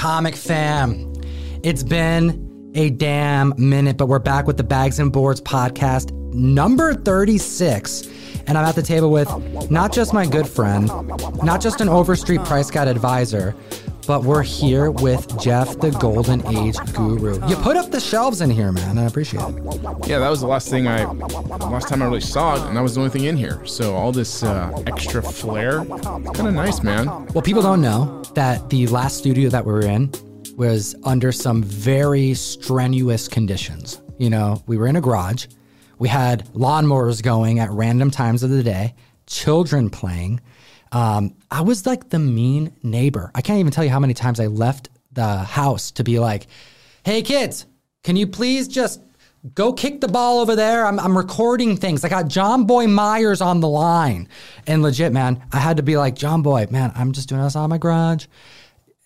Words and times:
Comic 0.00 0.34
fam, 0.34 1.12
it's 1.62 1.82
been 1.82 2.72
a 2.74 2.88
damn 2.88 3.52
minute, 3.58 3.98
but 3.98 4.06
we're 4.06 4.18
back 4.18 4.46
with 4.46 4.56
the 4.56 4.64
Bags 4.64 4.98
and 4.98 5.12
Boards 5.12 5.42
podcast, 5.42 6.10
number 6.32 6.94
36. 6.94 8.08
And 8.46 8.56
I'm 8.56 8.64
at 8.64 8.76
the 8.76 8.82
table 8.82 9.10
with 9.10 9.28
not 9.70 9.92
just 9.92 10.14
my 10.14 10.24
good 10.24 10.48
friend, 10.48 10.86
not 11.42 11.60
just 11.60 11.82
an 11.82 11.90
Overstreet 11.90 12.42
price 12.46 12.70
guide 12.70 12.88
advisor, 12.88 13.54
but 14.06 14.24
we're 14.24 14.42
here 14.42 14.90
with 14.90 15.38
Jeff, 15.38 15.78
the 15.80 15.90
Golden 15.90 16.46
Age 16.46 16.76
Guru. 16.94 17.46
You 17.46 17.56
put 17.56 17.76
up 17.76 17.90
the 17.90 18.00
shelves 18.00 18.40
in 18.40 18.48
here, 18.48 18.72
man. 18.72 18.96
I 18.96 19.04
appreciate 19.04 19.42
it. 19.42 19.54
Yeah, 20.08 20.18
that 20.18 20.30
was 20.30 20.40
the 20.40 20.46
last 20.46 20.70
thing 20.70 20.88
I, 20.88 21.04
last 21.04 21.88
time 21.88 22.00
I 22.00 22.06
really 22.06 22.22
saw 22.22 22.54
it, 22.56 22.62
and 22.66 22.74
that 22.74 22.80
was 22.80 22.94
the 22.94 23.02
only 23.02 23.10
thing 23.10 23.24
in 23.24 23.36
here. 23.36 23.66
So 23.66 23.94
all 23.94 24.12
this 24.12 24.42
uh, 24.42 24.82
extra 24.86 25.22
flair, 25.22 25.84
kind 25.84 26.48
of 26.48 26.54
nice, 26.54 26.82
man. 26.82 27.06
Well, 27.34 27.42
people 27.42 27.60
don't 27.60 27.82
know 27.82 28.19
that 28.34 28.70
the 28.70 28.86
last 28.88 29.18
studio 29.18 29.48
that 29.50 29.64
we 29.64 29.72
were 29.72 29.86
in 29.86 30.12
was 30.56 30.94
under 31.04 31.32
some 31.32 31.62
very 31.62 32.34
strenuous 32.34 33.28
conditions. 33.28 34.00
You 34.18 34.30
know, 34.30 34.62
we 34.66 34.76
were 34.76 34.86
in 34.86 34.96
a 34.96 35.00
garage, 35.00 35.46
we 35.98 36.08
had 36.08 36.46
lawnmowers 36.54 37.22
going 37.22 37.58
at 37.58 37.70
random 37.70 38.10
times 38.10 38.42
of 38.42 38.50
the 38.50 38.62
day, 38.62 38.94
children 39.26 39.90
playing. 39.90 40.40
Um, 40.92 41.36
I 41.50 41.60
was 41.60 41.86
like 41.86 42.08
the 42.08 42.18
mean 42.18 42.72
neighbor. 42.82 43.30
I 43.34 43.42
can't 43.42 43.60
even 43.60 43.72
tell 43.72 43.84
you 43.84 43.90
how 43.90 44.00
many 44.00 44.14
times 44.14 44.40
I 44.40 44.46
left 44.46 44.88
the 45.12 45.38
house 45.38 45.90
to 45.92 46.04
be 46.04 46.18
like, 46.18 46.46
hey, 47.04 47.22
kids, 47.22 47.66
can 48.02 48.16
you 48.16 48.26
please 48.26 48.66
just 48.66 49.00
go 49.54 49.72
kick 49.72 50.00
the 50.00 50.08
ball 50.08 50.40
over 50.40 50.56
there? 50.56 50.86
I'm, 50.86 50.98
I'm 50.98 51.16
recording 51.16 51.76
things. 51.76 52.04
I 52.04 52.08
got 52.08 52.28
John 52.28 52.64
Boy 52.64 52.86
Myers 52.86 53.40
on 53.40 53.60
the 53.60 53.68
line. 53.68 54.28
And 54.66 54.82
legit, 54.82 55.12
man, 55.12 55.42
I 55.52 55.58
had 55.58 55.78
to 55.78 55.82
be 55.82 55.96
like, 55.96 56.14
John 56.14 56.42
Boy, 56.42 56.66
man, 56.70 56.92
I'm 56.94 57.12
just 57.12 57.28
doing 57.28 57.42
this 57.42 57.56
on 57.56 57.70
my 57.70 57.78
garage 57.78 58.26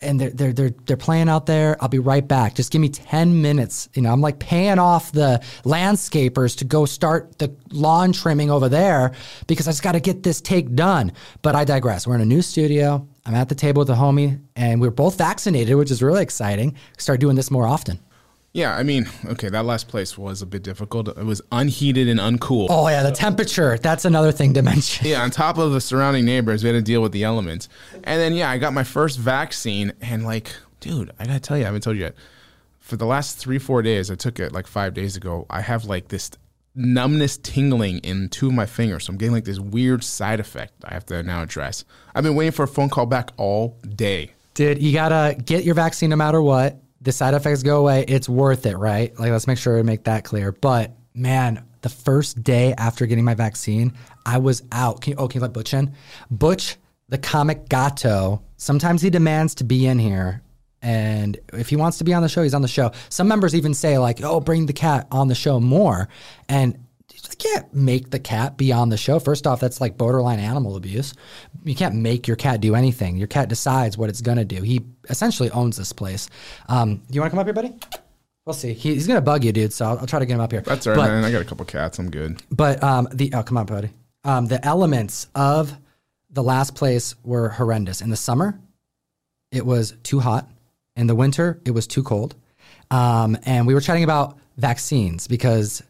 and 0.04 0.20
they're, 0.20 0.30
they're 0.30 0.52
they're 0.52 0.74
they're 0.86 0.96
playing 0.96 1.28
out 1.28 1.46
there. 1.46 1.76
I'll 1.80 1.88
be 1.88 1.98
right 1.98 2.26
back. 2.26 2.54
Just 2.54 2.70
give 2.70 2.80
me 2.80 2.88
ten 2.88 3.42
minutes. 3.42 3.88
You 3.94 4.02
know, 4.02 4.12
I'm 4.12 4.20
like 4.20 4.38
paying 4.38 4.78
off 4.78 5.12
the 5.12 5.42
landscapers 5.64 6.56
to 6.58 6.64
go 6.64 6.84
start 6.84 7.38
the 7.38 7.54
lawn 7.70 8.12
trimming 8.12 8.50
over 8.50 8.68
there 8.68 9.12
because 9.46 9.66
I 9.66 9.70
just 9.70 9.82
got 9.82 9.92
to 9.92 10.00
get 10.00 10.22
this 10.22 10.40
take 10.40 10.74
done. 10.74 11.12
But 11.42 11.56
I 11.56 11.64
digress. 11.64 12.06
We're 12.06 12.16
in 12.16 12.20
a 12.20 12.26
new 12.26 12.42
studio. 12.42 13.06
I'm 13.26 13.34
at 13.34 13.48
the 13.48 13.54
table 13.54 13.80
with 13.80 13.90
a 13.90 13.94
homie, 13.94 14.40
and 14.54 14.80
we're 14.80 14.90
both 14.90 15.16
vaccinated, 15.16 15.74
which 15.76 15.90
is 15.90 16.02
really 16.02 16.22
exciting. 16.22 16.76
Start 16.98 17.20
doing 17.20 17.36
this 17.36 17.50
more 17.50 17.66
often. 17.66 17.98
Yeah, 18.54 18.76
I 18.76 18.84
mean, 18.84 19.08
okay, 19.26 19.48
that 19.48 19.64
last 19.64 19.88
place 19.88 20.16
was 20.16 20.40
a 20.40 20.46
bit 20.46 20.62
difficult. 20.62 21.08
It 21.08 21.24
was 21.24 21.42
unheated 21.50 22.06
and 22.06 22.20
uncool. 22.20 22.68
Oh 22.70 22.88
yeah, 22.88 23.02
the 23.02 23.08
uh, 23.08 23.14
temperature. 23.14 23.76
That's 23.78 24.04
another 24.04 24.30
thing 24.30 24.54
to 24.54 24.62
mention. 24.62 25.08
Yeah, 25.08 25.22
on 25.22 25.32
top 25.32 25.58
of 25.58 25.72
the 25.72 25.80
surrounding 25.80 26.24
neighbors, 26.24 26.62
we 26.62 26.70
had 26.70 26.76
to 26.76 26.82
deal 26.82 27.02
with 27.02 27.10
the 27.10 27.24
elements. 27.24 27.68
And 28.04 28.20
then 28.20 28.32
yeah, 28.32 28.48
I 28.48 28.58
got 28.58 28.72
my 28.72 28.84
first 28.84 29.18
vaccine, 29.18 29.92
and 30.00 30.24
like, 30.24 30.54
dude, 30.78 31.10
I 31.18 31.26
gotta 31.26 31.40
tell 31.40 31.56
you, 31.58 31.64
I 31.64 31.66
haven't 31.66 31.82
told 31.82 31.96
you 31.96 32.04
yet. 32.04 32.14
For 32.78 32.94
the 32.94 33.06
last 33.06 33.38
three, 33.38 33.58
four 33.58 33.82
days, 33.82 34.08
I 34.08 34.14
took 34.14 34.38
it 34.38 34.52
like 34.52 34.68
five 34.68 34.94
days 34.94 35.16
ago. 35.16 35.46
I 35.50 35.60
have 35.60 35.86
like 35.86 36.06
this 36.08 36.30
numbness 36.76 37.38
tingling 37.38 37.98
in 37.98 38.28
two 38.28 38.46
of 38.46 38.52
my 38.52 38.66
fingers. 38.66 39.04
So 39.04 39.12
I'm 39.12 39.16
getting 39.16 39.34
like 39.34 39.46
this 39.46 39.58
weird 39.58 40.04
side 40.04 40.38
effect 40.38 40.74
I 40.84 40.94
have 40.94 41.06
to 41.06 41.24
now 41.24 41.42
address. 41.42 41.84
I've 42.14 42.22
been 42.22 42.36
waiting 42.36 42.52
for 42.52 42.64
a 42.64 42.68
phone 42.68 42.88
call 42.88 43.06
back 43.06 43.30
all 43.36 43.78
day. 43.96 44.30
Dude, 44.54 44.80
you 44.80 44.92
gotta 44.92 45.34
get 45.34 45.64
your 45.64 45.74
vaccine 45.74 46.10
no 46.10 46.16
matter 46.16 46.40
what 46.40 46.83
the 47.04 47.12
side 47.12 47.34
effects 47.34 47.62
go 47.62 47.78
away, 47.78 48.04
it's 48.08 48.28
worth 48.28 48.66
it, 48.66 48.76
right? 48.76 49.16
Like, 49.18 49.30
let's 49.30 49.46
make 49.46 49.58
sure 49.58 49.76
we 49.76 49.82
make 49.82 50.04
that 50.04 50.24
clear. 50.24 50.52
But 50.52 50.96
man, 51.14 51.64
the 51.82 51.88
first 51.90 52.42
day 52.42 52.74
after 52.76 53.06
getting 53.06 53.24
my 53.24 53.34
vaccine, 53.34 53.92
I 54.26 54.38
was 54.38 54.62
out. 54.72 55.02
Can 55.02 55.12
you, 55.12 55.16
oh, 55.18 55.28
can 55.28 55.38
you 55.38 55.42
let 55.42 55.52
Butch 55.52 55.74
in? 55.74 55.94
Butch, 56.30 56.76
the 57.10 57.18
comic 57.18 57.68
gato, 57.68 58.42
sometimes 58.56 59.02
he 59.02 59.10
demands 59.10 59.54
to 59.56 59.64
be 59.64 59.86
in 59.86 59.98
here. 59.98 60.42
And 60.80 61.38
if 61.52 61.68
he 61.68 61.76
wants 61.76 61.98
to 61.98 62.04
be 62.04 62.12
on 62.14 62.22
the 62.22 62.28
show, 62.28 62.42
he's 62.42 62.54
on 62.54 62.62
the 62.62 62.68
show. 62.68 62.90
Some 63.10 63.28
members 63.28 63.54
even 63.54 63.74
say, 63.74 63.98
like, 63.98 64.22
oh, 64.22 64.40
bring 64.40 64.66
the 64.66 64.72
cat 64.72 65.06
on 65.10 65.28
the 65.28 65.34
show 65.34 65.60
more. 65.60 66.08
And 66.48 66.78
can't 67.34 67.72
make 67.74 68.10
the 68.10 68.18
cat 68.18 68.56
be 68.56 68.72
on 68.72 68.88
the 68.88 68.96
show. 68.96 69.18
First 69.18 69.46
off, 69.46 69.60
that's 69.60 69.80
like 69.80 69.96
borderline 69.96 70.38
animal 70.38 70.76
abuse. 70.76 71.14
You 71.64 71.74
can't 71.74 71.94
make 71.94 72.26
your 72.26 72.36
cat 72.36 72.60
do 72.60 72.74
anything. 72.74 73.16
Your 73.16 73.28
cat 73.28 73.48
decides 73.48 73.96
what 73.96 74.10
it's 74.10 74.20
going 74.20 74.38
to 74.38 74.44
do. 74.44 74.62
He 74.62 74.84
essentially 75.08 75.50
owns 75.50 75.76
this 75.76 75.92
place. 75.92 76.28
Um, 76.68 77.02
you 77.10 77.20
want 77.20 77.30
to 77.30 77.36
come 77.36 77.38
up 77.38 77.46
here, 77.46 77.54
buddy? 77.54 77.74
We'll 78.44 78.54
see. 78.54 78.74
He, 78.74 78.94
he's 78.94 79.06
going 79.06 79.16
to 79.16 79.22
bug 79.22 79.44
you, 79.44 79.52
dude. 79.52 79.72
So 79.72 79.86
I'll, 79.86 79.98
I'll, 80.00 80.06
try 80.06 80.18
to 80.18 80.26
get 80.26 80.34
him 80.34 80.40
up 80.40 80.52
here. 80.52 80.60
That's 80.60 80.86
all 80.86 80.92
right, 80.92 80.98
but, 80.98 81.08
man. 81.08 81.24
I 81.24 81.32
got 81.32 81.42
a 81.42 81.46
couple 81.46 81.64
cats. 81.64 81.98
I'm 81.98 82.10
good. 82.10 82.42
But 82.50 82.82
um, 82.82 83.08
the 83.12 83.32
oh, 83.34 83.42
come 83.42 83.56
on, 83.56 83.66
buddy. 83.66 83.90
Um, 84.24 84.46
the 84.46 84.64
elements 84.64 85.28
of 85.34 85.76
the 86.30 86.42
last 86.42 86.74
place 86.74 87.14
were 87.24 87.48
horrendous. 87.48 88.00
In 88.00 88.10
the 88.10 88.16
summer, 88.16 88.58
it 89.50 89.64
was 89.64 89.94
too 90.02 90.20
hot. 90.20 90.48
In 90.96 91.06
the 91.06 91.14
winter, 91.14 91.60
it 91.64 91.70
was 91.70 91.86
too 91.86 92.02
cold. 92.02 92.34
Um, 92.90 93.38
and 93.44 93.66
we 93.66 93.74
were 93.74 93.80
chatting 93.80 94.04
about 94.04 94.38
vaccines 94.56 95.26
because 95.26 95.82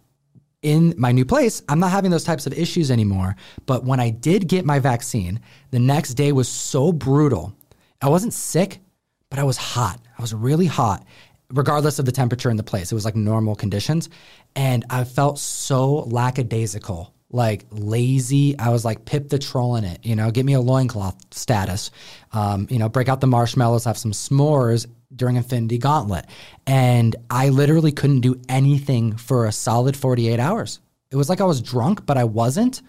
in 0.65 0.95
my 0.97 1.13
new 1.13 1.27
place, 1.27 1.63
I'm 1.69 1.79
not 1.79 1.91
having 1.91 2.11
those 2.11 2.25
types 2.25 2.47
of 2.47 2.55
issues 2.55 2.91
anymore. 2.91 3.37
But 3.67 3.85
when 3.85 4.01
I 4.01 4.11
did 4.11 4.49
get 4.49 4.65
my 4.65 4.79
vaccine, 4.79 5.41
the 5.71 5.79
next 5.79 6.15
day 6.15 6.33
was 6.33 6.49
so 6.49 6.91
brutal. 6.91 7.55
I 8.01 8.09
wasn't 8.09 8.33
sick, 8.33 8.81
but 9.29 9.39
I 9.39 9.45
was 9.45 9.59
hot. 9.59 10.01
I 10.19 10.23
was 10.23 10.33
really 10.33 10.67
hot, 10.67 11.07
regardless 11.53 11.99
of 11.99 12.07
the 12.07 12.13
temperature 12.13 12.51
in 12.51 12.57
the 12.57 12.63
place. 12.63 12.91
It 12.91 12.95
was 12.95 13.05
like 13.05 13.15
normal 13.15 13.55
conditions. 13.55 14.09
And 14.57 14.87
I 14.89 15.05
felt 15.05 15.39
so 15.39 15.97
lackadaisical, 16.07 17.13
like 17.31 17.67
lazy. 17.71 18.59
I 18.59 18.71
was 18.71 18.87
like, 18.87 19.05
pip 19.05 19.29
the 19.29 19.39
troll 19.39 19.77
in 19.77 19.85
it, 19.85 19.99
you 20.03 20.17
know, 20.17 20.31
get 20.31 20.47
me 20.47 20.55
a 20.55 20.61
loincloth 20.61 21.17
status, 21.31 21.91
um, 22.33 22.69
you 22.71 22.79
know, 22.79 22.89
break 22.89 23.11
out 23.11 23.21
the 23.21 23.27
marshmallows, 23.27 23.85
have 23.85 23.99
some 23.99 24.13
s'mores, 24.13 24.87
during 25.17 25.37
Infinity 25.37 25.79
Gauntlet. 25.79 26.27
And 26.67 27.17
I 27.31 27.49
literally 27.49 27.93
couldn't 27.93 28.21
do 28.21 28.41
anything 28.49 29.17
for 29.17 29.47
a 29.47 29.53
solid 29.53 29.97
48 29.97 30.41
hours. 30.41 30.81
It 31.11 31.17
was 31.17 31.29
like 31.29 31.41
I 31.41 31.45
was 31.45 31.63
drunk, 31.63 32.07
but 32.07 32.17
I 32.17 32.25
wasn't. 32.25 32.83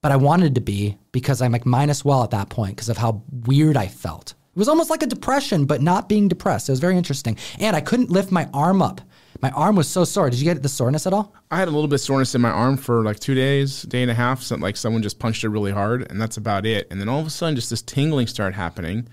But 0.00 0.12
I 0.12 0.16
wanted 0.16 0.54
to 0.56 0.60
be 0.60 0.98
because 1.12 1.40
I'm 1.40 1.52
like 1.52 1.66
minus 1.66 2.04
well 2.04 2.22
at 2.22 2.30
that 2.30 2.50
point 2.50 2.76
because 2.76 2.88
of 2.88 2.98
how 2.98 3.22
weird 3.46 3.76
I 3.76 3.86
felt. 3.86 4.34
It 4.54 4.58
was 4.58 4.68
almost 4.68 4.90
like 4.90 5.02
a 5.02 5.06
depression, 5.06 5.64
but 5.64 5.82
not 5.82 6.08
being 6.08 6.28
depressed. 6.28 6.68
It 6.68 6.72
was 6.72 6.80
very 6.80 6.96
interesting. 6.96 7.36
And 7.58 7.74
I 7.74 7.80
couldn't 7.80 8.10
lift 8.10 8.30
my 8.30 8.48
arm 8.52 8.82
up. 8.82 9.00
My 9.40 9.50
arm 9.50 9.76
was 9.76 9.88
so 9.88 10.04
sore. 10.04 10.30
Did 10.30 10.38
you 10.38 10.44
get 10.44 10.62
the 10.62 10.68
soreness 10.68 11.06
at 11.06 11.12
all? 11.12 11.34
I 11.50 11.58
had 11.58 11.68
a 11.68 11.70
little 11.70 11.88
bit 11.88 11.96
of 11.96 12.00
soreness 12.00 12.34
in 12.34 12.40
my 12.40 12.50
arm 12.50 12.76
for 12.76 13.02
like 13.02 13.18
two 13.18 13.34
days, 13.34 13.82
day 13.82 14.02
and 14.02 14.10
a 14.10 14.14
half. 14.14 14.42
So 14.42 14.56
like 14.56 14.76
someone 14.76 15.02
just 15.02 15.18
punched 15.18 15.44
it 15.44 15.48
really 15.48 15.72
hard, 15.72 16.10
and 16.10 16.20
that's 16.20 16.36
about 16.36 16.64
it. 16.66 16.86
And 16.90 17.00
then 17.00 17.08
all 17.08 17.20
of 17.20 17.26
a 17.26 17.30
sudden, 17.30 17.56
just 17.56 17.68
this 17.68 17.82
tingling 17.82 18.26
started 18.26 18.56
happening. 18.56 19.08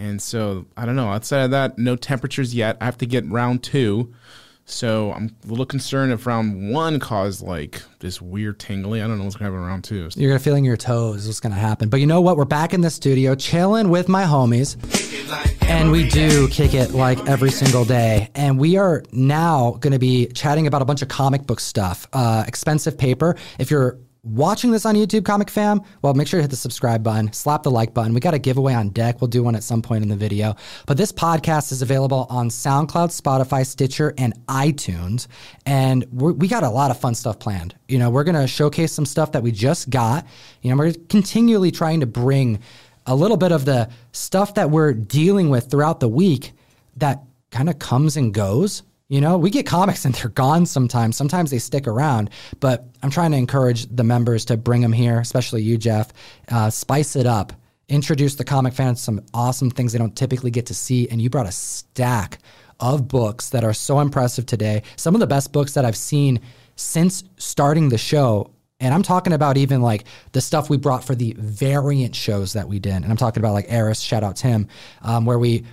And 0.00 0.20
so 0.20 0.64
I 0.78 0.86
don't 0.86 0.96
know. 0.96 1.10
Outside 1.10 1.42
of 1.42 1.50
that, 1.50 1.78
no 1.78 1.94
temperatures 1.94 2.54
yet. 2.54 2.78
I 2.80 2.86
have 2.86 2.96
to 2.98 3.06
get 3.06 3.28
round 3.28 3.62
two. 3.62 4.14
So 4.64 5.12
I'm 5.12 5.36
a 5.44 5.48
little 5.48 5.66
concerned 5.66 6.12
if 6.12 6.26
round 6.26 6.72
one 6.72 7.00
caused 7.00 7.42
like 7.42 7.82
this 7.98 8.22
weird 8.22 8.58
tingling. 8.58 9.02
I 9.02 9.08
don't 9.08 9.18
know 9.18 9.24
what's 9.24 9.36
gonna 9.36 9.50
happen 9.50 9.66
round 9.66 9.84
two. 9.84 10.08
You're 10.14 10.30
gonna 10.30 10.38
feeling 10.38 10.64
your 10.64 10.76
toes. 10.78 11.26
What's 11.26 11.40
gonna 11.40 11.56
happen? 11.56 11.90
But 11.90 12.00
you 12.00 12.06
know 12.06 12.20
what? 12.22 12.38
We're 12.38 12.44
back 12.46 12.72
in 12.72 12.80
the 12.80 12.88
studio, 12.88 13.34
chilling 13.34 13.90
with 13.90 14.08
my 14.08 14.22
homies, 14.24 14.76
and 15.68 15.90
we 15.90 16.08
do 16.08 16.48
kick 16.48 16.72
it 16.72 16.92
like 16.92 17.18
every 17.28 17.50
single 17.50 17.84
day. 17.84 18.30
And 18.34 18.58
we 18.58 18.76
are 18.76 19.02
now 19.12 19.72
gonna 19.80 19.98
be 19.98 20.28
chatting 20.28 20.66
about 20.66 20.82
a 20.82 20.86
bunch 20.86 21.02
of 21.02 21.08
comic 21.08 21.46
book 21.46 21.60
stuff, 21.60 22.06
uh, 22.12 22.44
expensive 22.46 22.96
paper. 22.96 23.36
If 23.58 23.70
you're 23.70 23.98
watching 24.22 24.70
this 24.70 24.84
on 24.84 24.94
YouTube, 24.94 25.24
Comic 25.24 25.50
Fam, 25.50 25.82
well, 26.02 26.14
make 26.14 26.28
sure 26.28 26.38
to 26.38 26.42
hit 26.42 26.50
the 26.50 26.56
subscribe 26.56 27.02
button, 27.02 27.32
slap 27.32 27.62
the 27.62 27.70
like 27.70 27.94
button. 27.94 28.12
We 28.12 28.20
got 28.20 28.34
a 28.34 28.38
giveaway 28.38 28.74
on 28.74 28.90
deck. 28.90 29.20
We'll 29.20 29.28
do 29.28 29.42
one 29.42 29.54
at 29.54 29.62
some 29.62 29.82
point 29.82 30.02
in 30.02 30.08
the 30.08 30.16
video. 30.16 30.56
But 30.86 30.96
this 30.96 31.12
podcast 31.12 31.72
is 31.72 31.82
available 31.82 32.26
on 32.28 32.48
SoundCloud, 32.48 33.18
Spotify, 33.18 33.66
Stitcher, 33.66 34.14
and 34.18 34.34
iTunes. 34.46 35.26
And 35.66 36.06
we 36.12 36.48
got 36.48 36.62
a 36.62 36.70
lot 36.70 36.90
of 36.90 37.00
fun 37.00 37.14
stuff 37.14 37.38
planned. 37.38 37.74
You 37.88 37.98
know, 37.98 38.10
we're 38.10 38.24
going 38.24 38.40
to 38.40 38.46
showcase 38.46 38.92
some 38.92 39.06
stuff 39.06 39.32
that 39.32 39.42
we 39.42 39.52
just 39.52 39.90
got. 39.90 40.26
You 40.62 40.70
know, 40.70 40.76
we're 40.76 40.92
continually 41.08 41.70
trying 41.70 42.00
to 42.00 42.06
bring 42.06 42.60
a 43.06 43.14
little 43.14 43.36
bit 43.36 43.52
of 43.52 43.64
the 43.64 43.88
stuff 44.12 44.54
that 44.54 44.70
we're 44.70 44.92
dealing 44.92 45.50
with 45.50 45.70
throughout 45.70 46.00
the 46.00 46.08
week 46.08 46.52
that 46.96 47.22
kind 47.50 47.68
of 47.68 47.78
comes 47.78 48.16
and 48.16 48.32
goes 48.32 48.82
you 49.10 49.20
know, 49.20 49.36
we 49.36 49.50
get 49.50 49.66
comics 49.66 50.04
and 50.06 50.14
they're 50.14 50.30
gone 50.30 50.64
sometimes. 50.64 51.16
Sometimes 51.16 51.50
they 51.50 51.58
stick 51.58 51.86
around, 51.86 52.30
but 52.60 52.86
I'm 53.02 53.10
trying 53.10 53.32
to 53.32 53.36
encourage 53.36 53.84
the 53.94 54.04
members 54.04 54.46
to 54.46 54.56
bring 54.56 54.80
them 54.80 54.92
here, 54.92 55.20
especially 55.20 55.62
you, 55.62 55.76
Jeff. 55.76 56.10
Uh, 56.48 56.70
spice 56.70 57.16
it 57.16 57.26
up. 57.26 57.52
Introduce 57.88 58.36
the 58.36 58.44
comic 58.44 58.72
fans 58.72 59.00
some 59.00 59.20
awesome 59.34 59.68
things 59.68 59.92
they 59.92 59.98
don't 59.98 60.16
typically 60.16 60.52
get 60.52 60.66
to 60.66 60.74
see. 60.74 61.08
And 61.08 61.20
you 61.20 61.28
brought 61.28 61.48
a 61.48 61.52
stack 61.52 62.38
of 62.78 63.08
books 63.08 63.50
that 63.50 63.64
are 63.64 63.74
so 63.74 63.98
impressive 63.98 64.46
today. 64.46 64.84
Some 64.96 65.14
of 65.14 65.20
the 65.20 65.26
best 65.26 65.52
books 65.52 65.74
that 65.74 65.84
I've 65.84 65.96
seen 65.96 66.40
since 66.76 67.24
starting 67.36 67.88
the 67.88 67.98
show. 67.98 68.52
And 68.78 68.94
I'm 68.94 69.02
talking 69.02 69.32
about 69.32 69.56
even 69.58 69.82
like 69.82 70.04
the 70.32 70.40
stuff 70.40 70.70
we 70.70 70.78
brought 70.78 71.04
for 71.04 71.14
the 71.14 71.34
variant 71.36 72.14
shows 72.14 72.54
that 72.54 72.68
we 72.68 72.78
did. 72.78 72.94
And 72.94 73.06
I'm 73.06 73.16
talking 73.16 73.42
about 73.42 73.52
like 73.52 73.66
Eris, 73.68 74.00
shout 74.00 74.22
out 74.22 74.36
to 74.36 74.46
him, 74.46 74.68
um, 75.02 75.26
where 75.26 75.38
we 75.38 75.64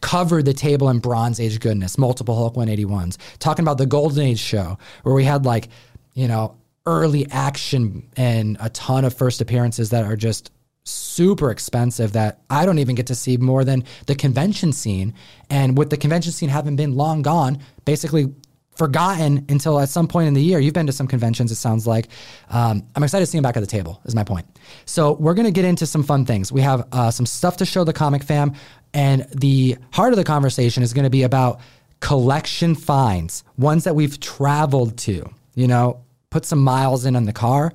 covered 0.00 0.44
the 0.44 0.54
table 0.54 0.88
in 0.90 0.98
Bronze 0.98 1.40
Age 1.40 1.60
goodness, 1.60 1.98
multiple 1.98 2.36
Hulk 2.36 2.54
181s. 2.54 3.16
Talking 3.38 3.64
about 3.64 3.78
the 3.78 3.86
Golden 3.86 4.24
Age 4.24 4.38
show, 4.38 4.78
where 5.02 5.14
we 5.14 5.24
had 5.24 5.44
like, 5.44 5.68
you 6.14 6.28
know, 6.28 6.56
early 6.86 7.26
action 7.30 8.08
and 8.16 8.56
a 8.60 8.70
ton 8.70 9.04
of 9.04 9.14
first 9.14 9.40
appearances 9.40 9.90
that 9.90 10.04
are 10.04 10.16
just 10.16 10.50
super 10.84 11.50
expensive 11.50 12.12
that 12.12 12.40
I 12.48 12.64
don't 12.64 12.78
even 12.78 12.94
get 12.94 13.06
to 13.08 13.14
see 13.14 13.36
more 13.36 13.64
than 13.64 13.84
the 14.06 14.14
convention 14.14 14.72
scene. 14.72 15.14
And 15.50 15.76
with 15.76 15.90
the 15.90 15.96
convention 15.96 16.32
scene 16.32 16.48
having 16.48 16.76
been 16.76 16.96
long 16.96 17.22
gone, 17.22 17.58
basically 17.84 18.32
forgotten 18.80 19.44
until 19.50 19.78
at 19.78 19.90
some 19.90 20.08
point 20.08 20.26
in 20.26 20.32
the 20.32 20.42
year. 20.42 20.58
You've 20.58 20.72
been 20.72 20.86
to 20.86 20.92
some 20.92 21.06
conventions, 21.06 21.52
it 21.52 21.56
sounds 21.56 21.86
like. 21.86 22.08
Um, 22.48 22.82
I'm 22.96 23.02
excited 23.02 23.26
to 23.26 23.30
see 23.30 23.36
him 23.36 23.42
back 23.42 23.58
at 23.58 23.60
the 23.60 23.66
table, 23.66 24.00
is 24.06 24.14
my 24.14 24.24
point. 24.24 24.46
So 24.86 25.12
we're 25.12 25.34
going 25.34 25.44
to 25.44 25.52
get 25.52 25.66
into 25.66 25.84
some 25.84 26.02
fun 26.02 26.24
things. 26.24 26.50
We 26.50 26.62
have 26.62 26.88
uh, 26.90 27.10
some 27.10 27.26
stuff 27.26 27.58
to 27.58 27.66
show 27.66 27.84
the 27.84 27.92
comic 27.92 28.22
fam, 28.22 28.54
and 28.92 29.26
the 29.34 29.76
heart 29.92 30.12
of 30.12 30.16
the 30.16 30.24
conversation 30.24 30.82
is 30.82 30.92
going 30.92 31.04
to 31.04 31.10
be 31.10 31.22
about 31.22 31.60
collection 32.00 32.74
finds, 32.74 33.44
ones 33.58 33.84
that 33.84 33.94
we've 33.94 34.18
traveled 34.20 34.96
to, 34.98 35.28
you 35.54 35.68
know, 35.68 36.00
put 36.30 36.44
some 36.44 36.60
miles 36.60 37.04
in 37.04 37.16
on 37.16 37.24
the 37.24 37.32
car, 37.32 37.72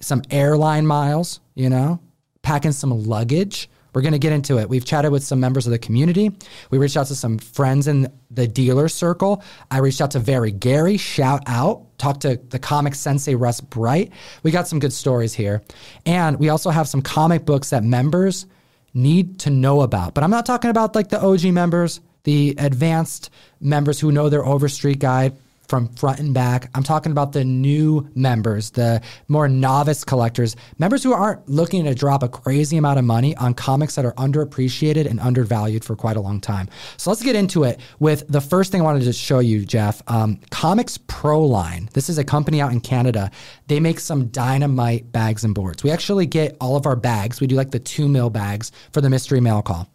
some 0.00 0.22
airline 0.30 0.86
miles, 0.86 1.40
you 1.54 1.68
know, 1.68 2.00
packing 2.42 2.72
some 2.72 3.04
luggage 3.04 3.68
we're 3.98 4.02
going 4.02 4.12
to 4.12 4.18
get 4.18 4.32
into 4.32 4.58
it. 4.58 4.68
We've 4.68 4.84
chatted 4.84 5.10
with 5.10 5.24
some 5.24 5.40
members 5.40 5.66
of 5.66 5.72
the 5.72 5.78
community. 5.78 6.30
We 6.70 6.78
reached 6.78 6.96
out 6.96 7.06
to 7.06 7.14
some 7.14 7.38
friends 7.38 7.88
in 7.88 8.12
the 8.30 8.46
dealer 8.46 8.88
circle. 8.88 9.42
I 9.70 9.78
reached 9.78 10.00
out 10.00 10.12
to 10.12 10.18
Very 10.18 10.52
Gary, 10.52 10.96
shout 10.96 11.42
out. 11.46 11.84
Talked 11.98 12.20
to 12.20 12.36
the 12.50 12.58
comic 12.60 12.94
sensei 12.94 13.34
Russ 13.34 13.60
Bright. 13.60 14.12
We 14.42 14.50
got 14.50 14.68
some 14.68 14.78
good 14.78 14.92
stories 14.92 15.34
here. 15.34 15.62
And 16.06 16.38
we 16.38 16.48
also 16.48 16.70
have 16.70 16.88
some 16.88 17.02
comic 17.02 17.44
books 17.44 17.70
that 17.70 17.82
members 17.82 18.46
need 18.94 19.40
to 19.40 19.50
know 19.50 19.80
about. 19.82 20.14
But 20.14 20.24
I'm 20.24 20.30
not 20.30 20.46
talking 20.46 20.70
about 20.70 20.94
like 20.94 21.08
the 21.08 21.20
OG 21.20 21.44
members, 21.44 22.00
the 22.24 22.54
advanced 22.58 23.30
members 23.60 24.00
who 24.00 24.12
know 24.12 24.28
their 24.28 24.44
Overstreet 24.44 24.98
guide 24.98 25.36
from 25.68 25.88
front 25.94 26.18
and 26.18 26.32
back. 26.32 26.70
I'm 26.74 26.82
talking 26.82 27.12
about 27.12 27.32
the 27.32 27.44
new 27.44 28.08
members, 28.14 28.70
the 28.70 29.02
more 29.28 29.48
novice 29.48 30.02
collectors, 30.02 30.56
members 30.78 31.02
who 31.02 31.12
aren't 31.12 31.48
looking 31.48 31.84
to 31.84 31.94
drop 31.94 32.22
a 32.22 32.28
crazy 32.28 32.76
amount 32.76 32.98
of 32.98 33.04
money 33.04 33.36
on 33.36 33.54
comics 33.54 33.94
that 33.96 34.04
are 34.04 34.14
underappreciated 34.14 35.06
and 35.08 35.20
undervalued 35.20 35.84
for 35.84 35.94
quite 35.94 36.16
a 36.16 36.20
long 36.20 36.40
time. 36.40 36.68
So 36.96 37.10
let's 37.10 37.22
get 37.22 37.36
into 37.36 37.64
it 37.64 37.80
with 37.98 38.24
the 38.28 38.40
first 38.40 38.72
thing 38.72 38.80
I 38.80 38.84
wanted 38.84 39.04
to 39.04 39.12
show 39.12 39.40
you, 39.40 39.64
Jeff. 39.64 40.02
Um, 40.08 40.40
Comics 40.50 40.98
Pro 41.06 41.44
Line. 41.44 41.90
This 41.92 42.08
is 42.08 42.18
a 42.18 42.24
company 42.24 42.60
out 42.60 42.72
in 42.72 42.80
Canada. 42.80 43.30
They 43.66 43.80
make 43.80 44.00
some 44.00 44.28
dynamite 44.28 45.12
bags 45.12 45.44
and 45.44 45.54
boards. 45.54 45.84
We 45.84 45.90
actually 45.90 46.26
get 46.26 46.56
all 46.60 46.76
of 46.76 46.86
our 46.86 46.96
bags. 46.96 47.40
We 47.40 47.46
do 47.46 47.56
like 47.56 47.70
the 47.70 47.78
two 47.78 48.08
mil 48.08 48.30
bags 48.30 48.72
for 48.92 49.00
the 49.00 49.10
mystery 49.10 49.40
mail 49.40 49.62
call 49.62 49.88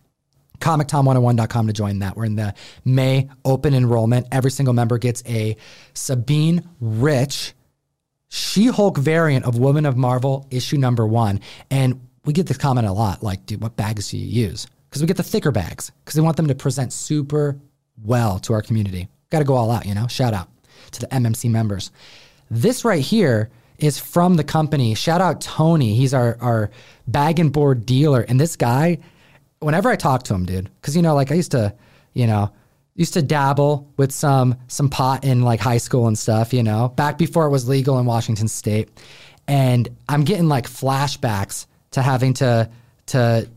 comictom101.com 0.64 1.68
to 1.68 1.74
join 1.74 2.00
that. 2.00 2.16
We're 2.16 2.26
in 2.26 2.36
the 2.36 2.56
May 2.86 3.30
open 3.44 3.74
enrollment. 3.74 4.28
Every 4.32 4.50
single 4.50 4.74
member 4.74 4.98
gets 4.98 5.22
a 5.28 5.58
Sabine 5.94 6.68
Rich 6.80 7.54
She 8.30 8.68
Hulk 8.68 8.98
variant 8.98 9.46
of 9.46 9.60
Woman 9.60 9.86
of 9.86 9.98
Marvel 9.98 10.48
issue 10.50 10.78
number 10.78 11.06
one. 11.06 11.42
And 11.70 12.08
we 12.26 12.34
get 12.34 12.48
this 12.48 12.58
comment 12.58 12.88
a 12.88 12.92
lot 12.92 13.22
like, 13.22 13.46
dude, 13.46 13.62
what 13.62 13.76
bags 13.76 14.12
do 14.12 14.18
you 14.18 14.48
use? 14.48 14.68
Because 14.90 15.02
we 15.02 15.08
get 15.08 15.18
the 15.18 15.24
thicker 15.24 15.52
bags 15.52 15.92
because 16.04 16.16
we 16.16 16.22
want 16.22 16.38
them 16.38 16.48
to 16.48 16.56
present 16.56 16.94
super 16.94 17.58
well 18.04 18.40
to 18.40 18.54
our 18.54 18.62
community. 18.62 19.10
Got 19.30 19.40
to 19.40 19.46
go 19.46 19.56
all 19.56 19.72
out, 19.72 19.86
you 19.86 19.96
know? 19.96 20.08
Shout 20.08 20.34
out 20.34 20.48
to 20.92 21.02
the 21.02 21.08
MMC 21.08 21.50
members. 21.50 21.92
This 22.50 22.86
right 22.86 23.02
here 23.02 23.50
is 23.80 24.00
from 24.00 24.36
the 24.36 24.44
company. 24.44 24.96
Shout 24.96 25.20
out 25.20 25.42
Tony. 25.42 25.96
He's 25.96 26.14
our, 26.14 26.38
our 26.40 26.72
bag 27.08 27.40
and 27.40 27.52
board 27.52 27.86
dealer. 27.86 28.22
And 28.22 28.40
this 28.40 28.56
guy, 28.56 29.00
whenever 29.64 29.90
I 29.90 29.96
talk 29.96 30.24
to 30.24 30.34
him, 30.34 30.46
dude, 30.46 30.70
because 30.82 30.96
you 30.96 31.02
know, 31.02 31.16
like 31.16 31.32
I 31.32 31.36
used 31.36 31.52
to, 31.52 31.74
you 32.14 32.28
know, 32.28 32.52
used 32.96 33.14
to 33.14 33.22
dabble 33.22 33.92
with 33.98 34.12
some 34.12 34.56
some 34.68 34.90
pot 34.90 35.24
in 35.24 35.42
like 35.42 35.60
high 35.60 35.78
school 35.78 36.08
and 36.08 36.18
stuff, 36.18 36.54
you 36.54 36.64
know, 36.64 36.90
back 36.90 37.18
before 37.18 37.46
it 37.46 37.50
was 37.50 37.68
legal 37.68 38.00
in 38.00 38.06
Washington 38.06 38.48
State, 38.48 38.90
and 39.48 39.90
I'm 40.08 40.24
getting 40.24 40.48
like 40.48 40.68
flashbacks 40.68 41.66
to 41.92 42.02
having 42.02 42.34
to 42.36 42.70
to 43.08 43.50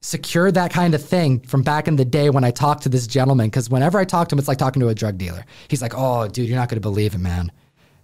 secure 0.00 0.52
that 0.52 0.70
kind 0.70 0.94
of 0.94 1.02
thing 1.02 1.40
from 1.40 1.62
back 1.62 1.88
in 1.88 1.96
the 1.96 2.04
day 2.04 2.28
when 2.28 2.44
I 2.44 2.50
talked 2.50 2.82
to 2.82 2.88
this 2.88 3.06
gentleman. 3.06 3.46
Because 3.46 3.70
whenever 3.70 3.98
I 3.98 4.04
talk 4.04 4.28
to 4.28 4.34
him, 4.34 4.38
it's 4.38 4.48
like 4.48 4.58
talking 4.58 4.80
to 4.80 4.88
a 4.88 4.94
drug 4.94 5.18
dealer. 5.18 5.44
He's 5.68 5.82
like, 5.82 5.94
"Oh, 5.96 6.28
dude, 6.28 6.48
you're 6.48 6.58
not 6.58 6.68
going 6.68 6.76
to 6.76 6.88
believe 6.88 7.14
it, 7.14 7.18
man. 7.18 7.50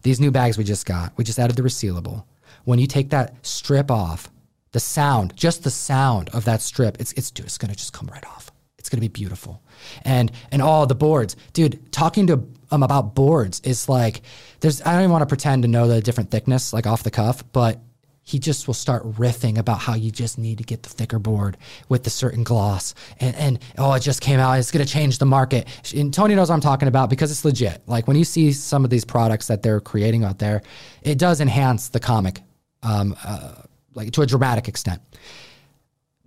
These 0.03 0.21
new 0.21 0.31
bags 0.31 0.57
we 0.57 0.65
just 0.65 0.87
got, 0.87 1.13
we 1.17 1.25
just 1.25 1.39
added 1.39 1.57
the 1.57 1.63
resealable. 1.63 2.25
When 2.65 2.79
you 2.79 2.87
take 2.87 3.11
that 3.11 3.35
strip 3.47 3.91
off." 3.91 4.31
The 4.73 4.81
sound, 4.81 5.37
just 5.37 5.65
the 5.65 5.71
sound 5.71 6.31
of 6.31 6.45
that 6.45 6.63
strip, 6.63 7.01
it's 7.01 7.13
it's 7.13 7.31
dude, 7.31 7.47
it's 7.47 7.59
gonna 7.59 7.75
just 7.75 7.93
come 7.93 8.09
right 8.09 8.25
off. 8.27 8.51
It's 8.79 8.89
gonna 8.89 9.01
be 9.01 9.09
beautiful, 9.09 9.63
and 10.03 10.31
and 10.51 10.63
all 10.63 10.87
the 10.87 10.95
boards, 10.95 11.37
dude. 11.53 11.93
Talking 11.93 12.27
to 12.29 12.47
um 12.71 12.83
about 12.83 13.15
boards 13.15 13.61
is 13.65 13.89
like 13.89 14.23
there's 14.61 14.81
I 14.83 14.93
don't 14.93 15.03
even 15.03 15.13
want 15.13 15.23
to 15.23 15.27
pretend 15.27 15.63
to 15.63 15.69
know 15.69 15.89
the 15.89 16.01
different 16.01 16.31
thickness 16.31 16.73
like 16.73 16.87
off 16.87 17.03
the 17.03 17.11
cuff, 17.11 17.45
but 17.53 17.81
he 18.23 18.39
just 18.39 18.67
will 18.67 18.75
start 18.75 19.03
riffing 19.15 19.59
about 19.59 19.81
how 19.81 19.95
you 19.95 20.11
just 20.11 20.39
need 20.39 20.59
to 20.59 20.65
get 20.65 20.85
the 20.85 20.89
thicker 20.89 21.19
board 21.19 21.57
with 21.89 22.05
the 22.05 22.11
certain 22.11 22.45
gloss 22.45 22.95
and, 23.19 23.35
and 23.37 23.59
oh 23.79 23.93
it 23.95 24.01
just 24.01 24.21
came 24.21 24.39
out 24.39 24.59
it's 24.59 24.71
going 24.71 24.85
to 24.85 24.91
change 24.91 25.19
the 25.19 25.27
market 25.27 25.67
and 25.97 26.15
tony 26.15 26.35
knows 26.35 26.49
what 26.49 26.55
i'm 26.55 26.61
talking 26.61 26.87
about 26.87 27.11
because 27.11 27.31
it's 27.31 27.45
legit 27.45 27.83
like 27.87 28.07
when 28.07 28.17
you 28.17 28.25
see 28.25 28.53
some 28.53 28.85
of 28.85 28.91
these 28.91 29.05
products 29.05 29.49
that 29.49 29.63
they're 29.63 29.81
creating 29.81 30.23
out 30.23 30.39
there 30.39 30.63
it 31.03 31.19
does 31.19 31.41
enhance 31.41 31.89
the 31.89 31.99
comic 31.99 32.41
um, 32.83 33.17
uh, 33.25 33.55
like 33.95 34.13
to 34.13 34.23
a 34.23 34.27
dramatic 34.27 34.69
extent. 34.69 35.01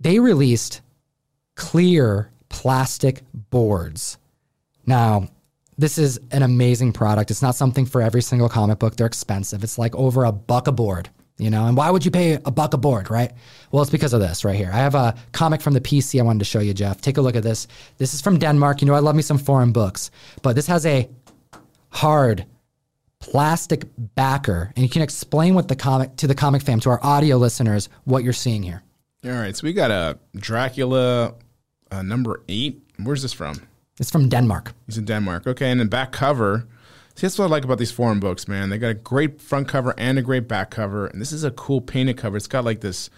They 0.00 0.18
released 0.18 0.80
clear 1.54 2.30
plastic 2.48 3.22
boards. 3.32 4.18
Now, 4.86 5.28
this 5.76 5.98
is 5.98 6.20
an 6.30 6.42
amazing 6.42 6.92
product. 6.92 7.30
It's 7.30 7.42
not 7.42 7.54
something 7.54 7.86
for 7.86 8.00
every 8.00 8.22
single 8.22 8.48
comic 8.48 8.78
book. 8.78 8.96
They're 8.96 9.06
expensive. 9.06 9.64
It's 9.64 9.78
like 9.78 9.94
over 9.96 10.24
a 10.24 10.32
buck 10.32 10.68
a 10.68 10.72
board, 10.72 11.08
you 11.38 11.50
know? 11.50 11.66
And 11.66 11.76
why 11.76 11.90
would 11.90 12.04
you 12.04 12.10
pay 12.10 12.34
a 12.44 12.50
buck 12.50 12.74
a 12.74 12.78
board, 12.78 13.10
right? 13.10 13.32
Well, 13.72 13.82
it's 13.82 13.90
because 13.90 14.12
of 14.12 14.20
this 14.20 14.44
right 14.44 14.54
here. 14.54 14.70
I 14.72 14.76
have 14.76 14.94
a 14.94 15.14
comic 15.32 15.60
from 15.60 15.74
the 15.74 15.80
PC 15.80 16.20
I 16.20 16.22
wanted 16.22 16.40
to 16.40 16.44
show 16.44 16.60
you, 16.60 16.74
Jeff. 16.74 17.00
Take 17.00 17.16
a 17.16 17.20
look 17.20 17.34
at 17.34 17.42
this. 17.42 17.66
This 17.98 18.14
is 18.14 18.20
from 18.20 18.38
Denmark. 18.38 18.82
You 18.82 18.86
know, 18.86 18.94
I 18.94 19.00
love 19.00 19.16
me 19.16 19.22
some 19.22 19.38
foreign 19.38 19.72
books, 19.72 20.10
but 20.42 20.54
this 20.54 20.66
has 20.68 20.86
a 20.86 21.08
hard 21.88 22.46
plastic 23.24 23.84
backer, 23.96 24.70
and 24.76 24.82
you 24.82 24.88
can 24.88 25.00
explain 25.00 25.54
what 25.54 25.68
the 25.68 25.76
comic 25.76 26.14
to 26.16 26.26
the 26.26 26.34
comic 26.34 26.62
fam, 26.62 26.78
to 26.80 26.90
our 26.90 27.00
audio 27.02 27.38
listeners, 27.38 27.88
what 28.04 28.22
you're 28.22 28.34
seeing 28.34 28.62
here. 28.62 28.82
All 29.24 29.32
right, 29.32 29.56
so 29.56 29.64
we 29.64 29.72
got 29.72 29.90
a 29.90 30.18
Dracula 30.36 31.34
uh, 31.90 32.02
number 32.02 32.42
eight. 32.48 32.82
Where's 33.02 33.22
this 33.22 33.32
from? 33.32 33.66
It's 33.98 34.10
from 34.10 34.28
Denmark. 34.28 34.74
He's 34.86 34.98
in 34.98 35.06
Denmark. 35.06 35.46
Okay, 35.46 35.70
and 35.70 35.80
then 35.80 35.88
back 35.88 36.12
cover. 36.12 36.66
See, 37.14 37.22
that's 37.22 37.38
what 37.38 37.46
I 37.46 37.48
like 37.48 37.64
about 37.64 37.78
these 37.78 37.92
foreign 37.92 38.20
books, 38.20 38.46
man. 38.46 38.68
They 38.68 38.76
got 38.76 38.88
a 38.88 38.94
great 38.94 39.40
front 39.40 39.68
cover 39.68 39.94
and 39.96 40.18
a 40.18 40.22
great 40.22 40.46
back 40.46 40.70
cover, 40.70 41.06
and 41.06 41.20
this 41.20 41.32
is 41.32 41.44
a 41.44 41.50
cool 41.50 41.80
painted 41.80 42.18
cover. 42.18 42.36
It's 42.36 42.46
got 42.46 42.64
like 42.64 42.80
this 42.80 43.08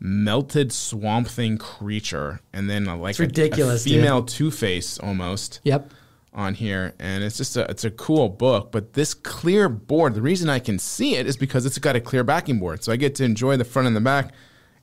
melted 0.00 0.72
swamp 0.72 1.28
thing 1.28 1.58
creature, 1.58 2.40
and 2.52 2.68
then 2.68 2.88
a, 2.88 2.96
like 2.96 3.10
it's 3.10 3.20
ridiculous, 3.20 3.86
a, 3.86 3.88
a 3.88 3.92
female 3.92 4.24
Two 4.24 4.50
Face 4.50 4.98
almost. 4.98 5.60
Yep 5.62 5.92
on 6.34 6.54
here 6.54 6.94
and 6.98 7.22
it's 7.22 7.36
just 7.36 7.56
a 7.56 7.68
it's 7.70 7.84
a 7.84 7.90
cool 7.90 8.28
book 8.28 8.72
but 8.72 8.94
this 8.94 9.14
clear 9.14 9.68
board 9.68 10.14
the 10.14 10.22
reason 10.22 10.50
i 10.50 10.58
can 10.58 10.78
see 10.78 11.14
it 11.14 11.26
is 11.26 11.36
because 11.36 11.64
it's 11.64 11.78
got 11.78 11.94
a 11.94 12.00
clear 12.00 12.24
backing 12.24 12.58
board. 12.58 12.82
So 12.82 12.92
i 12.92 12.96
get 12.96 13.14
to 13.16 13.24
enjoy 13.24 13.56
the 13.56 13.64
front 13.64 13.86
and 13.86 13.96
the 13.96 14.00
back 14.00 14.34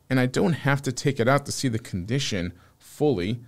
and 0.09 0.19
i 0.19 0.25
don't 0.25 0.53
have 0.53 0.81
to 0.83 0.91
take 0.91 1.19
it 1.19 1.27
out 1.27 1.45
to 1.45 1.51
see 1.51 1.67
the 1.67 1.79
condition 1.79 2.53
fully. 2.77 3.41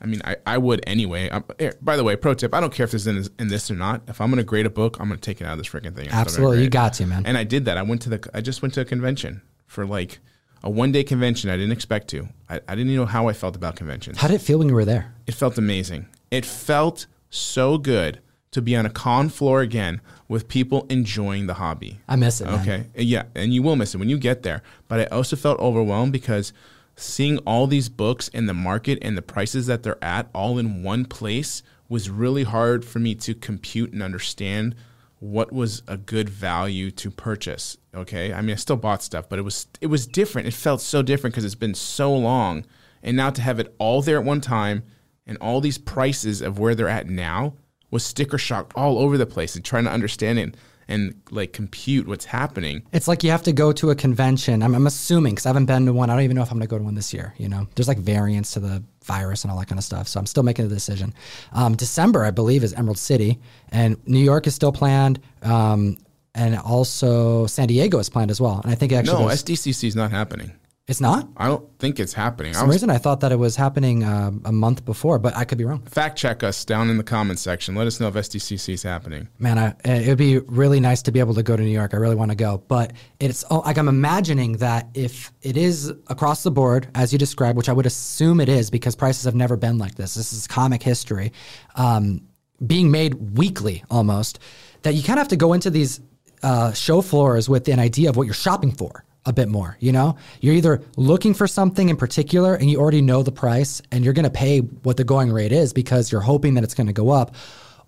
I 0.00 0.06
mean 0.06 0.20
i, 0.24 0.36
I 0.44 0.58
would 0.58 0.82
anyway. 0.86 1.30
Um, 1.30 1.44
here, 1.58 1.74
by 1.80 1.96
the 1.96 2.02
way 2.02 2.16
pro 2.16 2.34
tip 2.34 2.52
i 2.54 2.60
don't 2.60 2.72
care 2.72 2.84
if 2.84 2.90
this 2.90 3.02
is 3.02 3.06
in 3.06 3.16
this, 3.16 3.30
in 3.38 3.48
this 3.48 3.70
or 3.70 3.74
not. 3.74 4.02
If 4.08 4.20
i'm 4.20 4.30
going 4.30 4.38
to 4.38 4.44
grade 4.44 4.66
a 4.66 4.70
book 4.70 4.98
i'm 4.98 5.08
going 5.08 5.20
to 5.20 5.24
take 5.24 5.40
it 5.40 5.44
out 5.44 5.52
of 5.52 5.58
this 5.58 5.68
freaking 5.68 5.94
thing. 5.94 6.08
Absolutely 6.10 6.62
you 6.62 6.68
got 6.68 6.94
to 6.94 7.06
man. 7.06 7.24
And 7.24 7.38
i 7.38 7.44
did 7.44 7.66
that. 7.66 7.78
I 7.78 7.82
went 7.82 8.02
to 8.02 8.08
the 8.08 8.30
i 8.34 8.40
just 8.40 8.62
went 8.62 8.74
to 8.74 8.80
a 8.80 8.84
convention 8.84 9.42
for 9.66 9.86
like 9.86 10.18
a 10.64 10.70
one 10.70 10.90
day 10.90 11.04
convention 11.04 11.50
i 11.50 11.56
didn't 11.56 11.72
expect 11.72 12.08
to. 12.08 12.28
I, 12.48 12.56
I 12.56 12.74
didn't 12.74 12.90
even 12.90 12.96
know 12.96 13.06
how 13.06 13.28
i 13.28 13.32
felt 13.32 13.54
about 13.54 13.76
conventions. 13.76 14.18
How 14.18 14.26
did 14.26 14.34
it 14.34 14.42
feel 14.42 14.58
when 14.58 14.68
you 14.68 14.74
were 14.74 14.84
there? 14.84 15.14
It 15.28 15.34
felt 15.34 15.56
amazing. 15.56 16.08
It 16.32 16.44
felt 16.44 17.06
so 17.34 17.78
good 17.78 18.20
to 18.52 18.62
be 18.62 18.76
on 18.76 18.86
a 18.86 18.90
con 18.90 19.28
floor 19.28 19.60
again 19.60 20.00
with 20.28 20.46
people 20.46 20.86
enjoying 20.88 21.46
the 21.46 21.54
hobby. 21.54 22.00
I 22.08 22.16
miss 22.16 22.40
it. 22.40 22.46
Man. 22.46 22.60
Okay. 22.60 22.86
Yeah. 22.94 23.24
And 23.34 23.52
you 23.52 23.62
will 23.62 23.74
miss 23.74 23.94
it 23.94 23.98
when 23.98 24.08
you 24.08 24.16
get 24.16 24.44
there. 24.44 24.62
But 24.86 25.00
I 25.00 25.04
also 25.06 25.34
felt 25.34 25.58
overwhelmed 25.58 26.12
because 26.12 26.52
seeing 26.94 27.38
all 27.38 27.66
these 27.66 27.88
books 27.88 28.28
in 28.28 28.46
the 28.46 28.54
market 28.54 28.98
and 29.02 29.16
the 29.16 29.22
prices 29.22 29.66
that 29.66 29.82
they're 29.82 30.02
at 30.02 30.28
all 30.32 30.58
in 30.58 30.84
one 30.84 31.04
place 31.04 31.64
was 31.88 32.08
really 32.08 32.44
hard 32.44 32.84
for 32.84 33.00
me 33.00 33.16
to 33.16 33.34
compute 33.34 33.92
and 33.92 34.02
understand 34.02 34.76
what 35.18 35.52
was 35.52 35.82
a 35.88 35.96
good 35.96 36.28
value 36.28 36.92
to 36.92 37.10
purchase. 37.10 37.76
Okay. 37.92 38.32
I 38.32 38.40
mean, 38.40 38.52
I 38.52 38.56
still 38.56 38.76
bought 38.76 39.02
stuff, 39.02 39.28
but 39.28 39.40
it 39.40 39.42
was, 39.42 39.66
it 39.80 39.88
was 39.88 40.06
different. 40.06 40.46
It 40.46 40.54
felt 40.54 40.80
so 40.80 41.02
different 41.02 41.34
because 41.34 41.44
it's 41.44 41.54
been 41.56 41.74
so 41.74 42.14
long. 42.14 42.64
And 43.02 43.16
now 43.16 43.30
to 43.30 43.42
have 43.42 43.58
it 43.58 43.74
all 43.78 44.00
there 44.00 44.18
at 44.18 44.24
one 44.24 44.40
time 44.40 44.84
and 45.26 45.38
all 45.38 45.60
these 45.60 45.78
prices 45.78 46.40
of 46.42 46.58
where 46.58 46.74
they're 46.74 46.88
at 46.88 47.08
now 47.08 47.54
was 47.90 48.04
sticker 48.04 48.38
shock 48.38 48.72
all 48.74 48.98
over 48.98 49.16
the 49.16 49.26
place 49.26 49.54
and 49.54 49.64
trying 49.64 49.84
to 49.84 49.90
understand 49.90 50.38
it 50.38 50.56
and 50.88 51.20
like 51.30 51.52
compute 51.52 52.06
what's 52.06 52.26
happening. 52.26 52.82
It's 52.92 53.08
like 53.08 53.24
you 53.24 53.30
have 53.30 53.42
to 53.44 53.52
go 53.52 53.72
to 53.72 53.90
a 53.90 53.94
convention. 53.94 54.62
I'm, 54.62 54.74
I'm 54.74 54.86
assuming 54.86 55.34
because 55.34 55.46
I 55.46 55.50
haven't 55.50 55.66
been 55.66 55.86
to 55.86 55.92
one. 55.92 56.10
I 56.10 56.14
don't 56.14 56.24
even 56.24 56.36
know 56.36 56.42
if 56.42 56.50
I'm 56.50 56.58
going 56.58 56.66
to 56.66 56.70
go 56.70 56.78
to 56.78 56.84
one 56.84 56.94
this 56.94 57.14
year. 57.14 57.34
You 57.38 57.48
know, 57.48 57.66
there's 57.74 57.88
like 57.88 57.98
variants 57.98 58.52
to 58.52 58.60
the 58.60 58.82
virus 59.04 59.44
and 59.44 59.50
all 59.50 59.58
that 59.58 59.66
kind 59.66 59.78
of 59.78 59.84
stuff. 59.84 60.08
So 60.08 60.20
I'm 60.20 60.26
still 60.26 60.42
making 60.42 60.68
the 60.68 60.74
decision. 60.74 61.14
Um, 61.52 61.74
December, 61.74 62.24
I 62.24 62.30
believe, 62.30 62.64
is 62.64 62.74
Emerald 62.74 62.98
City, 62.98 63.38
and 63.70 63.96
New 64.06 64.18
York 64.18 64.46
is 64.46 64.54
still 64.54 64.72
planned. 64.72 65.20
Um, 65.42 65.96
and 66.34 66.58
also 66.58 67.46
San 67.46 67.68
Diego 67.68 67.98
is 67.98 68.10
planned 68.10 68.30
as 68.30 68.40
well. 68.40 68.60
And 68.62 68.72
I 68.72 68.74
think 68.74 68.92
actually 68.92 69.24
no 69.24 69.30
SDCC 69.30 69.86
is 69.86 69.96
not 69.96 70.10
happening. 70.10 70.52
It's 70.86 71.00
not. 71.00 71.30
I 71.38 71.46
don't 71.46 71.66
think 71.78 71.98
it's 71.98 72.12
happening. 72.12 72.52
For 72.52 72.58
some 72.58 72.68
reason, 72.68 72.90
I 72.90 72.98
thought 72.98 73.20
that 73.20 73.32
it 73.32 73.38
was 73.38 73.56
happening 73.56 74.04
um, 74.04 74.42
a 74.44 74.52
month 74.52 74.84
before, 74.84 75.18
but 75.18 75.34
I 75.34 75.46
could 75.46 75.56
be 75.56 75.64
wrong. 75.64 75.80
Fact 75.86 76.18
check 76.18 76.42
us 76.42 76.62
down 76.62 76.90
in 76.90 76.98
the 76.98 77.02
comments 77.02 77.40
section. 77.40 77.74
Let 77.74 77.86
us 77.86 78.00
know 78.00 78.08
if 78.08 78.14
SDCC 78.14 78.74
is 78.74 78.82
happening. 78.82 79.28
Man, 79.38 79.58
I, 79.58 79.74
it 79.82 80.08
would 80.08 80.18
be 80.18 80.40
really 80.40 80.80
nice 80.80 81.00
to 81.02 81.12
be 81.12 81.20
able 81.20 81.32
to 81.34 81.42
go 81.42 81.56
to 81.56 81.62
New 81.62 81.70
York. 81.70 81.94
I 81.94 81.96
really 81.96 82.16
want 82.16 82.32
to 82.32 82.36
go, 82.36 82.62
but 82.68 82.92
it's 83.18 83.50
like 83.50 83.78
I'm 83.78 83.88
imagining 83.88 84.58
that 84.58 84.90
if 84.92 85.32
it 85.40 85.56
is 85.56 85.88
across 86.08 86.42
the 86.42 86.50
board 86.50 86.88
as 86.94 87.14
you 87.14 87.18
described, 87.18 87.56
which 87.56 87.70
I 87.70 87.72
would 87.72 87.86
assume 87.86 88.38
it 88.38 88.50
is 88.50 88.70
because 88.70 88.94
prices 88.94 89.24
have 89.24 89.34
never 89.34 89.56
been 89.56 89.78
like 89.78 89.94
this. 89.94 90.12
This 90.12 90.34
is 90.34 90.46
comic 90.46 90.82
history, 90.82 91.32
um, 91.76 92.28
being 92.66 92.90
made 92.90 93.38
weekly 93.38 93.82
almost. 93.90 94.38
That 94.82 94.92
you 94.92 95.02
kind 95.02 95.18
of 95.18 95.22
have 95.22 95.28
to 95.28 95.36
go 95.36 95.54
into 95.54 95.70
these 95.70 96.02
uh, 96.42 96.74
show 96.74 97.00
floors 97.00 97.48
with 97.48 97.68
an 97.68 97.78
idea 97.78 98.10
of 98.10 98.16
what 98.16 98.24
you're 98.26 98.34
shopping 98.34 98.70
for 98.70 99.06
a 99.26 99.32
bit 99.32 99.48
more. 99.48 99.76
You 99.80 99.92
know, 99.92 100.16
you're 100.40 100.54
either 100.54 100.82
looking 100.96 101.34
for 101.34 101.46
something 101.46 101.88
in 101.88 101.96
particular 101.96 102.54
and 102.54 102.70
you 102.70 102.78
already 102.78 103.00
know 103.00 103.22
the 103.22 103.32
price 103.32 103.80
and 103.90 104.04
you're 104.04 104.14
going 104.14 104.24
to 104.24 104.30
pay 104.30 104.58
what 104.58 104.96
the 104.96 105.04
going 105.04 105.32
rate 105.32 105.52
is 105.52 105.72
because 105.72 106.12
you're 106.12 106.20
hoping 106.20 106.54
that 106.54 106.64
it's 106.64 106.74
going 106.74 106.86
to 106.86 106.92
go 106.92 107.10
up. 107.10 107.34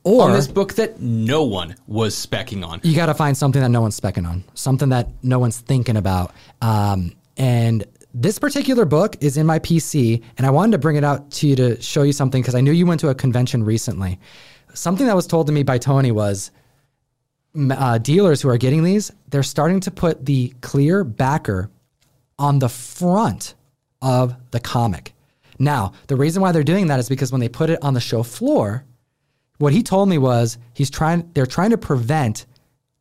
Or 0.04 0.22
on 0.22 0.32
this 0.34 0.46
book 0.46 0.74
that 0.74 1.00
no 1.00 1.42
one 1.42 1.74
was 1.88 2.14
specking 2.14 2.64
on. 2.64 2.80
You 2.84 2.94
got 2.94 3.06
to 3.06 3.14
find 3.14 3.36
something 3.36 3.60
that 3.60 3.70
no 3.70 3.80
one's 3.80 3.98
specking 3.98 4.26
on, 4.26 4.44
something 4.54 4.90
that 4.90 5.08
no 5.24 5.40
one's 5.40 5.58
thinking 5.58 5.96
about. 5.96 6.32
Um, 6.62 7.12
and 7.36 7.84
this 8.14 8.38
particular 8.38 8.84
book 8.84 9.16
is 9.20 9.36
in 9.36 9.46
my 9.46 9.58
PC, 9.58 10.22
and 10.38 10.46
I 10.46 10.50
wanted 10.50 10.72
to 10.72 10.78
bring 10.78 10.94
it 10.94 11.02
out 11.02 11.30
to 11.32 11.48
you 11.48 11.56
to 11.56 11.82
show 11.82 12.02
you 12.02 12.12
something 12.12 12.40
because 12.40 12.54
I 12.54 12.60
knew 12.60 12.70
you 12.70 12.86
went 12.86 13.00
to 13.00 13.08
a 13.08 13.14
convention 13.14 13.64
recently. 13.64 14.20
Something 14.74 15.06
that 15.06 15.16
was 15.16 15.26
told 15.26 15.48
to 15.48 15.52
me 15.52 15.64
by 15.64 15.76
Tony 15.76 16.12
was 16.12 16.52
uh, 17.70 17.98
dealers 17.98 18.42
who 18.42 18.48
are 18.48 18.58
getting 18.58 18.84
these, 18.84 19.10
they're 19.28 19.42
starting 19.42 19.80
to 19.80 19.90
put 19.90 20.24
the 20.24 20.52
clear 20.60 21.04
backer 21.04 21.70
on 22.38 22.58
the 22.58 22.68
front 22.68 23.54
of 24.02 24.34
the 24.50 24.60
comic. 24.60 25.12
Now, 25.58 25.92
the 26.06 26.16
reason 26.16 26.42
why 26.42 26.52
they're 26.52 26.62
doing 26.62 26.88
that 26.88 27.00
is 27.00 27.08
because 27.08 27.32
when 27.32 27.40
they 27.40 27.48
put 27.48 27.70
it 27.70 27.82
on 27.82 27.94
the 27.94 28.00
show 28.00 28.22
floor, 28.22 28.84
what 29.58 29.72
he 29.72 29.82
told 29.82 30.08
me 30.08 30.18
was 30.18 30.58
he's 30.74 30.90
trying 30.90 31.30
they're 31.32 31.46
trying 31.46 31.70
to 31.70 31.78
prevent 31.78 32.46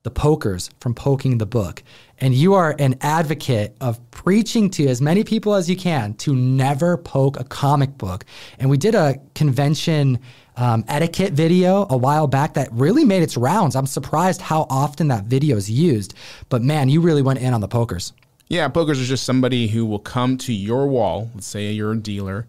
the 0.04 0.12
pokers 0.12 0.70
from 0.80 0.94
poking 0.94 1.40
the 1.40 1.46
book. 1.46 1.84
And 2.20 2.34
you 2.34 2.54
are 2.54 2.76
an 2.78 2.96
advocate 3.02 3.76
of 3.82 4.00
preaching 4.12 4.70
to 4.72 4.88
as 4.88 5.02
many 5.02 5.24
people 5.24 5.56
as 5.56 5.68
you 5.70 5.76
can 5.76 6.14
to 6.16 6.36
never 6.36 6.96
poke 6.96 7.40
a 7.40 7.44
comic 7.44 7.98
book. 7.98 8.24
And 8.60 8.70
we 8.70 8.78
did 8.78 8.94
a 8.94 9.20
convention 9.34 10.20
um, 10.58 10.86
etiquette 10.88 11.34
video 11.34 11.86
a 11.90 11.98
while 11.98 12.28
back 12.28 12.54
that 12.54 12.70
really 12.72 13.06
made 13.06 13.24
its 13.24 13.38
rounds. 13.38 13.76
I'm 13.76 13.88
surprised 13.88 14.42
how 14.42 14.68
often 14.70 15.08
that 15.10 15.26
video 15.26 15.58
is 15.58 15.70
used. 15.70 16.14
But 16.50 16.62
man, 16.62 16.90
you 16.90 17.02
really 17.02 17.22
went 17.22 17.40
in 17.40 17.54
on 17.54 17.62
the 17.62 17.68
pokers. 17.68 18.14
Yeah, 18.48 18.68
pokers 18.68 19.02
are 19.02 19.06
just 19.06 19.24
somebody 19.24 19.68
who 19.68 19.86
will 19.86 20.00
come 20.00 20.38
to 20.40 20.54
your 20.54 20.88
wall, 20.88 21.32
let's 21.34 21.48
say 21.48 21.72
you're 21.72 21.94
a 21.94 21.98
dealer, 21.98 22.48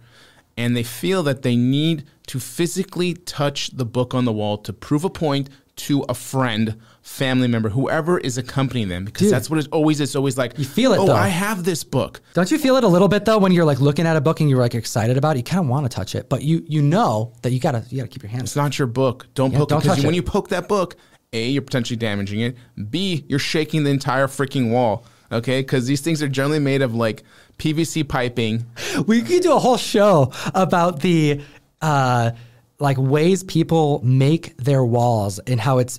and 0.56 0.76
they 0.76 0.82
feel 0.82 1.22
that 1.22 1.42
they 1.42 1.56
need 1.56 2.04
to 2.26 2.38
physically 2.38 3.14
touch 3.14 3.70
the 3.70 3.86
book 3.86 4.14
on 4.14 4.24
the 4.24 4.32
wall 4.32 4.58
to 4.58 4.72
prove 4.72 5.04
a 5.04 5.10
point 5.10 5.48
to 5.76 6.02
a 6.08 6.14
friend, 6.14 6.80
family 7.06 7.46
member, 7.46 7.68
whoever 7.68 8.18
is 8.18 8.36
accompanying 8.36 8.88
them, 8.88 9.04
because 9.04 9.28
Dude, 9.28 9.32
that's 9.32 9.48
what 9.48 9.58
it's 9.60 9.68
always. 9.68 10.00
It's 10.00 10.16
always 10.16 10.36
like 10.36 10.58
you 10.58 10.64
feel 10.64 10.92
it. 10.92 10.98
Oh, 10.98 11.06
though. 11.06 11.14
I 11.14 11.28
have 11.28 11.64
this 11.64 11.84
book. 11.84 12.20
Don't 12.34 12.50
you 12.50 12.58
feel 12.58 12.76
it 12.76 12.84
a 12.84 12.88
little 12.88 13.08
bit 13.08 13.24
though 13.24 13.38
when 13.38 13.52
you're 13.52 13.64
like 13.64 13.80
looking 13.80 14.06
at 14.06 14.16
a 14.16 14.20
book 14.20 14.40
and 14.40 14.50
you're 14.50 14.58
like 14.58 14.74
excited 14.74 15.16
about 15.16 15.36
it? 15.36 15.38
You 15.38 15.44
kind 15.44 15.64
of 15.64 15.68
want 15.68 15.90
to 15.90 15.94
touch 15.94 16.14
it, 16.14 16.28
but 16.28 16.42
you 16.42 16.64
you 16.66 16.82
know 16.82 17.32
that 17.42 17.52
you 17.52 17.60
gotta 17.60 17.84
you 17.88 17.98
gotta 17.98 18.08
keep 18.08 18.22
your 18.22 18.30
hands. 18.30 18.44
It's 18.44 18.56
not 18.56 18.78
your 18.78 18.88
book. 18.88 19.28
Don't 19.34 19.52
yeah, 19.52 19.58
poke 19.58 19.68
don't 19.68 19.78
it 19.78 19.88
because 19.88 20.04
when 20.04 20.14
you 20.14 20.22
poke 20.22 20.48
that 20.48 20.68
book, 20.68 20.96
a 21.32 21.48
you're 21.48 21.62
potentially 21.62 21.96
damaging 21.96 22.40
it. 22.40 22.56
B 22.90 23.24
you're 23.28 23.38
shaking 23.38 23.84
the 23.84 23.90
entire 23.90 24.26
freaking 24.26 24.70
wall. 24.70 25.04
Okay, 25.30 25.60
because 25.60 25.86
these 25.86 26.00
things 26.00 26.22
are 26.22 26.28
generally 26.28 26.60
made 26.60 26.82
of 26.82 26.94
like 26.94 27.22
PVC 27.58 28.06
piping. 28.06 28.66
We 29.06 29.22
could 29.22 29.42
do 29.42 29.52
a 29.52 29.58
whole 29.58 29.76
show 29.76 30.32
about 30.54 31.00
the. 31.00 31.40
Uh, 31.80 32.32
like 32.78 32.98
ways 32.98 33.42
people 33.42 34.02
make 34.04 34.54
their 34.58 34.84
walls 34.84 35.38
and 35.38 35.58
how 35.58 35.78
it's 35.78 35.98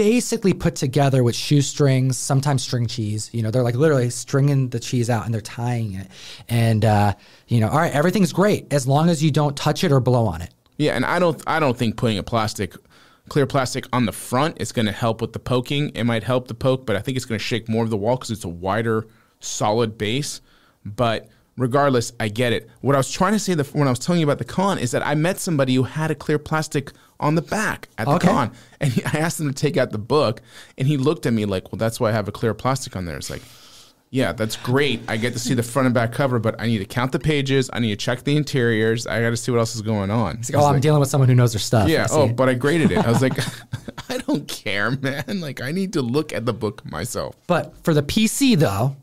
basically 0.00 0.54
put 0.54 0.76
together 0.76 1.22
with 1.22 1.36
shoestrings, 1.36 2.16
sometimes 2.16 2.62
string 2.62 2.86
cheese. 2.86 3.28
You 3.34 3.42
know, 3.42 3.50
they're 3.50 3.62
like 3.62 3.74
literally 3.74 4.08
stringing 4.08 4.70
the 4.70 4.80
cheese 4.80 5.10
out 5.10 5.26
and 5.26 5.34
they're 5.34 5.42
tying 5.42 5.92
it. 5.92 6.08
And 6.48 6.86
uh, 6.86 7.12
you 7.48 7.60
know, 7.60 7.68
all 7.68 7.76
right, 7.76 7.92
everything's 7.92 8.32
great 8.32 8.72
as 8.72 8.86
long 8.86 9.10
as 9.10 9.22
you 9.22 9.30
don't 9.30 9.54
touch 9.54 9.84
it 9.84 9.92
or 9.92 10.00
blow 10.00 10.24
on 10.24 10.40
it. 10.40 10.54
Yeah, 10.78 10.92
and 10.92 11.04
I 11.04 11.18
don't 11.18 11.42
I 11.46 11.60
don't 11.60 11.76
think 11.76 11.98
putting 11.98 12.16
a 12.16 12.22
plastic 12.22 12.74
clear 13.28 13.46
plastic 13.46 13.84
on 13.92 14.06
the 14.06 14.12
front 14.12 14.56
is 14.58 14.72
going 14.72 14.86
to 14.86 14.92
help 14.92 15.20
with 15.20 15.34
the 15.34 15.38
poking. 15.38 15.90
It 15.90 16.04
might 16.04 16.22
help 16.22 16.48
the 16.48 16.54
poke, 16.54 16.86
but 16.86 16.96
I 16.96 17.00
think 17.00 17.18
it's 17.18 17.26
going 17.26 17.38
to 17.38 17.44
shake 17.44 17.68
more 17.68 17.84
of 17.84 17.90
the 17.90 17.98
wall 17.98 18.16
because 18.16 18.30
it's 18.30 18.44
a 18.44 18.48
wider, 18.48 19.06
solid 19.40 19.98
base. 19.98 20.40
But 20.86 21.28
regardless, 21.58 22.14
I 22.18 22.28
get 22.28 22.54
it. 22.54 22.70
What 22.80 22.94
I 22.94 22.98
was 22.98 23.10
trying 23.10 23.34
to 23.34 23.38
say 23.38 23.52
the, 23.52 23.64
when 23.64 23.86
I 23.86 23.90
was 23.90 23.98
telling 23.98 24.20
you 24.22 24.26
about 24.26 24.38
the 24.38 24.46
con 24.46 24.78
is 24.78 24.92
that 24.92 25.06
I 25.06 25.14
met 25.14 25.38
somebody 25.38 25.74
who 25.74 25.82
had 25.82 26.10
a 26.10 26.14
clear 26.14 26.38
plastic 26.38 26.90
on 27.20 27.34
the 27.34 27.42
back 27.42 27.88
at 27.98 28.06
the 28.06 28.14
okay. 28.14 28.28
con, 28.28 28.52
and 28.80 28.92
he, 28.92 29.04
I 29.04 29.18
asked 29.18 29.40
him 29.40 29.48
to 29.48 29.54
take 29.54 29.76
out 29.76 29.90
the 29.90 29.98
book, 29.98 30.42
and 30.76 30.88
he 30.88 30.96
looked 30.96 31.26
at 31.26 31.32
me 31.32 31.44
like, 31.44 31.70
"Well, 31.70 31.78
that's 31.78 32.00
why 32.00 32.08
I 32.08 32.12
have 32.12 32.26
a 32.26 32.32
clear 32.32 32.54
plastic 32.54 32.96
on 32.96 33.04
there." 33.04 33.16
It's 33.16 33.30
like, 33.30 33.42
yeah, 34.10 34.32
that's 34.32 34.56
great. 34.56 35.02
I 35.06 35.16
get 35.16 35.34
to 35.34 35.38
see 35.38 35.54
the 35.54 35.62
front 35.62 35.86
and 35.86 35.94
back 35.94 36.12
cover, 36.12 36.38
but 36.38 36.60
I 36.60 36.66
need 36.66 36.78
to 36.78 36.84
count 36.84 37.12
the 37.12 37.20
pages. 37.20 37.70
I 37.72 37.78
need 37.78 37.90
to 37.90 37.96
check 37.96 38.24
the 38.24 38.36
interiors. 38.36 39.06
I 39.06 39.20
got 39.20 39.30
to 39.30 39.36
see 39.36 39.52
what 39.52 39.58
else 39.58 39.76
is 39.76 39.82
going 39.82 40.10
on. 40.10 40.36
Like, 40.36 40.54
oh, 40.54 40.66
I'm 40.66 40.74
like, 40.74 40.82
dealing 40.82 40.98
with 40.98 41.08
someone 41.08 41.28
who 41.28 41.34
knows 41.36 41.52
their 41.52 41.60
stuff. 41.60 41.88
Yeah. 41.88 42.08
Oh, 42.10 42.28
but 42.28 42.48
I 42.48 42.54
graded 42.54 42.90
it. 42.90 42.98
I 42.98 43.08
was 43.08 43.22
like, 43.22 43.38
I 44.08 44.18
don't 44.18 44.48
care, 44.48 44.90
man. 44.90 45.40
Like, 45.40 45.60
I 45.60 45.70
need 45.70 45.92
to 45.92 46.02
look 46.02 46.32
at 46.32 46.44
the 46.44 46.52
book 46.52 46.84
myself. 46.84 47.36
But 47.46 47.74
for 47.84 47.94
the 47.94 48.02
PC 48.02 48.56
though, 48.56 48.96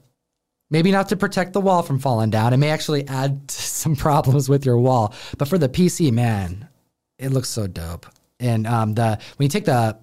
Maybe 0.70 0.92
not 0.92 1.08
to 1.10 1.16
protect 1.16 1.54
the 1.54 1.62
wall 1.62 1.82
from 1.82 2.00
falling 2.00 2.30
down. 2.30 2.54
It 2.54 2.58
may 2.58 2.70
actually 2.70 3.08
add 3.08 3.50
some 3.52 3.96
problems 3.96 4.50
with 4.50 4.66
your 4.66 4.78
wall. 4.78 5.14
But 5.38 5.48
for 5.48 5.58
the 5.58 5.70
PC, 5.70 6.12
man, 6.12 6.68
it 7.20 7.32
looks 7.32 7.50
so 7.50 7.68
dope. 7.68 8.06
And 8.40 8.68
um, 8.68 8.94
the 8.94 9.20
when 9.38 9.46
you 9.46 9.50
take 9.50 9.66
the 9.66 9.98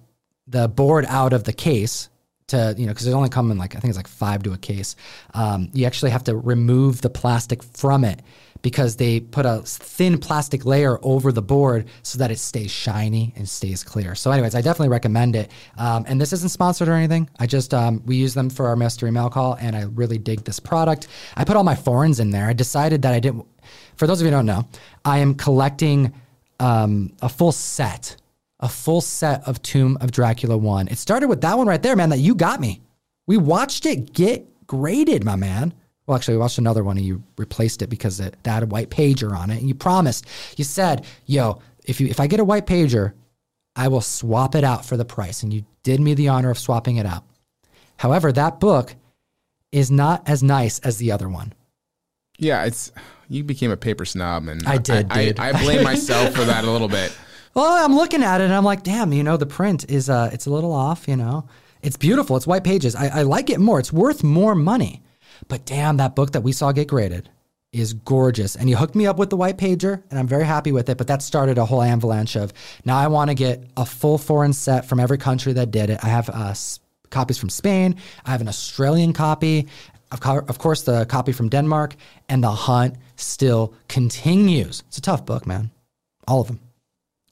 the 0.47 0.67
board 0.67 1.05
out 1.07 1.33
of 1.33 1.43
the 1.43 1.53
case 1.53 2.09
to 2.47 2.75
you 2.77 2.85
know 2.85 2.91
because 2.91 3.07
it's 3.07 3.15
only 3.15 3.29
coming 3.29 3.57
like 3.57 3.75
I 3.75 3.79
think 3.79 3.89
it's 3.89 3.97
like 3.97 4.07
five 4.07 4.43
to 4.43 4.53
a 4.53 4.57
case, 4.57 4.95
um, 5.33 5.69
you 5.73 5.85
actually 5.85 6.11
have 6.11 6.23
to 6.25 6.35
remove 6.35 7.01
the 7.01 7.09
plastic 7.09 7.63
from 7.63 8.03
it 8.03 8.21
because 8.65 8.95
they 8.95 9.19
put 9.19 9.45
a 9.45 9.61
thin 9.63 10.17
plastic 10.17 10.65
layer 10.65 10.97
over 11.03 11.31
the 11.31 11.41
board 11.41 11.87
so 12.01 12.17
that 12.17 12.31
it 12.31 12.39
stays 12.39 12.71
shiny 12.71 13.31
and 13.35 13.47
stays 13.47 13.83
clear. 13.83 14.15
So, 14.15 14.31
anyways, 14.31 14.55
I 14.55 14.61
definitely 14.61 14.89
recommend 14.89 15.35
it. 15.35 15.51
Um, 15.77 16.03
and 16.07 16.19
this 16.19 16.33
isn't 16.33 16.49
sponsored 16.49 16.87
or 16.87 16.93
anything. 16.93 17.29
I 17.37 17.45
just 17.45 17.75
um, 17.75 18.01
we 18.07 18.15
use 18.15 18.33
them 18.33 18.49
for 18.49 18.65
our 18.67 18.75
mystery 18.75 19.11
mail 19.11 19.29
call, 19.29 19.53
and 19.61 19.75
I 19.75 19.83
really 19.83 20.17
dig 20.17 20.45
this 20.45 20.59
product. 20.59 21.07
I 21.37 21.43
put 21.43 21.55
all 21.55 21.63
my 21.63 21.75
foreigns 21.75 22.19
in 22.19 22.31
there. 22.31 22.47
I 22.47 22.53
decided 22.53 23.03
that 23.03 23.13
I 23.13 23.19
didn't. 23.19 23.45
For 23.97 24.07
those 24.07 24.19
of 24.19 24.25
you 24.25 24.31
who 24.31 24.37
don't 24.37 24.47
know, 24.47 24.67
I 25.05 25.19
am 25.19 25.35
collecting 25.35 26.11
um, 26.59 27.13
a 27.21 27.29
full 27.29 27.51
set, 27.51 28.15
a 28.59 28.69
full 28.69 29.01
set 29.01 29.47
of 29.47 29.61
Tomb 29.61 29.97
of 30.01 30.11
Dracula 30.11 30.57
one. 30.57 30.87
It 30.87 30.97
started 30.97 31.27
with 31.27 31.41
that 31.41 31.57
one 31.57 31.67
right 31.67 31.81
there, 31.81 31.95
man. 31.95 32.09
That 32.09 32.19
you 32.19 32.35
got 32.35 32.59
me. 32.59 32.81
We 33.27 33.37
watched 33.37 33.85
it 33.85 34.13
get 34.13 34.47
graded, 34.67 35.23
my 35.23 35.35
man. 35.35 35.73
Well, 36.05 36.15
actually, 36.15 36.35
we 36.35 36.41
watched 36.41 36.59
another 36.59 36.83
one 36.83 36.97
and 36.97 37.05
you 37.05 37.23
replaced 37.37 37.81
it 37.81 37.89
because 37.89 38.19
it, 38.19 38.35
had 38.45 38.63
a 38.63 38.67
white 38.67 38.89
pager 38.89 39.35
on 39.35 39.49
it. 39.49 39.57
And 39.57 39.67
you 39.67 39.73
promised, 39.73 40.27
you 40.55 40.63
said, 40.63 41.05
yo, 41.25 41.59
if, 41.83 41.99
you, 41.99 42.07
if 42.07 42.19
I 42.19 42.27
get 42.27 42.39
a 42.39 42.45
white 42.45 42.67
pager, 42.67 43.13
I 43.75 43.87
will 43.87 44.01
swap 44.01 44.55
it 44.55 44.63
out 44.63 44.85
for 44.85 44.97
the 44.97 45.05
price. 45.05 45.41
And 45.41 45.51
you 45.51 45.65
did 45.83 45.99
me 45.99 46.13
the 46.13 46.27
honor 46.27 46.51
of 46.51 46.59
swapping 46.59 46.97
it 46.97 47.05
out. 47.05 47.23
However, 47.97 48.31
that 48.31 48.59
book 48.59 48.95
is 49.71 49.89
not 49.89 50.27
as 50.29 50.43
nice 50.43 50.79
as 50.79 50.97
the 50.97 51.11
other 51.11 51.27
one. 51.27 51.53
Yeah, 52.37 52.65
it's 52.65 52.91
you 53.29 53.43
became 53.43 53.71
a 53.71 53.77
paper 53.77 54.05
snob, 54.05 54.47
and 54.47 54.65
I 54.67 54.77
did. 54.77 55.07
I, 55.09 55.33
I, 55.37 55.49
I 55.49 55.63
blame 55.63 55.83
myself 55.93 56.33
for 56.33 56.43
that 56.43 56.63
a 56.63 56.71
little 56.71 56.87
bit. 56.87 57.15
Well, 57.55 57.85
I'm 57.85 57.95
looking 57.95 58.21
at 58.21 58.41
it 58.41 58.45
and 58.45 58.53
I'm 58.53 58.65
like, 58.65 58.83
damn, 58.83 59.13
you 59.13 59.23
know, 59.23 59.37
the 59.37 59.45
print 59.45 59.89
is 59.89 60.09
uh, 60.09 60.29
it's 60.33 60.45
a 60.45 60.49
little 60.49 60.73
off. 60.73 61.07
You 61.07 61.15
know, 61.15 61.47
it's 61.81 61.95
beautiful. 61.95 62.35
It's 62.35 62.45
white 62.45 62.65
pages. 62.65 62.95
I, 62.95 63.07
I 63.07 63.21
like 63.21 63.49
it 63.49 63.59
more. 63.59 63.79
It's 63.79 63.93
worth 63.93 64.23
more 64.23 64.55
money. 64.55 65.01
But 65.47 65.65
damn, 65.65 65.97
that 65.97 66.15
book 66.15 66.33
that 66.33 66.41
we 66.41 66.51
saw 66.51 66.73
get 66.73 66.89
graded 66.89 67.29
is 67.71 67.93
gorgeous. 67.93 68.57
And 68.57 68.69
you 68.69 68.75
hooked 68.75 68.95
me 68.95 69.05
up 69.07 69.17
with 69.17 69.29
the 69.29 69.37
white 69.37 69.57
pager, 69.57 70.03
and 70.09 70.19
I'm 70.19 70.27
very 70.27 70.45
happy 70.45 70.73
with 70.73 70.89
it. 70.89 70.97
But 70.97 71.07
that 71.07 71.21
started 71.21 71.57
a 71.57 71.65
whole 71.65 71.81
avalanche 71.81 72.35
of 72.35 72.51
now 72.83 72.97
I 72.97 73.07
want 73.07 73.29
to 73.29 73.35
get 73.35 73.63
a 73.77 73.85
full 73.85 74.17
foreign 74.17 74.53
set 74.53 74.85
from 74.85 74.99
every 74.99 75.17
country 75.17 75.53
that 75.53 75.71
did 75.71 75.89
it. 75.89 75.99
I 76.03 76.07
have 76.07 76.29
uh, 76.29 76.53
copies 77.09 77.37
from 77.37 77.49
Spain, 77.49 77.95
I 78.25 78.31
have 78.31 78.41
an 78.41 78.49
Australian 78.49 79.13
copy, 79.13 79.67
of, 80.15 80.21
co- 80.21 80.45
of 80.47 80.57
course, 80.59 80.83
the 80.83 81.05
copy 81.05 81.33
from 81.33 81.49
Denmark, 81.49 81.95
and 82.29 82.41
the 82.41 82.51
hunt 82.51 82.95
still 83.17 83.73
continues. 83.89 84.81
It's 84.87 84.97
a 84.97 85.01
tough 85.01 85.25
book, 85.25 85.45
man. 85.45 85.71
All 86.27 86.39
of 86.39 86.47
them. 86.47 86.59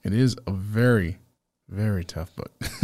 It 0.04 0.14
is 0.14 0.36
a 0.48 0.52
very, 0.52 1.18
very 1.70 2.04
tough 2.04 2.36
book. 2.36 2.52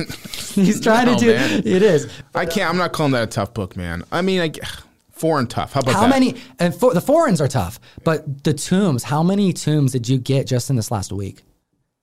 He's 0.56 0.80
trying 0.80 1.08
no, 1.08 1.18
to 1.18 1.18
oh, 1.18 1.20
do 1.20 1.34
man. 1.36 1.60
it 1.66 1.84
is. 1.84 2.10
I 2.34 2.46
can't. 2.46 2.70
I'm 2.70 2.78
not 2.78 2.94
calling 2.94 3.12
that 3.12 3.24
a 3.24 3.28
tough 3.28 3.54
book, 3.54 3.76
man. 3.76 4.04
I 4.10 4.22
mean, 4.22 4.40
I 4.40 4.54
foreign 5.12 5.48
tough. 5.48 5.74
How 5.74 5.82
about 5.82 5.96
how 5.96 6.02
that? 6.02 6.10
many? 6.10 6.36
And 6.60 6.74
for, 6.74 6.94
the 6.94 7.02
foreigns 7.02 7.42
are 7.42 7.50
tough, 7.50 7.80
but 8.06 8.46
the 8.46 8.54
tombs. 8.54 9.04
How 9.04 9.22
many 9.22 9.52
tombs 9.52 9.92
did 9.92 10.08
you 10.08 10.18
get 10.18 10.48
just 10.48 10.70
in 10.70 10.78
this 10.78 10.92
last 10.92 11.12
week? 11.12 11.44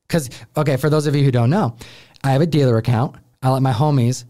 Because 0.07 0.29
okay, 0.55 0.77
for 0.77 0.91
those 0.91 1.07
of 1.07 1.17
you 1.17 1.25
who 1.25 1.31
don't 1.31 1.51
know, 1.51 1.77
I 2.23 2.33
have 2.33 2.43
a 2.43 2.47
dealer 2.47 2.77
account. 2.77 3.17
I 3.43 3.49
let 3.49 3.63
my 3.63 3.73
homies, 3.73 4.25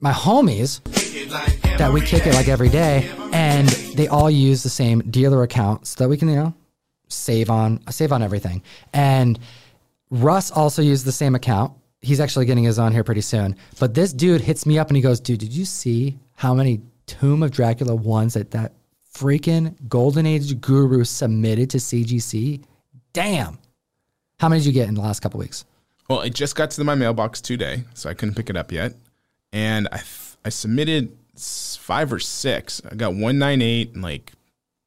my 0.00 0.12
homies, 0.12 0.80
that 1.28 1.90
we 1.92 2.00
kick 2.00 2.26
it 2.26 2.34
like 2.34 2.48
every 2.48 2.68
day, 2.68 3.10
and 3.32 3.68
they 3.68 4.08
all 4.08 4.30
use 4.30 4.62
the 4.62 4.68
same 4.68 5.00
dealer 5.10 5.42
account 5.42 5.86
so 5.86 6.04
that 6.04 6.08
we 6.08 6.16
can, 6.16 6.28
you 6.28 6.36
know, 6.36 6.54
save 7.08 7.50
on 7.50 7.80
save 7.90 8.12
on 8.12 8.22
everything. 8.22 8.62
And 8.92 9.38
Russ 10.10 10.50
also 10.50 10.82
used 10.82 11.04
the 11.04 11.12
same 11.12 11.34
account. 11.34 11.72
He's 12.00 12.20
actually 12.20 12.46
getting 12.46 12.64
his 12.64 12.78
on 12.78 12.92
here 12.92 13.04
pretty 13.04 13.22
soon. 13.22 13.56
But 13.80 13.94
this 13.94 14.12
dude 14.12 14.40
hits 14.40 14.66
me 14.66 14.78
up 14.78 14.88
and 14.88 14.96
he 14.96 15.02
goes, 15.02 15.20
"Dude, 15.20 15.40
did 15.40 15.52
you 15.52 15.64
see 15.64 16.18
how 16.34 16.54
many 16.54 16.80
Tomb 17.06 17.42
of 17.42 17.50
Dracula 17.50 17.94
ones 17.94 18.34
that 18.34 18.50
that 18.52 18.72
freaking 19.14 19.74
Golden 19.88 20.26
Age 20.26 20.60
guru 20.60 21.04
submitted 21.04 21.70
to 21.70 21.78
CGC? 21.78 22.62
Damn! 23.12 23.58
How 24.40 24.48
many 24.48 24.60
did 24.60 24.66
you 24.66 24.72
get 24.72 24.88
in 24.88 24.94
the 24.94 25.00
last 25.00 25.20
couple 25.20 25.40
weeks?" 25.40 25.64
Well, 26.08 26.20
it 26.20 26.34
just 26.34 26.54
got 26.54 26.70
to 26.72 26.84
my 26.84 26.94
mailbox 26.94 27.40
today, 27.40 27.84
so 27.94 28.10
I 28.10 28.14
couldn't 28.14 28.34
pick 28.34 28.50
it 28.50 28.56
up 28.56 28.70
yet. 28.70 28.94
And 29.52 29.88
I, 29.90 30.02
I 30.44 30.50
submitted 30.50 31.16
five 31.36 32.12
or 32.12 32.18
six. 32.18 32.80
I 32.90 32.94
got 32.94 33.10
198 33.10 33.94
and 33.94 34.02
like 34.02 34.32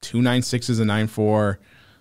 two 0.02 0.22
nine 0.22 0.42
sixes 0.42 0.80
and 0.80 0.88
nine 0.88 1.08
four. 1.08 1.60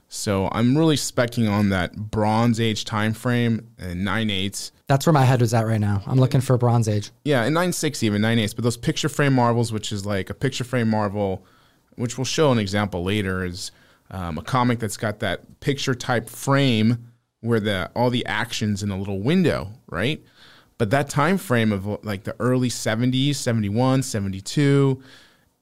So 0.08 0.48
I'm 0.52 0.78
really 0.78 0.96
specking 0.96 1.50
on 1.50 1.70
that 1.70 1.96
Bronze 1.96 2.60
Age 2.60 2.84
time 2.84 3.12
frame 3.12 3.68
and 3.78 4.04
nine 4.04 4.30
eights. 4.30 4.70
That's 4.86 5.04
where 5.04 5.12
my 5.12 5.24
head 5.24 5.40
was 5.40 5.52
at 5.52 5.66
right 5.66 5.80
now. 5.80 6.02
I'm 6.06 6.20
looking 6.20 6.40
for 6.40 6.56
Bronze 6.56 6.88
Age. 6.88 7.10
Yeah, 7.24 7.42
and 7.42 7.54
nine 7.54 7.72
six 7.72 8.02
even 8.02 8.22
nine 8.22 8.38
eights. 8.38 8.54
But 8.54 8.62
those 8.62 8.76
picture 8.76 9.08
frame 9.08 9.32
marvels, 9.32 9.72
which 9.72 9.90
is 9.90 10.06
like 10.06 10.30
a 10.30 10.34
picture 10.34 10.64
frame 10.64 10.88
marvel, 10.88 11.44
which 11.96 12.16
we'll 12.16 12.24
show 12.24 12.52
an 12.52 12.58
example 12.58 13.02
later, 13.02 13.44
is 13.44 13.72
um, 14.10 14.38
a 14.38 14.42
comic 14.42 14.78
that's 14.78 14.96
got 14.96 15.18
that 15.20 15.58
picture 15.60 15.94
type 15.94 16.30
frame 16.30 17.10
where 17.40 17.60
the 17.60 17.90
all 17.96 18.10
the 18.10 18.24
actions 18.26 18.82
in 18.84 18.90
a 18.90 18.98
little 18.98 19.20
window, 19.20 19.72
right? 19.88 20.22
But 20.78 20.90
that 20.90 21.08
time 21.08 21.38
frame 21.38 21.72
of 21.72 21.86
like 22.04 22.24
the 22.24 22.36
early 22.38 22.68
70s, 22.68 23.36
71, 23.36 24.02
72, 24.02 25.02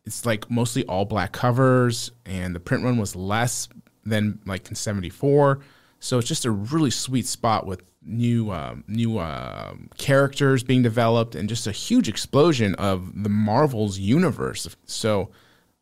it's 0.04 0.26
like 0.26 0.50
mostly 0.50 0.84
all 0.86 1.04
black 1.04 1.32
covers 1.32 2.10
and 2.26 2.54
the 2.54 2.60
print 2.60 2.84
run 2.84 2.98
was 2.98 3.14
less 3.14 3.68
than 4.04 4.40
like 4.44 4.68
in 4.68 4.74
74. 4.74 5.60
So 6.00 6.18
it's 6.18 6.28
just 6.28 6.44
a 6.44 6.50
really 6.50 6.90
sweet 6.90 7.26
spot 7.26 7.66
with 7.66 7.82
new 8.02 8.50
um, 8.50 8.84
new 8.86 9.18
uh, 9.18 9.74
characters 9.96 10.62
being 10.62 10.82
developed 10.82 11.34
and 11.34 11.48
just 11.48 11.66
a 11.66 11.72
huge 11.72 12.08
explosion 12.08 12.74
of 12.74 13.22
the 13.22 13.30
Marvel's 13.30 13.98
universe. 13.98 14.76
So 14.84 15.30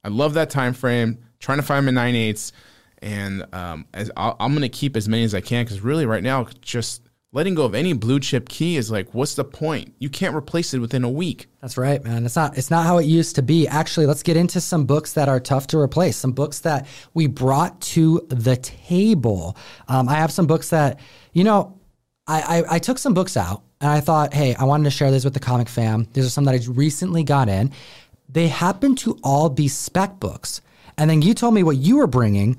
I 0.04 0.08
love 0.08 0.34
that 0.34 0.50
time 0.50 0.74
frame. 0.74 1.18
Trying 1.40 1.58
to 1.58 1.64
find 1.64 1.84
my 1.86 1.90
nine 1.90 2.14
eights 2.14 2.52
and 3.02 3.44
um, 3.52 3.84
as 3.92 4.10
i 4.16 4.32
am 4.38 4.52
going 4.52 4.62
to 4.62 4.68
keep 4.68 4.96
as 4.96 5.08
many 5.08 5.24
as 5.24 5.34
I 5.34 5.40
can 5.40 5.64
because 5.64 5.80
really 5.80 6.06
right 6.06 6.22
now 6.22 6.46
just 6.60 7.01
letting 7.32 7.54
go 7.54 7.64
of 7.64 7.74
any 7.74 7.94
blue 7.94 8.20
chip 8.20 8.48
key 8.48 8.76
is 8.76 8.90
like 8.90 9.12
what's 9.14 9.34
the 9.34 9.44
point? 9.44 9.94
You 9.98 10.08
can't 10.08 10.34
replace 10.34 10.74
it 10.74 10.78
within 10.78 11.02
a 11.02 11.08
week. 11.08 11.48
That's 11.60 11.76
right 11.76 12.02
man. 12.04 12.24
It's 12.24 12.36
not 12.36 12.56
it's 12.56 12.70
not 12.70 12.86
how 12.86 12.98
it 12.98 13.06
used 13.06 13.34
to 13.36 13.42
be. 13.42 13.66
Actually 13.66 14.06
let's 14.06 14.22
get 14.22 14.36
into 14.36 14.60
some 14.60 14.84
books 14.84 15.14
that 15.14 15.28
are 15.28 15.40
tough 15.40 15.66
to 15.68 15.78
replace 15.78 16.16
some 16.16 16.32
books 16.32 16.60
that 16.60 16.86
we 17.14 17.26
brought 17.26 17.80
to 17.80 18.24
the 18.28 18.56
table. 18.56 19.56
Um, 19.88 20.08
i 20.08 20.14
have 20.14 20.30
some 20.30 20.46
books 20.46 20.70
that 20.70 21.00
you 21.32 21.44
know 21.44 21.78
I, 22.26 22.40
I, 22.58 22.76
I 22.76 22.78
took 22.78 22.98
some 22.98 23.14
books 23.14 23.36
out 23.36 23.62
and 23.80 23.90
i 23.90 24.00
thought 24.00 24.32
hey 24.32 24.54
i 24.54 24.64
wanted 24.64 24.84
to 24.84 24.90
share 24.90 25.10
these 25.10 25.24
with 25.24 25.34
the 25.34 25.40
comic 25.40 25.68
fam. 25.68 26.06
These 26.12 26.26
are 26.26 26.30
some 26.30 26.44
that 26.44 26.54
i 26.54 26.60
recently 26.68 27.24
got 27.24 27.48
in. 27.48 27.72
They 28.28 28.48
happen 28.48 28.94
to 28.96 29.18
all 29.22 29.48
be 29.48 29.68
spec 29.68 30.20
books. 30.20 30.60
And 30.98 31.08
then 31.08 31.22
you 31.22 31.32
told 31.34 31.54
me 31.54 31.62
what 31.62 31.78
you 31.78 31.96
were 31.96 32.06
bringing 32.06 32.58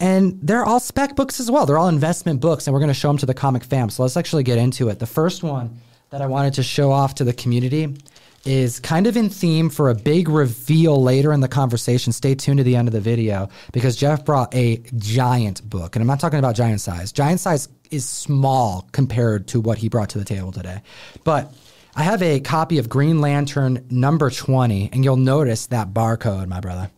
and 0.00 0.38
they're 0.42 0.64
all 0.64 0.80
spec 0.80 1.16
books 1.16 1.40
as 1.40 1.50
well. 1.50 1.66
They're 1.66 1.78
all 1.78 1.88
investment 1.88 2.40
books, 2.40 2.66
and 2.66 2.74
we're 2.74 2.80
going 2.80 2.88
to 2.88 2.94
show 2.94 3.08
them 3.08 3.18
to 3.18 3.26
the 3.26 3.34
comic 3.34 3.64
fam. 3.64 3.90
So 3.90 4.02
let's 4.02 4.16
actually 4.16 4.42
get 4.42 4.58
into 4.58 4.88
it. 4.88 4.98
The 4.98 5.06
first 5.06 5.42
one 5.42 5.78
that 6.10 6.20
I 6.20 6.26
wanted 6.26 6.54
to 6.54 6.62
show 6.62 6.92
off 6.92 7.14
to 7.16 7.24
the 7.24 7.32
community 7.32 7.96
is 8.44 8.78
kind 8.78 9.06
of 9.06 9.16
in 9.16 9.30
theme 9.30 9.70
for 9.70 9.90
a 9.90 9.94
big 9.94 10.28
reveal 10.28 11.02
later 11.02 11.32
in 11.32 11.40
the 11.40 11.48
conversation. 11.48 12.12
Stay 12.12 12.34
tuned 12.34 12.58
to 12.58 12.64
the 12.64 12.76
end 12.76 12.88
of 12.88 12.92
the 12.92 13.00
video 13.00 13.48
because 13.72 13.96
Jeff 13.96 14.24
brought 14.24 14.54
a 14.54 14.82
giant 14.96 15.68
book. 15.68 15.96
And 15.96 16.02
I'm 16.02 16.06
not 16.06 16.20
talking 16.20 16.38
about 16.38 16.54
giant 16.54 16.80
size. 16.80 17.10
Giant 17.10 17.40
size 17.40 17.68
is 17.90 18.06
small 18.06 18.88
compared 18.92 19.48
to 19.48 19.60
what 19.60 19.78
he 19.78 19.88
brought 19.88 20.10
to 20.10 20.18
the 20.18 20.24
table 20.24 20.52
today. 20.52 20.82
But 21.24 21.54
I 21.96 22.02
have 22.02 22.22
a 22.22 22.40
copy 22.40 22.78
of 22.78 22.88
Green 22.88 23.20
Lantern 23.20 23.86
number 23.88 24.28
20, 24.28 24.90
and 24.92 25.04
you'll 25.04 25.16
notice 25.16 25.66
that 25.68 25.94
barcode, 25.94 26.48
my 26.48 26.60
brother. 26.60 26.90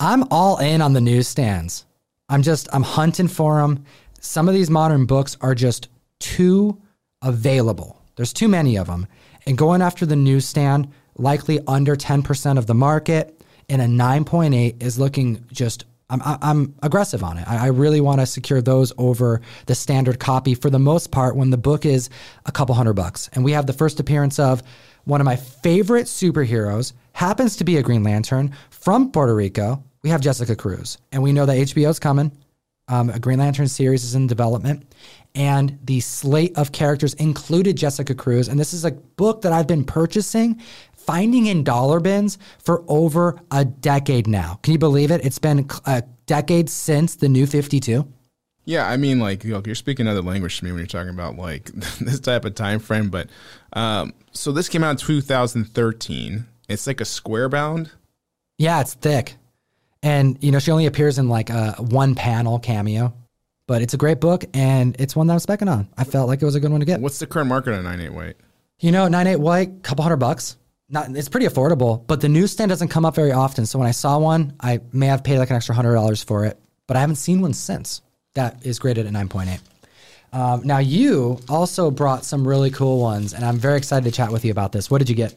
I'm 0.00 0.24
all 0.30 0.58
in 0.58 0.82
on 0.82 0.92
the 0.92 1.00
newsstands. 1.00 1.86
I'm 2.32 2.42
just 2.42 2.66
I'm 2.72 2.82
hunting 2.82 3.28
for 3.28 3.60
them. 3.60 3.84
Some 4.20 4.48
of 4.48 4.54
these 4.54 4.70
modern 4.70 5.04
books 5.04 5.36
are 5.42 5.54
just 5.54 5.88
too 6.18 6.80
available. 7.20 8.00
There's 8.16 8.32
too 8.32 8.48
many 8.48 8.78
of 8.78 8.86
them. 8.86 9.06
And 9.44 9.58
going 9.58 9.82
after 9.82 10.06
the 10.06 10.16
newsstand, 10.16 10.88
likely 11.16 11.60
under 11.66 11.94
10% 11.94 12.56
of 12.56 12.66
the 12.66 12.74
market, 12.74 13.38
and 13.68 13.82
a 13.82 13.86
9.8 13.86 14.82
is 14.82 14.98
looking 14.98 15.44
just 15.52 15.84
I'm, 16.08 16.20
I'm 16.24 16.74
aggressive 16.82 17.22
on 17.22 17.38
it. 17.38 17.48
I, 17.48 17.68
really 17.68 18.00
want 18.02 18.20
to 18.20 18.26
secure 18.26 18.60
those 18.60 18.92
over 18.98 19.40
the 19.64 19.74
standard 19.74 20.20
copy 20.20 20.54
for 20.54 20.68
the 20.68 20.78
most 20.78 21.10
part 21.10 21.36
when 21.36 21.48
the 21.48 21.56
book 21.56 21.86
is 21.86 22.10
a 22.44 22.52
couple 22.52 22.74
hundred 22.74 22.94
bucks. 22.94 23.30
And 23.32 23.42
we 23.42 23.52
have 23.52 23.66
the 23.66 23.72
first 23.72 23.98
appearance 23.98 24.38
of 24.38 24.62
one 25.04 25.22
of 25.22 25.24
my 25.24 25.36
favorite 25.36 26.04
superheroes, 26.04 26.92
happens 27.14 27.56
to 27.56 27.64
be 27.64 27.78
a 27.78 27.82
Green 27.82 28.02
Lantern 28.02 28.54
from 28.68 29.10
Puerto 29.10 29.34
Rico, 29.34 29.82
we 30.02 30.10
have 30.10 30.20
Jessica 30.20 30.56
Cruz, 30.56 30.98
and 31.12 31.22
we 31.22 31.32
know 31.32 31.46
that 31.46 31.56
HBO's 31.56 31.98
coming. 31.98 32.32
Um, 32.88 33.10
a 33.10 33.20
Green 33.20 33.38
Lantern 33.38 33.68
series 33.68 34.02
is 34.02 34.14
in 34.14 34.26
development, 34.26 34.92
and 35.34 35.78
the 35.84 36.00
slate 36.00 36.56
of 36.58 36.72
characters 36.72 37.14
included 37.14 37.76
Jessica 37.76 38.14
Cruz. 38.14 38.48
And 38.48 38.58
this 38.58 38.72
is 38.74 38.84
a 38.84 38.90
book 38.90 39.42
that 39.42 39.52
I've 39.52 39.68
been 39.68 39.84
purchasing, 39.84 40.60
finding 40.96 41.46
in 41.46 41.62
dollar 41.62 42.00
bins 42.00 42.38
for 42.58 42.84
over 42.88 43.38
a 43.52 43.64
decade 43.64 44.26
now. 44.26 44.58
Can 44.62 44.72
you 44.72 44.78
believe 44.78 45.12
it? 45.12 45.24
It's 45.24 45.38
been 45.38 45.68
a 45.86 46.02
decade 46.26 46.68
since 46.68 47.14
the 47.14 47.28
New 47.28 47.46
Fifty 47.46 47.78
Two. 47.78 48.12
Yeah, 48.64 48.88
I 48.88 48.96
mean, 48.96 49.20
like 49.20 49.44
you're 49.44 49.74
speaking 49.74 50.06
another 50.06 50.22
language 50.22 50.58
to 50.58 50.64
me 50.64 50.72
when 50.72 50.78
you're 50.78 50.86
talking 50.86 51.10
about 51.10 51.36
like 51.36 51.66
this 52.00 52.20
type 52.20 52.44
of 52.44 52.56
time 52.56 52.80
frame. 52.80 53.10
But 53.10 53.28
um, 53.72 54.12
so 54.32 54.50
this 54.50 54.68
came 54.68 54.82
out 54.82 54.90
in 54.90 54.96
2013. 54.96 56.46
It's 56.68 56.86
like 56.86 57.00
a 57.00 57.04
square 57.04 57.48
bound. 57.48 57.90
Yeah, 58.58 58.80
it's 58.80 58.94
thick. 58.94 59.36
And 60.02 60.36
you 60.42 60.50
know, 60.50 60.58
she 60.58 60.70
only 60.70 60.86
appears 60.86 61.18
in 61.18 61.28
like 61.28 61.50
a 61.50 61.74
one 61.78 62.14
panel 62.14 62.58
cameo, 62.58 63.14
but 63.66 63.82
it's 63.82 63.94
a 63.94 63.96
great 63.96 64.20
book 64.20 64.44
and 64.54 64.96
it's 64.98 65.14
one 65.14 65.28
that 65.28 65.34
I'm 65.34 65.38
specking 65.38 65.70
on. 65.70 65.88
I 65.96 66.04
felt 66.04 66.28
like 66.28 66.42
it 66.42 66.44
was 66.44 66.54
a 66.54 66.60
good 66.60 66.70
one 66.70 66.80
to 66.80 66.86
get. 66.86 67.00
What's 67.00 67.18
the 67.18 67.26
current 67.26 67.48
market 67.48 67.74
on 67.74 67.84
nine 67.84 68.00
eight 68.00 68.12
white? 68.12 68.36
You 68.80 68.90
know, 68.90 69.06
nine 69.08 69.26
eight 69.26 69.36
white, 69.36 69.82
couple 69.82 70.02
hundred 70.02 70.16
bucks. 70.16 70.56
Not, 70.88 71.16
it's 71.16 71.28
pretty 71.28 71.46
affordable, 71.46 72.06
but 72.06 72.20
the 72.20 72.28
newsstand 72.28 72.68
doesn't 72.68 72.88
come 72.88 73.06
up 73.06 73.14
very 73.14 73.32
often. 73.32 73.64
So 73.64 73.78
when 73.78 73.88
I 73.88 73.92
saw 73.92 74.18
one, 74.18 74.54
I 74.60 74.80
may 74.92 75.06
have 75.06 75.24
paid 75.24 75.38
like 75.38 75.48
an 75.50 75.56
extra 75.56 75.74
hundred 75.74 75.94
dollars 75.94 76.22
for 76.22 76.44
it, 76.44 76.58
but 76.86 76.96
I 76.96 77.00
haven't 77.00 77.16
seen 77.16 77.40
one 77.40 77.54
since. 77.54 78.02
That 78.34 78.66
is 78.66 78.78
graded 78.78 79.06
at 79.06 79.12
nine 79.12 79.28
point 79.28 79.50
eight. 79.50 79.60
Um, 80.32 80.62
now 80.64 80.78
you 80.78 81.38
also 81.48 81.90
brought 81.90 82.24
some 82.24 82.46
really 82.48 82.70
cool 82.70 83.00
ones, 83.00 83.34
and 83.34 83.44
I'm 83.44 83.58
very 83.58 83.76
excited 83.76 84.04
to 84.04 84.10
chat 84.10 84.32
with 84.32 84.44
you 84.44 84.50
about 84.50 84.72
this. 84.72 84.90
What 84.90 84.98
did 84.98 85.08
you 85.08 85.14
get? 85.14 85.34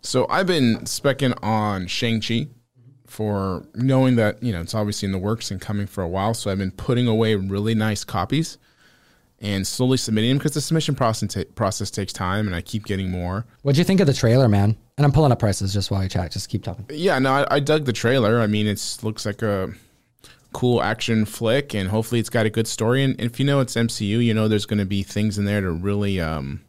So 0.00 0.26
I've 0.28 0.46
been 0.46 0.78
specking 0.80 1.38
on 1.42 1.86
Shang 1.86 2.20
Chi 2.20 2.48
for 3.12 3.66
knowing 3.74 4.16
that 4.16 4.42
you 4.42 4.52
know 4.52 4.62
it's 4.62 4.74
obviously 4.74 5.04
in 5.04 5.12
the 5.12 5.18
works 5.18 5.50
and 5.50 5.60
coming 5.60 5.86
for 5.86 6.02
a 6.02 6.08
while. 6.08 6.32
So 6.32 6.50
I've 6.50 6.58
been 6.58 6.70
putting 6.70 7.06
away 7.06 7.34
really 7.34 7.74
nice 7.74 8.04
copies 8.04 8.56
and 9.38 9.66
slowly 9.66 9.98
submitting 9.98 10.30
them 10.30 10.38
because 10.38 10.54
the 10.54 10.62
submission 10.62 10.94
process 10.94 11.34
ta- 11.34 11.50
process 11.54 11.90
takes 11.90 12.12
time, 12.12 12.46
and 12.46 12.56
I 12.56 12.62
keep 12.62 12.86
getting 12.86 13.10
more. 13.10 13.44
What'd 13.62 13.76
you 13.76 13.84
think 13.84 14.00
of 14.00 14.06
the 14.06 14.14
trailer, 14.14 14.48
man? 14.48 14.76
And 14.96 15.04
I'm 15.04 15.12
pulling 15.12 15.30
up 15.30 15.38
prices 15.38 15.74
just 15.74 15.90
while 15.90 16.02
you 16.02 16.08
chat. 16.08 16.32
Just 16.32 16.48
keep 16.48 16.64
talking. 16.64 16.86
Yeah, 16.88 17.18
no, 17.18 17.32
I, 17.32 17.56
I 17.56 17.60
dug 17.60 17.84
the 17.84 17.92
trailer. 17.92 18.40
I 18.40 18.46
mean, 18.46 18.66
it 18.66 18.98
looks 19.02 19.26
like 19.26 19.42
a 19.42 19.72
cool 20.54 20.82
action 20.82 21.26
flick, 21.26 21.74
and 21.74 21.90
hopefully 21.90 22.18
it's 22.18 22.30
got 22.30 22.46
a 22.46 22.50
good 22.50 22.66
story. 22.66 23.04
And 23.04 23.20
if 23.20 23.38
you 23.38 23.44
know 23.44 23.60
it's 23.60 23.74
MCU, 23.74 24.24
you 24.24 24.32
know 24.32 24.48
there's 24.48 24.66
going 24.66 24.78
to 24.78 24.86
be 24.86 25.02
things 25.02 25.38
in 25.38 25.44
there 25.44 25.60
to 25.60 25.70
really. 25.70 26.18
Um, 26.18 26.62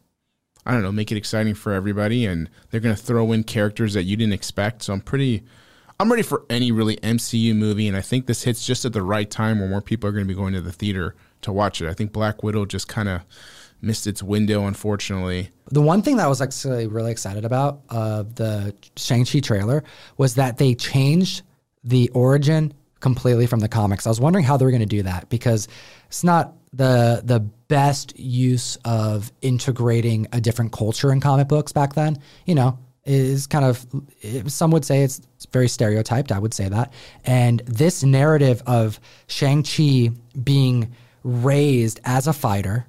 I 0.66 0.72
don't 0.72 0.82
know, 0.82 0.94
make 0.94 1.12
it 1.12 1.18
exciting 1.18 1.56
for 1.56 1.74
everybody, 1.74 2.26
and 2.26 2.50
they're 2.70 2.80
going 2.80 2.96
to 2.96 3.02
throw 3.02 3.32
in 3.34 3.44
characters 3.44 3.94
that 3.96 4.04
you 4.04 4.16
didn't 4.16 4.34
expect. 4.34 4.84
So 4.84 4.94
I'm 4.94 5.02
pretty, 5.02 5.44
I'm 6.04 6.12
ready 6.12 6.22
for 6.22 6.44
any 6.50 6.70
really 6.74 6.98
MCU 6.98 7.56
movie, 7.56 7.88
and 7.88 7.96
I 7.96 8.02
think 8.02 8.26
this 8.26 8.44
hits 8.44 8.66
just 8.66 8.84
at 8.84 8.92
the 8.92 9.02
right 9.02 9.32
time 9.32 9.62
where 9.62 9.70
more 9.70 9.82
people 9.82 10.10
are 10.10 10.12
going 10.12 10.26
to 10.26 10.28
be 10.28 10.36
going 10.36 10.52
to 10.52 10.60
the 10.60 10.74
theater 10.74 11.16
to 11.44 11.54
watch 11.54 11.82
it. 11.82 11.88
I 11.88 11.94
think 11.94 12.12
Black 12.12 12.44
Widow 12.44 12.66
just 12.66 12.90
kind 12.90 13.08
of 13.08 13.22
missed 13.82 14.06
its 14.06 14.22
window, 14.22 14.68
unfortunately. 14.68 15.52
The 15.72 15.82
one 15.82 16.02
thing 16.02 16.18
that 16.18 16.26
I 16.26 16.28
was 16.28 16.42
actually 16.42 16.88
really 16.88 17.10
excited 17.10 17.46
about 17.46 17.84
of 17.88 18.28
uh, 18.28 18.30
the 18.36 18.76
Shang-Chi 18.98 19.40
trailer 19.40 19.86
was 20.18 20.36
that 20.36 20.58
they 20.58 20.76
changed 20.76 21.44
the 21.86 22.10
origin 22.10 22.74
completely 23.00 23.48
from 23.48 23.62
the 23.62 23.70
comics. 23.70 24.06
I 24.06 24.10
was 24.10 24.20
wondering 24.20 24.44
how 24.44 24.58
they 24.58 24.66
were 24.66 24.72
going 24.72 24.82
to 24.82 24.86
do 24.86 25.04
that 25.04 25.30
because 25.30 25.70
it's 26.08 26.26
not 26.26 26.54
the 26.74 27.22
the 27.24 27.40
best 27.40 28.20
use 28.20 28.78
of 28.84 29.32
integrating 29.42 30.28
a 30.34 30.42
different 30.42 30.74
culture 30.74 31.14
in 31.14 31.22
comic 31.22 31.48
books 31.48 31.72
back 31.72 31.94
then. 31.94 32.18
You 32.46 32.56
know, 32.56 32.78
is 33.06 33.48
kind 33.48 33.66
of 33.66 33.86
some 34.48 34.72
would 34.72 34.86
say 34.86 35.04
it's, 35.04 35.22
very 35.52 35.68
stereotyped. 35.68 36.32
I 36.32 36.40
would 36.40 36.54
say 36.54 36.70
that, 36.70 36.94
and 37.26 37.60
this 37.66 38.02
narrative 38.04 38.64
of 38.66 39.00
Shang 39.28 39.64
Chi 39.64 40.10
being 40.42 40.94
raised 41.24 42.00
as 42.06 42.28
a 42.28 42.34
fighter, 42.34 42.88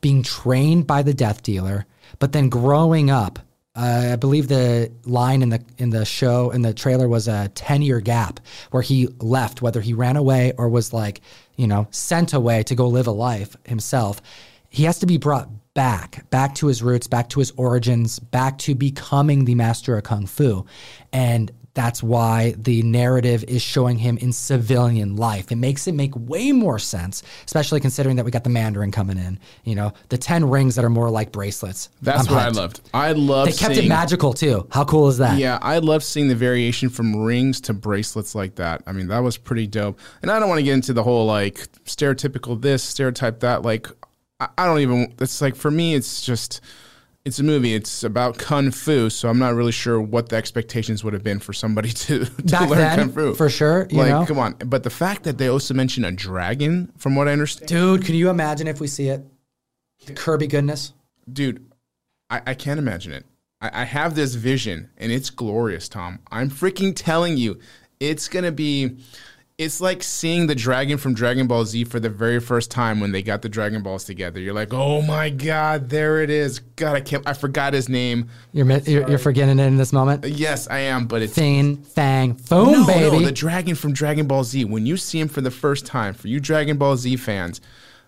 being 0.00 0.22
trained 0.22 0.86
by 0.86 1.02
the 1.02 1.12
Death 1.12 1.42
Dealer, 1.42 1.84
but 2.18 2.32
then 2.32 2.48
growing 2.48 3.10
up 3.10 3.38
Uh, 3.76 4.12
I 4.12 4.16
believe 4.16 4.48
the 4.48 4.90
line 5.04 5.42
in 5.42 5.50
the 5.50 5.60
in 5.76 5.90
the 5.90 6.06
show 6.06 6.50
in 6.50 6.62
the 6.62 6.72
trailer 6.72 7.08
was 7.08 7.28
a 7.28 7.50
ten 7.54 7.82
year 7.82 8.00
gap 8.00 8.40
where 8.70 8.82
he 8.82 9.08
left, 9.20 9.60
whether 9.60 9.82
he 9.82 9.92
ran 9.92 10.16
away 10.16 10.52
or 10.56 10.70
was 10.70 10.92
like 10.94 11.20
you 11.56 11.66
know 11.66 11.86
sent 11.90 12.32
away 12.32 12.62
to 12.62 12.74
go 12.74 12.88
live 12.88 13.06
a 13.06 13.12
life 13.12 13.54
himself. 13.64 14.22
He 14.70 14.84
has 14.84 14.98
to 15.00 15.06
be 15.06 15.18
brought 15.18 15.48
back, 15.76 16.28
back 16.30 16.56
to 16.56 16.66
his 16.66 16.82
roots, 16.82 17.06
back 17.06 17.28
to 17.28 17.38
his 17.38 17.52
origins, 17.52 18.18
back 18.18 18.58
to 18.58 18.74
becoming 18.74 19.44
the 19.44 19.54
master 19.54 19.96
of 19.96 20.02
kung 20.02 20.26
fu, 20.26 20.66
and 21.12 21.52
that's 21.74 22.02
why 22.02 22.54
the 22.56 22.80
narrative 22.84 23.44
is 23.44 23.60
showing 23.60 23.98
him 23.98 24.16
in 24.16 24.32
civilian 24.32 25.14
life. 25.14 25.52
It 25.52 25.56
makes 25.56 25.86
it 25.86 25.92
make 25.92 26.12
way 26.16 26.50
more 26.50 26.78
sense, 26.78 27.22
especially 27.44 27.80
considering 27.80 28.16
that 28.16 28.24
we 28.24 28.30
got 28.30 28.44
the 28.44 28.50
Mandarin 28.50 28.90
coming 28.90 29.18
in. 29.18 29.38
You 29.64 29.74
know, 29.74 29.92
the 30.08 30.16
ten 30.16 30.48
rings 30.48 30.76
that 30.76 30.86
are 30.86 30.90
more 30.90 31.10
like 31.10 31.32
bracelets. 31.32 31.90
That's 32.00 32.26
I'm 32.26 32.34
what 32.34 32.42
I 32.42 32.48
loved. 32.48 32.80
I 32.94 33.12
loved. 33.12 33.52
They 33.52 33.56
kept 33.58 33.74
seeing, 33.74 33.84
it 33.84 33.88
magical 33.90 34.32
too. 34.32 34.66
How 34.70 34.86
cool 34.86 35.08
is 35.08 35.18
that? 35.18 35.36
Yeah, 35.38 35.58
I 35.60 35.76
loved 35.76 36.04
seeing 36.04 36.28
the 36.28 36.34
variation 36.34 36.88
from 36.88 37.14
rings 37.14 37.60
to 37.62 37.74
bracelets 37.74 38.34
like 38.34 38.54
that. 38.54 38.82
I 38.86 38.92
mean, 38.92 39.08
that 39.08 39.18
was 39.18 39.36
pretty 39.36 39.66
dope. 39.66 40.00
And 40.22 40.30
I 40.30 40.38
don't 40.38 40.48
want 40.48 40.60
to 40.60 40.64
get 40.64 40.72
into 40.72 40.94
the 40.94 41.02
whole 41.02 41.26
like 41.26 41.56
stereotypical 41.84 42.58
this, 42.58 42.82
stereotype 42.82 43.40
that. 43.40 43.60
Like, 43.60 43.86
I, 44.40 44.66
don't 44.66 44.80
even. 44.80 45.14
It's 45.20 45.40
like 45.40 45.56
for 45.56 45.70
me, 45.70 45.94
it's 45.94 46.22
just. 46.22 46.60
It's 47.24 47.40
a 47.40 47.42
movie. 47.42 47.74
It's 47.74 48.04
about 48.04 48.38
kung 48.38 48.70
fu, 48.70 49.10
so 49.10 49.28
I'm 49.28 49.40
not 49.40 49.54
really 49.54 49.72
sure 49.72 50.00
what 50.00 50.28
the 50.28 50.36
expectations 50.36 51.02
would 51.02 51.12
have 51.12 51.24
been 51.24 51.40
for 51.40 51.52
somebody 51.52 51.88
to, 52.06 52.24
to 52.24 52.42
Back 52.44 52.68
learn 52.70 52.78
then, 52.78 52.98
kung 52.98 53.12
fu. 53.12 53.34
for 53.34 53.48
sure, 53.50 53.88
you 53.90 53.98
like, 53.98 54.10
know? 54.10 54.24
come 54.26 54.38
on. 54.38 54.52
But 54.64 54.84
the 54.84 54.90
fact 54.90 55.24
that 55.24 55.36
they 55.36 55.48
also 55.48 55.74
mention 55.74 56.04
a 56.04 56.12
dragon, 56.12 56.92
from 56.96 57.16
what 57.16 57.26
I 57.26 57.32
understand, 57.32 57.66
Dude, 57.66 58.04
can 58.04 58.14
you 58.14 58.30
imagine 58.30 58.68
if 58.68 58.78
we 58.78 58.86
see 58.86 59.08
it? 59.08 59.24
The 60.06 60.12
Kirby 60.12 60.46
goodness. 60.46 60.92
dude, 61.32 61.66
I, 62.30 62.42
I 62.46 62.54
can't 62.54 62.78
imagine 62.78 63.12
it. 63.12 63.24
I, 63.60 63.82
I 63.82 63.84
have 63.84 64.14
this 64.14 64.34
vision 64.36 64.90
and 64.96 65.10
it's 65.10 65.30
glorious, 65.30 65.88
Tom. 65.88 66.20
I'm 66.30 66.48
freaking 66.48 66.92
telling 66.94 67.36
you, 67.38 67.58
it's 67.98 68.28
gonna 68.28 68.52
be. 68.52 68.98
It's 69.58 69.80
like 69.80 70.02
seeing 70.02 70.48
the 70.48 70.54
dragon 70.54 70.98
from 70.98 71.14
Dragon 71.14 71.46
Ball 71.46 71.64
Z 71.64 71.84
for 71.84 71.98
the 71.98 72.10
very 72.10 72.40
first 72.40 72.70
time 72.70 73.00
when 73.00 73.12
they 73.12 73.22
got 73.22 73.40
the 73.40 73.48
Dragon 73.48 73.82
Balls 73.82 74.04
together. 74.04 74.38
You're 74.38 74.52
like, 74.52 74.74
oh 74.74 75.00
my 75.00 75.30
god, 75.30 75.88
there 75.88 76.22
it 76.22 76.28
is. 76.28 76.58
God, 76.58 76.94
I 76.94 77.00
can't. 77.00 77.26
I 77.26 77.32
forgot 77.32 77.72
his 77.72 77.88
name. 77.88 78.28
You're, 78.52 78.70
you're, 78.80 79.08
you're 79.08 79.18
forgetting 79.18 79.58
it 79.58 79.64
in 79.64 79.78
this 79.78 79.94
moment. 79.94 80.26
Uh, 80.26 80.28
yes, 80.28 80.68
I 80.68 80.80
am, 80.80 81.06
but 81.06 81.22
it's 81.22 81.32
Fin, 81.34 81.78
fang, 81.78 82.34
foom, 82.34 82.72
no, 82.72 82.86
baby. 82.86 83.18
no, 83.18 83.24
the 83.24 83.32
dragon 83.32 83.74
from 83.76 83.94
Dragon 83.94 84.26
Ball 84.26 84.44
Z. 84.44 84.66
When 84.66 84.84
you 84.84 84.98
see 84.98 85.18
him 85.18 85.28
for 85.28 85.40
the 85.40 85.50
first 85.50 85.86
time, 85.86 86.12
for 86.12 86.28
you 86.28 86.38
Dragon 86.38 86.76
Ball 86.76 86.98
Z 86.98 87.16
fans, 87.16 87.62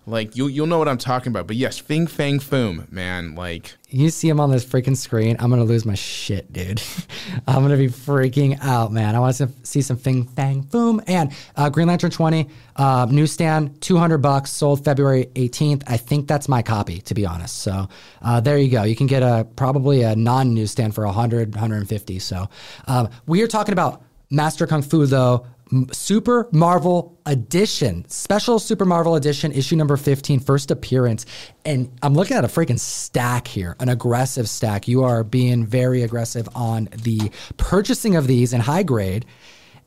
like 0.09 0.37
you 0.37 0.49
you'll 0.49 0.66
know 0.66 0.79
what 0.79 0.88
I'm 0.88 0.99
talking 0.99 1.31
about. 1.31 1.47
But 1.47 1.57
yes, 1.57 1.79
Fing 1.79 2.07
Fang 2.07 2.40
Foom, 2.40 2.90
man, 2.90 3.35
like 3.35 3.77
you 3.90 4.11
see 4.11 4.29
him 4.29 4.40
on 4.40 4.51
this 4.51 4.64
freaking 4.64 4.97
screen, 4.97 5.37
I'm 5.38 5.51
gonna 5.51 5.64
lose 5.64 5.85
my 5.85 5.94
shit, 5.94 6.53
dude. 6.53 6.83
I'm 7.47 7.62
gonna 7.62 7.77
be 7.77 7.88
freaking 7.88 8.59
out, 8.62 8.92
man. 8.92 9.14
I 9.14 9.21
want 9.21 9.37
to 9.37 9.51
see 9.62 9.83
some 9.83 9.97
Fing 9.97 10.25
Fang 10.25 10.62
Foom 10.64 11.03
and 11.07 11.33
uh, 11.57 11.68
Green 11.68 11.88
Lantern 11.88 12.11
20 12.11 12.49
uh, 12.77 13.07
newsstand, 13.11 13.81
200 13.83 14.18
bucks, 14.18 14.51
sold 14.51 14.85
February 14.85 15.27
18th. 15.35 15.83
I 15.87 15.97
think 15.97 16.27
that's 16.27 16.49
my 16.49 16.62
copy, 16.62 17.01
to 17.03 17.14
be 17.14 17.27
honest. 17.27 17.59
So 17.59 17.88
uh, 18.23 18.40
there 18.40 18.59
you 18.59 18.71
go. 18.71 18.85
You 18.85 18.97
can 18.97 19.07
get 19.07 19.23
a 19.23 19.47
probably 19.57 20.03
a 20.03 20.16
non 20.16 20.55
newsstand 20.55 20.94
for 20.94 21.05
100, 21.05 21.55
150. 21.55 22.18
So 22.18 22.49
um, 22.87 23.11
we 23.27 23.42
are 23.42 23.49
talking 23.49 23.73
about 23.73 24.03
Master 24.31 24.66
Kung 24.66 24.83
Fu 24.83 25.07
though. 25.07 25.47
Super 25.93 26.49
Marvel 26.53 27.19
Edition, 27.27 28.09
special 28.09 28.59
Super 28.59 28.85
Marvel 28.85 29.15
Edition, 29.15 29.53
issue 29.53 29.77
number 29.77 29.97
15, 29.97 30.41
first 30.41 30.71
appearance. 30.71 31.27
And 31.65 31.91
I'm 32.03 32.15
looking 32.15 32.37
at 32.37 32.45
a 32.45 32.49
freaking 32.49 32.79
stack 32.79 33.47
here, 33.47 33.77
an 33.81 33.89
aggressive 33.89 34.49
stack. 34.49 34.89
You 34.89 35.05
are 35.05 35.25
being 35.25 35.67
very 35.67 36.03
aggressive 36.03 36.49
on 36.55 36.89
the 37.03 37.31
purchasing 37.57 38.17
of 38.17 38.27
these 38.27 38.53
in 38.53 38.61
high 38.61 38.83
grade. 38.83 39.27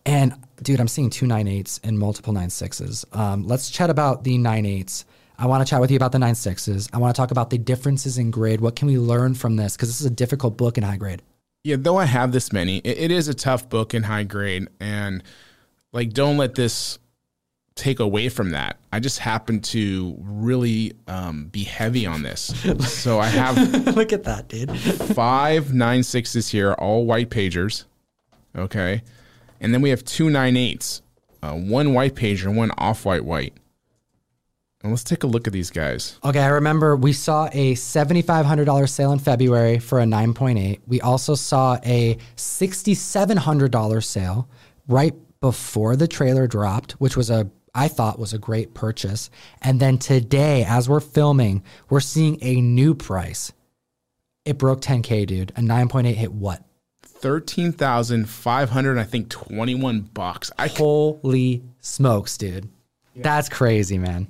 And 0.06 0.34
dude, 0.62 0.80
I'm 0.80 0.88
seeing 0.88 1.10
two 1.10 1.28
nine 1.28 1.48
eights 1.48 1.80
and 1.84 1.98
multiple 1.98 2.34
nine 2.34 2.50
sixes. 2.50 3.06
Um, 3.14 3.44
let's 3.44 3.70
chat 3.70 3.90
about 3.90 4.24
the 4.24 4.38
nine 4.38 4.66
eights. 4.66 5.06
I 5.38 5.48
want 5.48 5.66
to 5.66 5.70
chat 5.70 5.82
with 5.82 5.90
you 5.90 5.98
about 5.98 6.12
the 6.12 6.20
nine 6.20 6.36
sixes. 6.36 6.88
I 6.94 7.00
want 7.00 7.16
to 7.16 7.20
talk 7.20 7.32
about 7.32 7.50
the 7.50 7.58
differences 7.58 8.18
in 8.20 8.30
grade. 8.30 8.62
What 8.62 8.76
can 8.76 8.88
we 8.88 8.98
learn 9.00 9.34
from 9.34 9.56
this? 9.56 9.76
Because 9.76 9.90
this 9.90 10.00
is 10.00 10.06
a 10.06 10.12
difficult 10.12 10.56
book 10.58 10.78
in 10.78 10.84
high 10.84 10.98
grade. 10.98 11.24
yeah. 11.64 11.78
Though 11.80 11.98
I 11.98 12.06
have 12.06 12.32
this 12.32 12.54
many, 12.54 12.78
it, 12.80 12.98
it 12.98 13.12
is 13.12 13.28
a 13.28 13.34
tough 13.34 13.68
book 13.68 13.94
in 13.96 14.04
high 14.04 14.24
grade, 14.24 14.68
and 14.80 15.24
like 15.94 16.14
don't 16.14 16.38
let 16.38 16.56
this 16.56 17.00
take 17.76 18.00
away 18.00 18.30
from 18.30 18.52
that. 18.52 18.78
I 18.92 19.00
just 19.00 19.20
happen 19.20 19.62
to 19.62 20.16
really 20.20 20.94
um, 21.08 21.46
be 21.46 21.64
heavy 21.64 22.06
on 22.06 22.22
this, 22.24 22.54
so 22.88 23.20
I 23.20 23.28
have 23.28 23.58
Look 23.96 24.14
at 24.14 24.24
that, 24.26 24.48
dude. 24.48 24.78
five 24.78 25.74
nine 25.74 26.04
sixes 26.04 26.50
here, 26.50 26.74
all 26.74 27.06
white 27.06 27.30
pagers. 27.30 27.86
Okay. 28.56 29.02
And 29.60 29.74
then 29.74 29.82
we 29.82 29.92
have 29.92 30.04
two 30.04 30.30
nine 30.30 30.58
eights, 30.58 31.02
uh, 31.42 31.54
one 31.54 31.94
white 31.94 32.16
pager 32.16 32.46
and 32.46 32.58
one 32.58 32.72
off 32.78 33.06
white 33.06 33.24
white. 33.24 33.54
And 34.84 34.92
let's 34.92 35.04
take 35.04 35.22
a 35.24 35.28
look 35.28 35.46
at 35.46 35.54
these 35.54 35.70
guys. 35.70 36.18
Okay, 36.24 36.40
I 36.40 36.48
remember 36.48 36.96
we 36.96 37.14
saw 37.14 37.48
a 37.54 37.76
$7,500 37.76 38.90
sale 38.90 39.12
in 39.12 39.20
February 39.20 39.78
for 39.78 40.00
a 40.00 40.06
9.8. 40.06 40.80
We 40.88 41.00
also 41.02 41.36
saw 41.36 41.78
a 41.86 42.18
$6,700 42.36 44.04
sale 44.04 44.50
right 44.88 45.14
before 45.42 45.96
the 45.96 46.08
trailer 46.08 46.48
dropped, 46.48 46.94
which 46.94 47.18
was 47.18 47.30
a 47.30 47.50
I 47.74 47.88
thought 47.88 48.20
was 48.20 48.34
a 48.34 48.38
great 48.38 48.74
purchase. 48.74 49.30
And 49.62 49.80
then 49.80 49.98
today, 49.98 50.66
as 50.68 50.90
we're 50.90 51.00
filming, 51.00 51.64
we're 51.90 52.02
seeing 52.02 52.38
a 52.42 52.60
new 52.62 52.94
price. 52.94 53.54
It 54.44 54.58
broke 54.58 54.82
10K, 54.82 55.26
dude. 55.26 55.52
A 55.52 55.62
9.8 55.62 56.14
hit 56.16 56.34
what? 56.34 56.64
Thirteen 57.04 57.72
thousand 57.72 58.28
five 58.30 58.72
hundred, 58.72 58.98
I 58.98 59.04
think 59.04 59.30
twenty 59.30 59.76
one 59.76 60.02
bucks. 60.02 60.52
I 60.58 60.68
c- 60.68 60.76
Holy 60.78 61.64
smokes, 61.80 62.36
dude. 62.36 62.68
That's 63.16 63.48
crazy, 63.48 64.00
man. 64.00 64.28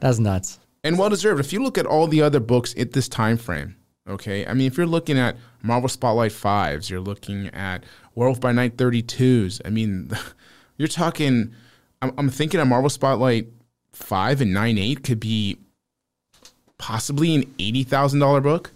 That's 0.00 0.18
nuts. 0.18 0.58
and 0.82 0.98
well 0.98 1.08
deserved. 1.08 1.38
If 1.38 1.52
you 1.52 1.62
look 1.62 1.78
at 1.78 1.86
all 1.86 2.08
the 2.08 2.22
other 2.22 2.40
books 2.40 2.74
at 2.76 2.92
this 2.92 3.08
time 3.08 3.36
frame, 3.36 3.76
okay, 4.08 4.44
I 4.44 4.54
mean, 4.54 4.66
if 4.66 4.76
you're 4.76 4.86
looking 4.86 5.16
at 5.18 5.36
Marvel 5.62 5.88
Spotlight 5.88 6.32
fives, 6.32 6.90
you're 6.90 6.98
looking 7.00 7.46
at 7.48 7.84
Werewolf 8.16 8.40
by 8.40 8.50
Night 8.50 8.76
thirty 8.76 9.02
twos. 9.02 9.60
I 9.64 9.70
mean, 9.70 10.10
you're 10.76 10.88
talking. 10.88 11.54
I'm, 12.02 12.12
I'm 12.18 12.28
thinking 12.28 12.58
a 12.58 12.64
Marvel 12.64 12.90
Spotlight 12.90 13.46
five 13.92 14.40
and 14.40 14.52
nine 14.52 14.76
eight 14.76 15.04
could 15.04 15.20
be 15.20 15.58
possibly 16.78 17.36
an 17.36 17.54
eighty 17.60 17.84
thousand 17.84 18.18
dollar 18.18 18.40
book. 18.40 18.72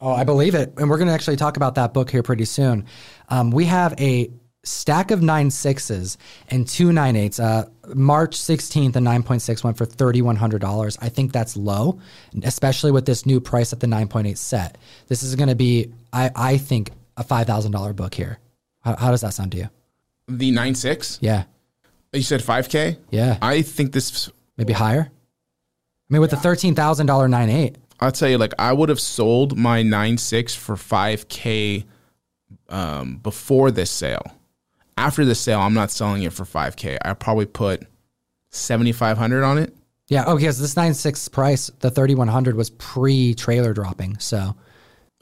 Oh, 0.00 0.12
I 0.12 0.24
believe 0.24 0.54
it. 0.54 0.72
And 0.78 0.90
we're 0.90 0.98
going 0.98 1.08
to 1.08 1.14
actually 1.14 1.36
talk 1.36 1.56
about 1.56 1.76
that 1.76 1.94
book 1.94 2.10
here 2.10 2.24
pretty 2.24 2.44
soon. 2.44 2.86
Um, 3.28 3.52
we 3.52 3.66
have 3.66 3.94
a 4.00 4.30
stack 4.64 5.10
of 5.12 5.22
nine 5.22 5.50
sixes 5.50 6.18
and 6.48 6.66
two 6.66 6.92
nine 6.92 7.14
eights. 7.14 7.38
Uh, 7.38 7.68
March 7.94 8.36
16th, 8.36 8.96
a 8.96 9.00
9.6 9.00 9.64
went 9.64 9.76
for 9.76 9.86
$3,100. 9.86 10.98
I 11.00 11.08
think 11.08 11.32
that's 11.32 11.56
low, 11.56 12.00
especially 12.42 12.90
with 12.90 13.06
this 13.06 13.26
new 13.26 13.40
price 13.40 13.72
at 13.72 13.80
the 13.80 13.86
9.8 13.86 14.36
set. 14.36 14.78
This 15.08 15.22
is 15.22 15.34
going 15.34 15.48
to 15.48 15.54
be, 15.54 15.92
I, 16.12 16.30
I 16.34 16.58
think, 16.58 16.90
a 17.16 17.24
$5,000 17.24 17.96
book 17.96 18.14
here. 18.14 18.38
How, 18.82 18.96
how 18.96 19.10
does 19.10 19.20
that 19.22 19.34
sound 19.34 19.52
to 19.52 19.58
you? 19.58 19.68
The 20.28 20.50
nine 20.50 20.74
six. 20.74 21.18
Yeah. 21.20 21.44
You 22.12 22.22
said 22.22 22.42
five 22.42 22.68
k. 22.68 22.98
Yeah. 23.10 23.38
I 23.40 23.62
think 23.62 23.92
this. 23.92 24.30
Maybe 24.56 24.72
higher? 24.72 25.10
I 25.10 26.12
mean, 26.12 26.20
with 26.20 26.30
the 26.30 26.36
$13,000 26.36 26.74
9.8. 27.06 27.76
I'll 28.00 28.12
tell 28.12 28.28
you, 28.28 28.36
like 28.36 28.52
I 28.58 28.72
would 28.72 28.90
have 28.90 29.00
sold 29.00 29.56
my 29.56 29.82
nine 29.82 30.18
six 30.18 30.54
for 30.54 30.76
five 30.76 31.28
k 31.28 31.86
um, 32.68 33.16
before 33.16 33.70
this 33.70 33.90
sale. 33.90 34.24
After 34.98 35.24
the 35.24 35.34
sale, 35.34 35.60
I'm 35.60 35.72
not 35.72 35.90
selling 35.90 36.22
it 36.24 36.32
for 36.32 36.44
five 36.44 36.76
k. 36.76 36.98
I 37.02 37.14
probably 37.14 37.46
put 37.46 37.86
seventy 38.50 38.92
five 38.92 39.16
hundred 39.16 39.44
on 39.44 39.56
it. 39.58 39.74
Yeah. 40.08 40.24
Oh, 40.26 40.36
So 40.38 40.44
this 40.44 40.76
nine 40.76 40.94
six 40.94 41.28
price, 41.28 41.70
the 41.78 41.90
3,100 41.90 42.56
was 42.56 42.70
pre 42.70 43.34
trailer 43.34 43.72
dropping. 43.72 44.18
So 44.18 44.54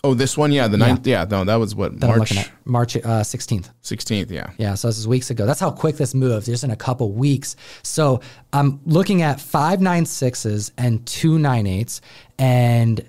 Oh, 0.03 0.15
this 0.15 0.37
one, 0.37 0.51
yeah, 0.51 0.67
the 0.67 0.79
ninth, 0.79 1.07
yeah, 1.07 1.27
no, 1.29 1.45
that 1.45 1.57
was 1.57 1.75
what 1.75 2.01
that 2.01 2.07
March. 2.07 2.33
March 2.65 2.97
uh, 2.97 3.21
16th. 3.21 3.69
sixteenth, 3.83 4.31
yeah. 4.31 4.51
Yeah, 4.57 4.75
so 4.75 4.89
this 4.89 4.99
is 4.99 5.07
weeks 5.07 5.31
ago. 5.31 5.45
That's 5.45 5.61
how 5.61 5.71
quick 5.71 5.97
this 5.97 6.15
moved, 6.15 6.47
just 6.47 6.65
in 6.65 6.71
a 6.71 6.77
couple 6.77 7.13
weeks. 7.13 7.55
So 7.83 8.21
I'm 8.53 8.81
looking 8.87 9.21
at 9.21 9.41
five 9.41 9.81
nine 9.83 10.07
sixes 10.07 10.73
and 10.79 11.05
two 11.07 11.39
nine 11.39 11.67
eights, 11.67 12.01
and 12.39 13.07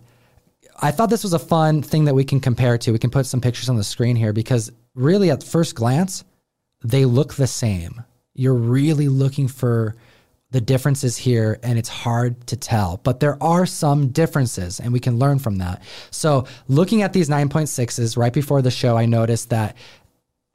I 0.82 0.92
thought 0.92 1.10
this 1.10 1.24
was 1.24 1.34
a 1.34 1.40
fun 1.40 1.82
thing 1.82 2.06
that 2.06 2.14
we 2.14 2.26
can 2.26 2.42
compare 2.42 2.78
to. 2.80 2.92
We 2.92 3.00
can 3.00 3.12
put 3.12 3.26
some 3.26 3.40
pictures 3.40 3.70
on 3.70 3.78
the 3.78 3.84
screen 3.84 4.18
here 4.18 4.34
because 4.34 4.72
really, 4.94 5.32
at 5.32 5.44
first 5.44 5.76
glance, 5.76 6.26
they 6.84 7.06
look 7.06 7.36
the 7.36 7.48
same. 7.48 8.04
You're 8.34 8.54
really 8.54 9.08
looking 9.08 9.48
for 9.48 9.96
the 10.52 10.62
differences 10.62 11.18
here, 11.18 11.60
and 11.64 11.80
it's 11.80 11.90
hard 11.90 12.46
to 12.48 12.58
tell. 12.58 13.00
But 13.04 13.20
there 13.20 13.42
are 13.42 13.66
some 13.66 14.10
differences, 14.10 14.80
and 14.80 14.94
we 14.94 15.00
can 15.00 15.18
learn 15.18 15.40
from 15.40 15.58
that. 15.58 15.82
So, 16.12 16.46
looking 16.68 17.02
at 17.02 17.14
these 17.14 17.30
9.6s 17.30 18.18
right 18.18 18.34
before 18.34 18.62
the 18.62 18.72
show, 18.72 18.98
I 18.98 19.06
noticed 19.06 19.50
that 19.50 19.76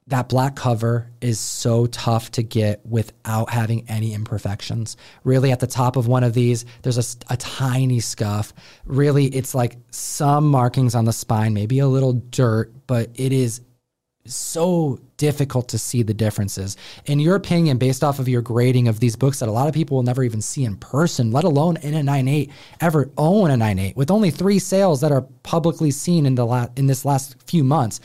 that 0.07 0.29
black 0.29 0.55
cover 0.55 1.09
is 1.19 1.37
so 1.37 1.85
tough 1.87 2.31
to 2.31 2.41
get 2.41 2.85
without 2.85 3.49
having 3.49 3.83
any 3.89 4.13
imperfections. 4.13 4.95
Really, 5.25 5.51
at 5.51 5.59
the 5.59 5.67
top 5.67 5.97
of 5.97 6.07
one 6.07 6.23
of 6.23 6.33
these, 6.33 6.65
there's 6.81 7.17
a 7.29 7.37
tiny 7.37 7.99
scuff. 7.99 8.53
Really, 8.85 9.25
it's 9.25 9.53
like 9.53 9.77
some 9.91 10.47
markings 10.49 10.95
on 10.95 11.03
the 11.05 11.11
spine, 11.11 11.53
maybe 11.53 11.79
a 11.79 11.87
little 11.87 12.13
dirt, 12.13 12.71
but 12.87 13.09
it 13.15 13.33
is 13.33 13.61
so 14.27 14.99
difficult 15.17 15.69
to 15.69 15.77
see 15.77 16.03
the 16.03 16.13
differences. 16.13 16.77
In 17.05 17.19
your 17.19 17.35
opinion, 17.35 17.77
based 17.77 18.03
off 18.03 18.19
of 18.19 18.27
your 18.27 18.41
grading 18.41 18.87
of 18.87 18.99
these 18.99 19.15
books 19.15 19.39
that 19.39 19.49
a 19.49 19.51
lot 19.51 19.67
of 19.67 19.73
people 19.73 19.95
will 19.95 20.03
never 20.03 20.23
even 20.23 20.41
see 20.41 20.63
in 20.63 20.75
person, 20.77 21.31
let 21.31 21.43
alone 21.43 21.77
in 21.77 21.93
a 21.93 22.01
9.8, 22.01 22.51
ever 22.81 23.09
own 23.17 23.51
a 23.51 23.55
9.8, 23.55 23.95
with 23.95 24.11
only 24.11 24.31
three 24.31 24.59
sales 24.59 25.01
that 25.01 25.11
are 25.11 25.21
publicly 25.43 25.91
seen 25.91 26.25
in 26.25 26.35
the 26.35 26.45
la- 26.45 26.67
in 26.75 26.87
this 26.87 27.05
last 27.05 27.35
few 27.45 27.63
months, 27.63 27.99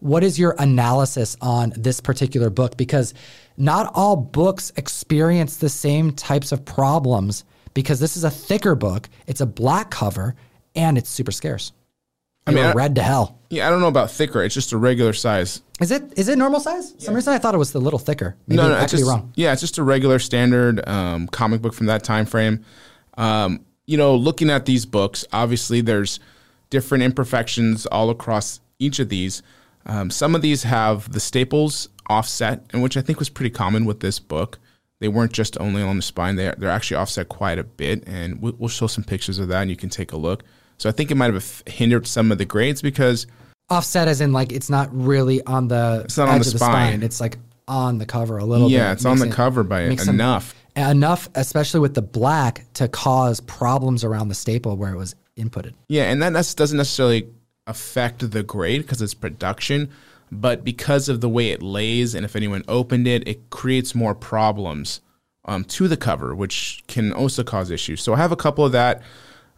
what 0.00 0.22
is 0.22 0.38
your 0.38 0.54
analysis 0.58 1.36
on 1.40 1.72
this 1.76 2.00
particular 2.00 2.50
book? 2.50 2.76
Because 2.76 3.14
not 3.56 3.90
all 3.94 4.16
books 4.16 4.72
experience 4.76 5.56
the 5.56 5.68
same 5.68 6.12
types 6.12 6.52
of 6.52 6.64
problems 6.64 7.44
because 7.74 8.00
this 8.00 8.16
is 8.16 8.24
a 8.24 8.30
thicker 8.30 8.74
book, 8.74 9.08
it's 9.26 9.40
a 9.40 9.46
black 9.46 9.90
cover, 9.90 10.36
and 10.74 10.96
it's 10.96 11.10
super 11.10 11.32
scarce. 11.32 11.72
I 12.48 12.54
mean, 12.54 12.64
mean, 12.64 12.72
I- 12.72 12.74
read 12.74 12.94
to 12.96 13.02
hell. 13.02 13.38
Yeah, 13.50 13.66
I 13.66 13.70
don't 13.70 13.80
know 13.80 13.88
about 13.88 14.10
thicker. 14.10 14.42
It's 14.42 14.54
just 14.54 14.72
a 14.72 14.76
regular 14.76 15.14
size. 15.14 15.62
Is 15.80 15.90
it 15.90 16.12
is 16.18 16.28
it 16.28 16.36
normal 16.36 16.60
size? 16.60 16.94
Some 16.98 17.14
reason 17.14 17.32
I 17.32 17.38
thought 17.38 17.54
it 17.54 17.58
was 17.58 17.74
a 17.74 17.78
little 17.78 17.98
thicker. 17.98 18.36
Maybe 18.46 18.60
no, 18.60 18.68
no, 18.68 18.74
I 18.74 18.82
it's 18.82 18.92
could 18.92 18.98
be 18.98 19.00
just, 19.02 19.10
wrong. 19.10 19.32
Yeah, 19.36 19.52
it's 19.52 19.62
just 19.62 19.78
a 19.78 19.82
regular 19.82 20.18
standard 20.18 20.86
um, 20.86 21.28
comic 21.28 21.62
book 21.62 21.72
from 21.72 21.86
that 21.86 22.04
time 22.04 22.26
frame. 22.26 22.64
Um, 23.16 23.64
you 23.86 23.96
know, 23.96 24.14
looking 24.14 24.50
at 24.50 24.66
these 24.66 24.84
books, 24.84 25.24
obviously 25.32 25.80
there's 25.80 26.20
different 26.68 27.04
imperfections 27.04 27.86
all 27.86 28.10
across 28.10 28.60
each 28.78 28.98
of 28.98 29.08
these. 29.08 29.42
Um, 29.86 30.10
some 30.10 30.34
of 30.34 30.42
these 30.42 30.64
have 30.64 31.10
the 31.10 31.20
staples 31.20 31.88
offset, 32.10 32.66
and 32.72 32.82
which 32.82 32.98
I 32.98 33.00
think 33.00 33.18
was 33.18 33.30
pretty 33.30 33.50
common 33.50 33.86
with 33.86 34.00
this 34.00 34.18
book. 34.18 34.58
They 35.00 35.08
weren't 35.08 35.32
just 35.32 35.58
only 35.58 35.82
on 35.82 35.96
the 35.96 36.02
spine; 36.02 36.36
they 36.36 36.52
they're 36.58 36.68
actually 36.68 36.98
offset 36.98 37.30
quite 37.30 37.58
a 37.58 37.64
bit, 37.64 38.04
and 38.06 38.42
we'll, 38.42 38.54
we'll 38.58 38.68
show 38.68 38.88
some 38.88 39.04
pictures 39.04 39.38
of 39.38 39.48
that, 39.48 39.62
and 39.62 39.70
you 39.70 39.76
can 39.76 39.88
take 39.88 40.12
a 40.12 40.16
look. 40.18 40.44
So 40.78 40.88
I 40.88 40.92
think 40.92 41.10
it 41.10 41.16
might 41.16 41.32
have 41.32 41.62
hindered 41.66 42.06
some 42.06 42.32
of 42.32 42.38
the 42.38 42.44
grades 42.44 42.80
because 42.82 43.26
Offset 43.70 44.08
as 44.08 44.20
in 44.22 44.32
like 44.32 44.50
it's 44.52 44.70
not 44.70 44.88
really 44.92 45.42
on 45.44 45.68
the 45.68 46.02
It's 46.04 46.16
not 46.16 46.28
edge 46.28 46.32
on 46.34 46.40
the 46.40 46.46
of 46.46 46.52
the 46.54 46.58
spine. 46.58 46.70
spine. 46.92 47.02
It's 47.02 47.20
like 47.20 47.36
on 47.66 47.98
the 47.98 48.06
cover 48.06 48.38
a 48.38 48.44
little 48.44 48.68
bit. 48.68 48.74
yeah, 48.76 48.92
it's 48.92 49.04
on 49.04 49.18
the 49.18 49.26
it- 49.26 49.32
cover 49.32 49.62
by 49.62 49.82
enough. 49.82 50.54
enough, 50.74 51.28
especially 51.34 51.80
with 51.80 51.92
the 51.94 52.00
black, 52.00 52.64
to 52.74 52.88
cause 52.88 53.40
problems 53.40 54.04
around 54.04 54.28
the 54.28 54.34
staple 54.34 54.76
where 54.78 54.90
it 54.92 54.96
was 54.96 55.14
inputted. 55.36 55.74
Yeah, 55.88 56.04
and 56.04 56.22
that 56.22 56.32
doesn't 56.56 56.78
necessarily 56.78 57.28
affect 57.66 58.30
the 58.30 58.42
grade 58.42 58.80
because 58.82 59.02
it's 59.02 59.12
production, 59.12 59.90
but 60.32 60.64
because 60.64 61.10
of 61.10 61.20
the 61.20 61.28
way 61.28 61.50
it 61.50 61.62
lays, 61.62 62.14
and 62.14 62.24
if 62.24 62.34
anyone 62.36 62.62
opened 62.68 63.06
it, 63.06 63.28
it 63.28 63.50
creates 63.50 63.94
more 63.94 64.14
problems 64.14 65.02
um, 65.44 65.64
to 65.64 65.88
the 65.88 65.96
cover, 65.98 66.34
which 66.34 66.82
can 66.86 67.12
also 67.12 67.42
cause 67.44 67.70
issues. 67.70 68.00
So 68.02 68.14
I 68.14 68.16
have 68.16 68.32
a 68.32 68.36
couple 68.36 68.64
of 68.64 68.72
that. 68.72 69.02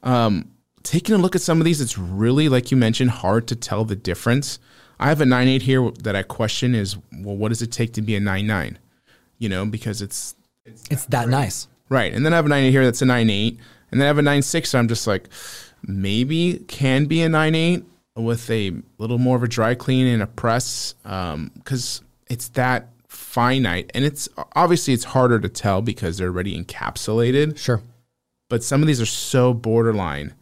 Um, 0.02 0.50
taking 0.82 1.14
a 1.14 1.18
look 1.18 1.34
at 1.34 1.42
some 1.42 1.60
of 1.60 1.64
these, 1.64 1.80
it's 1.80 1.98
really, 1.98 2.48
like 2.48 2.70
you 2.70 2.76
mentioned, 2.76 3.10
hard 3.10 3.46
to 3.48 3.56
tell 3.56 3.84
the 3.84 3.96
difference. 3.96 4.58
I 4.98 5.08
have 5.08 5.20
a 5.20 5.24
9.8 5.24 5.62
here 5.62 5.90
that 6.02 6.14
I 6.14 6.22
question 6.22 6.74
is, 6.74 6.96
well, 7.12 7.36
what 7.36 7.48
does 7.48 7.62
it 7.62 7.72
take 7.72 7.92
to 7.94 8.02
be 8.02 8.16
a 8.16 8.20
9.9? 8.20 8.76
You 9.38 9.48
know, 9.48 9.64
because 9.64 10.02
it's 10.02 10.34
It's 10.64 11.06
that 11.06 11.28
nice. 11.28 11.68
Right. 11.88 12.12
And 12.12 12.24
then 12.24 12.32
I 12.32 12.36
have 12.36 12.46
a 12.46 12.48
9.8 12.48 12.70
here 12.70 12.84
that's 12.84 13.02
a 13.02 13.06
9.8. 13.06 13.58
And 13.90 14.00
then 14.00 14.02
I 14.02 14.06
have 14.06 14.18
a 14.18 14.22
9.6. 14.22 14.66
So 14.66 14.78
I'm 14.78 14.88
just 14.88 15.06
like, 15.06 15.28
maybe 15.82 16.58
can 16.68 17.06
be 17.06 17.22
a 17.22 17.28
9.8 17.28 17.84
with 18.16 18.50
a 18.50 18.72
little 18.98 19.18
more 19.18 19.36
of 19.36 19.42
a 19.42 19.48
dry 19.48 19.74
clean 19.74 20.06
and 20.06 20.22
a 20.22 20.26
press 20.26 20.94
um, 21.04 21.50
because 21.54 22.02
it's 22.28 22.48
that 22.50 22.88
finite. 23.08 23.90
And 23.94 24.04
it's 24.04 24.28
obviously 24.54 24.94
it's 24.94 25.04
harder 25.04 25.40
to 25.40 25.48
tell 25.48 25.80
because 25.82 26.18
they're 26.18 26.28
already 26.28 26.62
encapsulated. 26.62 27.56
Sure. 27.56 27.80
But 28.48 28.62
some 28.62 28.82
of 28.82 28.86
these 28.86 29.00
are 29.00 29.06
so 29.06 29.54
borderline. 29.54 30.34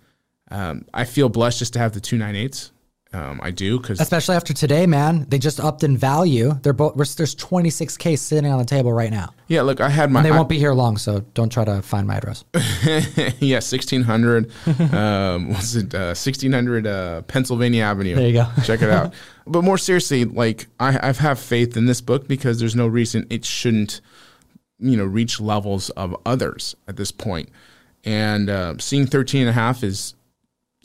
Um, 0.51 0.85
I 0.95 1.05
feel 1.05 1.29
blessed 1.29 1.59
just 1.59 1.73
to 1.75 1.79
have 1.79 1.93
the 1.93 2.01
two 2.01 2.17
9.8s. 2.19 2.71
Um, 3.11 3.41
I 3.43 3.53
do 3.53 3.79
because 3.81 4.01
Especially 4.01 4.37
after 4.37 4.53
today, 4.53 4.85
man. 4.87 5.25
They 5.31 5.39
just 5.39 5.61
upped 5.61 5.83
in 5.83 5.97
value. 5.97 6.53
They're 6.63 6.75
both 6.75 6.95
there's 7.17 7.35
26k 7.35 8.19
sitting 8.19 8.53
on 8.53 8.59
the 8.59 8.67
table 8.67 8.93
right 8.93 9.11
now. 9.11 9.33
yeah, 9.47 9.63
look, 9.63 9.81
I 9.81 9.89
had 9.89 10.11
my 10.11 10.23
They 10.23 10.29
I- 10.31 10.37
won't 10.37 10.51
be 10.51 10.59
here 10.59 10.75
long, 10.75 10.99
so 10.99 11.21
don't 11.33 11.49
try 11.51 11.65
to 11.65 11.81
find 11.81 12.07
my 12.07 12.17
address. 12.19 12.45
yeah, 13.41 13.61
sixteen 13.61 14.03
hundred. 14.03 14.51
um, 14.93 15.49
was 15.55 15.75
it 15.77 15.95
uh, 15.95 16.13
sixteen 16.13 16.53
hundred 16.53 16.87
uh, 16.87 17.23
Pennsylvania 17.23 17.83
Avenue? 17.85 18.15
There 18.15 18.27
you 18.27 18.35
go. 18.35 18.47
Check 18.65 18.83
it 18.83 18.91
out. 18.91 19.15
But 19.47 19.65
more 19.65 19.79
seriously, 19.79 20.27
like 20.27 20.67
I, 20.79 21.09
I 21.09 21.13
have 21.15 21.39
faith 21.41 21.79
in 21.79 21.87
this 21.87 22.03
book 22.03 22.29
because 22.29 22.59
there's 22.59 22.77
no 22.77 22.87
reason 22.87 23.27
it 23.31 23.43
shouldn't, 23.47 24.03
you 24.79 24.99
know, 24.99 25.07
reach 25.07 25.41
levels 25.41 25.89
of 25.91 26.15
others 26.27 26.77
at 26.87 26.97
this 26.99 27.11
point. 27.11 27.49
And 28.05 28.51
uh, 28.51 28.75
seeing 28.79 29.07
13 29.07 29.41
and 29.43 29.51
a 29.51 29.53
half 29.55 29.83
is, 29.83 30.15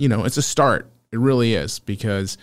you 0.03 0.09
know, 0.09 0.25
it's 0.25 0.35
a 0.35 0.41
start. 0.41 0.91
It 1.13 1.19
really 1.19 1.53
is 1.53 1.79
because 1.79 2.37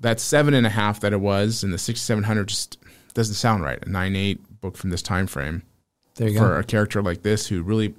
that 0.00 0.18
seven 0.18 0.54
and 0.54 0.66
a 0.66 0.70
half 0.70 1.00
that 1.00 1.12
it 1.12 1.20
was 1.20 1.62
and 1.62 1.70
the 1.74 1.76
6700 1.78 2.48
just 2.48 2.78
doesn't 3.12 3.34
sound 3.34 3.62
right. 3.62 3.78
A 3.84 3.88
nine 3.90 4.16
eight 4.16 4.40
book 4.62 4.78
from 4.78 4.88
this 4.88 5.02
time 5.02 5.26
frame 5.26 5.62
There 6.14 6.28
you 6.30 6.38
for 6.38 6.54
go. 6.54 6.58
a 6.60 6.62
character 6.64 7.02
like 7.02 7.20
this 7.22 7.46
who 7.48 7.62
really, 7.62 7.94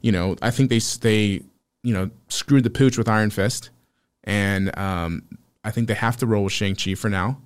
you 0.00 0.10
know, 0.10 0.34
I 0.42 0.50
think 0.50 0.70
they 0.70 0.80
they 1.00 1.42
you 1.84 1.94
know 1.94 2.10
screwed 2.28 2.64
the 2.64 2.70
pooch 2.70 2.98
with 2.98 3.08
Iron 3.08 3.30
Fist, 3.30 3.70
and 4.24 4.76
um, 4.76 5.22
I 5.62 5.70
think 5.70 5.86
they 5.86 5.94
have 5.94 6.16
to 6.16 6.26
roll 6.26 6.42
with 6.42 6.52
Shang 6.52 6.74
Chi 6.74 6.94
for 6.94 7.08
now, 7.08 7.40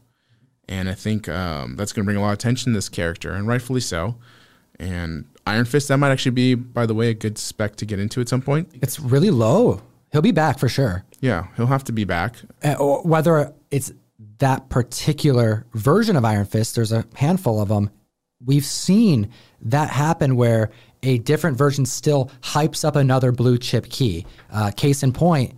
and 0.66 0.88
I 0.88 0.94
think 0.94 1.29
um, 1.29 1.77
that's 1.77 1.92
going 1.92 2.05
to 2.05 2.07
bring 2.07 2.16
a 2.16 2.22
lot 2.22 2.29
of 2.31 2.38
attention 2.38 2.72
to 2.72 2.79
this 2.79 2.88
character, 2.88 3.33
and 3.33 3.46
rightfully 3.46 3.83
so. 3.83 4.16
And 4.81 5.27
Iron 5.46 5.66
Fist 5.66 5.88
that 5.88 5.98
might 5.98 6.11
actually 6.11 6.33
be, 6.33 6.55
by 6.55 6.87
the 6.87 6.94
way, 6.94 7.11
a 7.11 7.14
good 7.14 7.37
spec 7.37 7.77
to 7.77 7.85
get 7.85 7.98
into 8.01 8.22
at 8.22 8.29
some 8.31 8.40
point. 8.40 8.70
It's 8.81 8.98
really 8.98 9.31
low. 9.31 9.83
He'll 10.12 10.22
be 10.22 10.33
back 10.33 10.59
for 10.59 10.68
sure. 10.68 11.05
Yeah, 11.20 11.46
he'll 11.57 11.66
have 11.66 11.85
to 11.85 11.92
be 11.92 12.05
back. 12.05 12.37
Uh, 12.62 12.75
or 12.75 13.03
whether 13.03 13.53
it's 13.70 13.92
that 14.38 14.68
particular 14.68 15.66
version 15.72 16.16
of 16.16 16.25
Iron 16.25 16.44
Fist, 16.44 16.75
there's 16.75 16.92
a 16.92 17.05
handful 17.14 17.61
of 17.61 17.68
them. 17.68 17.90
We've 18.44 18.64
seen 18.64 19.31
that 19.62 19.88
happen 19.88 20.37
where 20.37 20.70
a 21.03 21.18
different 21.18 21.57
version 21.57 21.87
still 21.87 22.31
hypes 22.42 22.85
up 22.85 22.96
another 22.96 23.33
blue 23.33 23.57
chip 23.59 23.88
key. 23.88 24.27
Uh, 24.51 24.70
case 24.70 25.03
in 25.03 25.12
point, 25.12 25.55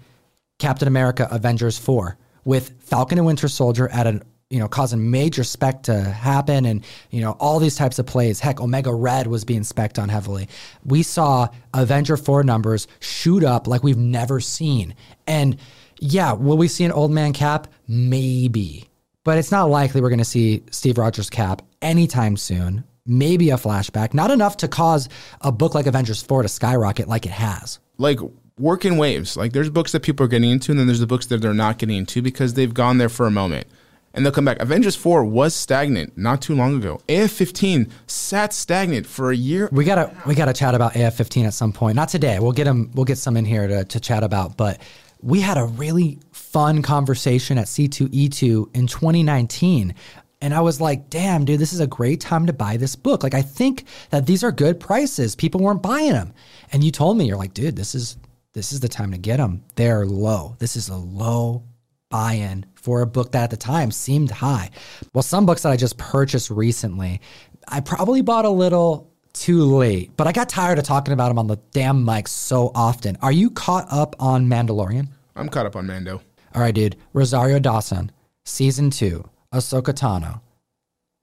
Captain 0.58 0.86
America 0.88 1.26
Avengers 1.30 1.78
4 1.78 2.16
with 2.44 2.74
Falcon 2.80 3.18
and 3.18 3.26
Winter 3.26 3.48
Soldier 3.48 3.88
at 3.88 4.06
an 4.06 4.22
you 4.50 4.58
know 4.58 4.68
causing 4.68 5.10
major 5.10 5.44
spec 5.44 5.82
to 5.84 6.00
happen 6.00 6.64
and 6.64 6.84
you 7.10 7.20
know 7.20 7.32
all 7.40 7.58
these 7.58 7.76
types 7.76 7.98
of 7.98 8.06
plays. 8.06 8.40
Heck 8.40 8.60
omega 8.60 8.92
red 8.92 9.26
was 9.26 9.44
being 9.44 9.62
specced 9.62 10.00
on 10.00 10.08
heavily. 10.08 10.48
We 10.84 11.02
saw 11.02 11.48
avenger 11.72 12.16
4 12.16 12.44
numbers 12.44 12.86
shoot 13.00 13.44
up 13.44 13.66
like 13.66 13.82
we've 13.82 13.96
never 13.96 14.40
seen. 14.40 14.94
And 15.26 15.56
yeah 15.98 16.32
will 16.32 16.56
we 16.56 16.68
see 16.68 16.84
an 16.84 16.92
old 16.92 17.10
man 17.10 17.32
cap? 17.32 17.68
Maybe. 17.88 18.88
But 19.24 19.38
it's 19.38 19.50
not 19.50 19.70
likely 19.70 20.02
we're 20.02 20.10
going 20.10 20.18
to 20.18 20.24
see 20.24 20.62
steve 20.70 20.98
rogers 20.98 21.30
cap 21.30 21.62
anytime 21.80 22.36
soon. 22.36 22.84
Maybe 23.06 23.50
a 23.50 23.56
flashback. 23.56 24.14
Not 24.14 24.30
enough 24.30 24.58
to 24.58 24.68
cause 24.68 25.08
a 25.40 25.50
book 25.50 25.74
like 25.74 25.86
avengers 25.86 26.22
4 26.22 26.42
to 26.42 26.48
skyrocket 26.48 27.08
like 27.08 27.26
it 27.26 27.32
has. 27.32 27.78
Like 27.96 28.18
work 28.58 28.84
in 28.84 28.96
waves. 28.96 29.36
Like 29.36 29.52
there's 29.52 29.70
books 29.70 29.92
that 29.92 30.02
people 30.02 30.24
are 30.24 30.28
getting 30.28 30.50
into, 30.50 30.72
and 30.72 30.78
then 30.78 30.86
there's 30.86 31.00
the 31.00 31.06
books 31.06 31.26
that 31.26 31.40
they're 31.40 31.54
not 31.54 31.78
getting 31.78 31.96
into 31.96 32.22
because 32.22 32.54
they've 32.54 32.72
gone 32.72 32.98
there 32.98 33.08
for 33.08 33.26
a 33.26 33.30
moment. 33.30 33.66
And 34.14 34.24
they'll 34.24 34.32
come 34.32 34.44
back. 34.44 34.60
Avengers 34.60 34.94
4 34.94 35.24
was 35.24 35.54
stagnant 35.54 36.16
not 36.16 36.40
too 36.40 36.54
long 36.54 36.76
ago. 36.76 37.00
AF15 37.08 37.90
sat 38.06 38.52
stagnant 38.52 39.06
for 39.06 39.32
a 39.32 39.36
year. 39.36 39.68
We 39.72 39.84
gotta 39.84 40.16
we 40.24 40.34
gotta 40.34 40.52
chat 40.52 40.74
about 40.74 40.94
AF15 40.94 41.46
at 41.46 41.54
some 41.54 41.72
point. 41.72 41.96
Not 41.96 42.08
today. 42.08 42.38
We'll 42.38 42.52
get 42.52 42.64
them 42.64 42.92
We'll 42.94 43.04
get 43.04 43.18
some 43.18 43.36
in 43.36 43.44
here 43.44 43.66
to, 43.66 43.84
to 43.84 44.00
chat 44.00 44.22
about. 44.22 44.56
But 44.56 44.80
we 45.20 45.40
had 45.40 45.58
a 45.58 45.64
really 45.64 46.20
fun 46.32 46.82
conversation 46.82 47.58
at 47.58 47.66
C2E2 47.66 48.76
in 48.76 48.86
2019. 48.86 49.94
And 50.40 50.52
I 50.52 50.60
was 50.60 50.80
like, 50.80 51.08
damn, 51.08 51.44
dude, 51.44 51.58
this 51.58 51.72
is 51.72 51.80
a 51.80 51.86
great 51.86 52.20
time 52.20 52.46
to 52.46 52.52
buy 52.52 52.76
this 52.76 52.94
book. 52.96 53.22
Like, 53.22 53.32
I 53.32 53.40
think 53.40 53.84
that 54.10 54.26
these 54.26 54.44
are 54.44 54.52
good 54.52 54.78
prices. 54.78 55.34
People 55.34 55.62
weren't 55.62 55.82
buying 55.82 56.12
them. 56.12 56.34
And 56.70 56.84
you 56.84 56.90
told 56.90 57.16
me, 57.16 57.26
you're 57.26 57.38
like, 57.38 57.54
dude, 57.54 57.76
this 57.76 57.94
is 57.94 58.18
this 58.52 58.72
is 58.72 58.80
the 58.80 58.88
time 58.88 59.10
to 59.10 59.18
get 59.18 59.38
them. 59.38 59.64
They're 59.74 60.06
low. 60.06 60.54
This 60.60 60.76
is 60.76 60.88
a 60.88 60.96
low 60.96 61.64
buy-in 62.10 62.66
for 62.74 63.02
a 63.02 63.06
book 63.06 63.32
that 63.32 63.44
at 63.44 63.50
the 63.50 63.56
time 63.56 63.90
seemed 63.90 64.30
high. 64.30 64.70
Well, 65.12 65.22
some 65.22 65.46
books 65.46 65.62
that 65.62 65.72
I 65.72 65.76
just 65.76 65.98
purchased 65.98 66.50
recently, 66.50 67.20
I 67.68 67.80
probably 67.80 68.22
bought 68.22 68.44
a 68.44 68.50
little 68.50 69.10
too 69.32 69.64
late, 69.64 70.12
but 70.16 70.26
I 70.26 70.32
got 70.32 70.48
tired 70.48 70.78
of 70.78 70.84
talking 70.84 71.12
about 71.12 71.28
them 71.28 71.38
on 71.38 71.46
the 71.46 71.56
damn 71.72 72.04
mic 72.04 72.28
so 72.28 72.70
often. 72.74 73.16
Are 73.20 73.32
you 73.32 73.50
caught 73.50 73.86
up 73.90 74.14
on 74.20 74.46
Mandalorian? 74.46 75.08
I'm 75.34 75.48
caught 75.48 75.66
up 75.66 75.76
on 75.76 75.86
Mando. 75.86 76.22
All 76.54 76.62
right, 76.62 76.74
dude. 76.74 76.96
Rosario 77.12 77.58
Dawson, 77.58 78.12
season 78.44 78.90
two, 78.90 79.28
Ahsoka 79.52 79.92
Tano. 79.92 80.40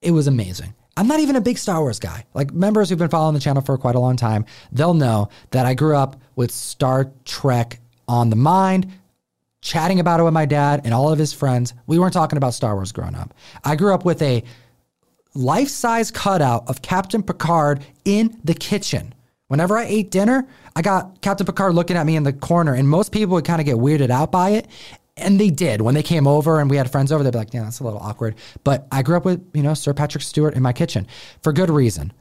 It 0.02 0.12
was 0.12 0.28
amazing. 0.28 0.74
I'm 0.98 1.08
not 1.08 1.22
even 1.22 1.38
a 1.38 1.42
big 1.42 1.58
Star 1.58 1.80
Wars 1.80 2.00
guy. 2.00 2.26
Like 2.34 2.54
members 2.54 2.90
who've 2.90 3.00
been 3.00 3.10
following 3.10 3.34
the 3.34 3.40
channel 3.40 3.62
for 3.62 3.78
quite 3.78 3.96
a 3.96 4.00
long 4.00 4.18
time, 4.18 4.46
they'll 4.74 4.94
know 4.94 5.30
that 5.52 5.66
I 5.66 5.74
grew 5.74 5.96
up 5.96 6.20
with 6.36 6.52
Star 6.52 7.12
Trek 7.24 7.80
on 8.10 8.30
the 8.30 8.36
mind, 8.36 8.92
chatting 9.62 10.00
about 10.00 10.20
it 10.20 10.24
with 10.24 10.34
my 10.34 10.46
dad 10.46 10.82
and 10.84 10.94
all 10.94 11.12
of 11.12 11.20
his 11.20 11.34
friends. 11.34 11.74
We 11.88 12.00
weren't 12.00 12.14
talking 12.14 12.38
about 12.38 12.54
Star 12.54 12.76
Wars 12.76 12.92
growing 12.92 13.16
up. 13.16 13.34
I 13.64 13.76
grew 13.76 13.94
up 13.94 14.06
with 14.06 14.22
a 14.22 14.44
life 15.34 15.70
size 15.70 16.12
cutout 16.12 16.68
of 16.68 16.82
Captain 16.82 17.24
Picard 17.24 17.86
in 18.04 18.40
the 18.44 18.54
kitchen. 18.54 19.14
Whenever 19.48 19.78
I 19.78 19.84
ate 19.84 20.12
dinner, 20.12 20.48
I 20.76 20.82
got 20.82 21.22
Captain 21.22 21.46
Picard 21.46 21.76
looking 21.76 21.98
at 21.98 22.06
me 22.06 22.16
in 22.16 22.24
the 22.24 22.34
corner, 22.34 22.74
and 22.74 22.88
most 22.88 23.12
people 23.12 23.36
would 23.36 23.46
kind 23.46 23.60
of 23.60 23.66
get 23.66 23.76
weirded 23.76 24.10
out 24.10 24.32
by 24.32 24.52
it. 24.52 24.68
And 25.18 25.40
they 25.40 25.50
did 25.50 25.82
when 25.82 25.94
they 25.94 26.04
came 26.04 26.26
over 26.26 26.60
and 26.60 26.70
we 26.70 26.78
had 26.78 26.90
friends 26.90 27.12
over. 27.12 27.24
They'd 27.24 27.34
be 27.34 27.38
like, 27.38 27.54
"Yeah, 27.54 27.66
that's 27.66 27.82
a 27.82 27.84
little 27.84 28.00
awkward." 28.00 28.36
But 28.64 28.88
I 28.92 29.04
grew 29.04 29.18
up 29.18 29.26
with 29.26 29.46
you 29.54 29.62
know 29.62 29.74
Sir 29.74 29.94
Patrick 29.94 30.24
Stewart 30.24 30.56
in 30.56 30.64
my 30.64 30.72
kitchen 30.72 31.06
for 31.42 31.52
good 31.52 31.70
reason. 31.70 32.14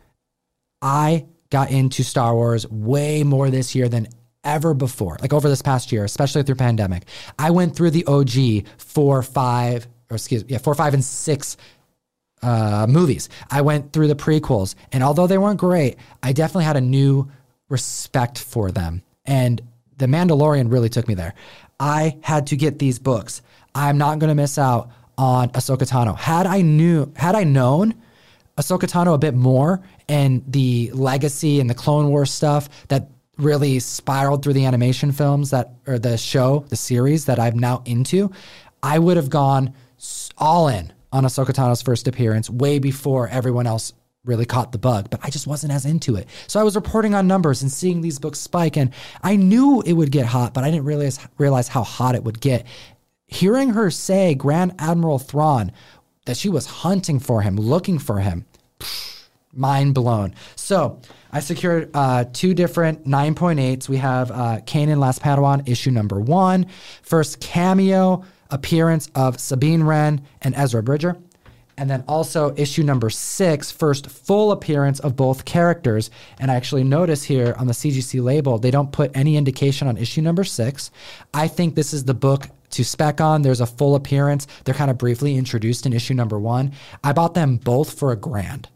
I 0.82 1.26
got 1.50 1.70
into 1.70 2.02
Star 2.02 2.34
Wars 2.34 2.68
way 2.68 3.22
more 3.22 3.48
this 3.48 3.74
year 3.74 3.88
than 3.88 4.08
ever 4.44 4.74
before, 4.74 5.18
like 5.20 5.32
over 5.32 5.48
this 5.48 5.62
past 5.62 5.92
year, 5.92 6.04
especially 6.04 6.42
through 6.42 6.54
pandemic. 6.56 7.04
I 7.38 7.50
went 7.50 7.76
through 7.76 7.90
the 7.90 8.04
OG 8.06 8.66
four, 8.78 9.22
five, 9.22 9.86
or 10.10 10.16
excuse 10.16 10.44
me, 10.44 10.52
yeah, 10.52 10.58
four, 10.58 10.74
five, 10.74 10.94
and 10.94 11.04
six 11.04 11.56
uh, 12.42 12.86
movies. 12.88 13.28
I 13.50 13.60
went 13.60 13.92
through 13.92 14.08
the 14.08 14.16
prequels, 14.16 14.74
and 14.92 15.02
although 15.02 15.26
they 15.26 15.38
weren't 15.38 15.60
great, 15.60 15.96
I 16.22 16.32
definitely 16.32 16.64
had 16.64 16.76
a 16.76 16.80
new 16.80 17.30
respect 17.68 18.38
for 18.38 18.70
them. 18.70 19.02
And 19.24 19.60
The 19.98 20.06
Mandalorian 20.06 20.72
really 20.72 20.88
took 20.88 21.06
me 21.06 21.14
there. 21.14 21.34
I 21.78 22.18
had 22.22 22.48
to 22.48 22.56
get 22.56 22.78
these 22.78 22.98
books. 22.98 23.42
I'm 23.74 23.98
not 23.98 24.18
going 24.18 24.28
to 24.28 24.34
miss 24.34 24.58
out 24.58 24.90
on 25.16 25.50
Ahsoka 25.50 25.88
Tano. 25.88 26.16
Had 26.16 26.46
I 26.46 26.62
knew, 26.62 27.12
had 27.14 27.34
I 27.34 27.44
known 27.44 27.94
Ahsoka 28.56 28.90
Tano 28.90 29.14
a 29.14 29.18
bit 29.18 29.34
more 29.34 29.80
and 30.08 30.42
the 30.46 30.90
legacy 30.92 31.60
and 31.60 31.70
the 31.70 31.74
Clone 31.74 32.08
Wars 32.08 32.30
stuff 32.30 32.68
that 32.88 33.08
really 33.40 33.78
spiraled 33.78 34.42
through 34.42 34.54
the 34.54 34.66
animation 34.66 35.12
films 35.12 35.50
that 35.50 35.74
or 35.86 35.98
the 35.98 36.16
show, 36.16 36.64
the 36.68 36.76
series 36.76 37.24
that 37.26 37.38
I'm 37.38 37.58
now 37.58 37.82
into, 37.84 38.30
I 38.82 38.98
would 38.98 39.16
have 39.16 39.30
gone 39.30 39.74
all 40.38 40.68
in 40.68 40.92
on 41.12 41.24
Ahsoka 41.24 41.52
Tano's 41.52 41.82
first 41.82 42.08
appearance 42.08 42.48
way 42.48 42.78
before 42.78 43.28
everyone 43.28 43.66
else 43.66 43.92
really 44.24 44.44
caught 44.44 44.72
the 44.72 44.78
bug, 44.78 45.08
but 45.10 45.20
I 45.22 45.30
just 45.30 45.46
wasn't 45.46 45.72
as 45.72 45.86
into 45.86 46.16
it. 46.16 46.28
So 46.46 46.60
I 46.60 46.62
was 46.62 46.76
reporting 46.76 47.14
on 47.14 47.26
numbers 47.26 47.62
and 47.62 47.72
seeing 47.72 48.00
these 48.00 48.18
books 48.18 48.38
spike, 48.38 48.76
and 48.76 48.92
I 49.22 49.36
knew 49.36 49.82
it 49.84 49.94
would 49.94 50.12
get 50.12 50.26
hot, 50.26 50.52
but 50.54 50.62
I 50.62 50.70
didn't 50.70 50.84
realize 50.84 51.18
realize 51.38 51.68
how 51.68 51.82
hot 51.82 52.14
it 52.14 52.24
would 52.24 52.40
get. 52.40 52.66
Hearing 53.26 53.70
her 53.70 53.90
say 53.90 54.34
Grand 54.34 54.74
Admiral 54.78 55.18
Thrawn 55.18 55.72
that 56.26 56.36
she 56.36 56.48
was 56.48 56.66
hunting 56.66 57.18
for 57.18 57.42
him, 57.42 57.56
looking 57.56 57.98
for 57.98 58.20
him, 58.20 58.44
mind 59.52 59.94
blown. 59.94 60.34
So 60.54 61.00
I 61.32 61.40
secured 61.40 61.90
uh, 61.94 62.24
two 62.32 62.54
different 62.54 63.06
9.8s. 63.06 63.88
We 63.88 63.98
have 63.98 64.30
uh, 64.30 64.60
Kanan 64.64 64.98
Last 64.98 65.22
Padawan 65.22 65.68
issue 65.68 65.90
number 65.90 66.18
one, 66.18 66.66
first 67.02 67.40
cameo 67.40 68.24
appearance 68.50 69.08
of 69.14 69.38
Sabine 69.38 69.82
Wren 69.82 70.22
and 70.42 70.54
Ezra 70.56 70.82
Bridger. 70.82 71.16
And 71.76 71.88
then 71.88 72.04
also 72.06 72.54
issue 72.56 72.82
number 72.82 73.08
six, 73.08 73.70
first 73.70 74.10
full 74.10 74.52
appearance 74.52 75.00
of 75.00 75.16
both 75.16 75.46
characters. 75.46 76.10
And 76.38 76.50
I 76.50 76.56
actually 76.56 76.84
notice 76.84 77.22
here 77.22 77.54
on 77.58 77.68
the 77.68 77.72
CGC 77.72 78.22
label, 78.22 78.58
they 78.58 78.70
don't 78.70 78.92
put 78.92 79.16
any 79.16 79.36
indication 79.36 79.88
on 79.88 79.96
issue 79.96 80.20
number 80.20 80.44
six. 80.44 80.90
I 81.32 81.48
think 81.48 81.76
this 81.76 81.94
is 81.94 82.04
the 82.04 82.12
book 82.12 82.48
to 82.70 82.84
spec 82.84 83.22
on. 83.22 83.40
There's 83.40 83.62
a 83.62 83.66
full 83.66 83.94
appearance. 83.94 84.46
They're 84.64 84.74
kind 84.74 84.90
of 84.90 84.98
briefly 84.98 85.36
introduced 85.36 85.86
in 85.86 85.94
issue 85.94 86.12
number 86.12 86.38
one. 86.38 86.72
I 87.02 87.14
bought 87.14 87.32
them 87.32 87.56
both 87.56 87.98
for 87.98 88.12
a 88.12 88.16
grand. 88.16 88.68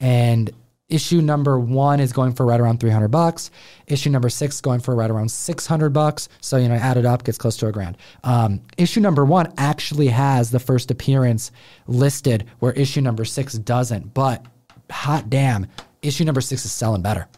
And 0.00 0.50
issue 0.90 1.20
number 1.20 1.58
one 1.58 2.00
is 2.00 2.12
going 2.12 2.32
for 2.32 2.44
right 2.44 2.60
around 2.60 2.80
300 2.80 3.08
bucks. 3.08 3.50
Issue 3.86 4.10
number 4.10 4.28
six 4.28 4.60
going 4.60 4.80
for 4.80 4.94
right 4.94 5.10
around 5.10 5.30
600 5.30 5.90
bucks. 5.90 6.28
So, 6.40 6.56
you 6.56 6.68
know, 6.68 6.74
add 6.74 6.96
it 6.96 7.06
up, 7.06 7.24
gets 7.24 7.38
close 7.38 7.56
to 7.58 7.68
a 7.68 7.72
grand. 7.72 7.96
Um, 8.24 8.60
issue 8.76 9.00
number 9.00 9.24
one 9.24 9.52
actually 9.56 10.08
has 10.08 10.50
the 10.50 10.60
first 10.60 10.90
appearance 10.90 11.52
listed 11.86 12.46
where 12.58 12.72
issue 12.72 13.00
number 13.00 13.24
six 13.24 13.54
doesn't. 13.54 14.14
But 14.14 14.44
hot 14.90 15.30
damn, 15.30 15.66
issue 16.02 16.24
number 16.24 16.40
six 16.40 16.64
is 16.64 16.72
selling 16.72 17.02
better. 17.02 17.28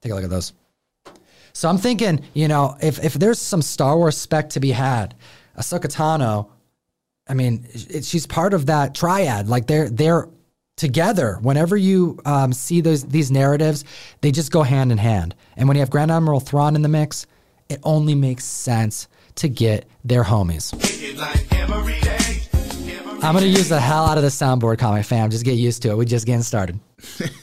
Take 0.00 0.12
a 0.12 0.14
look 0.14 0.24
at 0.24 0.30
those. 0.30 0.52
So 1.52 1.68
I'm 1.68 1.78
thinking, 1.78 2.24
you 2.34 2.46
know, 2.46 2.76
if, 2.80 3.02
if 3.04 3.14
there's 3.14 3.40
some 3.40 3.62
Star 3.62 3.96
Wars 3.96 4.16
spec 4.16 4.50
to 4.50 4.60
be 4.60 4.70
had, 4.70 5.14
Ahsoka 5.56 5.86
Tano, 5.86 6.50
I 7.28 7.34
mean, 7.34 7.66
it, 7.72 8.04
she's 8.04 8.26
part 8.26 8.54
of 8.54 8.66
that 8.66 8.94
triad. 8.94 9.48
Like 9.48 9.66
they're 9.66 9.90
they're 9.90 10.28
together. 10.78 11.38
Whenever 11.42 11.76
you 11.76 12.18
um, 12.24 12.52
see 12.54 12.80
those 12.80 13.04
these 13.04 13.30
narratives, 13.30 13.84
they 14.22 14.32
just 14.32 14.50
go 14.50 14.62
hand 14.62 14.90
in 14.90 14.98
hand. 14.98 15.34
And 15.56 15.68
when 15.68 15.76
you 15.76 15.80
have 15.80 15.90
Grand 15.90 16.10
Admiral 16.10 16.40
Thrawn 16.40 16.74
in 16.74 16.82
the 16.82 16.88
mix, 16.88 17.26
it 17.68 17.80
only 17.82 18.14
makes 18.14 18.44
sense 18.44 19.08
to 19.34 19.48
get 19.48 19.86
their 20.04 20.24
homies. 20.24 20.72
I'm 23.20 23.34
gonna 23.34 23.46
use 23.46 23.68
the 23.68 23.80
hell 23.80 24.06
out 24.06 24.16
of 24.16 24.22
the 24.22 24.30
soundboard, 24.30 24.78
comic 24.78 25.04
fam. 25.04 25.30
Just 25.30 25.44
get 25.44 25.52
used 25.52 25.82
to 25.82 25.90
it. 25.90 25.96
We're 25.96 26.04
just 26.04 26.24
getting 26.24 26.42
started. 26.42 26.78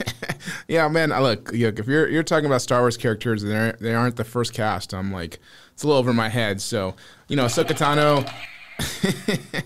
yeah, 0.67 0.87
man. 0.87 1.09
Look, 1.09 1.51
look. 1.51 1.79
If 1.79 1.87
you're 1.87 2.07
you're 2.07 2.23
talking 2.23 2.45
about 2.45 2.61
Star 2.61 2.79
Wars 2.79 2.97
characters, 2.97 3.43
and 3.43 3.77
they 3.79 3.93
aren't 3.93 4.15
the 4.15 4.23
first 4.23 4.53
cast, 4.53 4.93
I'm 4.93 5.11
like, 5.11 5.39
it's 5.73 5.83
a 5.83 5.87
little 5.87 5.99
over 5.99 6.13
my 6.13 6.29
head. 6.29 6.61
So, 6.61 6.95
you 7.27 7.35
know, 7.35 7.45
Ahsoka 7.45 7.77
Tano. 7.77 8.29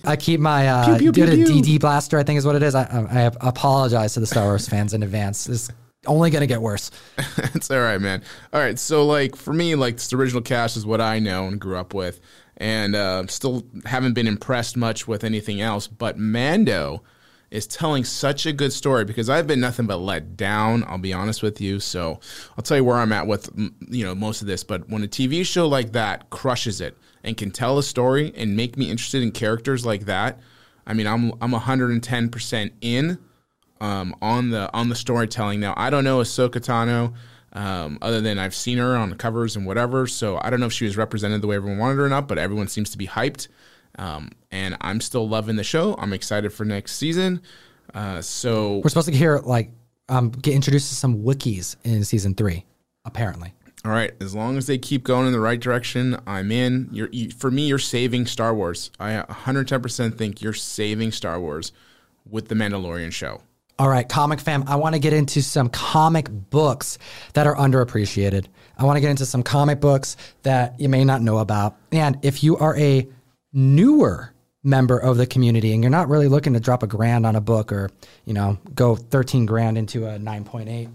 I 0.04 0.16
keep 0.16 0.40
my 0.40 0.68
uh, 0.68 0.98
pew, 0.98 1.12
pew, 1.12 1.26
pew, 1.28 1.44
a 1.44 1.46
DD 1.46 1.80
blaster. 1.80 2.18
I 2.18 2.24
think 2.24 2.38
is 2.38 2.46
what 2.46 2.56
it 2.56 2.64
is. 2.64 2.76
I, 2.76 2.84
I 2.84 3.32
apologize 3.48 4.14
to 4.14 4.20
the 4.20 4.28
Star 4.28 4.46
Wars 4.46 4.68
fans 4.68 4.94
in 4.94 5.04
advance. 5.04 5.48
It's 5.50 5.70
only 6.06 6.30
gonna 6.30 6.48
get 6.48 6.62
worse. 6.62 6.92
it's 7.38 7.72
all 7.72 7.80
right, 7.80 8.00
man. 8.00 8.24
All 8.54 8.60
right, 8.60 8.78
so 8.78 9.06
like 9.06 9.36
for 9.36 9.54
me, 9.54 9.76
like 9.76 9.98
the 9.98 10.16
original 10.16 10.42
cast 10.42 10.78
is 10.78 10.86
what 10.86 11.02
I 11.02 11.20
know 11.20 11.48
and 11.48 11.60
grew 11.60 11.78
up 11.78 11.94
with, 11.94 12.20
and 12.58 12.96
uh, 12.96 13.28
still 13.28 13.64
haven't 13.86 14.14
been 14.14 14.28
impressed 14.28 14.78
much 14.78 15.08
with 15.08 15.24
anything 15.24 15.62
else. 15.62 15.88
But 15.88 16.18
Mando 16.18 17.04
is 17.52 17.66
telling 17.66 18.04
such 18.04 18.46
a 18.46 18.54
good 18.54 18.72
story 18.72 19.06
because 19.06 19.30
I've 19.30 19.48
been 19.48 19.60
nothing 19.60 19.88
but 19.88 19.98
let 19.98 20.38
down. 20.38 20.84
I'll 20.88 20.98
be 20.98 21.14
honest 21.14 21.42
with 21.42 21.60
you. 21.60 21.80
So 21.80 22.20
I'll 22.58 22.64
tell 22.64 22.78
you 22.78 22.84
where 22.84 22.98
I'm 22.98 23.12
at 23.12 23.28
with 23.28 23.50
you 23.56 24.06
know 24.06 24.14
most 24.14 24.42
of 24.42 24.48
this. 24.48 24.64
But 24.64 24.90
when 24.90 25.04
a 25.04 25.08
TV 25.08 25.46
show 25.46 25.68
like 25.68 25.92
that 25.94 26.30
crushes 26.30 26.82
it 26.82 26.98
and 27.24 27.36
can 27.38 27.52
tell 27.52 27.78
a 27.78 27.84
story 27.84 28.32
and 28.36 28.56
make 28.56 28.78
me 28.78 28.90
interested 28.90 29.24
in 29.24 29.32
characters 29.32 29.86
like 29.86 30.06
that, 30.06 30.40
I 30.86 30.94
mean, 30.94 31.08
I'm 31.08 31.34
I'm 31.42 31.52
110 31.52 32.30
percent 32.30 32.74
in 32.82 33.18
um, 33.82 34.16
on 34.22 34.50
the 34.50 34.72
on 34.74 34.90
the 34.90 34.96
storytelling. 34.96 35.60
Now, 35.60 35.74
I 35.78 35.90
don't 35.90 36.04
know 36.04 36.20
Ahsoka 36.20 36.60
Tano. 36.60 37.14
Um, 37.52 37.98
other 38.04 38.22
than 38.22 38.38
I've 38.38 38.54
seen 38.54 38.78
her 38.78 38.96
on 38.96 39.10
the 39.10 39.16
covers 39.16 39.56
and 39.56 39.66
whatever, 39.66 40.06
so 40.06 40.40
I 40.40 40.52
don't 40.52 40.60
know 40.60 40.68
if 40.68 40.74
she 40.74 40.86
was 40.86 40.96
represented 40.96 41.42
the 41.42 41.48
way 41.48 41.56
everyone 41.56 41.80
wanted 41.80 41.96
her 41.96 42.06
or 42.06 42.10
not. 42.10 42.28
But 42.28 42.38
everyone 42.38 42.68
seems 42.68 42.92
to 42.92 42.98
be 42.98 43.08
hyped, 43.08 43.48
um, 44.00 44.32
and 44.50 44.78
I'm 44.82 45.02
still 45.02 45.28
loving 45.28 45.58
the 45.58 45.64
show. 45.64 45.94
I'm 46.00 46.14
excited 46.14 46.52
for 46.52 46.66
next 46.66 46.94
season. 46.96 47.42
Uh, 47.94 48.22
so 48.22 48.78
we're 48.78 48.90
supposed 48.90 49.10
to 49.10 49.16
hear 49.16 49.40
like 49.40 49.72
um, 50.08 50.30
get 50.30 50.56
introduced 50.56 50.90
to 50.90 50.96
some 50.96 51.24
wikis 51.24 51.76
in 51.84 52.04
season 52.04 52.34
three, 52.34 52.66
apparently. 53.06 53.54
All 53.86 53.92
right, 53.92 54.12
as 54.20 54.36
long 54.36 54.58
as 54.58 54.68
they 54.68 54.78
keep 54.78 55.04
going 55.04 55.28
in 55.28 55.34
the 55.34 55.40
right 55.40 55.60
direction, 55.60 56.18
I'm 56.26 56.52
in. 56.52 56.90
You're 56.92 57.10
you, 57.12 57.30
for 57.32 57.52
me, 57.52 57.68
you're 57.68 57.78
saving 57.78 58.26
Star 58.26 58.54
Wars. 58.54 58.92
I 59.00 59.24
110% 59.30 60.18
think 60.18 60.42
you're 60.42 60.54
saving 60.54 61.12
Star 61.12 61.40
Wars 61.40 61.72
with 62.30 62.48
the 62.48 62.56
Mandalorian 62.56 63.12
show. 63.12 63.42
All 63.78 63.88
right, 63.88 64.08
comic 64.08 64.42
fam, 64.42 64.66
I 64.68 64.76
want 64.76 64.96
to 64.96 65.00
get 65.00 65.14
into 65.14 65.42
some 65.42 65.70
comic 65.70 66.30
books 66.30 66.98
that 67.34 67.48
are 67.48 67.56
underappreciated. 67.56 68.48
I 68.78 68.84
want 68.84 68.98
to 68.98 69.02
get 69.02 69.10
into 69.10 69.26
some 69.26 69.42
comic 69.42 69.80
books 69.80 70.18
that 70.44 70.78
you 70.80 70.90
may 70.90 71.06
not 71.06 71.22
know 71.22 71.38
about. 71.38 71.78
And 71.94 72.18
if 72.22 72.44
you 72.44 72.58
are 72.58 72.78
a 72.78 73.08
newer 73.54 74.34
member 74.64 74.98
of 74.98 75.18
the 75.18 75.26
community 75.26 75.74
and 75.74 75.82
you're 75.82 75.90
not 75.90 76.10
really 76.10 76.28
looking 76.28 76.54
to 76.54 76.60
drop 76.60 76.84
a 76.84 76.88
grand 76.88 77.26
on 77.26 77.36
a 77.36 77.42
book 77.42 77.72
or, 77.72 77.90
you 78.26 78.34
know, 78.34 78.58
go 78.76 78.96
13 78.96 79.46
grand 79.46 79.78
into 79.78 80.06
a 80.06 80.18
9.8, 80.20 80.90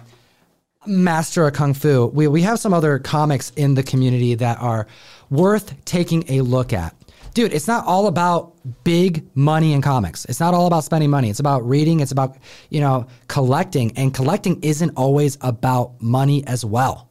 master 0.86 1.46
of 1.46 1.54
kung 1.54 1.72
fu. 1.72 2.06
We, 2.06 2.28
we 2.28 2.42
have 2.42 2.58
some 2.58 2.74
other 2.74 2.98
comics 2.98 3.50
in 3.56 3.74
the 3.74 3.82
community 3.82 4.34
that 4.34 4.60
are 4.60 4.86
worth 5.30 5.84
taking 5.84 6.24
a 6.30 6.42
look 6.42 6.72
at. 6.72 6.94
Dude, 7.32 7.52
it's 7.52 7.66
not 7.66 7.84
all 7.86 8.06
about 8.06 8.54
big 8.84 9.24
money 9.34 9.72
in 9.72 9.82
comics. 9.82 10.24
It's 10.26 10.38
not 10.38 10.54
all 10.54 10.66
about 10.66 10.84
spending 10.84 11.10
money. 11.10 11.30
It's 11.30 11.40
about 11.40 11.66
reading, 11.68 11.98
it's 12.00 12.12
about, 12.12 12.36
you 12.70 12.80
know, 12.80 13.08
collecting 13.26 13.96
and 13.96 14.14
collecting 14.14 14.62
isn't 14.62 14.92
always 14.96 15.36
about 15.40 16.00
money 16.00 16.46
as 16.46 16.64
well. 16.64 17.10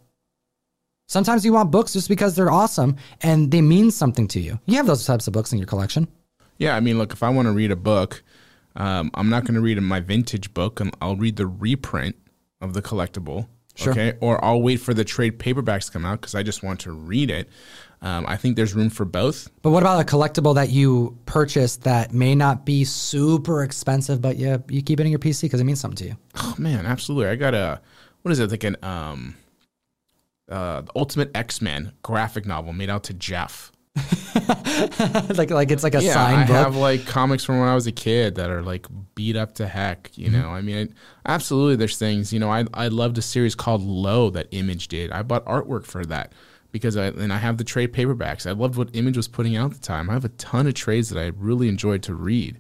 Sometimes 1.13 1.45
you 1.45 1.54
want 1.54 1.71
books 1.71 1.93
just 1.93 2.10
because 2.10 2.36
they're 2.36 2.52
awesome 2.52 2.97
and 3.21 3.52
they 3.52 3.62
mean 3.62 3.91
something 3.91 4.28
to 4.30 4.39
you. 4.39 4.60
You 4.65 4.78
have 4.78 4.88
those 4.88 5.06
types 5.06 5.28
of 5.28 5.34
books 5.34 5.54
in 5.54 5.60
your 5.60 5.67
collection. 5.67 6.08
Yeah, 6.58 6.76
I 6.76 6.80
mean, 6.80 6.97
look, 6.97 7.13
if 7.13 7.23
I 7.23 7.30
want 7.30 7.47
to 7.47 7.52
read 7.52 7.71
a 7.71 7.76
book, 7.76 8.23
um, 8.76 9.12
I'm 9.13 9.30
not 9.30 9.43
going 9.45 9.54
to 9.56 9.62
read 9.62 9.80
my 9.82 9.99
vintage 9.99 10.53
book. 10.53 10.82
I'll 11.01 11.16
read 11.16 11.38
the 11.38 11.47
reprint 11.47 12.16
of 12.61 12.74
the 12.74 12.82
collectible 12.82 13.47
Sure. 13.76 13.91
Okay. 13.91 14.14
Or 14.20 14.43
I'll 14.43 14.61
wait 14.61 14.78
for 14.78 14.93
the 14.93 15.03
trade 15.03 15.39
paperbacks 15.39 15.88
to 15.88 15.91
come 15.91 16.05
out 16.05 16.22
because 16.22 16.36
I 16.36 16.43
just 16.43 16.61
want 16.61 16.82
to 16.82 16.91
read 16.91 17.32
it. 17.32 17.49
Um, 18.01 18.26
I 18.28 18.38
think 18.38 18.55
there's 18.55 18.74
room 18.74 18.89
for 18.89 19.05
both. 19.05 19.49
But 19.61 19.72
what 19.72 19.82
about 19.82 19.99
a 19.99 20.03
collectible 20.03 20.55
that 20.55 20.70
you 20.70 21.18
purchased 21.26 21.84
that 21.84 22.14
may 22.14 22.36
not 22.36 22.66
be 22.66 22.84
super 22.84 23.64
expensive, 23.64 24.22
but 24.22 24.38
you 24.38 24.64
you 24.70 24.82
keep 24.82 24.99
it 24.99 25.05
in 25.05 25.09
your 25.09 25.20
PC 25.20 25.43
because 25.43 25.61
it 25.61 25.64
means 25.64 25.80
something 25.80 25.97
to 25.97 26.05
you? 26.09 26.18
Oh 26.36 26.55
man, 26.57 26.86
absolutely. 26.86 27.32
I 27.32 27.36
got 27.36 27.53
a 27.53 27.82
what 28.22 28.32
is 28.32 28.39
it 28.39 28.51
like 28.51 28.64
an 28.64 28.78
um 28.84 29.36
uh 30.50 30.82
the 30.82 30.91
Ultimate 30.96 31.32
X 31.36 31.62
Men 31.62 31.94
graphic 32.02 32.46
novel 32.46 32.74
made 32.74 32.89
out 32.89 33.04
to 33.06 33.14
Jeff. 33.14 33.72
like 35.36 35.52
like 35.52 35.72
it's 35.72 35.84
like 35.84 35.96
a 35.96 36.02
yeah, 36.04 36.14
signed 36.14 36.41
I 36.44 36.48
book. 36.48 36.56
have 36.56 36.76
like 36.76 37.06
comics 37.06 37.44
from 37.44 37.60
when 37.60 37.70
I 37.70 37.76
was 37.76 37.88
a 37.88 37.91
kid 37.91 38.36
that 38.36 38.50
are 38.50 38.62
like 38.64 38.88
beat 39.16 39.36
up 39.36 39.54
to 39.56 39.68
heck. 39.68 40.10
You 40.18 40.30
Mm-hmm. 40.30 40.41
know, 40.41 40.50
I 40.50 40.62
mean, 40.62 40.96
absolutely. 41.26 41.76
There's 41.76 41.98
things. 41.98 42.34
You 42.34 42.39
know, 42.39 42.50
I 42.52 42.66
I 42.74 42.88
loved 42.88 43.18
a 43.18 43.22
series 43.22 43.56
called 43.56 43.84
Low 43.84 44.30
that 44.32 44.48
Image 44.52 44.88
did. 44.88 45.12
I 45.12 45.22
bought 45.22 45.46
artwork 45.46 45.86
for 45.86 46.04
that 46.06 46.34
because 46.72 46.98
I 46.98 47.08
and 47.08 47.32
I 47.32 47.38
have 47.38 47.58
the 47.58 47.64
trade 47.64 47.94
paperbacks. 47.94 48.48
I 48.48 48.52
loved 48.54 48.76
what 48.78 48.89
Image 48.96 49.18
was 49.18 49.28
putting 49.28 49.56
out 49.56 49.72
at 49.72 49.78
the 49.78 49.86
time. 49.88 50.10
I 50.10 50.14
have 50.14 50.26
a 50.26 50.30
ton 50.30 50.66
of 50.68 50.74
trades 50.74 51.10
that 51.10 51.20
I 51.22 51.28
really 51.38 51.70
enjoyed 51.70 52.02
to 52.04 52.16
read. 52.16 52.60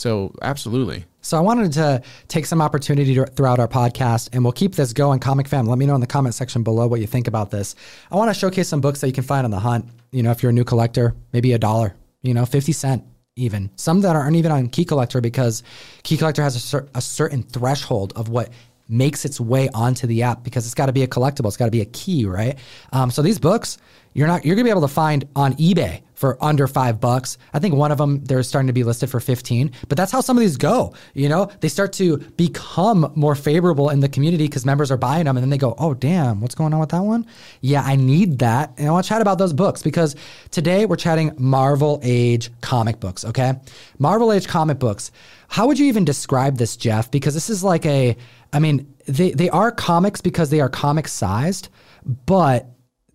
So 0.00 0.32
absolutely. 0.40 1.04
So 1.20 1.36
I 1.36 1.40
wanted 1.40 1.74
to 1.74 2.02
take 2.26 2.46
some 2.46 2.62
opportunity 2.62 3.14
to, 3.16 3.26
throughout 3.26 3.60
our 3.60 3.68
podcast, 3.68 4.30
and 4.32 4.42
we'll 4.42 4.54
keep 4.54 4.74
this 4.74 4.94
going. 4.94 5.20
Comic 5.20 5.46
fam, 5.46 5.66
let 5.66 5.76
me 5.76 5.84
know 5.84 5.94
in 5.94 6.00
the 6.00 6.06
comment 6.06 6.34
section 6.34 6.62
below 6.62 6.86
what 6.86 7.00
you 7.00 7.06
think 7.06 7.28
about 7.28 7.50
this. 7.50 7.74
I 8.10 8.16
want 8.16 8.30
to 8.30 8.34
showcase 8.34 8.66
some 8.66 8.80
books 8.80 9.02
that 9.02 9.08
you 9.08 9.12
can 9.12 9.24
find 9.24 9.44
on 9.44 9.50
the 9.50 9.58
hunt. 9.58 9.84
You 10.10 10.22
know, 10.22 10.30
if 10.30 10.42
you're 10.42 10.50
a 10.50 10.54
new 10.54 10.64
collector, 10.64 11.14
maybe 11.34 11.52
a 11.52 11.58
dollar, 11.58 11.94
you 12.22 12.32
know, 12.32 12.46
50 12.46 12.72
cent 12.72 13.04
even. 13.36 13.70
Some 13.76 14.00
that 14.00 14.16
aren't 14.16 14.36
even 14.36 14.50
on 14.50 14.68
Key 14.68 14.86
Collector 14.86 15.20
because 15.20 15.62
Key 16.02 16.16
Collector 16.16 16.42
has 16.42 16.56
a, 16.56 16.60
cer- 16.60 16.88
a 16.94 17.02
certain 17.02 17.42
threshold 17.42 18.14
of 18.16 18.30
what 18.30 18.48
makes 18.90 19.24
its 19.24 19.40
way 19.40 19.68
onto 19.72 20.06
the 20.06 20.22
app 20.22 20.42
because 20.42 20.66
it's 20.66 20.74
got 20.74 20.86
to 20.86 20.92
be 20.92 21.02
a 21.02 21.08
collectible. 21.08 21.46
It's 21.46 21.56
got 21.56 21.66
to 21.66 21.70
be 21.70 21.80
a 21.80 21.86
key, 21.86 22.26
right? 22.26 22.58
Um, 22.92 23.10
so 23.10 23.22
these 23.22 23.38
books, 23.38 23.78
you're 24.12 24.26
not 24.26 24.44
you're 24.44 24.56
gonna 24.56 24.64
be 24.64 24.70
able 24.70 24.80
to 24.82 24.88
find 24.88 25.28
on 25.36 25.54
eBay 25.54 26.02
for 26.14 26.36
under 26.44 26.66
five 26.66 27.00
bucks. 27.00 27.38
I 27.54 27.60
think 27.60 27.74
one 27.74 27.90
of 27.92 27.98
them 27.98 28.22
they're 28.24 28.42
starting 28.42 28.66
to 28.66 28.72
be 28.72 28.84
listed 28.84 29.08
for 29.08 29.20
15, 29.20 29.72
but 29.88 29.96
that's 29.96 30.12
how 30.12 30.20
some 30.20 30.36
of 30.36 30.42
these 30.42 30.58
go. 30.58 30.92
You 31.14 31.28
know, 31.28 31.50
they 31.60 31.68
start 31.68 31.94
to 31.94 32.18
become 32.18 33.10
more 33.14 33.34
favorable 33.34 33.88
in 33.88 34.00
the 34.00 34.08
community 34.08 34.44
because 34.44 34.66
members 34.66 34.90
are 34.90 34.98
buying 34.98 35.24
them 35.24 35.36
and 35.36 35.42
then 35.42 35.48
they 35.48 35.56
go, 35.56 35.74
oh, 35.78 35.94
damn, 35.94 36.42
what's 36.42 36.54
going 36.54 36.74
on 36.74 36.80
with 36.80 36.90
that 36.90 37.02
one? 37.02 37.24
Yeah, 37.62 37.82
I 37.82 37.96
need 37.96 38.40
that. 38.40 38.74
And 38.76 38.88
I 38.88 38.90
want 38.90 39.06
to 39.06 39.08
chat 39.08 39.22
about 39.22 39.38
those 39.38 39.54
books 39.54 39.82
because 39.82 40.14
today 40.50 40.84
we're 40.84 40.96
chatting 40.96 41.32
Marvel 41.38 42.00
Age 42.02 42.50
comic 42.60 43.00
books, 43.00 43.24
okay? 43.24 43.54
Marvel 43.98 44.30
Age 44.30 44.46
comic 44.46 44.78
books. 44.78 45.10
How 45.48 45.66
would 45.68 45.78
you 45.78 45.86
even 45.86 46.04
describe 46.04 46.58
this, 46.58 46.76
Jeff? 46.76 47.10
Because 47.10 47.32
this 47.32 47.48
is 47.48 47.64
like 47.64 47.86
a, 47.86 48.16
I 48.52 48.58
mean, 48.58 48.94
they, 49.06 49.30
they 49.32 49.50
are 49.50 49.70
comics 49.70 50.20
because 50.20 50.50
they 50.50 50.60
are 50.60 50.68
comic 50.68 51.08
sized, 51.08 51.68
but 52.04 52.66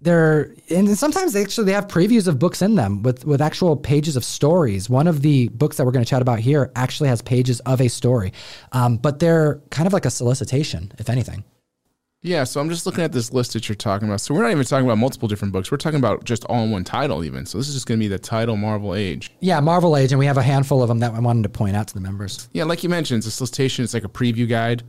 they're 0.01 0.53
and 0.69 0.97
sometimes 0.97 1.33
they 1.33 1.41
actually 1.41 1.65
they 1.65 1.71
have 1.73 1.87
previews 1.87 2.27
of 2.27 2.37
books 2.37 2.61
in 2.61 2.75
them 2.75 3.01
with 3.01 3.25
with 3.25 3.41
actual 3.41 3.75
pages 3.75 4.15
of 4.15 4.23
stories. 4.23 4.89
One 4.89 5.07
of 5.07 5.21
the 5.21 5.49
books 5.49 5.77
that 5.77 5.85
we're 5.85 5.91
going 5.91 6.05
to 6.05 6.09
chat 6.09 6.21
about 6.21 6.39
here 6.39 6.71
actually 6.75 7.09
has 7.09 7.21
pages 7.21 7.59
of 7.61 7.81
a 7.81 7.87
story, 7.87 8.31
um, 8.71 8.97
but 8.97 9.19
they're 9.19 9.61
kind 9.71 9.87
of 9.87 9.93
like 9.93 10.05
a 10.05 10.11
solicitation, 10.11 10.91
if 10.99 11.09
anything. 11.09 11.43
Yeah, 12.21 12.43
so 12.43 12.59
I'm 12.59 12.69
just 12.69 12.87
looking 12.87 13.03
at 13.03 13.11
this 13.11 13.31
list 13.31 13.53
that 13.53 13.69
you're 13.69 13.75
talking 13.75 14.07
about. 14.07 14.19
So 14.19 14.33
we're 14.33 14.41
not 14.41 14.49
even 14.49 14.65
talking 14.65 14.85
about 14.85 14.97
multiple 14.97 15.27
different 15.27 15.53
books. 15.53 15.69
We're 15.69 15.77
talking 15.77 15.99
about 15.99 16.23
just 16.23 16.43
all 16.45 16.63
in 16.63 16.71
one 16.71 16.83
title, 16.83 17.23
even. 17.23 17.45
So 17.45 17.59
this 17.59 17.67
is 17.67 17.75
just 17.75 17.85
going 17.85 17.99
to 17.99 18.03
be 18.03 18.07
the 18.07 18.17
title 18.17 18.57
Marvel 18.57 18.95
Age. 18.95 19.29
Yeah, 19.41 19.59
Marvel 19.59 19.95
Age, 19.95 20.11
and 20.11 20.17
we 20.17 20.25
have 20.25 20.37
a 20.37 20.41
handful 20.41 20.81
of 20.81 20.87
them 20.87 20.99
that 20.99 21.13
I 21.13 21.19
wanted 21.19 21.43
to 21.43 21.49
point 21.49 21.75
out 21.75 21.87
to 21.89 21.93
the 21.93 21.99
members. 21.99 22.49
Yeah, 22.51 22.63
like 22.63 22.81
you 22.81 22.89
mentioned, 22.89 23.19
it's 23.19 23.27
a 23.27 23.31
solicitation. 23.31 23.83
It's 23.83 23.93
like 23.93 24.05
a 24.05 24.09
preview 24.09 24.49
guide. 24.49 24.81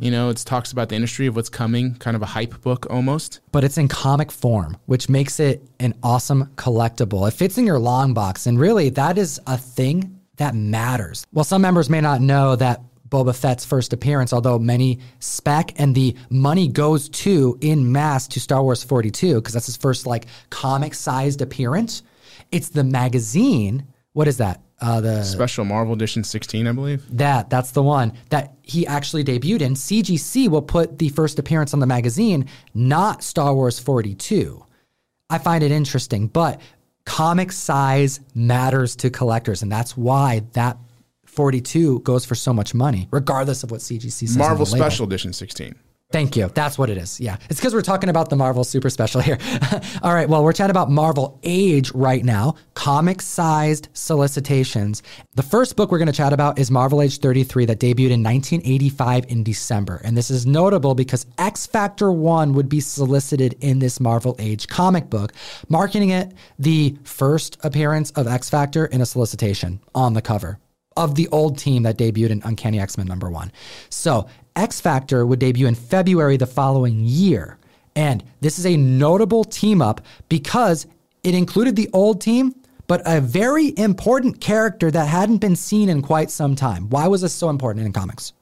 You 0.00 0.10
know, 0.10 0.30
it 0.30 0.36
talks 0.38 0.72
about 0.72 0.88
the 0.88 0.94
industry 0.96 1.26
of 1.26 1.36
what's 1.36 1.48
coming, 1.48 1.94
kind 1.96 2.16
of 2.16 2.22
a 2.22 2.26
hype 2.26 2.60
book 2.62 2.86
almost. 2.90 3.40
but 3.52 3.64
it's 3.64 3.78
in 3.78 3.88
comic 3.88 4.32
form, 4.32 4.76
which 4.86 5.08
makes 5.08 5.40
it 5.40 5.62
an 5.80 5.94
awesome 6.02 6.46
collectible. 6.56 7.28
It 7.28 7.32
fits 7.32 7.58
in 7.58 7.66
your 7.66 7.78
long 7.78 8.14
box, 8.14 8.46
and 8.46 8.58
really, 8.58 8.90
that 8.90 9.18
is 9.18 9.40
a 9.46 9.58
thing 9.58 10.20
that 10.36 10.54
matters. 10.54 11.26
Well, 11.32 11.44
some 11.44 11.62
members 11.62 11.88
may 11.88 12.00
not 12.00 12.20
know 12.20 12.56
that 12.56 12.80
Boba 13.08 13.36
Fett's 13.36 13.64
first 13.64 13.92
appearance, 13.92 14.32
although 14.32 14.58
many 14.58 14.98
spec 15.20 15.78
and 15.80 15.94
the 15.94 16.16
money 16.30 16.66
goes 16.66 17.08
to 17.10 17.56
in 17.60 17.92
mass 17.92 18.26
to 18.28 18.40
Star 18.40 18.62
Wars 18.62 18.82
42 18.82 19.36
because 19.36 19.54
that's 19.54 19.66
his 19.66 19.76
first 19.76 20.06
like 20.06 20.26
comic-sized 20.50 21.40
appearance. 21.40 22.02
It's 22.50 22.70
the 22.70 22.82
magazine. 22.82 23.86
What 24.14 24.26
is 24.26 24.38
that? 24.38 24.62
Uh, 24.84 25.00
the 25.00 25.22
Special 25.22 25.64
Marvel 25.64 25.94
Edition 25.94 26.22
16, 26.22 26.66
I 26.66 26.72
believe. 26.72 27.16
that 27.16 27.48
that's 27.48 27.70
the 27.70 27.82
one 27.82 28.12
that 28.28 28.52
he 28.62 28.86
actually 28.86 29.24
debuted 29.24 29.62
in. 29.62 29.74
CGC 29.74 30.48
will 30.48 30.60
put 30.60 30.98
the 30.98 31.08
first 31.08 31.38
appearance 31.38 31.72
on 31.72 31.80
the 31.80 31.86
magazine, 31.86 32.46
not 32.74 33.22
Star 33.22 33.54
Wars 33.54 33.78
42. 33.78 34.62
I 35.30 35.38
find 35.38 35.64
it 35.64 35.70
interesting, 35.72 36.26
but 36.26 36.60
comic 37.06 37.50
size 37.50 38.20
matters 38.34 38.94
to 38.96 39.08
collectors, 39.08 39.62
and 39.62 39.72
that's 39.72 39.96
why 39.96 40.42
that 40.52 40.76
42 41.24 42.00
goes 42.00 42.26
for 42.26 42.34
so 42.34 42.52
much 42.52 42.74
money, 42.74 43.08
regardless 43.10 43.62
of 43.62 43.70
what 43.70 43.80
CGC 43.80 44.28
says. 44.28 44.36
Marvel. 44.36 44.66
Special 44.66 45.06
Edition 45.06 45.32
16. 45.32 45.74
Thank 46.14 46.36
you. 46.36 46.48
That's 46.54 46.78
what 46.78 46.90
it 46.90 46.96
is. 46.96 47.18
Yeah. 47.18 47.38
It's 47.50 47.58
because 47.58 47.74
we're 47.74 47.82
talking 47.82 48.08
about 48.08 48.30
the 48.30 48.36
Marvel 48.36 48.62
Super 48.62 48.88
Special 48.88 49.20
here. 49.20 49.36
All 50.04 50.14
right. 50.14 50.28
Well, 50.28 50.44
we're 50.44 50.52
chatting 50.52 50.70
about 50.70 50.88
Marvel 50.88 51.40
Age 51.42 51.90
right 51.90 52.24
now, 52.24 52.54
comic 52.74 53.20
sized 53.20 53.88
solicitations. 53.94 55.02
The 55.34 55.42
first 55.42 55.74
book 55.74 55.90
we're 55.90 55.98
going 55.98 56.06
to 56.06 56.12
chat 56.12 56.32
about 56.32 56.56
is 56.56 56.70
Marvel 56.70 57.02
Age 57.02 57.18
33 57.18 57.64
that 57.64 57.80
debuted 57.80 58.12
in 58.12 58.22
1985 58.22 59.24
in 59.28 59.42
December. 59.42 60.00
And 60.04 60.16
this 60.16 60.30
is 60.30 60.46
notable 60.46 60.94
because 60.94 61.26
X 61.36 61.66
Factor 61.66 62.12
1 62.12 62.52
would 62.52 62.68
be 62.68 62.78
solicited 62.78 63.56
in 63.58 63.80
this 63.80 63.98
Marvel 63.98 64.36
Age 64.38 64.68
comic 64.68 65.10
book, 65.10 65.32
marking 65.68 66.10
it 66.10 66.32
the 66.60 66.96
first 67.02 67.58
appearance 67.64 68.12
of 68.12 68.28
X 68.28 68.48
Factor 68.48 68.86
in 68.86 69.00
a 69.00 69.06
solicitation 69.06 69.80
on 69.96 70.12
the 70.12 70.22
cover 70.22 70.60
of 70.96 71.16
the 71.16 71.28
old 71.32 71.58
team 71.58 71.82
that 71.82 71.98
debuted 71.98 72.30
in 72.30 72.40
Uncanny 72.44 72.78
X 72.78 72.96
Men 72.96 73.08
number 73.08 73.28
one. 73.28 73.50
So 73.90 74.28
X 74.56 74.80
Factor 74.80 75.26
would 75.26 75.38
debut 75.38 75.66
in 75.66 75.74
February 75.74 76.36
the 76.36 76.46
following 76.46 77.00
year. 77.00 77.58
And 77.96 78.24
this 78.40 78.58
is 78.58 78.66
a 78.66 78.76
notable 78.76 79.44
team 79.44 79.80
up 79.80 80.00
because 80.28 80.86
it 81.22 81.34
included 81.34 81.76
the 81.76 81.88
old 81.92 82.20
team, 82.20 82.54
but 82.86 83.02
a 83.06 83.20
very 83.20 83.72
important 83.78 84.40
character 84.40 84.90
that 84.90 85.06
hadn't 85.06 85.38
been 85.38 85.56
seen 85.56 85.88
in 85.88 86.02
quite 86.02 86.30
some 86.30 86.54
time. 86.54 86.88
Why 86.90 87.08
was 87.08 87.22
this 87.22 87.32
so 87.32 87.50
important 87.50 87.86
in 87.86 87.92
comics? 87.92 88.32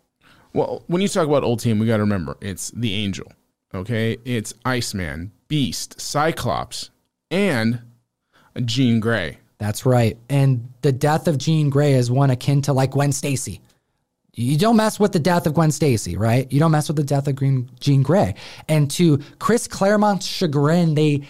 Well, 0.52 0.82
when 0.86 1.00
you 1.00 1.08
talk 1.08 1.26
about 1.26 1.44
old 1.44 1.60
team, 1.60 1.78
we 1.78 1.86
got 1.86 1.98
to 1.98 2.02
remember 2.02 2.36
it's 2.40 2.70
the 2.70 2.92
Angel. 2.94 3.30
Okay, 3.74 4.18
it's 4.24 4.52
Iceman, 4.66 5.32
Beast, 5.48 5.98
Cyclops, 5.98 6.90
and 7.30 7.80
Jean 8.64 9.00
Grey. 9.00 9.38
That's 9.56 9.86
right. 9.86 10.18
And 10.28 10.68
the 10.82 10.92
death 10.92 11.26
of 11.26 11.38
Jean 11.38 11.70
Grey 11.70 11.94
is 11.94 12.10
one 12.10 12.30
akin 12.30 12.60
to 12.62 12.72
like 12.72 12.90
Gwen 12.90 13.12
Stacy. 13.12 13.60
You 14.34 14.56
don't 14.56 14.76
mess 14.76 14.98
with 14.98 15.12
the 15.12 15.18
death 15.18 15.46
of 15.46 15.52
Gwen 15.52 15.70
Stacy, 15.70 16.16
right? 16.16 16.50
You 16.50 16.58
don't 16.58 16.70
mess 16.70 16.88
with 16.88 16.96
the 16.96 17.04
death 17.04 17.28
of 17.28 17.36
Green, 17.36 17.70
Jean 17.80 18.02
Grey. 18.02 18.34
And 18.66 18.90
to 18.92 19.18
Chris 19.38 19.68
Claremont's 19.68 20.26
chagrin, 20.26 20.94
they 20.94 21.26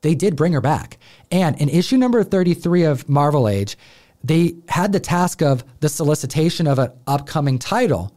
they 0.00 0.14
did 0.14 0.34
bring 0.34 0.52
her 0.54 0.60
back. 0.60 0.98
And 1.30 1.60
in 1.60 1.68
issue 1.68 1.96
number 1.96 2.24
33 2.24 2.84
of 2.84 3.08
Marvel 3.08 3.48
Age, 3.48 3.76
they 4.24 4.56
had 4.68 4.92
the 4.92 5.00
task 5.00 5.42
of 5.42 5.64
the 5.80 5.88
solicitation 5.88 6.66
of 6.66 6.78
an 6.78 6.90
upcoming 7.06 7.58
title, 7.58 8.16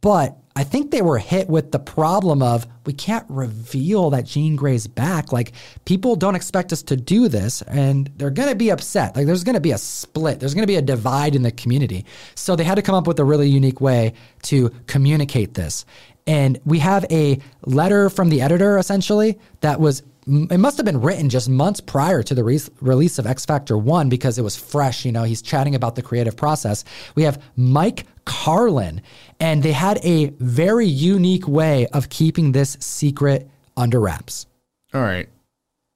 but 0.00 0.38
I 0.58 0.64
think 0.64 0.90
they 0.90 1.02
were 1.02 1.18
hit 1.18 1.48
with 1.48 1.70
the 1.70 1.78
problem 1.78 2.42
of 2.42 2.66
we 2.84 2.92
can't 2.92 3.24
reveal 3.28 4.10
that 4.10 4.26
Jean 4.26 4.56
Grey's 4.56 4.88
back. 4.88 5.32
Like 5.32 5.52
people 5.84 6.16
don't 6.16 6.34
expect 6.34 6.72
us 6.72 6.82
to 6.82 6.96
do 6.96 7.28
this, 7.28 7.62
and 7.62 8.10
they're 8.16 8.30
gonna 8.30 8.56
be 8.56 8.70
upset. 8.70 9.14
Like 9.14 9.26
there's 9.26 9.44
gonna 9.44 9.60
be 9.60 9.70
a 9.70 9.78
split. 9.78 10.40
There's 10.40 10.54
gonna 10.54 10.66
be 10.66 10.74
a 10.74 10.82
divide 10.82 11.36
in 11.36 11.42
the 11.42 11.52
community. 11.52 12.06
So 12.34 12.56
they 12.56 12.64
had 12.64 12.74
to 12.74 12.82
come 12.82 12.96
up 12.96 13.06
with 13.06 13.20
a 13.20 13.24
really 13.24 13.48
unique 13.48 13.80
way 13.80 14.14
to 14.42 14.70
communicate 14.88 15.54
this. 15.54 15.86
And 16.26 16.58
we 16.64 16.80
have 16.80 17.06
a 17.08 17.38
letter 17.64 18.10
from 18.10 18.28
the 18.28 18.40
editor 18.40 18.78
essentially 18.78 19.38
that 19.60 19.78
was 19.78 20.02
it 20.28 20.60
must 20.60 20.76
have 20.76 20.84
been 20.84 21.00
written 21.00 21.30
just 21.30 21.48
months 21.48 21.80
prior 21.80 22.22
to 22.22 22.34
the 22.34 22.44
re- 22.44 22.60
release 22.82 23.18
of 23.18 23.26
X 23.26 23.46
Factor 23.46 23.78
1 23.78 24.10
because 24.10 24.38
it 24.38 24.42
was 24.42 24.56
fresh. 24.56 25.06
You 25.06 25.12
know, 25.12 25.22
he's 25.22 25.40
chatting 25.40 25.74
about 25.74 25.94
the 25.94 26.02
creative 26.02 26.36
process. 26.36 26.84
We 27.14 27.22
have 27.22 27.42
Mike 27.56 28.04
Carlin, 28.26 29.00
and 29.40 29.62
they 29.62 29.72
had 29.72 29.98
a 30.04 30.26
very 30.38 30.86
unique 30.86 31.46
way 31.46 31.86
of 31.88 32.08
keeping 32.08 32.52
this 32.52 32.76
secret 32.80 33.48
under 33.76 34.00
wraps. 34.00 34.46
All 34.94 35.00
right. 35.02 35.28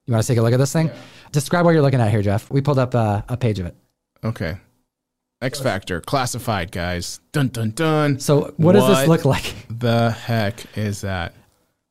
You 0.06 0.12
want 0.12 0.24
to 0.24 0.28
take 0.28 0.38
a 0.38 0.42
look 0.42 0.52
at 0.52 0.58
this 0.58 0.72
thing? 0.72 0.90
Describe 1.30 1.64
what 1.64 1.72
you're 1.72 1.82
looking 1.82 2.00
at 2.00 2.10
here, 2.10 2.22
Jeff. 2.22 2.50
We 2.50 2.60
pulled 2.60 2.78
up 2.78 2.94
uh, 2.94 3.22
a 3.28 3.36
page 3.36 3.58
of 3.58 3.66
it. 3.66 3.76
Okay. 4.24 4.56
X 5.40 5.60
Factor, 5.60 6.00
classified, 6.00 6.70
guys. 6.70 7.20
Dun 7.32 7.48
dun 7.48 7.70
dun. 7.70 8.20
So, 8.20 8.54
what 8.58 8.72
does 8.72 8.86
this 8.86 9.08
look 9.08 9.24
like? 9.24 9.54
The 9.68 10.12
heck 10.12 10.78
is 10.78 11.00
that? 11.00 11.34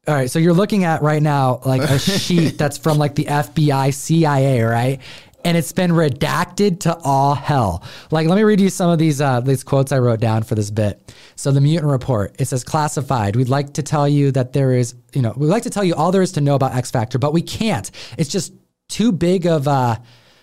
All 0.08 0.16
right, 0.16 0.32
so 0.32 0.40
you're 0.40 0.54
looking 0.54 0.84
at 0.86 1.02
right 1.02 1.22
now 1.22 1.60
like 1.66 1.82
a 1.82 2.00
sheet 2.20 2.58
that's 2.58 2.78
from 2.78 2.98
like 2.98 3.14
the 3.14 3.26
FBI, 3.26 3.94
CIA, 3.94 4.62
right? 4.62 5.00
And 5.44 5.58
it's 5.58 5.72
been 5.72 5.92
redacted 5.92 6.82
to 6.82 6.98
all 7.04 7.34
hell. 7.34 7.84
Like, 8.12 8.28
let 8.28 8.36
me 8.36 8.44
read 8.44 8.60
you 8.60 8.70
some 8.70 8.90
of 8.90 9.00
these 9.00 9.22
uh, 9.22 9.42
these 9.42 9.64
quotes 9.64 9.92
I 9.92 10.00
wrote 10.00 10.20
down 10.20 10.44
for 10.44 10.56
this 10.56 10.70
bit. 10.70 11.14
So, 11.36 11.52
the 11.52 11.62
mutant 11.62 11.92
report 11.92 12.36
it 12.40 12.46
says 12.46 12.64
classified. 12.64 13.36
We'd 13.36 13.50
like 13.50 13.74
to 13.74 13.84
tell 13.84 14.08
you 14.08 14.32
that 14.32 14.54
there 14.54 14.74
is, 14.74 14.96
you 15.14 15.22
know, 15.22 15.34
we'd 15.36 15.48
like 15.48 15.64
to 15.64 15.70
tell 15.70 15.84
you 15.84 15.96
all 15.96 16.12
there 16.12 16.22
is 16.22 16.34
to 16.34 16.42
know 16.42 16.56
about 16.56 16.76
X 16.76 16.92
Factor, 16.92 17.18
but 17.18 17.34
we 17.34 17.42
can't. 17.42 17.90
It's 18.18 18.30
just 18.30 18.54
too 18.88 19.12
big 19.12 19.48
of 19.48 19.68
a 19.68 20.02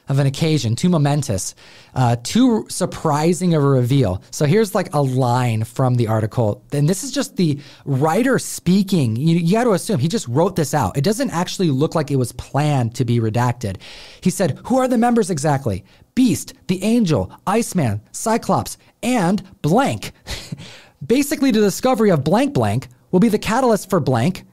of 0.08 0.18
an 0.18 0.26
occasion, 0.26 0.74
too 0.74 0.88
momentous, 0.88 1.54
uh, 1.94 2.16
too 2.22 2.66
surprising 2.68 3.54
of 3.54 3.62
a 3.62 3.66
reveal. 3.66 4.22
So 4.30 4.46
here's 4.46 4.74
like 4.74 4.92
a 4.94 5.02
line 5.02 5.64
from 5.64 5.96
the 5.96 6.06
article. 6.06 6.64
And 6.72 6.88
this 6.88 7.04
is 7.04 7.12
just 7.12 7.36
the 7.36 7.60
writer 7.84 8.38
speaking. 8.38 9.16
You, 9.16 9.36
you 9.36 9.52
got 9.52 9.64
to 9.64 9.72
assume 9.72 9.98
he 9.98 10.08
just 10.08 10.28
wrote 10.28 10.56
this 10.56 10.74
out. 10.74 10.96
It 10.96 11.04
doesn't 11.04 11.30
actually 11.30 11.70
look 11.70 11.94
like 11.94 12.10
it 12.10 12.16
was 12.16 12.32
planned 12.32 12.94
to 12.96 13.04
be 13.04 13.20
redacted. 13.20 13.76
He 14.20 14.30
said, 14.30 14.58
Who 14.66 14.78
are 14.78 14.88
the 14.88 14.98
members 14.98 15.30
exactly? 15.30 15.84
Beast, 16.14 16.54
the 16.66 16.82
Angel, 16.82 17.32
Iceman, 17.46 18.00
Cyclops, 18.12 18.78
and 19.02 19.42
blank. 19.62 20.12
Basically, 21.06 21.50
the 21.50 21.60
discovery 21.60 22.10
of 22.10 22.24
blank 22.24 22.54
blank 22.54 22.88
will 23.10 23.20
be 23.20 23.28
the 23.28 23.38
catalyst 23.38 23.88
for 23.88 24.00
blank 24.00 24.44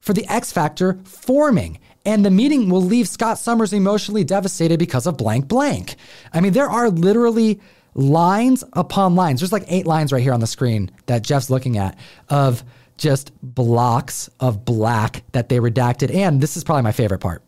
for 0.00 0.12
the 0.12 0.26
X 0.28 0.52
Factor 0.52 1.00
forming. 1.04 1.78
And 2.04 2.24
the 2.24 2.30
meeting 2.30 2.68
will 2.68 2.82
leave 2.82 3.08
Scott 3.08 3.38
Summers 3.38 3.72
emotionally 3.72 4.24
devastated 4.24 4.78
because 4.78 5.06
of 5.06 5.16
blank 5.16 5.48
blank. 5.48 5.96
I 6.32 6.40
mean, 6.40 6.52
there 6.52 6.68
are 6.68 6.90
literally 6.90 7.60
lines 7.94 8.64
upon 8.74 9.14
lines. 9.14 9.40
There's 9.40 9.52
like 9.52 9.64
eight 9.68 9.86
lines 9.86 10.12
right 10.12 10.22
here 10.22 10.34
on 10.34 10.40
the 10.40 10.46
screen 10.46 10.90
that 11.06 11.22
Jeff's 11.22 11.50
looking 11.50 11.78
at 11.78 11.98
of 12.28 12.62
just 12.96 13.32
blocks 13.42 14.28
of 14.40 14.64
black 14.64 15.22
that 15.32 15.48
they 15.48 15.58
redacted. 15.58 16.14
And 16.14 16.40
this 16.40 16.56
is 16.56 16.64
probably 16.64 16.82
my 16.82 16.92
favorite 16.92 17.20
part. 17.20 17.42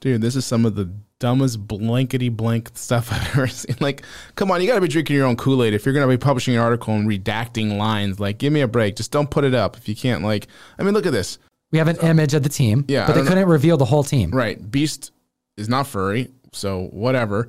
Dude, 0.00 0.20
this 0.20 0.36
is 0.36 0.46
some 0.46 0.64
of 0.64 0.76
the 0.76 0.90
dumbest 1.18 1.66
blankety 1.66 2.28
blank 2.28 2.70
stuff 2.74 3.12
I've 3.12 3.36
ever 3.36 3.46
seen. 3.48 3.76
Like, 3.80 4.02
come 4.36 4.50
on, 4.50 4.60
you 4.60 4.66
got 4.66 4.76
to 4.76 4.80
be 4.80 4.88
drinking 4.88 5.16
your 5.16 5.26
own 5.26 5.36
Kool 5.36 5.64
Aid 5.64 5.74
if 5.74 5.84
you're 5.84 5.94
going 5.94 6.08
to 6.08 6.16
be 6.16 6.20
publishing 6.20 6.54
an 6.54 6.60
article 6.60 6.94
and 6.94 7.08
redacting 7.08 7.76
lines. 7.76 8.20
Like, 8.20 8.38
give 8.38 8.52
me 8.52 8.60
a 8.60 8.68
break. 8.68 8.96
Just 8.96 9.10
don't 9.10 9.30
put 9.30 9.44
it 9.44 9.54
up 9.54 9.76
if 9.76 9.88
you 9.88 9.96
can't. 9.96 10.22
Like, 10.22 10.46
I 10.78 10.82
mean, 10.82 10.94
look 10.94 11.06
at 11.06 11.12
this. 11.12 11.38
We 11.70 11.78
have 11.78 11.88
an 11.88 11.96
image 11.98 12.34
of 12.34 12.42
the 12.42 12.48
team, 12.48 12.84
Yeah, 12.88 13.06
but 13.06 13.12
they 13.12 13.18
don't 13.18 13.24
know- 13.26 13.28
couldn't 13.30 13.48
reveal 13.48 13.76
the 13.76 13.84
whole 13.84 14.02
team. 14.04 14.30
Right. 14.30 14.70
Beast 14.70 15.12
is 15.56 15.68
not 15.68 15.86
furry, 15.86 16.28
so 16.52 16.88
whatever. 16.92 17.48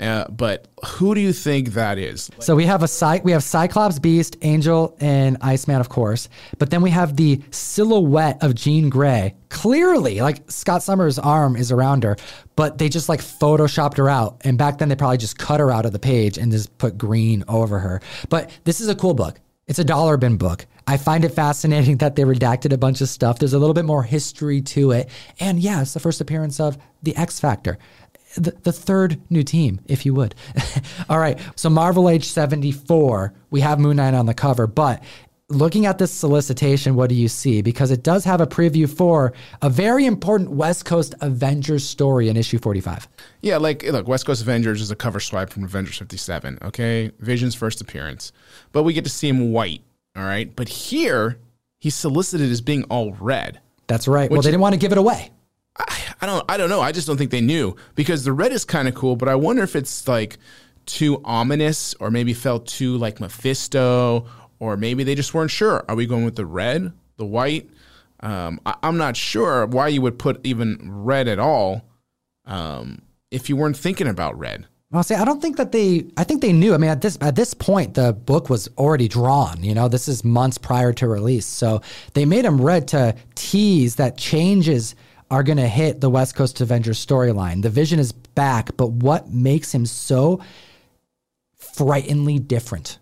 Uh, 0.00 0.24
but 0.30 0.68
who 0.86 1.12
do 1.12 1.20
you 1.20 1.32
think 1.32 1.72
that 1.74 1.98
is? 1.98 2.30
So 2.38 2.54
we 2.54 2.66
have 2.66 2.84
a 2.84 2.88
Cy- 2.88 3.20
we 3.24 3.32
have 3.32 3.42
Cyclops, 3.42 3.98
Beast, 3.98 4.36
Angel, 4.42 4.96
and 5.00 5.36
Iceman, 5.40 5.80
of 5.80 5.88
course. 5.88 6.28
But 6.58 6.70
then 6.70 6.82
we 6.82 6.90
have 6.90 7.16
the 7.16 7.40
silhouette 7.50 8.38
of 8.40 8.54
Jean 8.54 8.90
Grey. 8.90 9.34
Clearly, 9.48 10.20
like 10.20 10.48
Scott 10.52 10.84
Summers' 10.84 11.18
arm 11.18 11.56
is 11.56 11.72
around 11.72 12.04
her, 12.04 12.16
but 12.54 12.78
they 12.78 12.88
just 12.88 13.08
like 13.08 13.20
photoshopped 13.20 13.96
her 13.96 14.08
out. 14.08 14.40
And 14.42 14.56
back 14.56 14.78
then, 14.78 14.88
they 14.88 14.94
probably 14.94 15.18
just 15.18 15.36
cut 15.36 15.58
her 15.58 15.72
out 15.72 15.84
of 15.84 15.90
the 15.92 15.98
page 15.98 16.38
and 16.38 16.52
just 16.52 16.78
put 16.78 16.96
green 16.96 17.42
over 17.48 17.80
her. 17.80 18.00
But 18.28 18.50
this 18.62 18.80
is 18.80 18.88
a 18.88 18.94
cool 18.94 19.14
book. 19.14 19.40
It's 19.66 19.80
a 19.80 19.84
dollar 19.84 20.16
bin 20.16 20.36
book. 20.36 20.64
I 20.88 20.96
find 20.96 21.24
it 21.24 21.28
fascinating 21.28 21.98
that 21.98 22.16
they 22.16 22.22
redacted 22.22 22.72
a 22.72 22.78
bunch 22.78 23.02
of 23.02 23.08
stuff. 23.08 23.38
There's 23.38 23.52
a 23.52 23.58
little 23.58 23.74
bit 23.74 23.84
more 23.84 24.02
history 24.02 24.62
to 24.62 24.92
it. 24.92 25.10
And 25.38 25.60
yeah, 25.60 25.82
it's 25.82 25.92
the 25.92 26.00
first 26.00 26.20
appearance 26.20 26.58
of 26.58 26.78
the 27.02 27.14
X 27.14 27.38
Factor 27.38 27.78
the, 28.36 28.52
the 28.62 28.72
third 28.72 29.20
new 29.30 29.42
team, 29.42 29.80
if 29.86 30.04
you 30.04 30.14
would. 30.14 30.34
All 31.08 31.18
right. 31.18 31.38
So 31.56 31.70
Marvel 31.70 32.08
Age 32.08 32.26
74, 32.28 33.32
we 33.50 33.60
have 33.60 33.78
Moon 33.78 33.96
Knight 33.96 34.14
on 34.14 34.26
the 34.26 34.34
cover, 34.34 34.66
but 34.66 35.02
looking 35.48 35.86
at 35.86 35.98
this 35.98 36.12
solicitation, 36.12 36.94
what 36.94 37.08
do 37.08 37.14
you 37.14 37.28
see? 37.28 37.62
Because 37.62 37.90
it 37.90 38.02
does 38.02 38.24
have 38.24 38.40
a 38.40 38.46
preview 38.46 38.88
for 38.88 39.32
a 39.62 39.70
very 39.70 40.04
important 40.04 40.50
West 40.50 40.84
Coast 40.84 41.14
Avengers 41.20 41.84
story 41.84 42.28
in 42.28 42.36
issue 42.36 42.58
45. 42.58 43.08
Yeah, 43.40 43.56
like 43.56 43.82
look, 43.84 44.06
West 44.06 44.26
Coast 44.26 44.42
Avengers 44.42 44.80
is 44.80 44.90
a 44.90 44.96
cover 44.96 45.20
swipe 45.20 45.50
from 45.50 45.64
Avengers 45.64 45.98
57. 45.98 46.58
Okay, 46.62 47.12
Vision's 47.20 47.54
first 47.54 47.80
appearance, 47.80 48.32
but 48.72 48.82
we 48.82 48.92
get 48.92 49.04
to 49.04 49.10
see 49.10 49.28
him 49.28 49.52
white. 49.52 49.82
All 50.18 50.24
right, 50.24 50.54
but 50.54 50.68
here 50.68 51.38
he's 51.78 51.94
solicited 51.94 52.50
as 52.50 52.60
being 52.60 52.82
all 52.84 53.12
red. 53.14 53.60
That's 53.86 54.08
right. 54.08 54.28
well, 54.28 54.42
they 54.42 54.50
didn't 54.50 54.60
want 54.60 54.72
to 54.74 54.78
give 54.80 54.90
it 54.90 54.98
away. 54.98 55.30
I 56.20 56.26
don't 56.26 56.44
I 56.48 56.56
don't 56.56 56.68
know. 56.68 56.80
I 56.80 56.90
just 56.90 57.06
don't 57.06 57.16
think 57.16 57.30
they 57.30 57.40
knew 57.40 57.76
because 57.94 58.24
the 58.24 58.32
red 58.32 58.50
is 58.50 58.64
kind 58.64 58.88
of 58.88 58.96
cool, 58.96 59.14
but 59.14 59.28
I 59.28 59.36
wonder 59.36 59.62
if 59.62 59.76
it's 59.76 60.08
like 60.08 60.38
too 60.86 61.20
ominous 61.24 61.94
or 62.00 62.10
maybe 62.10 62.34
felt 62.34 62.66
too 62.66 62.96
like 62.96 63.20
Mephisto 63.20 64.26
or 64.58 64.76
maybe 64.76 65.04
they 65.04 65.14
just 65.14 65.34
weren't 65.34 65.52
sure. 65.52 65.84
Are 65.88 65.94
we 65.94 66.06
going 66.06 66.24
with 66.24 66.34
the 66.34 66.46
red, 66.46 66.92
the 67.16 67.24
white? 67.24 67.70
Um, 68.18 68.60
I, 68.66 68.74
I'm 68.82 68.96
not 68.96 69.16
sure 69.16 69.66
why 69.66 69.86
you 69.86 70.02
would 70.02 70.18
put 70.18 70.40
even 70.44 70.78
red 70.82 71.28
at 71.28 71.38
all 71.38 71.84
um, 72.44 73.02
if 73.30 73.48
you 73.48 73.54
weren't 73.54 73.76
thinking 73.76 74.08
about 74.08 74.36
red. 74.36 74.66
Well, 74.90 75.02
see, 75.02 75.14
I 75.14 75.24
don't 75.26 75.42
think 75.42 75.58
that 75.58 75.70
they. 75.70 76.06
I 76.16 76.24
think 76.24 76.40
they 76.40 76.52
knew. 76.52 76.72
I 76.72 76.78
mean, 76.78 76.88
at 76.88 77.02
this 77.02 77.18
at 77.20 77.36
this 77.36 77.52
point, 77.52 77.92
the 77.94 78.14
book 78.14 78.48
was 78.48 78.68
already 78.78 79.06
drawn. 79.06 79.62
You 79.62 79.74
know, 79.74 79.86
this 79.86 80.08
is 80.08 80.24
months 80.24 80.56
prior 80.56 80.94
to 80.94 81.08
release, 81.08 81.44
so 81.44 81.82
they 82.14 82.24
made 82.24 82.46
him 82.46 82.58
red 82.58 82.88
to 82.88 83.14
tease 83.34 83.96
that 83.96 84.16
changes 84.16 84.94
are 85.30 85.42
going 85.42 85.58
to 85.58 85.68
hit 85.68 86.00
the 86.00 86.08
West 86.08 86.34
Coast 86.34 86.62
Avengers 86.62 87.04
storyline. 87.04 87.60
The 87.60 87.68
Vision 87.68 87.98
is 87.98 88.12
back, 88.12 88.74
but 88.78 88.90
what 88.90 89.28
makes 89.28 89.74
him 89.74 89.84
so 89.84 90.40
frighteningly 91.54 92.38
different? 92.38 92.98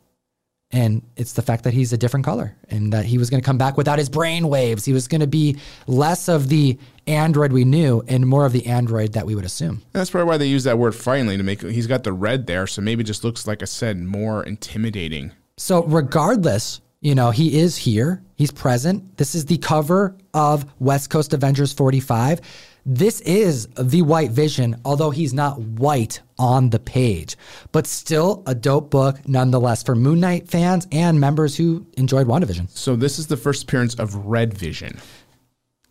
And 0.73 1.03
it's 1.17 1.35
the 1.35 1.43
fact 1.43 1.65
that 1.65 1.75
he's 1.75 1.93
a 1.93 1.97
different 1.97 2.27
color 2.27 2.57
and 2.69 2.93
that 2.93 3.05
he 3.05 3.19
was 3.19 3.31
going 3.31 3.41
to 3.41 3.47
come 3.47 3.57
back 3.57 3.77
without 3.77 3.99
his 3.99 4.09
brain 4.09 4.49
waves. 4.49 4.85
He 4.85 4.93
was 4.93 5.07
going 5.07 5.21
to 5.21 5.27
be 5.27 5.59
less 5.87 6.29
of 6.29 6.49
the 6.49 6.77
android 7.07 7.53
we 7.53 7.65
knew 7.65 8.03
and 8.09 8.27
more 8.27 8.45
of 8.45 8.53
the 8.53 8.67
android 8.67 9.13
that 9.13 9.27
we 9.27 9.37
would 9.37 9.45
assume. 9.45 9.83
That's 9.93 10.11
probably 10.11 10.27
why 10.27 10.39
they 10.39 10.49
use 10.49 10.65
that 10.65 10.77
word 10.79 10.95
finally 10.95 11.37
to 11.37 11.43
make. 11.45 11.63
He's 11.63 11.87
got 11.87 12.03
the 12.03 12.13
red 12.13 12.49
there, 12.49 12.67
so 12.67 12.83
maybe 12.83 13.05
just 13.05 13.23
looks 13.23 13.47
like 13.47 13.63
I 13.63 13.67
said 13.67 13.99
more 13.99 14.43
intimidating. 14.43 15.33
So, 15.57 15.85
regardless, 15.85 16.81
you 17.01 17.15
know, 17.15 17.31
he 17.31 17.61
is 17.61 17.77
here, 17.77 18.23
he's 18.35 18.51
present. 18.51 19.17
This 19.17 19.37
is 19.37 19.47
the 19.47 19.59
cover 19.59 20.17
of 20.35 20.67
West 20.81 21.11
Coast 21.11 21.33
Avengers 21.33 21.73
45. 21.73 22.41
This 22.89 23.21
is 23.23 23.67
the 23.77 24.03
White 24.03 24.31
Vision, 24.31 24.81
although 24.85 25.11
he's 25.11 25.35
not 25.35 25.59
white 25.59 26.21
on 26.39 26.71
the 26.71 26.79
page, 26.79 27.37
but 27.73 27.85
still 27.85 28.45
a 28.47 28.55
dope 28.55 28.91
book 28.91 29.29
nonetheless 29.29 29.83
for 29.83 29.97
Moon 29.97 30.21
Knight 30.21 30.49
fans 30.49 30.87
and 30.93 31.19
members 31.19 31.57
who 31.57 31.85
enjoyed 31.97 32.29
WandaVision. 32.29 32.71
So 32.71 32.95
this 32.95 33.19
is 33.19 33.27
the 33.27 33.37
first 33.37 33.65
appearance 33.65 33.97
of 33.97 34.15
Red 34.15 34.55
Vision, 34.55 35.01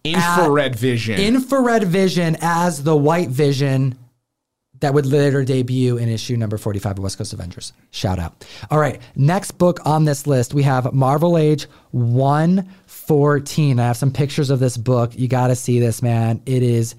infrared 0.05 0.77
vision. 0.77 1.19
Infrared 1.19 1.83
Vision 1.83 2.37
as 2.39 2.83
the 2.83 2.95
White 2.95 3.27
Vision 3.27 3.99
that 4.79 4.93
would 4.93 5.05
later 5.05 5.43
debut 5.43 5.97
in 5.97 6.09
issue 6.09 6.37
number 6.37 6.57
45 6.57 6.93
of 6.93 6.99
West 6.99 7.17
Coast 7.17 7.33
Avengers. 7.33 7.73
Shout 7.91 8.19
out. 8.19 8.45
All 8.69 8.79
right, 8.79 9.01
next 9.15 9.51
book 9.51 9.79
on 9.85 10.05
this 10.05 10.27
list, 10.27 10.53
we 10.53 10.63
have 10.63 10.93
Marvel 10.93 11.37
Age 11.37 11.67
114. 11.91 13.79
I 13.79 13.87
have 13.87 13.97
some 13.97 14.11
pictures 14.11 14.49
of 14.49 14.59
this 14.59 14.77
book. 14.77 15.17
You 15.17 15.27
got 15.27 15.47
to 15.47 15.55
see 15.55 15.79
this, 15.79 16.01
man. 16.01 16.41
It 16.45 16.63
is 16.63 16.95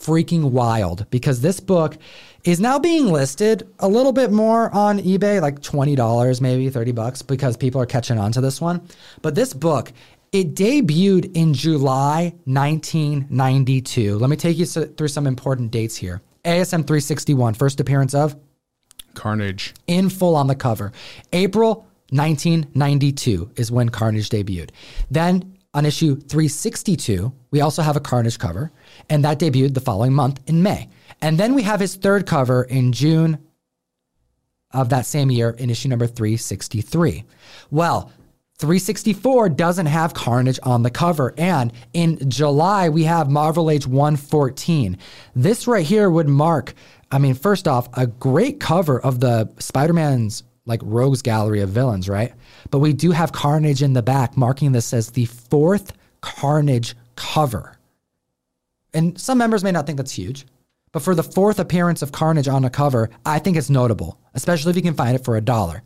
freaking 0.00 0.50
wild 0.50 1.06
because 1.10 1.40
this 1.40 1.60
book 1.60 1.98
is 2.44 2.58
now 2.58 2.78
being 2.78 3.12
listed 3.12 3.68
a 3.80 3.88
little 3.88 4.12
bit 4.12 4.32
more 4.32 4.74
on 4.74 4.98
eBay, 4.98 5.42
like 5.42 5.60
$20, 5.60 6.40
maybe 6.40 6.70
30 6.70 6.92
bucks, 6.92 7.22
because 7.22 7.56
people 7.56 7.80
are 7.80 7.86
catching 7.86 8.18
on 8.18 8.32
to 8.32 8.40
this 8.40 8.60
one. 8.60 8.80
But 9.20 9.34
this 9.34 9.52
book, 9.52 9.92
it 10.32 10.54
debuted 10.54 11.36
in 11.36 11.52
July 11.52 12.34
1992. 12.44 14.18
Let 14.18 14.30
me 14.30 14.36
take 14.36 14.56
you 14.56 14.64
through 14.64 15.08
some 15.08 15.26
important 15.26 15.70
dates 15.70 15.96
here. 15.96 16.22
ASM 16.44 16.86
361, 16.86 17.54
first 17.54 17.80
appearance 17.80 18.14
of 18.14 18.36
Carnage. 19.14 19.74
in 19.86 20.08
full 20.08 20.36
on 20.36 20.46
the 20.46 20.54
cover. 20.54 20.92
April 21.32 21.86
1992 22.10 23.52
is 23.56 23.70
when 23.70 23.88
Carnage 23.88 24.30
debuted. 24.30 24.70
Then 25.10 25.56
on 25.74 25.86
issue 25.86 26.16
362, 26.16 27.32
we 27.50 27.60
also 27.60 27.82
have 27.82 27.96
a 27.96 28.00
Carnage 28.00 28.38
cover, 28.38 28.72
and 29.08 29.24
that 29.24 29.38
debuted 29.38 29.74
the 29.74 29.80
following 29.80 30.12
month 30.12 30.40
in 30.46 30.62
May. 30.62 30.88
And 31.20 31.38
then 31.38 31.54
we 31.54 31.62
have 31.62 31.80
his 31.80 31.94
third 31.94 32.26
cover 32.26 32.64
in 32.64 32.92
June 32.92 33.38
of 34.72 34.88
that 34.88 35.06
same 35.06 35.30
year 35.30 35.50
in 35.50 35.70
issue 35.70 35.88
number 35.88 36.06
363. 36.06 37.24
Well, 37.70 38.12
364 38.60 39.48
doesn't 39.48 39.86
have 39.86 40.12
Carnage 40.12 40.60
on 40.62 40.82
the 40.82 40.90
cover. 40.90 41.32
And 41.38 41.72
in 41.94 42.28
July, 42.28 42.90
we 42.90 43.04
have 43.04 43.30
Marvel 43.30 43.70
Age 43.70 43.86
114. 43.86 44.98
This 45.34 45.66
right 45.66 45.84
here 45.84 46.10
would 46.10 46.28
mark, 46.28 46.74
I 47.10 47.18
mean, 47.18 47.32
first 47.32 47.66
off, 47.66 47.88
a 47.94 48.06
great 48.06 48.60
cover 48.60 49.00
of 49.00 49.18
the 49.20 49.50
Spider 49.58 49.94
Man's 49.94 50.42
like 50.66 50.80
rogues 50.84 51.22
gallery 51.22 51.62
of 51.62 51.70
villains, 51.70 52.06
right? 52.06 52.34
But 52.70 52.80
we 52.80 52.92
do 52.92 53.12
have 53.12 53.32
Carnage 53.32 53.82
in 53.82 53.94
the 53.94 54.02
back, 54.02 54.36
marking 54.36 54.72
this 54.72 54.92
as 54.92 55.10
the 55.10 55.24
fourth 55.24 55.94
Carnage 56.20 56.94
cover. 57.16 57.78
And 58.92 59.18
some 59.18 59.38
members 59.38 59.64
may 59.64 59.72
not 59.72 59.86
think 59.86 59.96
that's 59.96 60.12
huge, 60.12 60.46
but 60.92 61.00
for 61.00 61.14
the 61.14 61.22
fourth 61.22 61.60
appearance 61.60 62.02
of 62.02 62.12
Carnage 62.12 62.46
on 62.46 62.66
a 62.66 62.70
cover, 62.70 63.08
I 63.24 63.38
think 63.38 63.56
it's 63.56 63.70
notable, 63.70 64.20
especially 64.34 64.70
if 64.70 64.76
you 64.76 64.82
can 64.82 64.94
find 64.94 65.16
it 65.16 65.24
for 65.24 65.38
a 65.38 65.40
dollar. 65.40 65.82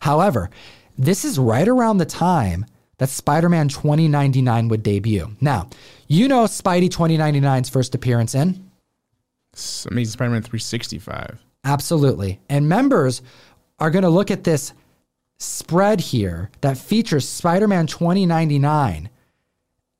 However, 0.00 0.50
this 0.98 1.24
is 1.24 1.38
right 1.38 1.68
around 1.68 1.98
the 1.98 2.04
time 2.04 2.66
that 2.98 3.08
Spider 3.08 3.48
Man 3.48 3.68
2099 3.68 4.68
would 4.68 4.82
debut. 4.82 5.30
Now, 5.40 5.70
you 6.08 6.28
know 6.28 6.44
Spidey 6.44 6.88
2099's 6.88 7.68
first 7.68 7.94
appearance 7.94 8.34
in? 8.34 8.68
It's 9.52 9.86
Amazing 9.86 10.12
Spider-Man 10.12 10.42
365. 10.42 11.42
Absolutely. 11.64 12.40
And 12.48 12.68
members 12.68 13.22
are 13.80 13.90
going 13.90 14.04
to 14.04 14.08
look 14.08 14.30
at 14.30 14.44
this 14.44 14.72
spread 15.38 16.00
here 16.00 16.50
that 16.60 16.78
features 16.78 17.28
Spider 17.28 17.68
Man 17.68 17.86
2099 17.86 19.10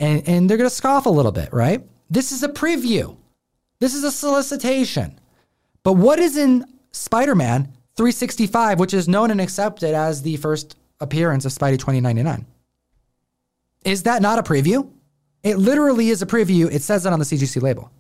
and, 0.01 0.28
and 0.28 0.49
they're 0.49 0.57
going 0.57 0.70
to 0.70 0.74
scoff 0.74 1.07
a 1.07 1.11
little 1.11 1.32
bit, 1.32 1.53
right? 1.53 1.84
This 2.09 2.30
is 2.30 2.42
a 2.42 2.49
preview, 2.49 3.16
this 3.80 3.94
is 3.94 4.05
a 4.05 4.12
solicitation. 4.12 5.18
But 5.82 5.94
what 5.94 6.18
is 6.18 6.36
in 6.36 6.64
Spider 6.92 7.34
Man 7.34 7.72
365, 7.96 8.78
which 8.78 8.94
is 8.94 9.09
known 9.09 9.30
and 9.30 9.40
accepted 9.40 9.94
as 9.94 10.22
the 10.22 10.36
first 10.36 10.76
appearance 11.01 11.44
of 11.44 11.53
Spidey 11.53 11.78
2099? 11.78 12.46
Is 13.84 14.03
that 14.05 14.22
not 14.22 14.38
a 14.38 14.42
preview? 14.42 14.90
It 15.42 15.57
literally 15.59 16.09
is 16.11 16.22
a 16.22 16.26
preview. 16.26 16.70
It 16.72 16.82
says 16.82 17.05
that 17.05 17.12
on 17.12 17.18
the 17.18 17.24
CGC 17.24 17.62
label. 17.62 17.90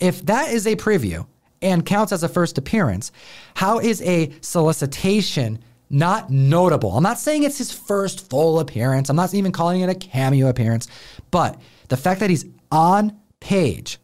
If 0.00 0.24
that 0.26 0.50
is 0.50 0.66
a 0.66 0.76
preview 0.76 1.26
and 1.62 1.84
counts 1.84 2.12
as 2.12 2.22
a 2.22 2.28
first 2.28 2.58
appearance, 2.58 3.10
how 3.54 3.78
is 3.78 4.02
a 4.02 4.32
solicitation 4.40 5.58
not 5.88 6.30
notable? 6.30 6.92
I'm 6.92 7.02
not 7.02 7.18
saying 7.18 7.44
it's 7.44 7.58
his 7.58 7.72
first 7.72 8.28
full 8.28 8.60
appearance. 8.60 9.08
I'm 9.08 9.16
not 9.16 9.32
even 9.34 9.52
calling 9.52 9.80
it 9.80 9.88
a 9.88 9.94
cameo 9.94 10.48
appearance, 10.48 10.88
but 11.30 11.60
the 11.88 11.96
fact 11.96 12.20
that 12.20 12.30
he's 12.30 12.44
on 12.70 13.18
page, 13.40 13.98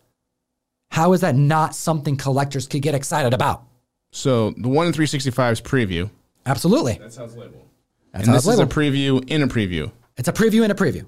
how 0.91 1.13
is 1.13 1.21
that 1.21 1.35
not 1.35 1.75
something 1.75 2.17
collectors 2.17 2.67
could 2.67 2.83
get 2.83 2.95
excited 2.95 3.35
about? 3.35 3.65
So 4.13 4.53
the 4.57 4.69
one 4.69 4.87
in 4.87 4.93
365's 4.93 5.61
preview. 5.61 6.11
Absolutely. 6.47 6.99
That's 7.01 7.17
how 7.17 7.25
it's 7.25 7.37
labeled. 7.37 7.67
That's 8.13 8.25
and 8.25 8.29
how 8.29 8.35
this 8.35 8.47
it's 8.47 8.55
is 8.55 8.61
a 8.61 8.67
preview 8.67 9.23
in 9.29 9.43
a 9.43 9.47
preview. 9.49 9.91
it's 10.17 10.29
a 10.29 10.33
preview 10.33 10.65
in 10.65 10.71
a 10.71 10.75
preview. 10.75 11.05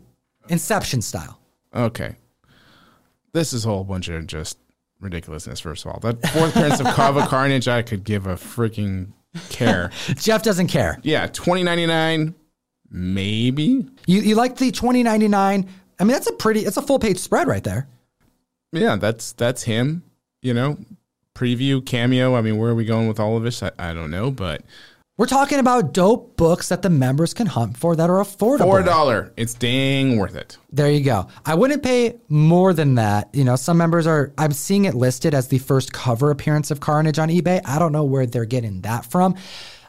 Inception 0.48 1.02
style. 1.02 1.38
Okay. 1.74 2.16
This 3.32 3.52
is 3.52 3.64
a 3.64 3.68
whole 3.68 3.84
bunch 3.84 4.08
of 4.08 4.26
just 4.26 4.58
ridiculousness, 5.00 5.60
first 5.60 5.84
of 5.86 5.92
all. 5.92 6.00
That 6.00 6.20
fourth 6.30 6.54
appearance 6.54 6.80
of 6.80 6.86
Kava 6.86 7.26
Carnage, 7.28 7.66
I 7.68 7.82
could 7.82 8.04
give 8.04 8.26
a 8.26 8.34
freaking 8.34 9.12
care. 9.48 9.90
Jeff 10.16 10.42
doesn't 10.42 10.66
care. 10.68 10.98
Yeah, 11.02 11.26
2099, 11.28 12.34
maybe. 12.90 13.86
You, 14.06 14.20
you 14.20 14.34
like 14.34 14.56
the 14.56 14.70
2099? 14.70 15.68
I 15.98 16.04
mean, 16.04 16.12
that's 16.12 16.26
a 16.26 16.32
pretty, 16.32 16.60
it's 16.60 16.76
a 16.76 16.82
full 16.82 16.98
page 16.98 17.18
spread 17.18 17.48
right 17.48 17.64
there. 17.64 17.88
Yeah, 18.72 18.96
that's 18.96 19.32
that's 19.32 19.64
him. 19.64 20.02
You 20.40 20.54
know, 20.54 20.78
preview, 21.34 21.84
cameo. 21.84 22.34
I 22.34 22.40
mean, 22.40 22.56
where 22.56 22.70
are 22.70 22.74
we 22.74 22.84
going 22.84 23.06
with 23.06 23.20
all 23.20 23.36
of 23.36 23.42
this? 23.42 23.62
I, 23.62 23.70
I 23.78 23.92
don't 23.92 24.10
know, 24.10 24.30
but 24.30 24.62
We're 25.22 25.26
talking 25.26 25.60
about 25.60 25.92
dope 25.92 26.36
books 26.36 26.70
that 26.70 26.82
the 26.82 26.90
members 26.90 27.32
can 27.32 27.46
hunt 27.46 27.76
for 27.76 27.94
that 27.94 28.10
are 28.10 28.16
affordable. 28.16 28.64
four 28.64 28.82
dollar, 28.82 29.32
it's 29.36 29.54
dang 29.54 30.16
worth 30.16 30.34
it. 30.34 30.58
There 30.72 30.90
you 30.90 31.04
go. 31.04 31.28
I 31.46 31.54
wouldn't 31.54 31.84
pay 31.84 32.18
more 32.28 32.72
than 32.72 32.96
that. 32.96 33.30
You 33.32 33.44
know, 33.44 33.54
some 33.54 33.78
members 33.78 34.04
are, 34.08 34.32
I'm 34.36 34.50
seeing 34.50 34.84
it 34.84 34.96
listed 34.96 35.32
as 35.32 35.46
the 35.46 35.58
first 35.58 35.92
cover 35.92 36.32
appearance 36.32 36.72
of 36.72 36.80
Carnage 36.80 37.20
on 37.20 37.28
eBay. 37.28 37.60
I 37.64 37.78
don't 37.78 37.92
know 37.92 38.02
where 38.02 38.26
they're 38.26 38.44
getting 38.44 38.80
that 38.80 39.04
from. 39.06 39.36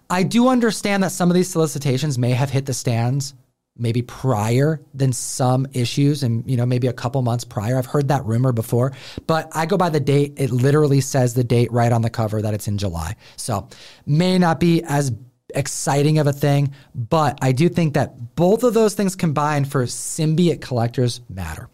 I 0.08 0.22
do 0.22 0.50
understand 0.50 1.02
that 1.02 1.12
some 1.12 1.32
of 1.32 1.34
these 1.34 1.50
solicitations 1.50 2.20
may 2.20 2.34
have 2.34 2.52
hit 2.52 2.68
the 2.68 2.74
stands 2.76 3.34
maybe 3.78 4.02
prior 4.02 4.80
than 4.94 5.12
some 5.12 5.66
issues 5.74 6.24
and 6.24 6.50
you 6.50 6.56
know 6.56 6.66
maybe 6.66 6.88
a 6.88 6.94
couple 6.94 7.22
months 7.22 7.44
prior. 7.44 7.78
I've 7.78 7.86
heard 7.86 8.08
that 8.10 8.26
rumor 8.26 8.52
before 8.52 8.94
but 9.28 9.50
i 9.56 9.66
go 9.66 9.78
by 9.78 9.90
the 9.90 10.00
date. 10.00 10.34
It 10.38 10.52
literally 10.52 11.02
says 11.02 11.34
the 11.34 11.44
date 11.44 11.72
right 11.72 11.92
on 11.92 12.02
the 12.02 12.10
cover 12.10 12.42
that 12.42 12.54
it's 12.54 12.68
in 12.68 12.78
july. 12.78 13.16
So 13.36 13.70
may 14.06 14.38
not 14.38 14.60
be 14.60 14.84
as 14.84 15.12
exciting 15.56 16.18
of 16.18 16.26
a 16.26 16.34
thing 16.34 16.74
but 16.96 17.38
i 17.44 17.52
do 17.52 17.70
think 17.70 17.94
that 17.94 18.36
both 18.36 18.64
of 18.64 18.74
those 18.74 18.96
things 18.96 19.16
combined 19.16 19.72
for 19.72 19.86
symbiote 19.86 20.62
collectors 20.62 21.22
matter. 21.30 21.70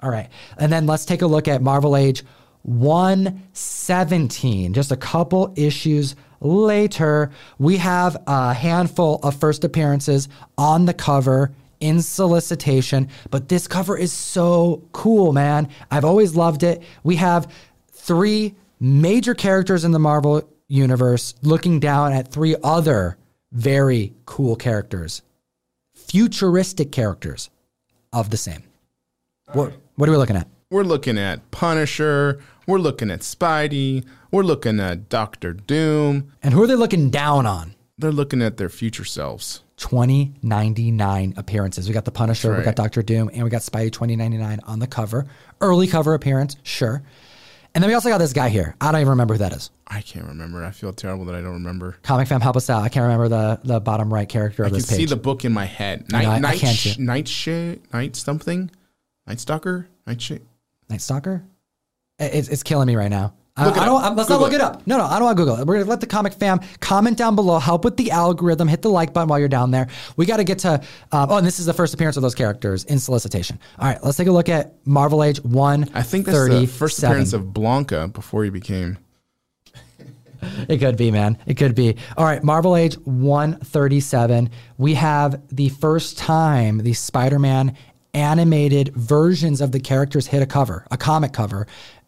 All 0.00 0.10
right. 0.10 0.28
And 0.58 0.70
then 0.72 0.86
let's 0.86 1.04
take 1.04 1.22
a 1.22 1.26
look 1.26 1.48
at 1.48 1.62
marvel 1.62 1.96
age 1.96 2.22
117 2.66 4.72
just 4.72 4.90
a 4.90 4.96
couple 4.96 5.54
issues 5.56 6.16
later 6.40 7.30
we 7.58 7.76
have 7.76 8.16
a 8.26 8.52
handful 8.52 9.20
of 9.22 9.36
first 9.36 9.62
appearances 9.62 10.28
on 10.58 10.84
the 10.84 10.92
cover 10.92 11.52
in 11.80 12.02
solicitation 12.02 13.08
but 13.30 13.48
this 13.48 13.68
cover 13.68 13.96
is 13.96 14.12
so 14.12 14.82
cool 14.92 15.32
man. 15.32 15.68
I've 15.90 16.04
always 16.04 16.34
loved 16.34 16.62
it. 16.62 16.82
We 17.02 17.16
have 17.16 17.52
three 17.92 18.54
major 18.80 19.34
characters 19.34 19.84
in 19.84 19.92
the 19.92 19.98
marvel 19.98 20.48
universe 20.68 21.34
looking 21.42 21.80
down 21.80 22.12
at 22.12 22.32
three 22.32 22.56
other 22.62 23.16
very 23.52 24.12
cool 24.24 24.56
characters. 24.56 25.22
Futuristic 25.94 26.92
characters 26.92 27.50
of 28.12 28.30
the 28.30 28.36
same. 28.36 28.62
What, 29.52 29.72
what 29.96 30.08
are 30.08 30.12
we 30.12 30.18
looking 30.18 30.36
at? 30.36 30.48
We're 30.70 30.82
looking 30.82 31.18
at 31.18 31.50
Punisher. 31.50 32.42
We're 32.66 32.78
looking 32.78 33.10
at 33.10 33.20
Spidey. 33.20 34.04
We're 34.30 34.42
looking 34.42 34.80
at 34.80 35.08
Doctor 35.08 35.52
Doom. 35.52 36.32
and 36.42 36.52
who 36.52 36.62
are 36.62 36.66
they 36.66 36.74
looking 36.74 37.10
down 37.10 37.46
on 37.46 37.74
They're 37.98 38.12
looking 38.12 38.42
at 38.42 38.56
their 38.56 38.68
future 38.68 39.04
selves. 39.04 39.62
2099 39.76 41.34
appearances. 41.36 41.86
We 41.88 41.94
got 41.94 42.04
the 42.04 42.10
Punisher, 42.10 42.56
we 42.56 42.62
got 42.64 42.76
Doctor 42.76 43.02
Doom, 43.02 43.30
and 43.32 43.44
we 43.44 43.50
got 43.50 43.60
Spidey 43.62 43.92
2099 43.92 44.60
on 44.64 44.78
the 44.78 44.86
cover. 44.86 45.26
Early 45.60 45.86
cover 45.86 46.14
appearance, 46.14 46.56
sure. 46.62 47.02
And 47.74 47.82
then 47.84 47.90
we 47.90 47.94
also 47.94 48.08
got 48.08 48.18
this 48.18 48.32
guy 48.32 48.48
here. 48.48 48.74
I 48.80 48.90
don't 48.90 49.02
even 49.02 49.10
remember 49.10 49.34
who 49.34 49.38
that 49.38 49.52
is. 49.52 49.70
I 49.86 50.00
can't 50.00 50.26
remember. 50.26 50.64
I 50.64 50.70
feel 50.70 50.94
terrible 50.94 51.26
that 51.26 51.34
I 51.34 51.42
don't 51.42 51.52
remember. 51.52 51.98
Comic 52.02 52.26
fam, 52.26 52.40
help 52.40 52.56
us 52.56 52.70
out. 52.70 52.82
I 52.82 52.88
can't 52.88 53.02
remember 53.02 53.28
the, 53.28 53.60
the 53.64 53.80
bottom 53.80 54.12
right 54.12 54.26
character 54.28 54.62
of 54.62 54.68
I 54.68 54.70
can 54.70 54.78
this 54.78 54.88
page. 54.88 54.96
see 54.96 55.04
the 55.04 55.16
book 55.16 55.44
in 55.44 55.52
my 55.52 55.66
head. 55.66 56.06
I 56.12 56.22
know, 56.22 56.30
I- 56.30 56.34
I 56.36 56.38
Night, 56.38 56.42
night, 56.52 56.58
can't 56.58 56.76
sh- 56.76 56.98
night, 56.98 57.28
sh- 57.28 57.76
night 57.92 58.16
something, 58.16 58.70
night 59.26 59.40
stalker, 59.40 59.88
night 60.06 60.20
sh- 60.22 60.32
Night 60.88 61.00
Stalker? 61.02 61.42
It- 62.18 62.34
It's, 62.34 62.48
it's 62.48 62.62
killing 62.62 62.86
me 62.86 62.96
right 62.96 63.10
now. 63.10 63.34
I, 63.58 63.70
I 63.70 63.86
don't. 63.86 64.02
I'm- 64.02 64.14
let's 64.16 64.28
not 64.28 64.40
look 64.42 64.52
it 64.52 64.56
it. 64.56 64.60
up. 64.60 64.86
No, 64.86 64.98
no, 64.98 65.04
I 65.06 65.14
don't 65.14 65.24
want 65.24 65.38
to 65.38 65.42
Google 65.42 65.56
it. 65.56 65.66
We're 65.66 65.74
going 65.76 65.84
to 65.86 65.90
let 65.90 66.00
the 66.02 66.06
comic 66.06 66.34
fam 66.34 66.60
comment 66.80 67.16
down 67.16 67.34
below, 67.36 67.58
help 67.58 67.84
with 67.86 67.96
the 67.96 68.10
algorithm, 68.10 68.68
hit 68.68 68.82
the 68.82 68.90
like 68.90 69.14
button 69.14 69.28
while 69.30 69.38
you're 69.38 69.48
down 69.48 69.70
there. 69.70 69.88
We 70.18 70.26
got 70.26 70.36
to 70.36 70.44
get 70.44 70.58
to, 70.60 70.74
um, 71.12 71.30
oh, 71.30 71.38
and 71.38 71.46
this 71.46 71.58
is 71.58 71.64
the 71.64 71.72
first 71.72 71.94
appearance 71.94 72.18
of 72.18 72.22
those 72.22 72.34
characters 72.34 72.84
in 72.84 72.98
solicitation. 72.98 73.58
All 73.78 73.86
right, 73.88 73.98
let's 74.04 74.18
take 74.18 74.28
a 74.28 74.32
look 74.32 74.50
at 74.50 74.74
Marvel 74.86 75.24
Age 75.24 75.42
1. 75.42 75.88
I 75.94 76.02
think 76.02 76.26
that's 76.26 76.48
the 76.48 76.66
first 76.66 77.02
appearance 77.02 77.32
of 77.32 77.54
Blanca 77.54 78.08
before 78.08 78.44
he 78.44 78.50
became. 78.50 78.98
It 80.68 80.78
could 80.78 80.98
be, 80.98 81.10
man. 81.10 81.38
It 81.46 81.54
could 81.54 81.74
be. 81.74 81.96
All 82.16 82.24
right, 82.24 82.44
Marvel 82.44 82.76
Age 82.76 82.94
137. 83.06 84.50
We 84.76 84.94
have 84.94 85.40
the 85.50 85.70
first 85.70 86.18
time 86.18 86.78
the 86.78 86.92
Spider 86.92 87.38
Man 87.38 87.74
animated 88.14 88.94
versions 88.94 89.60
of 89.60 89.72
the 89.72 89.80
characters 89.80 90.26
hit 90.26 90.42
a 90.42 90.46
cover, 90.46 90.86
a 90.90 90.96
comic 90.96 91.32
cover 91.32 91.66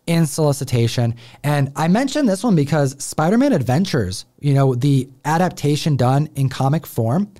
in 0.08 0.26
solicitation. 0.26 1.14
And 1.44 1.70
I 1.76 1.86
mentioned 1.86 2.28
this 2.28 2.42
one 2.42 2.56
because 2.56 2.96
Spider 3.02 3.36
Man 3.36 3.52
Adventures, 3.52 4.24
you 4.40 4.54
know, 4.54 4.74
the 4.74 5.08
adaptation 5.26 5.96
done 5.96 6.30
in 6.34 6.48
comic 6.48 6.86
form, 6.86 7.30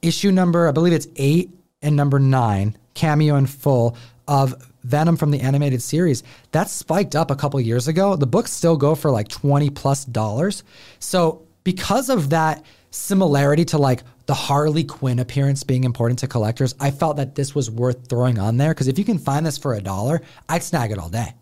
issue 0.00 0.32
number, 0.32 0.66
I 0.66 0.72
believe 0.72 0.94
it's 0.94 1.06
eight 1.16 1.50
and 1.82 1.94
number 1.94 2.18
nine, 2.18 2.76
cameo 2.94 3.36
in 3.36 3.46
full 3.46 3.98
of 4.26 4.54
Venom 4.82 5.18
from 5.18 5.30
the 5.30 5.40
animated 5.40 5.82
series, 5.82 6.22
that 6.52 6.70
spiked 6.70 7.14
up 7.14 7.30
a 7.30 7.36
couple 7.36 7.60
years 7.60 7.86
ago. 7.86 8.16
The 8.16 8.26
books 8.26 8.50
still 8.50 8.78
go 8.78 8.94
for 8.94 9.10
like 9.10 9.28
20 9.28 9.68
plus 9.70 10.06
dollars. 10.06 10.64
So, 10.98 11.42
because 11.64 12.08
of 12.08 12.30
that 12.30 12.64
similarity 12.92 13.66
to 13.66 13.78
like 13.78 14.04
the 14.24 14.34
Harley 14.34 14.84
Quinn 14.84 15.18
appearance 15.18 15.64
being 15.64 15.84
important 15.84 16.20
to 16.20 16.28
collectors, 16.28 16.74
I 16.80 16.92
felt 16.92 17.18
that 17.18 17.34
this 17.34 17.54
was 17.54 17.70
worth 17.70 18.08
throwing 18.08 18.38
on 18.38 18.56
there 18.56 18.70
because 18.70 18.88
if 18.88 18.98
you 18.98 19.04
can 19.04 19.18
find 19.18 19.44
this 19.44 19.58
for 19.58 19.74
a 19.74 19.82
dollar, 19.82 20.22
I'd 20.48 20.62
snag 20.62 20.92
it 20.92 20.98
all 20.98 21.10
day. 21.10 21.34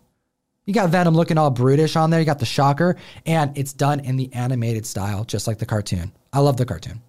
You 0.65 0.73
got 0.73 0.89
Venom 0.89 1.13
looking 1.13 1.37
all 1.37 1.51
brutish 1.51 1.95
on 1.95 2.09
there, 2.09 2.19
you 2.19 2.25
got 2.25 2.39
the 2.39 2.45
shocker, 2.45 2.95
and 3.25 3.55
it's 3.57 3.71
done 3.71 3.99
in 3.99 4.17
the 4.17 4.33
animated 4.33 4.85
style, 4.85 5.23
just 5.23 5.47
like 5.47 5.59
the 5.59 5.65
cartoon. 5.65 6.11
I 6.33 6.39
love 6.39 6.57
the 6.57 6.65
cartoon. 6.65 7.01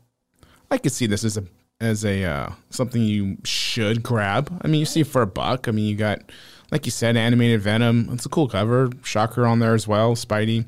I 0.70 0.78
could 0.78 0.92
see 0.92 1.06
this 1.06 1.24
as 1.24 1.36
a 1.36 1.44
as 1.80 2.04
a 2.04 2.24
uh, 2.24 2.50
something 2.70 3.02
you 3.02 3.38
should 3.44 4.02
grab. 4.02 4.60
I 4.62 4.68
mean, 4.68 4.80
you 4.80 4.86
see 4.86 5.02
for 5.02 5.22
a 5.22 5.26
buck. 5.26 5.68
I 5.68 5.70
mean, 5.70 5.86
you 5.86 5.96
got 5.96 6.20
like 6.70 6.84
you 6.84 6.90
said, 6.90 7.16
animated 7.16 7.60
Venom. 7.62 8.08
It's 8.12 8.26
a 8.26 8.28
cool 8.28 8.48
cover. 8.48 8.90
Shocker 9.02 9.46
on 9.46 9.58
there 9.58 9.74
as 9.74 9.86
well. 9.86 10.14
Spidey 10.14 10.66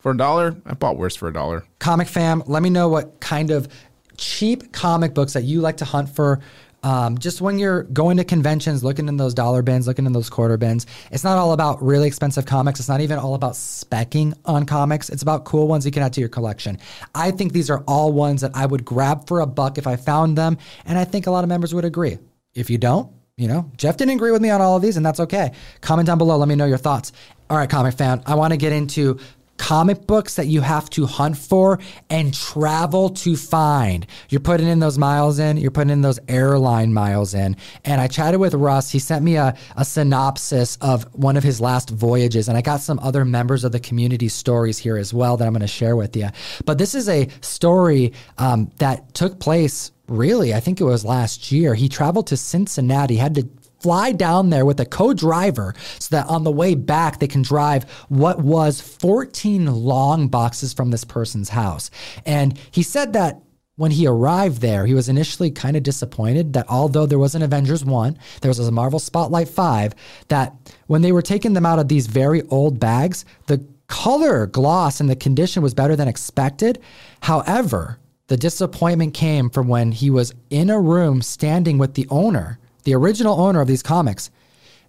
for 0.00 0.12
a 0.12 0.16
dollar. 0.16 0.56
I 0.64 0.74
bought 0.74 0.96
worse 0.96 1.16
for 1.16 1.28
a 1.28 1.32
dollar. 1.32 1.64
Comic 1.78 2.08
fam, 2.08 2.42
let 2.46 2.62
me 2.62 2.70
know 2.70 2.88
what 2.88 3.20
kind 3.20 3.50
of 3.50 3.68
cheap 4.16 4.72
comic 4.72 5.14
books 5.14 5.34
that 5.34 5.44
you 5.44 5.60
like 5.60 5.76
to 5.78 5.84
hunt 5.84 6.08
for. 6.08 6.40
Um, 6.82 7.18
just 7.18 7.40
when 7.40 7.58
you're 7.58 7.82
going 7.84 8.18
to 8.18 8.24
conventions, 8.24 8.84
looking 8.84 9.08
in 9.08 9.16
those 9.16 9.34
dollar 9.34 9.62
bins, 9.62 9.86
looking 9.86 10.06
in 10.06 10.12
those 10.12 10.30
quarter 10.30 10.56
bins, 10.56 10.86
it's 11.10 11.24
not 11.24 11.36
all 11.36 11.52
about 11.52 11.82
really 11.82 12.06
expensive 12.06 12.46
comics. 12.46 12.78
It's 12.78 12.88
not 12.88 13.00
even 13.00 13.18
all 13.18 13.34
about 13.34 13.54
specking 13.54 14.34
on 14.44 14.64
comics. 14.64 15.08
It's 15.08 15.22
about 15.22 15.44
cool 15.44 15.66
ones 15.66 15.84
you 15.84 15.90
can 15.90 16.02
add 16.02 16.12
to 16.14 16.20
your 16.20 16.28
collection. 16.28 16.78
I 17.14 17.32
think 17.32 17.52
these 17.52 17.68
are 17.68 17.82
all 17.88 18.12
ones 18.12 18.42
that 18.42 18.52
I 18.54 18.64
would 18.64 18.84
grab 18.84 19.26
for 19.26 19.40
a 19.40 19.46
buck 19.46 19.78
if 19.78 19.86
I 19.86 19.96
found 19.96 20.38
them, 20.38 20.58
and 20.84 20.98
I 20.98 21.04
think 21.04 21.26
a 21.26 21.30
lot 21.30 21.44
of 21.44 21.48
members 21.48 21.74
would 21.74 21.84
agree. 21.84 22.18
If 22.54 22.70
you 22.70 22.78
don't, 22.78 23.12
you 23.36 23.48
know, 23.48 23.70
Jeff 23.76 23.96
didn't 23.96 24.14
agree 24.14 24.30
with 24.30 24.42
me 24.42 24.50
on 24.50 24.60
all 24.60 24.76
of 24.76 24.82
these, 24.82 24.96
and 24.96 25.04
that's 25.04 25.20
okay. 25.20 25.52
Comment 25.80 26.06
down 26.06 26.18
below. 26.18 26.36
Let 26.36 26.48
me 26.48 26.54
know 26.54 26.66
your 26.66 26.78
thoughts. 26.78 27.12
All 27.50 27.56
right, 27.56 27.70
comic 27.70 27.94
fan, 27.94 28.22
I 28.26 28.34
want 28.34 28.52
to 28.52 28.58
get 28.58 28.72
into 28.72 29.18
comic 29.58 30.06
books 30.06 30.36
that 30.36 30.46
you 30.46 30.60
have 30.62 30.88
to 30.90 31.04
hunt 31.04 31.36
for 31.36 31.78
and 32.08 32.32
travel 32.32 33.10
to 33.10 33.36
find. 33.36 34.06
You're 34.30 34.40
putting 34.40 34.66
in 34.66 34.78
those 34.78 34.96
miles 34.96 35.38
in, 35.38 35.56
you're 35.58 35.70
putting 35.70 35.90
in 35.90 36.00
those 36.00 36.18
airline 36.28 36.94
miles 36.94 37.34
in. 37.34 37.56
And 37.84 38.00
I 38.00 38.06
chatted 38.06 38.40
with 38.40 38.54
Russ. 38.54 38.90
He 38.90 38.98
sent 38.98 39.24
me 39.24 39.36
a, 39.36 39.56
a 39.76 39.84
synopsis 39.84 40.76
of 40.80 41.04
one 41.14 41.36
of 41.36 41.42
his 41.42 41.60
last 41.60 41.90
voyages. 41.90 42.48
And 42.48 42.56
I 42.56 42.62
got 42.62 42.80
some 42.80 42.98
other 43.00 43.24
members 43.24 43.64
of 43.64 43.72
the 43.72 43.80
community 43.80 44.28
stories 44.28 44.78
here 44.78 44.96
as 44.96 45.12
well 45.12 45.36
that 45.36 45.46
I'm 45.46 45.52
going 45.52 45.60
to 45.60 45.66
share 45.66 45.96
with 45.96 46.16
you. 46.16 46.28
But 46.64 46.78
this 46.78 46.94
is 46.94 47.08
a 47.08 47.28
story 47.40 48.12
um, 48.38 48.70
that 48.78 49.12
took 49.14 49.38
place 49.38 49.92
really, 50.08 50.54
I 50.54 50.60
think 50.60 50.80
it 50.80 50.84
was 50.84 51.04
last 51.04 51.52
year. 51.52 51.74
He 51.74 51.88
traveled 51.88 52.28
to 52.28 52.36
Cincinnati, 52.36 53.16
had 53.16 53.34
to 53.34 53.42
fly 53.80 54.12
down 54.12 54.50
there 54.50 54.64
with 54.64 54.80
a 54.80 54.86
co-driver 54.86 55.74
so 55.98 56.16
that 56.16 56.26
on 56.26 56.44
the 56.44 56.50
way 56.50 56.74
back 56.74 57.18
they 57.18 57.26
can 57.26 57.42
drive 57.42 57.84
what 58.08 58.40
was 58.40 58.80
14 58.80 59.66
long 59.66 60.28
boxes 60.28 60.72
from 60.72 60.90
this 60.90 61.04
person's 61.04 61.50
house. 61.50 61.90
And 62.26 62.58
he 62.70 62.82
said 62.82 63.12
that 63.12 63.40
when 63.76 63.92
he 63.92 64.08
arrived 64.08 64.60
there, 64.60 64.86
he 64.86 64.94
was 64.94 65.08
initially 65.08 65.52
kind 65.52 65.76
of 65.76 65.84
disappointed 65.84 66.52
that 66.54 66.66
although 66.68 67.06
there 67.06 67.18
was 67.18 67.36
an 67.36 67.42
Avengers 67.42 67.84
1, 67.84 68.18
there 68.40 68.48
was 68.48 68.58
a 68.58 68.72
Marvel 68.72 68.98
Spotlight 68.98 69.48
5, 69.48 69.94
that 70.26 70.52
when 70.88 71.00
they 71.00 71.12
were 71.12 71.22
taking 71.22 71.52
them 71.52 71.64
out 71.64 71.78
of 71.78 71.86
these 71.86 72.08
very 72.08 72.42
old 72.48 72.80
bags, 72.80 73.24
the 73.46 73.64
color 73.86 74.46
gloss 74.46 75.00
and 75.00 75.08
the 75.08 75.14
condition 75.14 75.62
was 75.62 75.74
better 75.74 75.94
than 75.94 76.08
expected. 76.08 76.80
However, 77.20 78.00
the 78.26 78.36
disappointment 78.36 79.14
came 79.14 79.48
from 79.48 79.68
when 79.68 79.92
he 79.92 80.10
was 80.10 80.34
in 80.50 80.70
a 80.70 80.80
room 80.80 81.22
standing 81.22 81.78
with 81.78 81.94
the 81.94 82.08
owner, 82.10 82.58
the 82.88 82.94
original 82.94 83.38
owner 83.38 83.60
of 83.60 83.68
these 83.68 83.82
comics, 83.82 84.30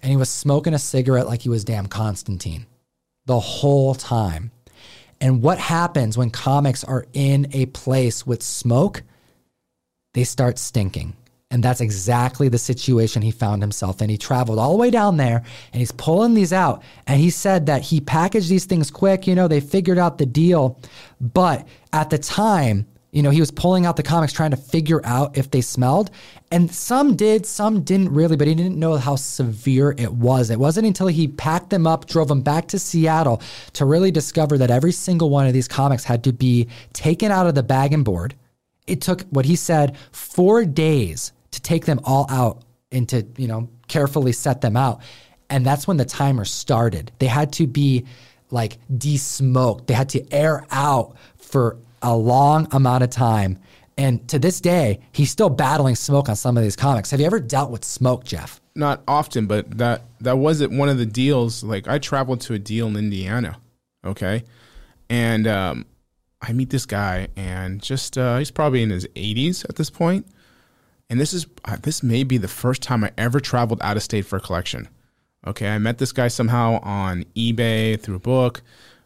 and 0.02 0.10
he 0.10 0.16
was 0.16 0.30
smoking 0.30 0.74
a 0.74 0.80
cigarette 0.80 1.28
like 1.28 1.42
he 1.42 1.50
was 1.50 1.66
damn 1.66 1.86
Constantine 1.86 2.66
the 3.26 3.42
whole 3.42 3.94
time. 3.94 4.52
And 5.20 5.42
what 5.42 5.60
happens 5.60 6.18
when 6.18 6.30
comics 6.30 6.86
are 6.86 7.06
in 7.12 7.48
a 7.52 7.66
place 7.66 8.26
with 8.26 8.42
smoke? 8.42 9.04
They 10.14 10.24
start 10.24 10.58
stinking. 10.58 11.14
And 11.52 11.62
that's 11.62 11.82
exactly 11.82 12.48
the 12.48 12.58
situation 12.58 13.22
he 13.22 13.32
found 13.32 13.62
himself 13.62 14.02
in. 14.02 14.10
He 14.10 14.18
traveled 14.18 14.60
all 14.60 14.72
the 14.72 14.78
way 14.78 14.92
down 14.92 15.18
there 15.18 15.44
and 15.74 15.80
he's 15.80 15.92
pulling 15.92 16.36
these 16.36 16.54
out. 16.54 16.82
And 17.06 17.20
he 17.20 17.32
said 17.32 17.66
that 17.66 17.82
he 17.82 18.00
packaged 18.00 18.48
these 18.48 18.66
things 18.66 18.90
quick. 18.90 19.28
You 19.28 19.36
know, 19.36 19.50
they 19.50 19.60
figured 19.60 19.98
out 19.98 20.20
the 20.20 20.26
deal. 20.26 20.80
But 21.20 21.68
at 21.92 22.12
the 22.12 22.18
time, 22.18 22.86
you 23.12 23.24
know, 23.24 23.32
he 23.32 23.40
was 23.40 23.50
pulling 23.50 23.86
out 23.86 23.96
the 23.96 24.04
comics 24.04 24.34
trying 24.34 24.52
to 24.52 24.58
figure 24.58 25.02
out 25.04 25.38
if 25.38 25.50
they 25.50 25.62
smelled. 25.62 26.12
And 26.52 26.72
some 26.72 27.16
did, 27.16 27.46
some 27.46 27.82
didn't 27.82 28.14
really, 28.14 28.38
but 28.38 28.48
he 28.48 28.54
didn't 28.54 28.78
know 28.78 28.98
how 28.98 29.16
severe 29.16 29.96
it 29.98 30.14
was. 30.14 30.52
It 30.52 30.60
wasn't 30.60 30.86
until 30.86 31.08
he 31.08 31.28
packed 31.28 31.72
them 31.72 31.88
up, 31.88 32.06
drove 32.06 32.28
them 32.28 32.42
back 32.42 32.68
to 32.68 32.80
Seattle 32.80 33.42
to 33.74 33.86
really 33.86 34.12
discover 34.12 34.58
that 34.60 34.70
every 34.70 34.92
single 34.92 35.32
one 35.32 35.48
of 35.48 35.54
these 35.54 35.68
comics 35.68 36.04
had 36.04 36.24
to 36.26 36.34
be 36.34 36.68
taken 36.94 37.32
out 37.32 37.48
of 37.48 37.56
the 37.56 37.64
bag 37.64 37.94
and 37.94 38.06
board. 38.06 38.36
It 38.86 39.02
took 39.02 39.22
what 39.30 39.46
he 39.46 39.56
said 39.56 39.98
four 40.12 40.66
days 40.66 41.32
to 41.52 41.62
take 41.62 41.86
them 41.86 42.00
all 42.04 42.28
out 42.30 42.64
and 42.92 43.10
to, 43.10 43.26
you 43.38 43.48
know, 43.48 43.70
carefully 43.88 44.34
set 44.34 44.62
them 44.62 44.78
out. 44.78 45.02
And 45.50 45.66
that's 45.66 45.88
when 45.88 45.98
the 45.98 46.06
timer 46.06 46.46
started. 46.46 47.12
They 47.18 47.26
had 47.26 47.54
to 47.54 47.66
be 47.66 48.06
like 48.52 48.78
de-smoked. 48.96 49.88
They 49.88 49.96
had 49.96 50.10
to 50.10 50.32
air 50.32 50.66
out 50.70 51.16
for 51.38 51.78
a 52.02 52.16
long 52.16 52.68
amount 52.72 53.04
of 53.04 53.10
time. 53.10 53.60
And 53.98 54.26
to 54.30 54.40
this 54.40 54.62
day, 54.62 55.02
he's 55.12 55.30
still 55.30 55.50
battling 55.50 55.96
smoke 55.96 56.30
on 56.30 56.36
some 56.38 56.56
of 56.56 56.64
these 56.64 56.78
comics. 56.78 57.12
Have 57.12 57.20
you 57.20 57.26
ever 57.26 57.40
dealt 57.40 57.70
with 57.70 57.84
smoke, 57.84 58.24
Jeff? 58.24 58.62
Not 58.74 59.04
often, 59.08 59.46
but 59.46 59.78
that 59.78 60.04
that 60.22 60.38
wasn't 60.38 60.72
one 60.72 60.88
of 60.88 60.98
the 60.98 61.06
deals. 61.06 61.64
Like 61.64 61.88
I 61.90 62.00
traveled 62.00 62.40
to 62.42 62.54
a 62.54 62.60
deal 62.60 62.88
in 62.88 62.96
Indiana, 62.96 63.58
okay, 64.06 64.46
and 65.10 65.48
um, 65.48 65.86
I 66.42 66.54
meet 66.54 66.70
this 66.70 66.86
guy, 66.86 67.28
and 67.36 67.82
just 67.82 68.18
uh, 68.18 68.38
he's 68.38 68.52
probably 68.52 68.84
in 68.84 68.90
his 68.90 69.06
80s 69.08 69.66
at 69.68 69.76
this 69.76 69.90
point. 69.90 70.26
and 71.10 71.20
this 71.20 71.34
is 71.34 71.46
uh, 71.66 71.76
this 71.82 72.02
may 72.02 72.24
be 72.24 72.38
the 72.38 72.48
first 72.48 72.82
time 72.82 73.04
I 73.04 73.12
ever 73.18 73.42
traveled 73.42 73.82
out 73.82 73.98
of 73.98 74.04
state 74.04 74.26
for 74.26 74.38
a 74.38 74.40
collection. 74.40 74.88
Okay, 75.46 75.68
I 75.70 75.78
met 75.78 75.98
this 75.98 76.14
guy 76.14 76.30
somehow 76.30 76.80
on 76.82 77.26
eBay 77.36 78.00
through 78.00 78.16
a 78.16 78.20
book 78.20 78.62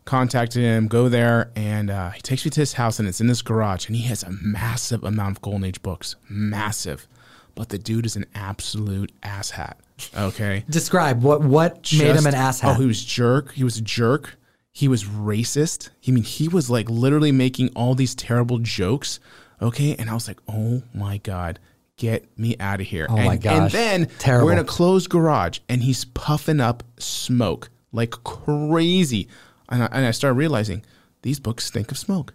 contacted 0.06 0.62
him, 0.62 0.88
go 0.88 1.10
there, 1.10 1.52
and 1.56 1.90
uh, 1.90 2.12
he 2.12 2.22
takes 2.22 2.46
me 2.46 2.52
to 2.52 2.60
his 2.60 2.74
house, 2.74 3.00
and 3.00 3.08
it's 3.08 3.22
in 3.22 3.28
this 3.28 3.42
garage, 3.42 3.88
and 3.88 3.96
he 3.96 4.04
has 4.04 4.24
a 4.24 4.32
massive 4.42 5.04
amount 5.04 5.38
of 5.38 5.42
Golden 5.42 5.64
Age 5.64 5.82
books, 5.82 6.16
massive. 6.30 7.08
But 7.56 7.70
the 7.70 7.78
dude 7.78 8.06
is 8.06 8.16
an 8.16 8.26
absolute 8.34 9.12
asshat. 9.22 9.76
Okay, 10.18 10.66
Describe 10.70 11.22
what 11.22 11.42
what 11.42 11.92
made 11.94 12.16
him 12.16 12.26
an 12.26 12.32
Just- 12.34 12.64
asshat. 12.64 12.76
Oh, 12.76 12.80
he 12.80 12.86
was 12.86 13.04
jerk. 13.04 13.54
He 13.54 13.64
was 13.64 13.78
a 13.78 13.82
jerk. 13.82 14.38
He 14.72 14.88
was 14.88 15.04
racist. 15.04 15.90
I 16.08 16.12
mean, 16.12 16.24
he 16.24 16.48
was 16.48 16.70
like 16.70 16.90
literally 16.90 17.32
making 17.32 17.70
all 17.76 17.94
these 17.94 18.16
terrible 18.16 18.58
jokes. 18.58 19.20
Okay, 19.62 19.96
and 19.96 20.10
I 20.10 20.14
was 20.14 20.28
like, 20.28 20.40
oh 20.48 20.84
my 20.94 21.18
god. 21.20 21.60
Get 21.96 22.40
me 22.40 22.58
out 22.60 22.82
of 22.82 22.88
here. 22.88 23.06
Oh 23.08 23.16
and, 23.16 23.26
my 23.26 23.38
gosh. 23.38 23.56
And 23.56 23.72
then 23.72 24.08
Terrible. 24.18 24.48
we're 24.48 24.54
in 24.54 24.58
a 24.58 24.64
closed 24.64 25.12
garage 25.12 25.60
and 25.70 25.84
he's 25.84 26.06
puffing 26.06 26.60
up 26.60 26.82
smoke 26.98 27.70
like 27.94 28.12
crazy. 28.24 29.30
And 29.74 29.84
I, 29.84 29.90
and 29.92 30.06
I 30.06 30.12
started 30.12 30.36
realizing 30.36 30.84
these 31.24 31.40
books 31.40 31.66
stink 31.66 31.90
of 31.92 31.98
smoke. 31.98 32.34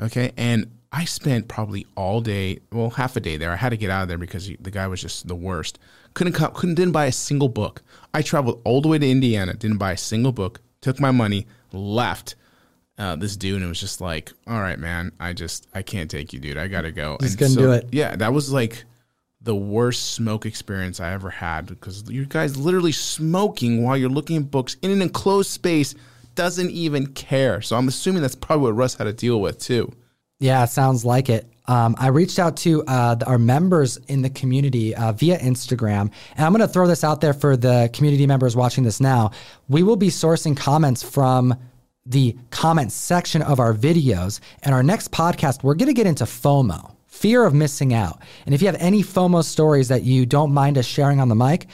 Okay. 0.00 0.32
And 0.36 0.70
I 0.92 1.06
spent 1.06 1.48
probably 1.48 1.86
all 1.96 2.20
day, 2.20 2.60
well, 2.70 2.90
half 2.90 3.16
a 3.16 3.20
day 3.20 3.38
there. 3.38 3.50
I 3.50 3.56
had 3.56 3.70
to 3.70 3.76
get 3.76 3.90
out 3.90 4.02
of 4.02 4.08
there 4.08 4.18
because 4.18 4.50
the 4.60 4.70
guy 4.70 4.86
was 4.86 5.00
just 5.00 5.26
the 5.26 5.34
worst. 5.34 5.78
Couldn't 6.14 6.34
come, 6.34 6.52
couldn't, 6.52 6.74
didn't 6.74 6.92
buy 6.92 7.06
a 7.06 7.12
single 7.12 7.48
book. 7.48 7.82
I 8.12 8.20
traveled 8.20 8.60
all 8.64 8.82
the 8.82 8.88
way 8.88 8.98
to 8.98 9.10
Indiana, 9.10 9.54
didn't 9.54 9.78
buy 9.78 9.92
a 9.92 9.96
single 9.96 10.32
book, 10.32 10.60
took 10.82 11.00
my 11.00 11.10
money, 11.10 11.46
left. 11.72 12.36
Uh, 12.98 13.16
this 13.16 13.36
dude 13.36 13.56
and 13.56 13.64
it 13.64 13.68
was 13.68 13.80
just 13.80 14.00
like, 14.00 14.32
all 14.46 14.60
right, 14.60 14.78
man, 14.78 15.12
I 15.20 15.32
just, 15.32 15.66
I 15.74 15.82
can't 15.82 16.10
take 16.10 16.32
you, 16.32 16.40
dude. 16.40 16.56
I 16.56 16.68
gotta 16.68 16.92
go. 16.92 17.18
Just 17.20 17.32
And 17.32 17.38
couldn't 17.38 17.62
do 17.62 17.72
it. 17.72 17.88
Yeah, 17.92 18.16
that 18.16 18.32
was 18.32 18.50
like 18.50 18.84
the 19.42 19.54
worst 19.54 20.14
smoke 20.14 20.46
experience 20.46 20.98
I 20.98 21.12
ever 21.12 21.30
had 21.30 21.66
because 21.66 22.08
you 22.10 22.24
guys 22.24 22.56
literally 22.56 22.92
smoking 22.92 23.82
while 23.82 23.96
you're 23.96 24.08
looking 24.08 24.38
at 24.38 24.50
books 24.50 24.76
in 24.82 24.90
an 24.90 25.02
enclosed 25.02 25.50
space 25.50 25.94
doesn't 26.36 26.70
even 26.70 27.08
care. 27.08 27.60
So 27.60 27.76
I'm 27.76 27.88
assuming 27.88 28.22
that's 28.22 28.36
probably 28.36 28.64
what 28.64 28.76
Russ 28.76 28.94
had 28.94 29.04
to 29.04 29.12
deal 29.12 29.40
with 29.40 29.58
too. 29.58 29.92
Yeah, 30.38 30.64
sounds 30.66 31.04
like 31.04 31.28
it. 31.28 31.50
Um, 31.66 31.96
I 31.98 32.08
reached 32.08 32.38
out 32.38 32.56
to 32.58 32.84
uh, 32.84 33.16
our 33.26 33.38
members 33.38 33.96
in 34.06 34.22
the 34.22 34.30
community 34.30 34.94
uh, 34.94 35.12
via 35.12 35.38
Instagram, 35.38 36.12
and 36.36 36.46
I'm 36.46 36.52
going 36.52 36.60
to 36.60 36.72
throw 36.72 36.86
this 36.86 37.02
out 37.02 37.20
there 37.20 37.32
for 37.32 37.56
the 37.56 37.90
community 37.92 38.26
members 38.26 38.54
watching 38.54 38.84
this 38.84 39.00
now. 39.00 39.32
We 39.68 39.82
will 39.82 39.96
be 39.96 40.08
sourcing 40.08 40.56
comments 40.56 41.02
from 41.02 41.56
the 42.06 42.36
comment 42.50 42.92
section 42.92 43.42
of 43.42 43.60
our 43.60 43.74
videos. 43.74 44.40
And 44.62 44.74
our 44.74 44.82
next 44.82 45.10
podcast, 45.10 45.62
we're 45.62 45.74
going 45.74 45.88
to 45.88 45.94
get 45.94 46.06
into 46.06 46.24
FOMO, 46.24 46.94
fear 47.08 47.44
of 47.44 47.52
missing 47.52 47.92
out. 47.92 48.22
And 48.46 48.54
if 48.54 48.62
you 48.62 48.68
have 48.68 48.76
any 48.78 49.02
FOMO 49.02 49.44
stories 49.44 49.88
that 49.88 50.04
you 50.04 50.24
don't 50.24 50.52
mind 50.52 50.78
us 50.78 50.86
sharing 50.86 51.20
on 51.20 51.28
the 51.28 51.34
mic, 51.34 51.66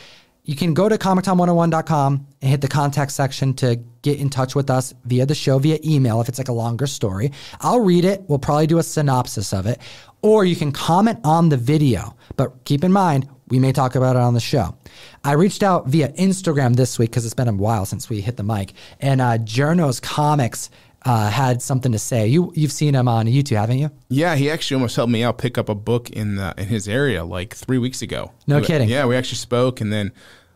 you 0.45 0.57
can 0.57 0.74
go 0.74 0.88
to 0.88 0.99
comictom101.com 0.99 2.26
and 2.40 2.51
hit 2.51 2.61
the 2.61 2.68
contact 2.68 3.12
section 3.12 3.55
to 3.55 3.76
get 4.03 4.18
in 4.18 4.28
touch 4.28 4.55
with 4.57 4.70
us 4.70 4.93
via 5.05 5.24
the 5.24 5.34
show, 5.34 5.59
via 5.59 5.78
email, 5.84 6.20
if 6.20 6.28
it's 6.28 6.38
like 6.38 6.49
a 6.49 6.53
longer 6.53 6.88
story. 6.88 7.30
I'll 7.61 7.80
read 7.80 8.05
it. 8.05 8.22
We'll 8.26 8.40
probably 8.40 8.66
do 8.66 8.78
a 8.78 8.82
synopsis 8.82 9.53
of 9.53 9.66
it. 9.66 9.80
Or 10.20 10.45
you 10.45 10.57
can 10.57 10.72
comment 10.72 11.20
on 11.22 11.49
the 11.49 11.57
video. 11.57 12.16
But 12.36 12.64
keep 12.64 12.82
in 12.82 12.93
mind, 12.93 13.28
we 13.49 13.61
may 13.61 13.70
talk 13.70 13.95
about 13.95 14.16
it 14.16 14.22
on 14.22 14.34
the 14.34 14.40
show. 14.40 14.76
I 15.22 15.32
reached 15.32 15.62
out 15.62 15.86
via 15.86 16.09
Instagram 16.12 16.74
this 16.74 16.99
week 16.99 17.11
because 17.11 17.24
it's 17.24 17.34
been 17.34 17.49
a 17.49 17.53
while 17.53 17.86
since 17.86 18.11
we 18.11 18.20
hit 18.20 18.36
the 18.36 18.43
mic. 18.43 18.72
And 18.99 19.20
uh, 19.20 19.38
Journo's 19.38 20.01
Comics 20.01 20.70
uh, 21.05 21.30
had 21.30 21.61
something 21.62 21.92
to 21.92 21.98
say. 21.98 22.26
You, 22.26 22.53
you've 22.55 22.72
seen 22.72 22.94
him 22.94 23.09
on 23.09 23.26
YouTube, 23.26 23.57
haven't 23.57 23.78
you? 23.78 23.90
Yeah, 24.09 24.34
he 24.36 24.50
actually 24.50 24.76
almost 24.76 24.96
helped 24.96 25.12
me 25.12 25.22
out 25.24 25.38
pick 25.38 25.59
up 25.59 25.68
a 25.68 25.74
book 25.74 26.11
in 26.11 26.36
the 26.36 26.55
in 26.57 26.66
his 26.68 26.88
area 26.88 27.24
like 27.24 27.55
three 27.55 27.78
weeks 27.78 28.03
ago. 28.03 28.32
No 28.46 28.59
We- 28.61 28.66
kidding. 28.66 28.88
Yeah, 28.88 29.07
we 29.07 29.16
actually 29.16 29.38
spoke 29.38 29.80
and 29.80 29.92
then 29.92 30.12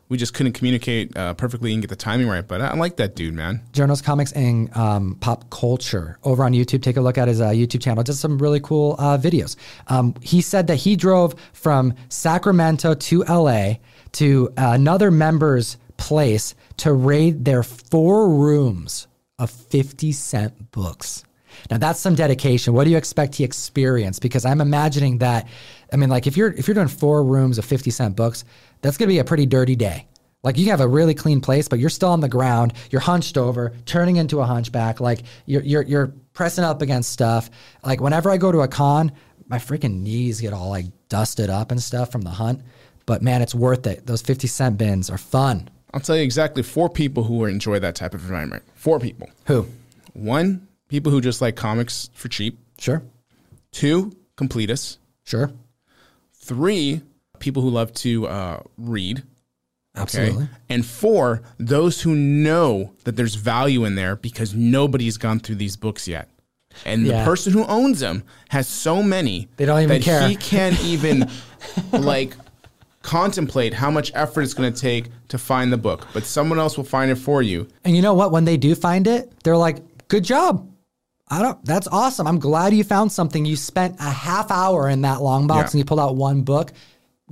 we 0.09 0.17
just 0.17 0.35
couldn't 0.35 0.53
communicate 0.53 1.17
uh, 1.17 1.35
perfectly 1.35 1.73
and 1.73 1.83
get 1.83 1.89
the 1.91 1.97
timing 1.97 2.29
right. 2.29 2.47
But 2.47 2.61
I, 2.61 2.69
I 2.69 2.75
like 2.77 2.95
that 2.99 3.17
dude, 3.17 3.35
man. 3.35 3.63
Journals, 3.73 4.01
Comics, 4.01 4.31
and 4.33 4.75
um, 4.77 5.17
Pop 5.21 5.51
Culture 5.51 6.17
over 6.23 6.45
on 6.45 6.53
YouTube. 6.53 6.81
Take 6.83 6.97
a 6.97 7.01
look 7.01 7.19
at 7.19 7.27
his 7.27 7.41
uh, 7.41 7.49
YouTube 7.49 7.83
channel. 7.83 8.05
Does 8.05 8.21
some 8.21 8.39
really 8.39 8.61
cool 8.61 8.95
uh, 9.01 9.19
videos. 9.19 9.57
Um, 9.89 10.15
he 10.23 10.43
said 10.43 10.69
that 10.69 10.77
he 10.77 10.95
drove 10.95 11.35
from 11.53 11.93
Sacramento 12.09 12.95
to 12.95 13.25
LA 13.25 13.75
to 14.13 14.53
another 14.57 15.11
member's 15.11 15.77
place 15.97 16.55
to 16.77 16.93
raid 16.93 17.45
their 17.45 17.63
four 17.65 18.29
rooms 18.29 19.09
of 19.39 19.51
50 19.51 20.13
cent 20.13 20.71
books. 20.71 21.25
Now 21.71 21.79
that's 21.79 22.01
some 22.01 22.15
dedication. 22.15 22.75
What 22.75 22.85
do 22.85 22.91
you 22.91 22.97
expect 22.97 23.35
he 23.35 23.45
experienced? 23.45 24.23
Because 24.23 24.45
I'm 24.45 24.61
imagining 24.61 25.19
that. 25.19 25.49
I 25.93 25.97
mean, 25.97 26.11
like 26.11 26.27
if 26.27 26.37
you're 26.37 26.53
if 26.53 26.67
you're 26.69 26.75
doing 26.75 26.89
four 26.89 27.25
rooms 27.25 27.59
of 27.59 27.65
50 27.65 27.91
cent 27.91 28.17
books, 28.17 28.45
that's 28.83 28.97
gonna 28.97 29.09
be 29.09 29.19
a 29.19 29.25
pretty 29.25 29.47
dirty 29.47 29.77
day. 29.77 30.07
Like 30.43 30.59
you 30.59 30.67
have 30.67 30.81
a 30.81 30.89
really 30.89 31.15
clean 31.15 31.41
place, 31.41 31.67
but 31.67 31.79
you're 31.79 31.91
still 31.91 32.11
on 32.11 32.21
the 32.21 32.29
ground. 32.29 32.75
You're 32.91 33.01
hunched 33.01 33.37
over, 33.37 33.73
turning 33.85 34.17
into 34.17 34.41
a 34.41 34.45
hunchback. 34.45 35.01
Like 35.01 35.23
you're 35.47 35.63
you're 35.63 35.83
you're 35.83 36.15
pressing 36.35 36.65
up 36.65 36.83
against 36.83 37.11
stuff. 37.11 37.51
Like 37.85 38.01
whenever 38.01 38.31
I 38.31 38.37
go 38.37 38.53
to 38.53 38.61
a 38.61 38.69
con, 38.69 39.13
my 39.49 39.59
freaking 39.59 40.01
knees 40.01 40.41
get 40.41 40.53
all 40.53 40.71
like 40.71 40.87
dusted 41.09 41.51
up 41.51 41.71
and 41.71 41.83
stuff 41.83 42.13
from 42.13 42.23
the 42.23 42.31
hunt. 42.31 42.63
But 43.07 43.23
man, 43.23 43.41
it's 43.41 43.55
worth 43.55 43.87
it. 43.87 44.07
Those 44.07 44.23
50 44.23 44.49
cent 44.49 44.79
bins 44.79 45.11
are 45.11 45.19
fun. 45.19 45.71
I'll 45.95 46.01
tell 46.01 46.17
you 46.17 46.23
exactly 46.23 46.63
four 46.63 46.89
people 46.91 47.25
who 47.25 47.45
enjoy 47.47 47.79
that 47.81 47.95
type 47.95 48.15
of 48.15 48.23
environment. 48.23 48.65
Four 48.75 48.99
people. 49.01 49.31
Who? 49.47 49.67
One, 50.13 50.67
people 50.89 51.11
who 51.13 51.21
just 51.21 51.41
like 51.41 51.57
comics 51.57 52.11
for 52.15 52.29
cheap. 52.29 52.59
Sure. 52.79 53.03
Two, 53.73 54.13
completists. 54.37 54.99
Sure. 55.25 55.51
Three, 56.35 57.03
people 57.39 57.63
who 57.63 57.71
love 57.71 57.93
to 57.95 58.27
uh, 58.29 58.61
read. 58.79 59.23
Absolutely. 59.97 60.49
And 60.69 60.85
four, 60.85 61.43
those 61.59 62.03
who 62.03 62.15
know 62.15 62.93
that 63.05 63.17
there's 63.17 63.35
value 63.35 63.85
in 63.85 63.95
there 63.95 64.17
because 64.17 64.55
nobody's 64.55 65.17
gone 65.17 65.41
through 65.41 65.55
these 65.57 65.77
books 65.77 66.07
yet. 66.07 66.29
And 66.85 67.07
Yeah. 67.07 67.21
the 67.21 67.25
person 67.25 67.53
who 67.55 67.65
owns 67.65 68.01
them 68.01 68.23
has 68.51 68.69
so 68.69 69.03
many 69.03 69.49
They 69.57 69.65
don't 69.65 69.81
even 69.83 70.01
that 70.01 70.05
care. 70.05 70.29
he 70.29 70.37
can't 70.37 70.79
even 70.85 71.31
like 71.93 72.37
contemplate 73.07 73.73
how 73.73 73.89
much 73.91 74.11
effort 74.15 74.43
it's 74.43 74.53
going 74.53 74.73
to 74.73 74.79
take 74.81 75.11
to 75.29 75.39
find 75.39 75.73
the 75.73 75.77
book, 75.77 76.09
but 76.13 76.25
someone 76.25 76.59
else 76.59 76.77
will 76.77 76.85
find 76.85 77.09
it 77.11 77.15
for 77.17 77.41
you. 77.41 77.69
And 77.85 77.95
you 77.95 78.03
know 78.03 78.15
what? 78.15 78.33
When 78.33 78.45
they 78.45 78.57
do 78.57 78.75
find 78.75 79.07
it, 79.07 79.33
they're 79.45 79.57
like, 79.57 80.09
good 80.09 80.25
job. 80.25 80.69
I 81.29 81.41
don't, 81.41 81.65
that's 81.65 81.87
awesome. 81.89 82.27
I'm 82.27 82.39
glad 82.41 82.75
you 82.75 82.83
found 82.85 83.13
something. 83.13 83.45
You 83.45 83.55
spent 83.57 83.97
a 84.01 84.11
half 84.11 84.51
hour 84.51 84.89
in 84.89 85.03
that 85.03 85.23
long 85.23 85.47
box 85.47 85.59
Yeah. 85.59 85.71
and 85.73 85.79
you 85.79 85.85
pulled 85.85 86.01
out 86.01 86.17
one 86.17 86.43
book. 86.43 86.73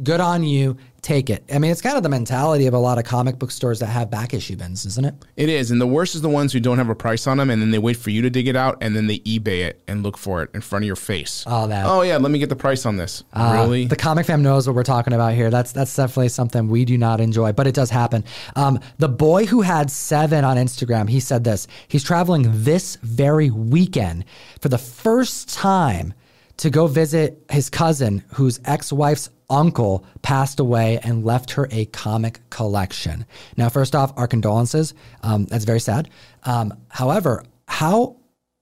Good 0.02 0.20
on 0.20 0.42
you. 0.42 0.76
Take 1.02 1.30
it. 1.30 1.44
I 1.52 1.60
mean, 1.60 1.70
it's 1.70 1.80
kind 1.80 1.96
of 1.96 2.02
the 2.02 2.08
mentality 2.08 2.66
of 2.66 2.74
a 2.74 2.78
lot 2.78 2.98
of 2.98 3.04
comic 3.04 3.38
book 3.38 3.52
stores 3.52 3.78
that 3.78 3.86
have 3.86 4.10
back 4.10 4.34
issue 4.34 4.56
bins, 4.56 4.84
isn't 4.86 5.04
it? 5.04 5.14
It 5.36 5.48
is, 5.48 5.70
and 5.70 5.80
the 5.80 5.86
worst 5.86 6.16
is 6.16 6.22
the 6.22 6.28
ones 6.28 6.52
who 6.52 6.58
don't 6.58 6.78
have 6.78 6.88
a 6.88 6.96
price 6.96 7.28
on 7.28 7.36
them, 7.36 7.48
and 7.48 7.62
then 7.62 7.70
they 7.70 7.78
wait 7.78 7.96
for 7.98 8.10
you 8.10 8.20
to 8.22 8.30
dig 8.30 8.48
it 8.48 8.56
out, 8.56 8.78
and 8.80 8.96
then 8.96 9.06
they 9.06 9.20
eBay 9.20 9.66
it 9.66 9.80
and 9.86 10.02
look 10.02 10.18
for 10.18 10.42
it 10.42 10.50
in 10.52 10.62
front 10.62 10.82
of 10.82 10.86
your 10.88 10.96
face. 10.96 11.44
Oh, 11.46 11.68
that. 11.68 11.86
Oh 11.86 12.02
yeah, 12.02 12.16
let 12.16 12.32
me 12.32 12.40
get 12.40 12.48
the 12.48 12.56
price 12.56 12.86
on 12.86 12.96
this. 12.96 13.22
Uh, 13.32 13.60
really? 13.62 13.86
The 13.86 13.94
comic 13.94 14.26
fam 14.26 14.42
knows 14.42 14.66
what 14.66 14.74
we're 14.74 14.82
talking 14.82 15.12
about 15.12 15.34
here. 15.34 15.48
That's 15.48 15.70
that's 15.70 15.94
definitely 15.94 16.30
something 16.30 16.66
we 16.66 16.84
do 16.84 16.98
not 16.98 17.20
enjoy, 17.20 17.52
but 17.52 17.68
it 17.68 17.74
does 17.74 17.90
happen. 17.90 18.24
Um, 18.56 18.80
the 18.98 19.08
boy 19.08 19.46
who 19.46 19.60
had 19.60 19.92
seven 19.92 20.44
on 20.44 20.56
Instagram, 20.56 21.08
he 21.08 21.20
said 21.20 21.44
this. 21.44 21.68
He's 21.86 22.02
traveling 22.02 22.46
this 22.48 22.96
very 22.96 23.50
weekend 23.50 24.24
for 24.60 24.70
the 24.70 24.78
first 24.78 25.50
time 25.50 26.14
to 26.58 26.70
go 26.70 26.86
visit 26.86 27.42
his 27.50 27.68
cousin, 27.68 28.22
whose 28.32 28.60
ex-wife's 28.64 29.30
uncle 29.50 30.04
passed 30.22 30.60
away 30.60 30.98
and 31.02 31.24
left 31.24 31.50
her 31.52 31.68
a 31.70 31.84
comic 31.86 32.40
collection. 32.50 33.26
Now, 33.56 33.68
first 33.68 33.94
off, 33.94 34.12
our 34.16 34.26
condolences. 34.26 34.94
Um, 35.22 35.44
that's 35.46 35.64
very 35.64 35.80
sad. 35.80 36.10
Um, 36.44 36.74
however, 36.88 37.44
how 37.68 38.16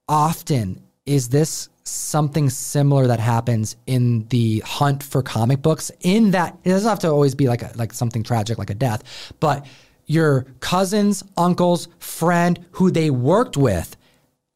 often 0.07 0.81
is 1.05 1.29
this 1.29 1.69
something 1.83 2.49
similar 2.49 3.07
that 3.07 3.19
happens 3.19 3.75
in 3.87 4.25
the 4.29 4.59
hunt 4.59 5.03
for 5.03 5.21
comic 5.21 5.61
books 5.61 5.91
in 6.01 6.31
that 6.31 6.57
it 6.63 6.69
doesn't 6.69 6.87
have 6.87 6.99
to 6.99 7.09
always 7.09 7.35
be 7.35 7.47
like 7.47 7.61
a, 7.61 7.71
like 7.75 7.91
something 7.91 8.23
tragic 8.23 8.57
like 8.57 8.69
a 8.69 8.75
death 8.75 9.03
but 9.41 9.65
your 10.05 10.45
cousin's 10.61 11.23
uncle's 11.35 11.89
friend 11.99 12.65
who 12.71 12.89
they 12.89 13.09
worked 13.09 13.57
with 13.57 13.97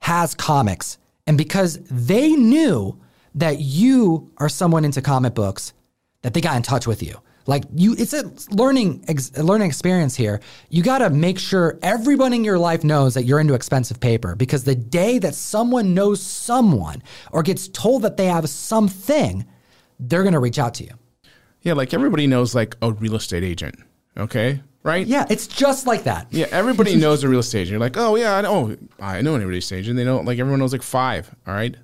has 0.02 0.34
comics 0.36 0.98
and 1.26 1.38
because 1.38 1.80
they 1.90 2.32
knew 2.32 2.98
that 3.38 3.60
you 3.60 4.32
are 4.38 4.50
someone 4.50 4.86
into 4.86 5.02
comic 5.02 5.34
books 5.34 5.74
that 6.22 6.34
they 6.34 6.42
got 6.42 6.56
in 6.56 6.64
touch 6.64 6.86
with 6.86 7.02
you 7.02 7.16
like 7.46 7.64
you 7.74 7.96
it's 7.98 8.14
a 8.14 8.32
learning 8.54 9.04
ex, 9.08 9.32
a 9.38 9.44
learning 9.44 9.68
experience 9.68 10.16
here 10.16 10.42
you 10.70 10.84
got 10.84 10.98
to 10.98 11.10
make 11.10 11.40
sure 11.40 11.80
everyone 11.82 12.34
in 12.34 12.44
your 12.44 12.60
life 12.60 12.84
knows 12.84 13.14
that 13.14 13.24
you're 13.24 13.40
into 13.40 13.54
expensive 13.54 14.00
paper 14.00 14.36
because 14.36 14.64
the 14.66 14.76
day 14.76 15.18
that 15.18 15.34
someone 15.34 15.94
knows 15.94 16.22
someone 16.22 17.02
or 17.32 17.42
gets 17.44 17.68
told 17.70 18.02
that 18.02 18.18
they 18.18 18.26
have 18.26 18.50
something 18.50 19.46
they're 20.00 20.24
going 20.24 20.34
to 20.34 20.40
reach 20.40 20.60
out 20.60 20.74
to 20.74 20.84
you 20.84 20.92
yeah, 21.68 21.74
like 21.74 21.94
everybody 21.94 22.28
knows 22.28 22.56
like 22.56 22.78
a 22.82 22.94
real 22.94 23.16
estate 23.16 23.44
agent. 23.44 23.76
Okay, 24.16 24.62
right? 24.84 25.06
yeah 25.06 25.26
it's 25.30 25.48
just 25.48 25.86
like 25.86 26.06
that 26.06 26.28
Yeah, 26.32 26.48
everybody 26.50 26.96
knows 27.04 27.24
a 27.24 27.30
real 27.30 27.40
estate 27.40 27.62
agent. 27.62 27.72
You're 27.72 27.80
like, 27.82 27.98
oh 27.98 28.16
yeah, 28.16 28.38
I 28.38 28.42
know, 28.42 28.72
oh, 28.72 29.04
I 29.04 29.22
know 29.22 29.36
a 29.36 29.40
real 29.40 29.58
estate 29.58 29.80
agent. 29.80 29.98
They 29.98 30.06
know, 30.06 30.22
like 30.22 30.40
everyone 30.40 30.60
knows 30.60 30.72
like 30.72 30.82
five. 30.82 31.34
All 31.46 31.54
right. 31.54 31.76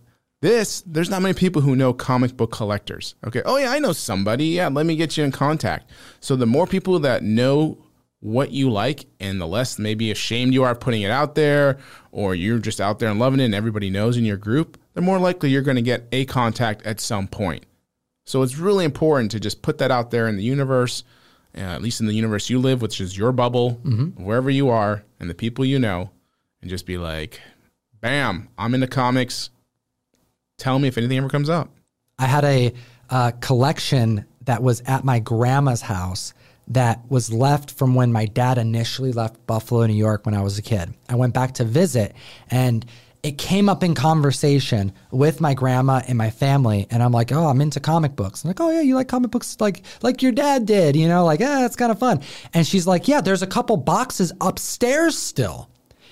This, 0.44 0.84
there's 0.86 1.10
not 1.10 1.22
many 1.22 1.34
people 1.34 1.62
who 1.62 1.74
know 1.74 1.94
comic 1.94 2.36
book 2.36 2.52
collectors. 2.52 3.16
Okay. 3.26 3.42
Oh 3.46 3.56
yeah, 3.56 3.72
I 3.72 3.80
know 3.80 3.94
somebody. 3.94 4.48
Yeah, 4.48 4.68
let 4.68 4.86
me 4.86 4.98
get 4.98 5.16
you 5.16 5.24
in 5.24 5.32
contact. 5.32 5.90
So 6.20 6.36
the 6.36 6.46
more 6.46 6.68
people 6.68 7.00
that 7.00 7.24
know 7.24 7.78
what 8.20 8.52
you 8.52 8.70
like, 8.70 9.06
and 9.22 9.40
the 9.40 9.48
less 9.48 9.80
maybe 9.80 10.12
ashamed 10.12 10.54
you 10.54 10.64
are 10.64 10.76
putting 10.76 11.02
it 11.02 11.12
out 11.12 11.36
there, 11.36 11.78
or 12.12 12.36
you're 12.36 12.60
just 12.60 12.82
out 12.82 13.00
there 13.00 13.10
and 13.10 13.22
loving 13.22 13.40
it, 13.40 13.46
and 13.46 13.56
everybody 13.56 13.90
knows 13.90 14.18
in 14.18 14.26
your 14.26 14.36
group, 14.36 14.78
the 14.96 15.02
more 15.02 15.18
likely 15.18 15.50
you're 15.50 15.62
going 15.62 15.78
to 15.78 15.82
get 15.82 16.10
a 16.12 16.26
contact 16.26 16.86
at 16.86 17.00
some 17.00 17.26
point. 17.26 17.66
So 18.26 18.42
it's 18.42 18.58
really 18.58 18.84
important 18.84 19.32
to 19.32 19.40
just 19.40 19.62
put 19.62 19.78
that 19.78 19.92
out 19.92 20.12
there 20.12 20.28
in 20.28 20.36
the 20.36 20.44
universe, 20.44 21.06
uh, 21.56 21.62
at 21.62 21.82
least 21.82 22.02
in 22.02 22.06
the 22.08 22.14
universe 22.14 22.50
you 22.50 22.60
live, 22.60 22.82
which 22.82 23.00
is 23.00 23.18
your 23.18 23.32
bubble, 23.32 23.80
wherever 24.18 24.50
you 24.50 24.68
are, 24.68 25.06
and 25.22 25.30
the 25.30 25.36
people 25.36 25.64
you 25.64 25.80
know, 25.80 26.10
and 26.60 26.70
just 26.70 26.86
be 26.86 26.98
like, 26.98 27.40
bam, 28.02 28.50
I'm 28.58 28.74
into 28.74 28.88
comics. 28.88 29.50
Tell 30.58 30.80
me 30.80 30.88
if 30.88 30.98
anything 30.98 31.18
ever 31.18 31.30
comes 31.30 31.50
up. 31.50 31.70
I 32.20 32.26
had 32.26 32.46
a 32.46 32.74
uh, 33.10 33.32
collection 33.42 34.26
that 34.46 34.62
was 34.62 34.82
at 34.86 35.04
my 35.04 35.20
grandma's 35.20 35.82
house 35.82 36.34
that 36.68 37.02
was 37.10 37.32
left 37.32 37.72
from 37.72 37.96
when 37.96 38.12
my 38.12 38.26
dad 38.26 38.58
initially 38.58 39.12
left 39.12 39.46
Buffalo, 39.48 39.86
New 39.86 39.94
York 39.94 40.26
when 40.26 40.36
I 40.36 40.42
was 40.42 40.58
a 40.58 40.62
kid. 40.62 40.94
I 41.10 41.16
went 41.16 41.34
back 41.34 41.56
to 41.56 41.64
visit 41.64 42.16
and 42.50 42.86
it 43.22 43.38
came 43.38 43.70
up 43.70 43.84
in 43.84 43.96
conversation 43.96 44.92
with 45.12 45.40
my 45.40 45.54
grandma 45.54 46.02
and 46.08 46.18
my 46.18 46.30
family 46.30 46.88
and 46.90 47.02
I'm 47.02 47.14
like, 47.14 47.32
"Oh, 47.32 47.48
I'm 47.48 47.62
into 47.62 47.80
comic 47.80 48.16
books." 48.16 48.44
I'm 48.44 48.50
like, 48.50 48.60
"Oh 48.60 48.70
yeah, 48.70 48.82
you 48.82 48.96
like 48.96 49.08
comic 49.08 49.32
books 49.32 49.58
like 49.60 49.84
like 50.02 50.22
your 50.22 50.34
dad 50.34 50.66
did, 50.66 50.96
you 50.96 51.08
know, 51.08 51.24
like, 51.24 51.40
yeah, 51.40 51.66
it's 51.66 51.78
kind 51.78 51.92
of 51.92 52.00
fun." 52.00 52.22
And 52.54 52.68
she's 52.68 52.86
like, 52.86 53.08
"Yeah, 53.08 53.22
there's 53.22 53.42
a 53.42 53.48
couple 53.48 53.78
boxes 53.78 54.34
upstairs 54.42 55.18
still." 55.18 55.70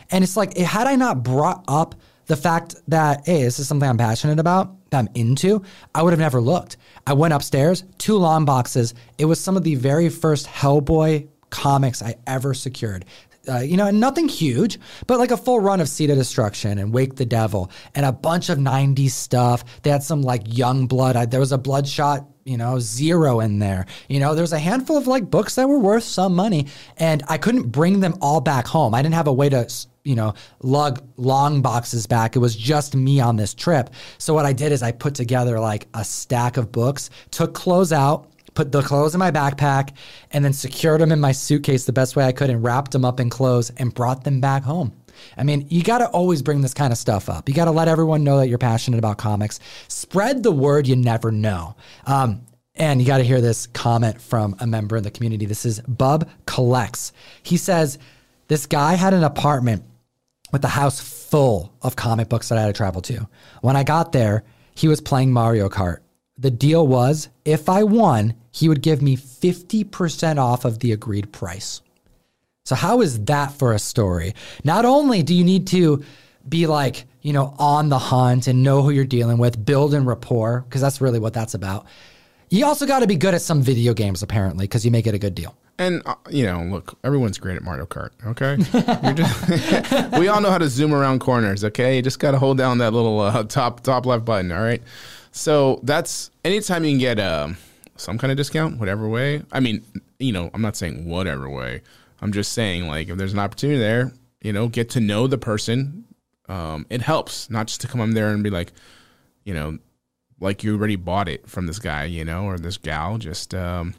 And 0.10 0.24
it's 0.24 0.38
like, 0.38 0.58
had 0.58 0.88
I 0.88 0.96
not 0.96 1.24
brought 1.24 1.64
up 1.68 1.96
the 2.28 2.36
fact 2.36 2.76
that, 2.88 3.26
hey, 3.26 3.43
this 3.43 3.59
is 3.59 3.67
something 3.67 3.89
I'm 3.89 3.97
passionate 3.97 4.39
about, 4.39 4.76
that 4.89 4.99
I'm 4.99 5.09
into, 5.15 5.63
I 5.93 6.03
would 6.03 6.11
have 6.11 6.19
never 6.19 6.41
looked. 6.41 6.78
I 7.05 7.13
went 7.13 7.34
upstairs, 7.34 7.84
two 7.97 8.17
long 8.17 8.45
boxes. 8.45 8.93
It 9.17 9.26
was 9.26 9.39
some 9.39 9.57
of 9.57 9.63
the 9.63 9.76
very 9.76 10.09
first 10.09 10.47
Hellboy 10.47 11.28
comics 11.49 12.01
I 12.01 12.15
ever 12.28 12.53
secured. 12.53 13.05
Uh, 13.49 13.57
you 13.57 13.76
know, 13.76 13.88
and 13.88 13.99
nothing 13.99 14.30
huge, 14.30 14.80
but 15.07 15.17
like 15.17 15.32
a 15.32 15.38
full 15.38 15.59
run 15.59 15.82
of 15.82 15.89
Seed 15.89 16.11
of 16.11 16.17
Destruction 16.17 16.78
and 16.78 16.93
Wake 16.93 17.15
the 17.15 17.26
Devil 17.26 17.72
and 17.95 18.05
a 18.05 18.11
bunch 18.11 18.49
of 18.49 18.59
90s 18.59 19.09
stuff. 19.09 19.82
They 19.82 19.89
had 19.89 20.03
some 20.03 20.22
like 20.22 20.43
Youngblood. 20.43 21.15
I, 21.15 21.26
there 21.26 21.39
was 21.39 21.51
a 21.51 21.57
Bloodshot, 21.57 22.28
you 22.45 22.55
know, 22.55 22.78
zero 22.78 23.39
in 23.39 23.57
there. 23.57 23.88
You 24.09 24.19
know, 24.19 24.36
there's 24.36 24.53
a 24.53 24.59
handful 24.59 24.95
of 24.95 25.07
like 25.07 25.32
books 25.32 25.55
that 25.55 25.67
were 25.67 25.80
worth 25.80 26.03
some 26.03 26.36
money, 26.36 26.67
and 26.97 27.24
I 27.30 27.39
couldn't 27.39 27.69
bring 27.72 27.99
them 27.99 28.13
all 28.22 28.41
back 28.41 28.67
home. 28.67 28.93
I 28.93 29.01
didn't 29.01 29.15
have 29.15 29.28
a 29.28 29.34
way 29.34 29.49
to, 29.49 29.67
you 30.04 30.16
know, 30.16 30.34
lug 30.62 31.04
long 31.18 31.62
boxes 31.62 32.08
back. 32.08 32.36
It 32.36 32.39
was 32.39 32.56
just 32.56 32.95
me 32.95 33.20
on 33.20 33.36
this 33.36 33.54
trip. 33.54 33.89
So 34.18 34.34
what 34.34 34.45
I 34.45 34.54
did 34.54 34.72
is 34.72 34.82
I 34.84 34.91
put 34.91 35.16
together 35.16 35.60
like 35.60 35.88
a 35.93 36.04
stack 36.04 36.58
of 36.58 36.72
books, 36.72 37.10
took 37.30 37.54
clothes 37.54 37.93
out, 37.93 38.28
put 38.54 38.72
the 38.72 38.82
clothes 38.82 39.14
in 39.14 39.20
my 39.20 39.32
backpack, 39.32 39.93
and 40.32 40.43
then 40.43 40.54
secured 40.54 41.02
them 41.02 41.12
in 41.12 41.20
my 41.20 41.32
suitcase 41.32 41.86
the 41.86 41.93
best 41.93 42.16
way 42.16 42.26
I 42.26 42.32
could 42.32 42.49
and 42.49 42.64
wrapped 42.64 42.91
them 42.91 43.06
up 43.06 43.20
in 43.20 43.30
clothes 43.30 43.72
and 43.78 43.93
brought 43.93 44.24
them 44.24 44.41
back 44.41 44.64
home. 44.64 44.93
I 45.38 45.43
mean, 45.43 45.68
you 45.70 45.84
got 45.84 45.99
to 45.99 46.08
always 46.08 46.41
bring 46.41 46.62
this 46.62 46.74
kind 46.74 46.91
of 46.91 46.97
stuff 46.97 47.30
up. 47.30 47.47
You 47.47 47.56
got 47.56 47.66
to 47.66 47.72
let 47.72 47.88
everyone 47.88 48.24
know 48.24 48.38
that 48.38 48.47
you're 48.47 48.58
passionate 48.58 48.97
about 48.97 49.18
comics. 49.18 49.60
Spread 49.88 50.43
the 50.43 50.52
word, 50.52 50.88
you 50.88 50.95
never 50.95 51.32
know. 51.32 51.76
Um, 52.06 52.41
and 52.76 53.02
you 53.02 53.08
got 53.08 53.18
to 53.18 53.24
hear 53.24 53.41
this 53.41 53.68
comment 53.68 54.22
from 54.22 54.56
a 54.60 54.68
member 54.68 54.97
in 54.97 55.04
the 55.04 55.12
community. 55.12 55.45
This 55.45 55.66
is 55.66 55.82
Bub 55.82 56.30
Collects. 56.45 57.12
He 57.43 57.58
says, 57.58 57.99
This 58.47 58.66
guy 58.66 58.95
had 58.95 59.14
an 59.14 59.24
apartment 59.24 59.84
with 60.52 60.62
the 60.62 60.68
house 60.68 60.99
full 60.99 61.74
of 61.82 61.95
comic 61.95 62.30
books 62.30 62.49
that 62.49 62.58
I 62.58 62.62
had 62.62 62.68
to 62.68 62.74
travel 62.74 63.02
to. 63.04 63.28
When 63.62 63.76
I 63.76 63.84
got 63.84 64.12
there, 64.12 64.43
he 64.76 64.88
was 64.88 65.02
playing 65.02 65.32
Mario 65.32 65.70
Kart. 65.70 65.99
The 66.38 66.52
deal 66.52 66.88
was 66.88 67.30
if 67.45 67.70
I 67.70 67.84
won, 67.84 68.36
he 68.52 68.68
would 68.68 68.82
give 68.82 69.02
me 69.02 69.16
50% 69.16 70.38
off 70.38 70.66
of 70.66 70.80
the 70.80 70.91
agreed 70.91 71.32
price. 71.32 71.82
So, 72.66 72.76
how 72.76 73.02
is 73.02 73.26
that 73.26 73.54
for 73.54 73.74
a 73.74 73.80
story? 73.80 74.34
Not 74.64 74.86
only 74.86 75.24
do 75.24 75.34
you 75.34 75.43
need 75.43 75.68
to 75.68 76.04
be 76.47 76.68
like, 76.68 77.06
you 77.22 77.34
know, 77.34 77.56
on 77.60 77.89
the 77.89 77.99
hunt 77.99 78.47
and 78.47 78.64
know 78.64 78.82
who 78.82 78.91
you're 78.91 79.06
dealing 79.06 79.38
with, 79.38 79.64
build 79.64 79.93
and 79.93 80.08
rapport, 80.08 80.62
because 80.62 80.82
that's 80.82 81.02
really 81.02 81.20
what 81.20 81.34
that's 81.34 81.54
about. 81.54 81.86
You 82.54 82.66
also 82.66 82.86
got 82.86 82.99
to 82.99 83.08
be 83.08 83.16
good 83.16 83.34
at 83.34 83.41
some 83.41 83.62
video 83.62 83.93
games, 83.93 84.22
apparently, 84.22 84.66
because 84.66 84.84
you 84.84 84.91
make 84.91 85.08
it 85.08 85.16
a 85.16 85.18
good 85.18 85.34
deal. 85.34 85.56
And 85.80 86.02
uh, 86.06 86.16
you 86.30 86.45
know, 86.45 86.62
look, 86.64 86.97
everyone's 87.04 87.38
great 87.38 87.56
at 87.56 87.64
Mario 87.64 87.86
Kart. 87.86 88.10
Okay, 88.28 88.58
just- 89.16 90.12
we 90.20 90.28
all 90.28 90.41
know 90.41 90.52
how 90.52 90.58
to 90.58 90.68
zoom 90.68 90.93
around 90.93 91.20
corners. 91.20 91.64
Okay, 91.64 91.95
you 91.95 92.02
just 92.02 92.20
got 92.20 92.32
to 92.32 92.38
hold 92.39 92.58
down 92.58 92.78
that 92.80 92.91
little 92.91 93.22
uh, 93.22 93.43
top 93.45 93.80
top 93.82 94.06
left 94.06 94.26
button. 94.26 94.52
All 94.52 94.62
right. 94.62 94.84
So 95.32 95.80
that's 95.84 96.30
anytime 96.43 96.84
you 96.84 96.91
can 96.91 96.99
get 96.99 97.20
um, 97.20 97.56
some 97.95 98.18
kind 98.18 98.32
of 98.32 98.38
discount, 98.38 98.78
whatever 98.80 99.08
way. 99.08 99.43
I 99.54 99.62
mean, 99.62 99.82
you 100.20 100.34
know, 100.34 100.52
I'm 100.54 100.62
not 100.62 100.76
saying 100.76 101.06
whatever 101.06 101.49
way. 101.49 101.82
I'm 102.22 102.34
just 102.34 102.52
saying 102.52 102.86
like 102.88 103.08
if 103.08 103.18
there's 103.18 103.34
an 103.34 103.39
opportunity 103.39 103.80
there, 103.80 104.12
you 104.41 104.52
know, 104.52 104.68
get 104.68 104.89
to 104.91 104.99
know 104.99 105.26
the 105.26 105.38
person. 105.38 106.04
Um, 106.49 106.86
it 106.89 107.02
helps 107.02 107.49
not 107.49 107.68
just 107.68 107.80
to 107.82 107.88
come 107.88 108.02
in 108.02 108.14
there 108.14 108.34
and 108.34 108.43
be 108.43 108.49
like, 108.49 108.74
you 109.45 109.54
know, 109.54 109.78
like 110.42 110.64
you 110.64 110.76
already 110.76 110.98
bought 110.98 111.30
it 111.30 111.48
from 111.48 111.68
this 111.68 111.80
guy, 111.80 112.06
you 112.06 112.26
know, 112.26 112.46
or 112.46 112.58
this 112.58 112.78
gal. 112.78 113.18
Just 113.18 113.56
um, 113.56 113.94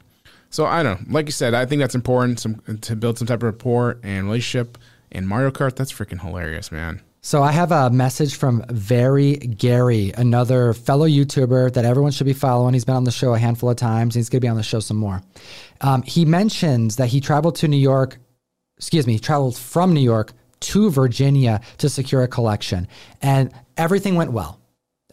so 0.49 0.65
I 0.65 0.83
don't 0.83 1.01
know. 1.01 1.13
Like 1.13 1.25
you 1.25 1.31
said, 1.31 1.55
I 1.55 1.65
think 1.65 1.79
that's 1.79 1.95
important 1.95 2.39
some, 2.39 2.61
to 2.81 2.95
build 2.95 3.17
some 3.17 3.27
type 3.27 3.39
of 3.39 3.43
rapport 3.43 3.99
and 4.03 4.25
relationship. 4.25 4.77
And 5.11 5.27
Mario 5.27 5.51
Kart, 5.51 5.75
that's 5.75 5.91
freaking 5.91 6.21
hilarious, 6.21 6.71
man. 6.71 7.01
So 7.21 7.41
I 7.41 7.53
have 7.53 7.71
a 7.71 7.89
message 7.89 8.35
from 8.35 8.65
Very 8.69 9.37
Gary, 9.37 10.11
another 10.17 10.73
fellow 10.73 11.07
YouTuber 11.07 11.71
that 11.73 11.85
everyone 11.85 12.11
should 12.11 12.25
be 12.27 12.33
following. 12.33 12.73
He's 12.73 12.83
been 12.83 12.95
on 12.95 13.05
the 13.05 13.11
show 13.11 13.33
a 13.33 13.39
handful 13.39 13.69
of 13.69 13.77
times. 13.77 14.13
He's 14.13 14.27
going 14.27 14.41
to 14.41 14.45
be 14.45 14.49
on 14.49 14.57
the 14.57 14.63
show 14.63 14.81
some 14.81 14.97
more. 14.97 15.21
Um, 15.79 16.01
he 16.01 16.25
mentions 16.25 16.97
that 16.97 17.07
he 17.07 17.21
traveled 17.21 17.55
to 17.57 17.69
New 17.69 17.77
York. 17.77 18.17
Excuse 18.77 19.07
me, 19.07 19.13
he 19.13 19.19
traveled 19.19 19.55
from 19.55 19.93
New 19.93 20.01
York 20.01 20.33
to 20.59 20.89
Virginia 20.89 21.61
to 21.77 21.89
secure 21.89 22.23
a 22.23 22.27
collection, 22.27 22.89
and 23.21 23.53
everything 23.77 24.15
went 24.15 24.33
well. 24.33 24.59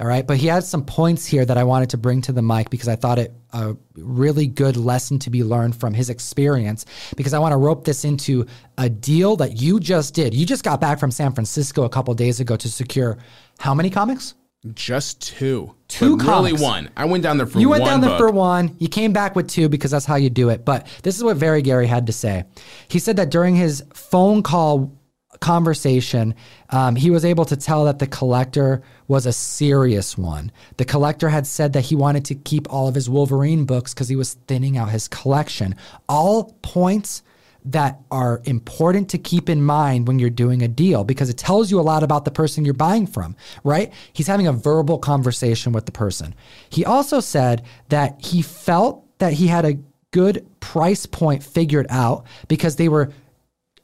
All 0.00 0.06
right. 0.06 0.26
But 0.26 0.38
he 0.38 0.46
had 0.46 0.64
some 0.64 0.84
points 0.84 1.26
here 1.26 1.44
that 1.44 1.58
I 1.58 1.64
wanted 1.64 1.90
to 1.90 1.98
bring 1.98 2.22
to 2.22 2.32
the 2.32 2.40
mic 2.40 2.70
because 2.70 2.88
I 2.88 2.96
thought 2.96 3.18
it 3.18 3.34
a 3.52 3.76
really 3.96 4.46
good 4.46 4.76
lesson 4.76 5.18
to 5.20 5.30
be 5.30 5.44
learned 5.44 5.76
from 5.76 5.92
his 5.92 6.08
experience 6.08 6.86
because 7.16 7.34
I 7.34 7.38
want 7.38 7.52
to 7.52 7.56
rope 7.58 7.84
this 7.84 8.04
into 8.04 8.46
a 8.78 8.88
deal 8.88 9.36
that 9.36 9.60
you 9.60 9.78
just 9.78 10.14
did. 10.14 10.32
You 10.32 10.46
just 10.46 10.64
got 10.64 10.80
back 10.80 10.98
from 10.98 11.10
San 11.10 11.32
Francisco 11.32 11.82
a 11.84 11.88
couple 11.90 12.14
days 12.14 12.40
ago 12.40 12.56
to 12.56 12.68
secure 12.68 13.18
how 13.58 13.74
many 13.74 13.90
comics? 13.90 14.34
Just 14.74 15.20
two. 15.22 15.74
Two 15.88 16.16
But 16.16 16.26
really 16.26 16.50
comics. 16.52 16.62
one. 16.62 16.90
I 16.96 17.06
went 17.06 17.22
down 17.22 17.38
there 17.38 17.46
for 17.46 17.58
You 17.58 17.68
went 17.70 17.84
down 17.84 18.00
there 18.02 18.10
book. 18.10 18.18
for 18.18 18.30
one. 18.30 18.76
You 18.78 18.88
came 18.88 19.12
back 19.12 19.34
with 19.34 19.48
two 19.48 19.68
because 19.68 19.90
that's 19.90 20.04
how 20.06 20.16
you 20.16 20.30
do 20.30 20.50
it. 20.50 20.64
But 20.64 20.86
this 21.02 21.16
is 21.16 21.24
what 21.24 21.36
Very 21.38 21.62
Gary 21.62 21.86
had 21.86 22.06
to 22.06 22.12
say. 22.12 22.44
He 22.88 22.98
said 22.98 23.16
that 23.16 23.30
during 23.30 23.56
his 23.56 23.82
phone 23.94 24.42
call 24.42 24.92
conversation, 25.40 26.34
um, 26.70 26.96
he 26.96 27.10
was 27.10 27.24
able 27.24 27.44
to 27.46 27.56
tell 27.56 27.84
that 27.86 27.98
the 27.98 28.06
collector 28.06 28.82
was 29.08 29.26
a 29.26 29.32
serious 29.32 30.16
one. 30.16 30.52
The 30.76 30.84
collector 30.84 31.28
had 31.28 31.46
said 31.46 31.72
that 31.72 31.86
he 31.86 31.96
wanted 31.96 32.24
to 32.26 32.34
keep 32.34 32.72
all 32.72 32.88
of 32.88 32.94
his 32.94 33.08
Wolverine 33.08 33.64
books 33.64 33.94
because 33.94 34.08
he 34.08 34.16
was 34.16 34.34
thinning 34.46 34.76
out 34.76 34.90
his 34.90 35.08
collection. 35.08 35.74
All 36.08 36.56
points 36.62 37.22
that 37.64 38.00
are 38.10 38.40
important 38.44 39.10
to 39.10 39.18
keep 39.18 39.48
in 39.48 39.62
mind 39.62 40.08
when 40.08 40.18
you're 40.18 40.30
doing 40.30 40.62
a 40.62 40.68
deal 40.68 41.04
because 41.04 41.28
it 41.28 41.36
tells 41.36 41.70
you 41.70 41.78
a 41.78 41.82
lot 41.82 42.02
about 42.02 42.24
the 42.24 42.30
person 42.30 42.64
you're 42.64 42.74
buying 42.74 43.06
from, 43.06 43.36
right? 43.64 43.92
He's 44.12 44.26
having 44.26 44.46
a 44.46 44.52
verbal 44.52 44.98
conversation 44.98 45.72
with 45.72 45.86
the 45.86 45.92
person. 45.92 46.34
He 46.70 46.84
also 46.84 47.20
said 47.20 47.62
that 47.88 48.24
he 48.24 48.40
felt 48.40 49.06
that 49.18 49.34
he 49.34 49.46
had 49.46 49.66
a 49.66 49.78
good 50.10 50.46
price 50.60 51.06
point 51.06 51.42
figured 51.42 51.86
out 51.90 52.24
because 52.48 52.76
they 52.76 52.88
were 52.88 53.12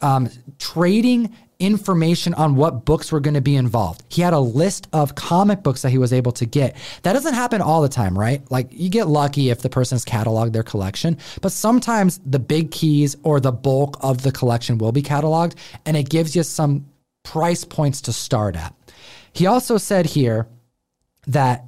um, 0.01 0.29
trading 0.59 1.35
information 1.59 2.35
on 2.35 2.57
what 2.57 2.85
books 2.85 3.11
were 3.11 3.21
going 3.21 3.35
to 3.35 3.41
be 3.41 3.57
involved. 3.57 4.03
He 4.09 4.23
had 4.23 4.33
a 4.33 4.41
list 4.41 4.89
of 4.93 5.15
comic 5.15 5.63
books 5.63 5.83
that 5.83 5.91
he 5.91 5.99
was 5.99 6.13
able 6.13 6.33
to 6.33 6.47
get. 6.47 6.77
That 7.03 7.15
doesn't 7.15 7.35
happen 7.35 7.63
all 7.63 7.83
the 7.83 7.89
time, 7.89 8.19
right? 8.19 8.43
Like 8.51 8.69
you 8.71 8.91
get 8.91 9.09
lucky 9.09 9.51
if 9.51 9.63
the 9.63 9.71
person's 9.71 10.05
cataloged 10.05 10.53
their 10.53 10.63
collection, 10.63 11.19
but 11.41 11.53
sometimes 11.53 12.21
the 12.27 12.39
big 12.39 12.71
keys 12.71 13.17
or 13.23 13.41
the 13.41 13.53
bulk 13.53 13.97
of 14.01 14.23
the 14.23 14.33
collection 14.33 14.79
will 14.79 14.93
be 14.93 15.03
cataloged 15.03 15.55
and 15.87 15.97
it 15.97 16.09
gives 16.09 16.37
you 16.37 16.43
some 16.43 16.87
price 17.23 17.65
points 17.65 18.03
to 18.03 18.13
start 18.13 18.55
at. 18.57 18.75
He 19.33 19.47
also 19.47 19.79
said 19.79 20.07
here 20.07 20.49
that 21.27 21.65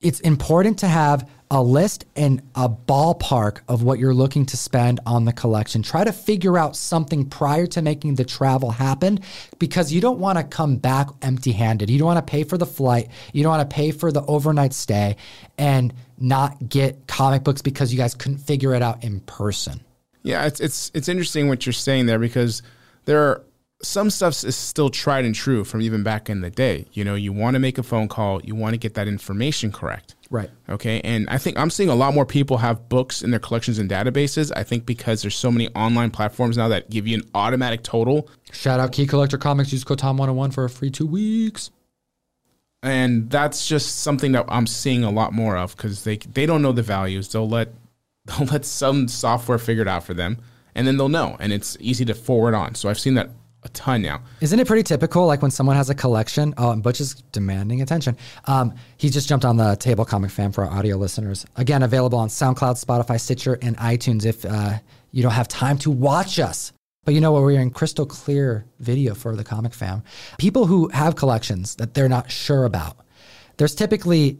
it's 0.00 0.20
important 0.20 0.78
to 0.78 0.88
have 0.88 1.28
a 1.50 1.62
list 1.62 2.04
and 2.14 2.42
a 2.54 2.68
ballpark 2.68 3.60
of 3.68 3.82
what 3.82 3.98
you're 3.98 4.14
looking 4.14 4.44
to 4.46 4.56
spend 4.56 5.00
on 5.06 5.24
the 5.24 5.32
collection. 5.32 5.82
Try 5.82 6.04
to 6.04 6.12
figure 6.12 6.58
out 6.58 6.76
something 6.76 7.24
prior 7.24 7.66
to 7.68 7.82
making 7.82 8.14
the 8.16 8.24
travel 8.24 8.70
happen 8.70 9.20
because 9.58 9.92
you 9.92 10.00
don't 10.00 10.18
want 10.18 10.38
to 10.38 10.44
come 10.44 10.76
back 10.76 11.08
empty 11.22 11.52
handed. 11.52 11.90
You 11.90 11.98
don't 11.98 12.06
want 12.06 12.24
to 12.24 12.30
pay 12.30 12.44
for 12.44 12.58
the 12.58 12.66
flight, 12.66 13.08
you 13.32 13.42
don't 13.42 13.56
want 13.56 13.68
to 13.68 13.74
pay 13.74 13.90
for 13.90 14.12
the 14.12 14.22
overnight 14.26 14.72
stay 14.72 15.16
and 15.56 15.92
not 16.18 16.68
get 16.68 17.06
comic 17.06 17.42
books 17.42 17.62
because 17.62 17.92
you 17.92 17.98
guys 17.98 18.14
couldn't 18.14 18.38
figure 18.38 18.74
it 18.74 18.82
out 18.82 19.02
in 19.02 19.20
person. 19.20 19.80
Yeah, 20.22 20.46
it's 20.46 20.60
it's 20.60 20.90
it's 20.94 21.08
interesting 21.08 21.48
what 21.48 21.64
you're 21.64 21.72
saying 21.72 22.06
there 22.06 22.18
because 22.18 22.62
there 23.06 23.22
are 23.22 23.44
some 23.82 24.10
stuff 24.10 24.44
is 24.44 24.56
still 24.56 24.90
tried 24.90 25.24
and 25.24 25.34
true 25.34 25.62
from 25.64 25.80
even 25.82 26.02
back 26.02 26.28
in 26.28 26.40
the 26.40 26.50
day. 26.50 26.86
You 26.92 27.04
know, 27.04 27.14
you 27.14 27.32
want 27.32 27.54
to 27.54 27.60
make 27.60 27.78
a 27.78 27.82
phone 27.82 28.08
call, 28.08 28.42
you 28.42 28.54
want 28.54 28.74
to 28.74 28.78
get 28.78 28.94
that 28.94 29.06
information 29.06 29.70
correct. 29.70 30.16
Right. 30.30 30.50
Okay. 30.68 31.00
And 31.02 31.28
I 31.30 31.38
think 31.38 31.58
I'm 31.58 31.70
seeing 31.70 31.88
a 31.88 31.94
lot 31.94 32.12
more 32.12 32.26
people 32.26 32.58
have 32.58 32.88
books 32.88 33.22
in 33.22 33.30
their 33.30 33.40
collections 33.40 33.78
and 33.78 33.88
databases. 33.88 34.52
I 34.54 34.64
think 34.64 34.84
because 34.84 35.22
there's 35.22 35.36
so 35.36 35.50
many 35.50 35.68
online 35.74 36.10
platforms 36.10 36.56
now 36.56 36.68
that 36.68 36.90
give 36.90 37.06
you 37.06 37.16
an 37.16 37.22
automatic 37.34 37.82
total. 37.82 38.28
Shout 38.52 38.80
out 38.80 38.92
Key 38.92 39.06
Collector 39.06 39.38
Comics. 39.38 39.72
Use 39.72 39.84
code 39.84 40.00
Tom101 40.00 40.52
for 40.52 40.64
a 40.64 40.70
free 40.70 40.90
two 40.90 41.06
weeks. 41.06 41.70
And 42.82 43.30
that's 43.30 43.66
just 43.66 44.00
something 44.00 44.32
that 44.32 44.44
I'm 44.48 44.66
seeing 44.66 45.02
a 45.02 45.10
lot 45.10 45.32
more 45.32 45.56
of 45.56 45.76
because 45.76 46.04
they 46.04 46.16
they 46.16 46.46
don't 46.46 46.62
know 46.62 46.72
the 46.72 46.82
values. 46.82 47.28
They'll 47.28 47.48
let 47.48 47.72
they'll 48.26 48.46
let 48.46 48.64
some 48.64 49.08
software 49.08 49.58
figure 49.58 49.82
it 49.82 49.88
out 49.88 50.04
for 50.04 50.14
them 50.14 50.38
and 50.74 50.86
then 50.86 50.96
they'll 50.96 51.08
know. 51.08 51.36
And 51.40 51.52
it's 51.52 51.76
easy 51.80 52.04
to 52.04 52.14
forward 52.14 52.54
on. 52.54 52.74
So 52.74 52.88
I've 52.88 53.00
seen 53.00 53.14
that 53.14 53.30
a 53.68 53.72
ton 53.72 54.02
now. 54.02 54.20
Isn't 54.40 54.58
it 54.58 54.66
pretty 54.66 54.82
typical? 54.82 55.26
Like 55.26 55.42
when 55.42 55.50
someone 55.50 55.76
has 55.76 55.90
a 55.90 55.94
collection. 55.94 56.54
Oh, 56.58 56.70
and 56.70 56.82
Butch 56.82 57.00
is 57.00 57.14
demanding 57.32 57.82
attention. 57.82 58.16
Um, 58.46 58.74
he 58.96 59.10
just 59.10 59.28
jumped 59.28 59.44
on 59.44 59.56
the 59.56 59.76
table 59.76 60.04
comic 60.04 60.30
fan 60.30 60.52
for 60.52 60.64
our 60.64 60.70
audio 60.70 60.96
listeners. 60.96 61.46
Again, 61.56 61.82
available 61.82 62.18
on 62.18 62.28
SoundCloud, 62.28 62.82
Spotify, 62.84 63.20
Stitcher, 63.20 63.58
and 63.62 63.76
iTunes. 63.76 64.24
If 64.24 64.44
uh, 64.44 64.78
you 65.12 65.22
don't 65.22 65.32
have 65.32 65.48
time 65.48 65.78
to 65.78 65.90
watch 65.90 66.38
us, 66.38 66.72
but 67.04 67.14
you 67.14 67.20
know 67.20 67.32
what? 67.32 67.42
We're 67.42 67.60
in 67.60 67.70
crystal 67.70 68.06
clear 68.06 68.66
video 68.80 69.14
for 69.14 69.36
the 69.36 69.44
comic 69.44 69.72
fam. 69.72 70.02
People 70.38 70.66
who 70.66 70.88
have 70.88 71.16
collections 71.16 71.76
that 71.76 71.94
they're 71.94 72.08
not 72.08 72.30
sure 72.30 72.64
about. 72.64 72.96
There's 73.56 73.74
typically 73.74 74.38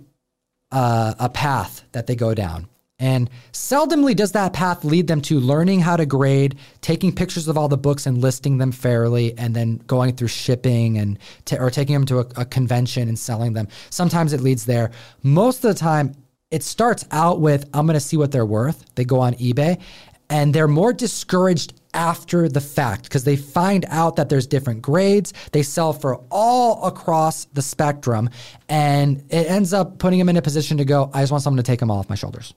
uh, 0.71 1.15
a 1.19 1.29
path 1.29 1.85
that 1.93 2.07
they 2.07 2.15
go 2.15 2.35
down. 2.35 2.69
And 3.01 3.31
seldomly 3.53 4.17
does 4.17 4.33
that 4.33 4.53
path 4.53 4.85
lead 4.85 5.07
them 5.07 5.21
to 5.23 5.39
learning 5.39 5.81
how 5.81 5.97
to 5.97 6.05
grade, 6.05 6.57
taking 6.81 7.15
pictures 7.15 7.47
of 7.47 7.57
all 7.57 7.69
the 7.69 7.77
books 7.77 8.07
and 8.07 8.19
listing 8.19 8.59
them 8.59 8.73
fairly, 8.73 9.39
and 9.39 9.55
then 9.55 9.77
going 9.87 10.17
through 10.17 10.29
shipping 10.29 10.99
and 10.99 11.19
ta- 11.45 11.59
or 11.61 11.71
taking 11.71 11.95
them 11.95 12.07
to 12.07 12.19
a, 12.19 12.27
a 12.37 12.45
convention 12.45 13.09
and 13.09 13.17
selling 13.17 13.53
them. 13.53 13.69
Sometimes 13.91 14.33
it 14.33 14.41
leads 14.41 14.67
there. 14.67 14.91
Most 15.23 15.65
of 15.65 15.73
the 15.75 15.79
time, 15.79 16.15
it 16.51 16.65
starts 16.65 17.05
out 17.13 17.41
with 17.41 17.69
I'm 17.73 17.87
going 17.87 17.95
to 17.95 18.01
see 18.01 18.17
what 18.17 18.33
they're 18.33 18.47
worth. 18.47 18.85
They 18.97 19.05
go 19.05 19.21
on 19.21 19.35
eBay, 19.35 19.81
and 20.29 20.53
they're 20.53 20.67
more 20.67 20.93
discouraged 20.93 21.75
after 21.95 22.49
the 22.49 22.61
fact 22.61 23.05
because 23.05 23.23
they 23.23 23.37
find 23.37 23.87
out 23.89 24.17
that 24.17 24.29
there's 24.29 24.47
different 24.47 24.83
grades. 24.83 25.33
They 25.53 25.63
sell 25.63 25.93
for 25.93 26.17
all 26.31 26.85
across 26.85 27.45
the 27.47 27.63
spectrum, 27.63 28.31
and 28.69 29.19
it 29.31 29.49
ends 29.49 29.73
up 29.73 29.99
putting 29.99 30.19
them 30.19 30.29
in 30.29 30.37
a 30.37 30.43
position 30.43 30.79
to 30.79 30.85
go. 30.85 31.11
I 31.15 31.21
just 31.21 31.31
want 31.31 31.45
someone 31.45 31.59
to 31.59 31.63
take 31.63 31.79
them 31.79 31.93
off 31.93 32.09
my 32.09 32.17
shoulders. 32.17 32.55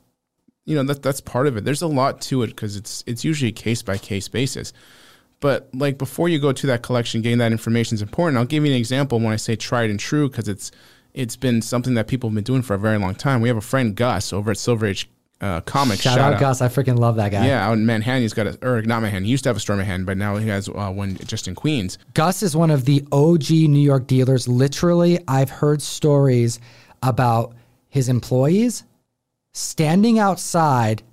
You 0.65 0.75
know 0.75 0.83
that 0.83 1.01
that's 1.01 1.21
part 1.21 1.47
of 1.47 1.57
it. 1.57 1.65
There's 1.65 1.81
a 1.81 1.87
lot 1.87 2.21
to 2.21 2.43
it 2.43 2.47
because 2.47 2.75
it's 2.75 3.03
it's 3.07 3.23
usually 3.23 3.49
a 3.49 3.53
case 3.53 3.81
by 3.81 3.97
case 3.97 4.27
basis. 4.27 4.73
But 5.39 5.69
like 5.73 5.97
before 5.97 6.29
you 6.29 6.39
go 6.39 6.53
to 6.53 6.67
that 6.67 6.83
collection, 6.83 7.21
getting 7.21 7.39
that 7.39 7.51
information 7.51 7.95
is 7.95 8.01
important. 8.01 8.37
I'll 8.37 8.45
give 8.45 8.63
you 8.63 8.71
an 8.71 8.77
example 8.77 9.19
when 9.19 9.33
I 9.33 9.37
say 9.37 9.55
tried 9.55 9.89
and 9.89 9.99
true 9.99 10.29
because 10.29 10.47
it's 10.47 10.71
it's 11.13 11.35
been 11.35 11.61
something 11.61 11.95
that 11.95 12.07
people 12.07 12.29
have 12.29 12.35
been 12.35 12.43
doing 12.43 12.61
for 12.61 12.75
a 12.75 12.79
very 12.79 12.97
long 12.97 13.15
time. 13.15 13.41
We 13.41 13.49
have 13.49 13.57
a 13.57 13.61
friend 13.61 13.95
Gus 13.95 14.31
over 14.31 14.51
at 14.51 14.57
Silver 14.57 14.85
Age 14.85 15.09
uh, 15.41 15.59
Comics. 15.61 16.01
Shout, 16.01 16.19
out, 16.19 16.39
Gus. 16.39 16.61
I 16.61 16.67
freaking 16.67 16.99
love 16.99 17.15
that 17.15 17.31
guy. 17.31 17.47
Yeah, 17.47 17.67
out 17.67 17.73
in 17.73 17.85
Manhattan, 17.85 18.21
he's 18.21 18.33
got 18.33 18.45
a 18.45 18.57
or 18.65 18.83
not 18.83 19.01
Manhattan. 19.01 19.25
He 19.25 19.31
used 19.31 19.43
to 19.43 19.49
have 19.49 19.57
a 19.57 19.59
store 19.59 19.73
in 19.73 19.79
Manhattan, 19.79 20.05
but 20.05 20.17
now 20.17 20.37
he 20.37 20.47
has 20.47 20.69
uh, 20.69 20.91
one 20.91 21.15
just 21.25 21.47
in 21.47 21.55
Queens. 21.55 21.97
Gus 22.13 22.43
is 22.43 22.55
one 22.55 22.69
of 22.69 22.85
the 22.85 23.03
OG 23.11 23.49
New 23.49 23.81
York 23.81 24.05
dealers. 24.05 24.47
Literally, 24.47 25.19
I've 25.27 25.49
heard 25.49 25.81
stories 25.81 26.59
about 27.01 27.55
his 27.89 28.07
employees 28.07 28.83
standing 29.53 30.19
outside 30.19 31.03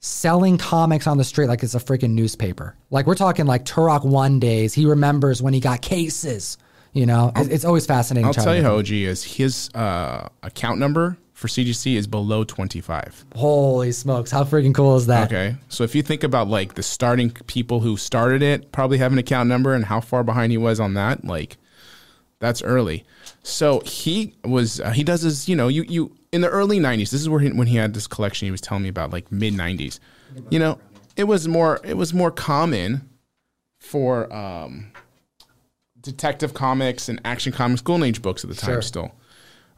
selling 0.00 0.58
comics 0.58 1.06
on 1.06 1.16
the 1.16 1.24
street 1.24 1.46
like 1.46 1.62
it's 1.62 1.74
a 1.74 1.78
freaking 1.78 2.10
newspaper. 2.10 2.76
Like 2.90 3.06
we're 3.06 3.14
talking 3.14 3.46
like 3.46 3.64
Turok 3.64 4.04
One 4.04 4.38
days. 4.38 4.74
He 4.74 4.86
remembers 4.86 5.42
when 5.42 5.54
he 5.54 5.60
got 5.60 5.82
cases. 5.82 6.58
You 6.92 7.06
know, 7.06 7.32
it's, 7.34 7.48
it's 7.48 7.64
always 7.64 7.86
fascinating. 7.86 8.26
I'll 8.26 8.34
tell 8.34 8.54
you 8.54 8.62
how 8.62 8.76
OG 8.76 8.90
is. 8.90 9.24
His 9.24 9.68
uh, 9.74 10.28
account 10.44 10.78
number 10.78 11.16
for 11.32 11.48
CGC 11.48 11.96
is 11.96 12.06
below 12.06 12.44
twenty 12.44 12.80
five. 12.80 13.24
Holy 13.34 13.90
smokes! 13.90 14.30
How 14.30 14.44
freaking 14.44 14.74
cool 14.74 14.96
is 14.96 15.06
that? 15.06 15.32
Okay. 15.32 15.56
So 15.68 15.82
if 15.82 15.94
you 15.96 16.02
think 16.02 16.22
about 16.22 16.46
like 16.46 16.74
the 16.74 16.84
starting 16.84 17.30
people 17.30 17.80
who 17.80 17.96
started 17.96 18.42
it 18.42 18.70
probably 18.70 18.98
have 18.98 19.12
an 19.12 19.18
account 19.18 19.48
number 19.48 19.74
and 19.74 19.84
how 19.84 20.00
far 20.00 20.22
behind 20.22 20.52
he 20.52 20.58
was 20.58 20.78
on 20.78 20.94
that, 20.94 21.24
like 21.24 21.56
that's 22.38 22.62
early. 22.62 23.04
So 23.42 23.80
he 23.80 24.34
was 24.44 24.80
uh, 24.80 24.90
he 24.90 25.02
does 25.02 25.22
his 25.22 25.48
you 25.48 25.56
know 25.56 25.66
you 25.66 25.84
you 25.88 26.12
in 26.34 26.40
the 26.40 26.48
early 26.48 26.80
90s. 26.80 27.10
This 27.10 27.20
is 27.20 27.28
where 27.28 27.38
he, 27.40 27.48
when 27.50 27.68
he 27.68 27.76
had 27.76 27.94
this 27.94 28.08
collection 28.08 28.46
he 28.46 28.50
was 28.50 28.60
telling 28.60 28.82
me 28.82 28.88
about 28.88 29.12
like 29.12 29.30
mid 29.30 29.54
90s. 29.54 30.00
You 30.50 30.58
know, 30.58 30.78
it 31.16 31.24
was 31.24 31.46
more 31.46 31.80
it 31.84 31.96
was 31.96 32.12
more 32.12 32.32
common 32.32 33.08
for 33.80 34.30
um 34.34 34.90
detective 36.00 36.52
comics 36.52 37.08
and 37.08 37.20
action 37.24 37.52
comics 37.52 37.80
golden 37.80 38.06
age 38.08 38.20
books 38.20 38.42
at 38.44 38.50
the 38.50 38.56
time 38.56 38.74
Sure. 38.74 38.82
still. 38.82 39.12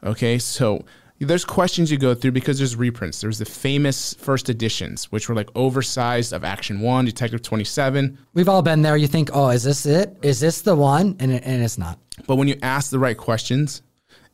Okay? 0.03 0.39
So 0.39 0.83
there's 1.19 1.45
questions 1.45 1.91
you 1.91 1.97
go 1.97 2.13
through 2.15 2.31
because 2.31 2.57
there's 2.57 2.75
reprints. 2.75 3.21
There's 3.21 3.37
the 3.37 3.45
famous 3.45 4.15
first 4.15 4.49
editions, 4.49 5.11
which 5.11 5.29
were 5.29 5.35
like 5.35 5.49
oversized 5.55 6.33
of 6.33 6.43
Action 6.43 6.79
One, 6.81 7.05
Detective 7.05 7.41
Twenty 7.43 7.63
Seven. 7.63 8.17
We've 8.33 8.49
all 8.49 8.61
been 8.63 8.81
there. 8.81 8.97
You 8.97 9.07
think, 9.07 9.29
oh, 9.33 9.49
is 9.49 9.63
this 9.63 9.85
it? 9.85 10.17
Is 10.23 10.39
this 10.39 10.61
the 10.61 10.75
one? 10.75 11.15
And 11.19 11.31
it, 11.31 11.43
and 11.45 11.63
it's 11.63 11.77
not. 11.77 11.99
But 12.27 12.35
when 12.35 12.47
you 12.47 12.57
ask 12.61 12.89
the 12.91 12.99
right 12.99 13.17
questions 13.17 13.81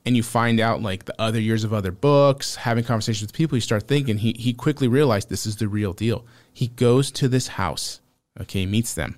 and 0.06 0.16
you 0.18 0.24
find 0.24 0.60
out 0.60 0.82
like 0.82 1.06
the 1.06 1.16
other 1.22 1.40
years 1.40 1.64
of 1.64 1.74
other 1.74 1.92
books, 1.92 2.56
having 2.56 2.84
conversations 2.84 3.22
with 3.22 3.34
people, 3.34 3.58
you 3.58 3.62
start 3.62 3.88
thinking 3.88 4.18
he 4.18 4.36
he 4.38 4.54
quickly 4.54 4.88
realized 4.88 5.30
this 5.30 5.46
is 5.46 5.58
the 5.58 5.68
real 5.68 5.94
deal. 5.94 6.26
He 6.52 6.68
goes 6.68 7.10
to 7.12 7.28
this 7.28 7.48
house, 7.48 8.02
okay, 8.42 8.66
meets 8.66 8.94
them, 8.94 9.18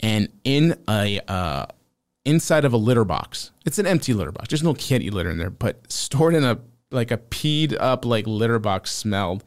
and 0.00 0.28
in 0.44 0.78
a 0.88 1.20
uh, 1.28 1.66
inside 2.24 2.64
of 2.64 2.72
a 2.72 2.76
litter 2.76 3.04
box, 3.04 3.50
it's 3.64 3.78
an 3.78 3.86
empty 3.86 4.12
litter 4.14 4.32
box. 4.32 4.48
There's 4.48 4.62
no 4.62 4.74
kitty 4.74 5.10
litter 5.10 5.30
in 5.30 5.38
there, 5.38 5.50
but 5.50 5.90
stored 5.90 6.34
in 6.34 6.44
a 6.44 6.58
like 6.90 7.10
a 7.10 7.18
peed 7.18 7.76
up 7.78 8.04
like 8.04 8.26
litter 8.26 8.58
box 8.58 8.92
smelled 8.92 9.42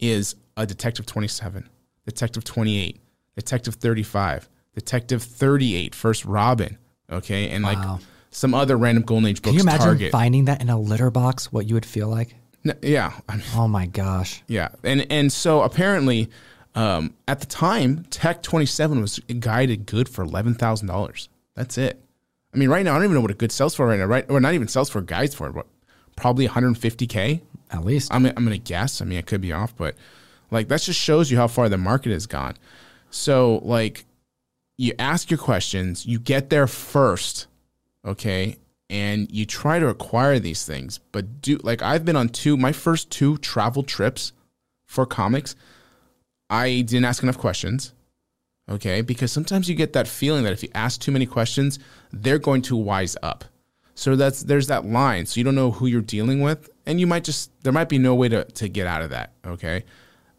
is 0.00 0.36
a 0.56 0.64
Detective 0.64 1.04
27, 1.06 1.68
Detective 2.06 2.44
28, 2.44 2.98
Detective 3.36 3.74
35, 3.74 4.48
Detective 4.74 5.22
38, 5.22 5.94
First 5.94 6.24
Robin, 6.24 6.78
Okay, 7.10 7.50
and 7.50 7.64
Wow. 7.64 7.92
like 7.92 8.00
some 8.30 8.54
other 8.54 8.76
random 8.76 9.02
golden 9.04 9.28
age 9.28 9.36
books. 9.42 9.48
Can 9.50 9.54
you 9.54 9.60
imagine 9.62 9.86
Target. 9.86 10.12
finding 10.12 10.44
that 10.46 10.60
in 10.60 10.68
a 10.68 10.78
litter 10.78 11.10
box? 11.10 11.52
What 11.52 11.66
you 11.66 11.74
would 11.74 11.86
feel 11.86 12.08
like? 12.08 12.34
N- 12.64 12.76
yeah, 12.82 13.12
I 13.28 13.36
mean, 13.36 13.44
Oh 13.54 13.68
my 13.68 13.86
gosh. 13.86 14.42
yeah, 14.48 14.68
and 14.82 15.06
and 15.10 15.32
so 15.32 15.62
apparently, 15.62 16.28
um, 16.74 17.14
at 17.26 17.40
the 17.40 17.46
time, 17.46 18.04
Tech 18.10 18.42
Twenty 18.42 18.66
Seven 18.66 19.00
was 19.00 19.18
guided 19.40 19.86
good 19.86 20.08
for 20.08 20.22
eleven 20.22 20.54
thousand 20.54 20.88
dollars. 20.88 21.28
That's 21.54 21.78
it. 21.78 22.00
I 22.54 22.56
mean, 22.58 22.68
right 22.68 22.84
now 22.84 22.92
I 22.92 22.94
don't 22.96 23.04
even 23.04 23.14
know 23.14 23.20
what 23.20 23.30
a 23.30 23.34
good 23.34 23.52
sells 23.52 23.74
for 23.74 23.86
right 23.86 23.98
now. 23.98 24.06
Right, 24.06 24.24
or 24.28 24.40
not 24.40 24.54
even 24.54 24.68
sells 24.68 24.90
for 24.90 25.00
guides 25.00 25.34
for, 25.34 25.50
but 25.50 25.66
probably 26.16 26.46
one 26.46 26.54
hundred 26.54 26.76
fifty 26.78 27.06
k. 27.06 27.42
At 27.70 27.84
least. 27.84 28.12
I'm 28.12 28.24
I'm 28.26 28.34
gonna 28.34 28.58
guess. 28.58 29.00
I 29.00 29.04
mean, 29.04 29.18
I 29.18 29.22
could 29.22 29.40
be 29.40 29.52
off, 29.52 29.76
but 29.76 29.94
like 30.50 30.68
that 30.68 30.80
just 30.80 30.98
shows 30.98 31.30
you 31.30 31.36
how 31.36 31.46
far 31.46 31.68
the 31.68 31.76
market 31.78 32.12
has 32.12 32.26
gone. 32.26 32.54
So 33.10 33.58
like, 33.62 34.04
you 34.76 34.94
ask 34.98 35.30
your 35.30 35.38
questions, 35.38 36.06
you 36.06 36.18
get 36.18 36.50
there 36.50 36.66
first, 36.66 37.46
okay, 38.04 38.56
and 38.90 39.30
you 39.30 39.44
try 39.44 39.78
to 39.78 39.88
acquire 39.88 40.38
these 40.38 40.64
things. 40.64 40.98
But 41.12 41.42
do 41.42 41.58
like 41.62 41.82
I've 41.82 42.04
been 42.04 42.16
on 42.16 42.28
two 42.28 42.56
my 42.56 42.72
first 42.72 43.10
two 43.10 43.38
travel 43.38 43.82
trips 43.82 44.32
for 44.86 45.06
comics. 45.06 45.54
I 46.50 46.82
didn't 46.82 47.04
ask 47.04 47.22
enough 47.22 47.38
questions. 47.38 47.92
Okay, 48.70 49.00
because 49.00 49.32
sometimes 49.32 49.68
you 49.68 49.74
get 49.74 49.94
that 49.94 50.06
feeling 50.06 50.44
that 50.44 50.52
if 50.52 50.62
you 50.62 50.68
ask 50.74 51.00
too 51.00 51.10
many 51.10 51.24
questions, 51.24 51.78
they're 52.12 52.38
going 52.38 52.60
to 52.62 52.76
wise 52.76 53.16
up. 53.22 53.46
So 53.94 54.14
that's 54.14 54.42
there's 54.42 54.66
that 54.66 54.84
line. 54.84 55.26
So 55.26 55.40
you 55.40 55.44
don't 55.44 55.54
know 55.54 55.70
who 55.70 55.86
you're 55.86 56.02
dealing 56.02 56.40
with, 56.40 56.68
and 56.86 57.00
you 57.00 57.06
might 57.06 57.24
just 57.24 57.50
there 57.62 57.72
might 57.72 57.88
be 57.88 57.98
no 57.98 58.14
way 58.14 58.28
to 58.28 58.44
to 58.44 58.68
get 58.68 58.86
out 58.86 59.02
of 59.02 59.10
that. 59.10 59.32
Okay, 59.46 59.84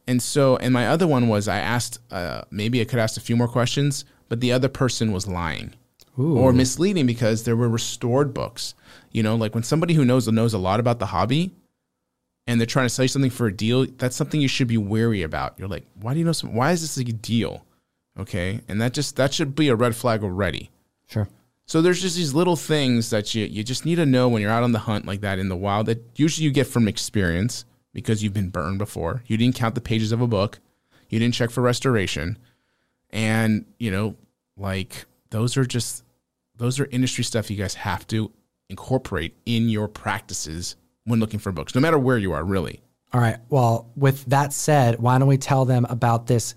and 0.08 0.22
so 0.22 0.58
and 0.58 0.74
my 0.74 0.88
other 0.88 1.08
one 1.08 1.28
was 1.28 1.48
I 1.48 1.58
asked 1.58 2.00
uh, 2.12 2.44
maybe 2.52 2.82
I 2.82 2.86
could 2.86 3.00
ask 3.00 3.18
a 3.18 3.22
few 3.22 3.36
more 3.36 3.48
questions, 3.48 4.06
but 4.28 4.40
the 4.40 4.52
other 4.52 4.70
person 4.70 5.12
was 5.12 5.28
lying 5.28 5.74
or 6.20 6.54
misleading 6.54 7.06
because 7.06 7.44
there 7.44 7.56
were 7.56 7.70
restored 7.70 8.34
books. 8.34 8.76
You 9.12 9.24
know, 9.24 9.36
like 9.36 9.54
when 9.54 9.64
somebody 9.64 9.94
who 9.94 10.06
knows 10.06 10.28
knows 10.28 10.54
a 10.54 10.58
lot 10.58 10.80
about 10.80 11.00
the 11.00 11.08
hobby 11.08 11.52
and 12.46 12.60
they're 12.60 12.68
trying 12.68 12.86
to 12.86 12.90
sell 12.90 13.06
you 13.06 13.10
something 13.10 13.32
for 13.32 13.48
a 13.48 13.56
deal, 13.56 13.86
that's 13.98 14.16
something 14.16 14.42
you 14.42 14.48
should 14.48 14.68
be 14.68 14.78
wary 14.78 15.24
about. 15.24 15.58
You're 15.58 15.68
like, 15.68 15.86
why 16.00 16.14
do 16.14 16.20
you 16.20 16.26
know 16.26 16.32
some, 16.32 16.54
why 16.54 16.72
is 16.72 16.82
this 16.82 16.98
a 16.98 17.04
deal? 17.04 17.66
Okay. 18.18 18.62
And 18.68 18.82
that 18.82 18.94
just 18.94 19.16
that 19.16 19.34
should 19.34 19.56
be 19.56 19.70
a 19.70 19.76
red 19.76 19.96
flag 19.96 20.24
already. 20.24 20.70
Sure. 21.08 21.28
So 21.66 21.82
there's 21.82 22.02
just 22.02 22.16
these 22.16 22.34
little 22.34 22.56
things 22.56 23.12
that 23.12 23.34
you 23.34 23.46
you 23.46 23.64
just 23.64 23.86
need 23.86 23.96
to 23.96 24.06
know 24.06 24.28
when 24.28 24.42
you're 24.42 24.52
out 24.52 24.64
on 24.64 24.72
the 24.72 24.80
hunt 24.80 25.06
like 25.06 25.22
that 25.22 25.40
in 25.40 25.50
the 25.50 25.56
wild 25.56 25.86
that 25.86 26.04
usually 26.16 26.46
you 26.46 26.52
get 26.52 26.68
from 26.68 26.88
experience 26.88 27.66
because 27.94 28.24
you've 28.24 28.34
been 28.34 28.50
burned 28.50 28.78
before. 28.78 29.24
You 29.28 29.38
didn't 29.38 29.56
count 29.56 29.76
the 29.76 29.82
pages 29.82 30.12
of 30.12 30.22
a 30.22 30.28
book. 30.28 30.60
You 31.10 31.20
didn't 31.20 31.34
check 31.34 31.50
for 31.50 31.62
restoration. 31.62 32.38
And, 33.10 33.66
you 33.80 33.92
know, 33.92 34.16
like 34.58 35.06
those 35.32 35.58
are 35.58 35.66
just 35.66 36.04
those 36.60 36.80
are 36.80 36.86
industry 36.92 37.24
stuff 37.24 37.50
you 37.50 37.58
guys 37.58 37.74
have 37.74 38.06
to 38.08 38.32
incorporate 38.70 39.36
in 39.46 39.70
your 39.70 39.88
practices 39.88 40.76
when 41.06 41.20
looking 41.20 41.40
for 41.40 41.52
books, 41.52 41.74
no 41.74 41.82
matter 41.82 41.98
where 41.98 42.18
you 42.18 42.34
are, 42.34 42.44
really. 42.44 42.82
All 43.12 43.20
right. 43.20 43.38
Well, 43.50 43.90
with 43.96 44.24
that 44.26 44.54
said, 44.54 45.00
why 45.00 45.18
don't 45.18 45.28
we 45.28 45.38
tell 45.38 45.66
them 45.66 45.86
about 45.90 46.28
this 46.28 46.54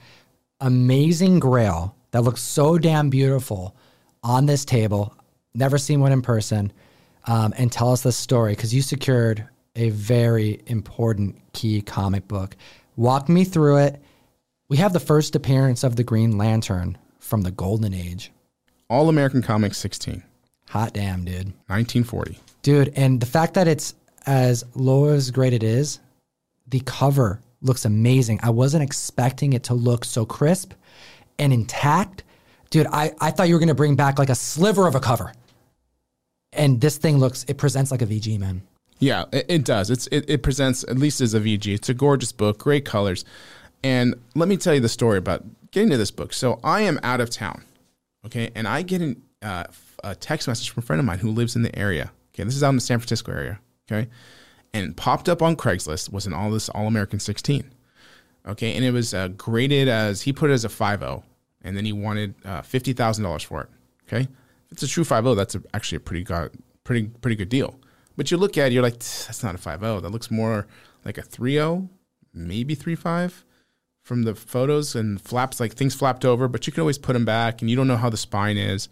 amazing 0.60 1.38
grail 1.38 1.96
that 2.10 2.22
looks 2.22 2.42
so 2.42 2.76
damn 2.76 3.08
beautiful 3.08 3.74
on 4.22 4.44
this 4.44 4.66
table? 4.66 5.16
Never 5.54 5.78
seen 5.78 6.00
one 6.00 6.12
in 6.12 6.20
person. 6.20 6.72
Um, 7.24 7.54
and 7.56 7.70
tell 7.70 7.92
us 7.92 8.02
the 8.02 8.12
story 8.12 8.52
because 8.52 8.74
you 8.74 8.82
secured 8.82 9.48
a 9.76 9.90
very 9.90 10.60
important 10.66 11.36
key 11.52 11.80
comic 11.80 12.26
book. 12.26 12.56
Walk 12.96 13.28
me 13.28 13.44
through 13.44 13.78
it. 13.78 14.02
We 14.68 14.78
have 14.78 14.92
the 14.92 15.00
first 15.00 15.36
appearance 15.36 15.84
of 15.84 15.96
the 15.96 16.04
Green 16.04 16.36
Lantern 16.36 16.98
from 17.20 17.42
the 17.42 17.52
Golden 17.52 17.94
Age. 17.94 18.32
All 18.92 19.08
American 19.08 19.40
Comics 19.40 19.78
16, 19.78 20.22
Hot 20.68 20.92
damn, 20.92 21.24
dude. 21.24 21.46
1940. 21.68 22.38
Dude, 22.60 22.92
and 22.94 23.18
the 23.18 23.26
fact 23.26 23.54
that 23.54 23.66
it's 23.66 23.94
as 24.26 24.64
low 24.74 25.06
as 25.06 25.30
great 25.30 25.54
it 25.54 25.62
is, 25.62 25.98
the 26.68 26.80
cover 26.80 27.40
looks 27.62 27.86
amazing. 27.86 28.38
I 28.42 28.50
wasn't 28.50 28.82
expecting 28.82 29.54
it 29.54 29.62
to 29.64 29.74
look 29.74 30.04
so 30.04 30.26
crisp 30.26 30.74
and 31.38 31.54
intact. 31.54 32.24
Dude, 32.68 32.86
I, 32.86 33.14
I 33.18 33.30
thought 33.30 33.48
you 33.48 33.54
were 33.54 33.60
gonna 33.60 33.74
bring 33.74 33.96
back 33.96 34.18
like 34.18 34.28
a 34.28 34.34
sliver 34.34 34.86
of 34.86 34.94
a 34.94 35.00
cover. 35.00 35.32
And 36.52 36.78
this 36.78 36.98
thing 36.98 37.16
looks, 37.16 37.46
it 37.48 37.56
presents 37.56 37.90
like 37.92 38.02
a 38.02 38.06
VG, 38.06 38.38
man. 38.38 38.60
Yeah, 38.98 39.24
it, 39.32 39.46
it 39.48 39.64
does. 39.64 39.88
It's 39.88 40.06
it, 40.08 40.28
it 40.28 40.42
presents 40.42 40.84
at 40.84 40.98
least 40.98 41.22
as 41.22 41.32
a 41.32 41.40
VG. 41.40 41.74
It's 41.74 41.88
a 41.88 41.94
gorgeous 41.94 42.32
book, 42.32 42.58
great 42.58 42.84
colors. 42.84 43.24
And 43.82 44.16
let 44.34 44.50
me 44.50 44.58
tell 44.58 44.74
you 44.74 44.80
the 44.80 44.90
story 44.90 45.16
about 45.16 45.44
getting 45.70 45.88
to 45.88 45.96
this 45.96 46.10
book. 46.10 46.34
So 46.34 46.60
I 46.62 46.82
am 46.82 47.00
out 47.02 47.22
of 47.22 47.30
town, 47.30 47.64
okay, 48.26 48.50
and 48.54 48.66
I 48.66 48.82
get 48.82 49.00
an, 49.00 49.22
uh, 49.42 49.64
a 50.04 50.14
text 50.14 50.48
message 50.48 50.70
from 50.70 50.82
a 50.82 50.86
friend 50.86 51.00
of 51.00 51.06
mine 51.06 51.18
who 51.18 51.30
lives 51.30 51.56
in 51.56 51.62
the 51.62 51.76
area. 51.78 52.12
Okay, 52.34 52.44
this 52.44 52.56
is 52.56 52.62
out 52.62 52.70
in 52.70 52.76
the 52.76 52.80
San 52.80 52.98
Francisco 52.98 53.32
area. 53.32 53.60
Okay, 53.90 54.08
and 54.72 54.96
popped 54.96 55.28
up 55.28 55.42
on 55.42 55.56
Craigslist 55.56 56.12
was 56.12 56.26
an 56.26 56.32
all 56.32 56.50
this 56.50 56.68
All 56.68 56.86
American 56.86 57.20
16. 57.20 57.70
Okay, 58.46 58.74
and 58.74 58.84
it 58.84 58.90
was 58.90 59.14
uh, 59.14 59.28
graded 59.28 59.88
as 59.88 60.22
he 60.22 60.32
put 60.32 60.50
it 60.50 60.54
as 60.54 60.64
a 60.64 60.68
5.0, 60.68 61.22
and 61.62 61.76
then 61.76 61.84
he 61.84 61.92
wanted 61.92 62.34
uh, 62.44 62.62
fifty 62.62 62.92
thousand 62.92 63.24
dollars 63.24 63.42
for 63.42 63.62
it. 63.62 63.68
Okay, 64.08 64.22
if 64.22 64.72
it's 64.72 64.82
a 64.82 64.88
true 64.88 65.04
5.0, 65.04 65.36
that's 65.36 65.54
a, 65.54 65.62
actually 65.74 65.96
a 65.96 66.00
pretty 66.00 66.24
good, 66.24 66.50
pretty 66.84 67.06
pretty 67.08 67.36
good 67.36 67.48
deal. 67.48 67.78
But 68.16 68.30
you 68.30 68.36
look 68.36 68.58
at 68.58 68.68
it, 68.68 68.72
you're 68.72 68.82
like, 68.82 68.98
that's 68.98 69.42
not 69.42 69.54
a 69.54 69.58
5.0. 69.58 70.02
That 70.02 70.10
looks 70.10 70.30
more 70.30 70.66
like 71.04 71.16
a 71.16 71.22
3.0, 71.22 71.88
maybe 72.34 72.76
3.5 72.76 73.44
from 74.02 74.24
the 74.24 74.34
photos 74.34 74.94
and 74.94 75.20
flaps 75.20 75.60
like 75.60 75.74
things 75.74 75.94
flapped 75.94 76.24
over, 76.24 76.48
but 76.48 76.66
you 76.66 76.72
can 76.72 76.80
always 76.80 76.98
put 76.98 77.12
them 77.14 77.24
back, 77.24 77.60
and 77.60 77.70
you 77.70 77.76
don't 77.76 77.88
know 77.88 77.96
how 77.96 78.10
the 78.10 78.16
spine 78.16 78.56
is. 78.56 78.88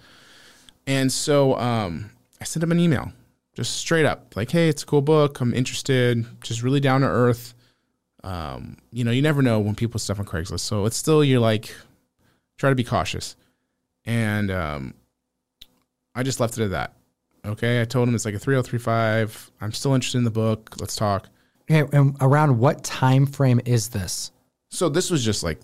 And 0.86 1.12
so 1.12 1.56
um, 1.56 2.10
I 2.40 2.44
sent 2.44 2.62
him 2.62 2.72
an 2.72 2.80
email, 2.80 3.12
just 3.54 3.76
straight 3.76 4.06
up, 4.06 4.34
like, 4.36 4.50
"Hey, 4.50 4.68
it's 4.68 4.82
a 4.82 4.86
cool 4.86 5.02
book. 5.02 5.40
I'm 5.40 5.52
interested. 5.52 6.24
Just 6.42 6.62
really 6.62 6.80
down 6.80 7.00
to 7.02 7.08
earth. 7.08 7.54
Um, 8.22 8.76
you 8.92 9.04
know, 9.04 9.10
you 9.10 9.22
never 9.22 9.42
know 9.42 9.60
when 9.60 9.74
people 9.74 9.98
stuff 9.98 10.18
on 10.18 10.26
Craigslist, 10.26 10.60
so 10.60 10.84
it's 10.86 10.96
still 10.96 11.24
you're 11.24 11.40
like, 11.40 11.74
try 12.56 12.70
to 12.70 12.76
be 12.76 12.84
cautious." 12.84 13.36
And 14.06 14.50
um, 14.50 14.94
I 16.14 16.22
just 16.22 16.40
left 16.40 16.56
it 16.58 16.64
at 16.64 16.70
that. 16.70 16.94
Okay, 17.44 17.80
I 17.80 17.84
told 17.84 18.08
him 18.08 18.14
it's 18.14 18.24
like 18.24 18.34
a 18.34 18.38
3035. 18.38 19.50
I'm 19.60 19.72
still 19.72 19.94
interested 19.94 20.18
in 20.18 20.24
the 20.24 20.30
book. 20.30 20.76
Let's 20.78 20.94
talk. 20.94 21.28
Okay, 21.70 21.88
and 21.96 22.16
around 22.20 22.58
what 22.58 22.84
time 22.84 23.26
frame 23.26 23.60
is 23.64 23.88
this? 23.88 24.30
So 24.70 24.88
this 24.88 25.10
was 25.10 25.24
just 25.24 25.42
like 25.42 25.60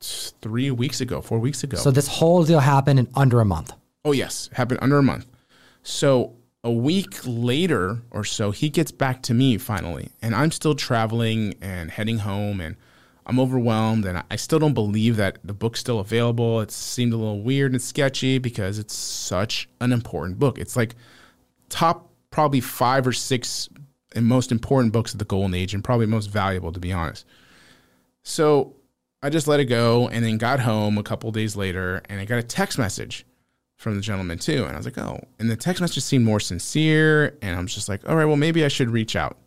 th- 0.00 0.32
three 0.40 0.70
weeks 0.70 1.00
ago, 1.00 1.20
four 1.20 1.38
weeks 1.38 1.62
ago. 1.62 1.76
So 1.76 1.90
this 1.90 2.08
whole 2.08 2.44
deal 2.44 2.60
happened 2.60 2.98
in 2.98 3.08
under 3.14 3.40
a 3.40 3.44
month. 3.44 3.72
Oh 4.04 4.12
yes, 4.12 4.48
happened 4.54 4.80
under 4.82 4.98
a 4.98 5.02
month. 5.02 5.26
So 5.82 6.34
a 6.64 6.72
week 6.72 7.18
later 7.24 8.00
or 8.10 8.24
so, 8.24 8.50
he 8.50 8.68
gets 8.68 8.90
back 8.90 9.22
to 9.24 9.34
me 9.34 9.58
finally, 9.58 10.08
and 10.22 10.34
I'm 10.34 10.50
still 10.50 10.74
traveling 10.74 11.54
and 11.60 11.90
heading 11.90 12.18
home, 12.18 12.60
and 12.60 12.76
I'm 13.26 13.38
overwhelmed, 13.38 14.06
and 14.06 14.18
I- 14.18 14.24
I 14.30 14.36
still 14.36 14.58
don't 14.58 14.74
believe 14.74 15.16
that 15.16 15.38
the 15.44 15.52
book's 15.52 15.80
still 15.80 16.00
available. 16.00 16.60
It 16.60 16.70
seemed 16.70 17.12
a 17.12 17.16
little 17.16 17.42
weird 17.42 17.72
and 17.72 17.82
sketchy 17.82 18.38
because 18.38 18.78
it's 18.78 18.94
such 18.94 19.68
an 19.80 19.92
important 19.92 20.38
book. 20.38 20.58
It's 20.58 20.76
like 20.76 20.94
top 21.68 22.10
probably 22.30 22.60
five 22.60 23.06
or 23.06 23.12
six 23.12 23.68
and 24.14 24.24
most 24.26 24.50
important 24.50 24.92
books 24.92 25.12
of 25.12 25.18
the 25.18 25.24
golden 25.26 25.54
age, 25.54 25.74
and 25.74 25.84
probably 25.84 26.06
most 26.06 26.26
valuable 26.30 26.72
to 26.72 26.80
be 26.80 26.92
honest. 26.92 27.26
So 28.22 28.76
I 29.22 29.30
just 29.30 29.48
let 29.48 29.60
it 29.60 29.66
go 29.66 30.08
and 30.08 30.24
then 30.24 30.38
got 30.38 30.60
home 30.60 30.98
a 30.98 31.02
couple 31.02 31.30
days 31.32 31.56
later 31.56 32.02
and 32.08 32.20
I 32.20 32.24
got 32.24 32.38
a 32.38 32.42
text 32.42 32.78
message 32.78 33.26
from 33.76 33.94
the 33.96 34.00
gentleman 34.00 34.38
too. 34.38 34.64
And 34.64 34.74
I 34.74 34.76
was 34.76 34.86
like, 34.86 34.98
oh, 34.98 35.20
and 35.38 35.50
the 35.50 35.56
text 35.56 35.80
message 35.80 36.02
seemed 36.02 36.24
more 36.24 36.40
sincere. 36.40 37.38
And 37.42 37.56
I'm 37.56 37.66
just 37.66 37.88
like, 37.88 38.08
all 38.08 38.16
right, 38.16 38.26
well, 38.26 38.36
maybe 38.36 38.64
I 38.64 38.68
should 38.68 38.90
reach 38.90 39.16
out. 39.16 39.38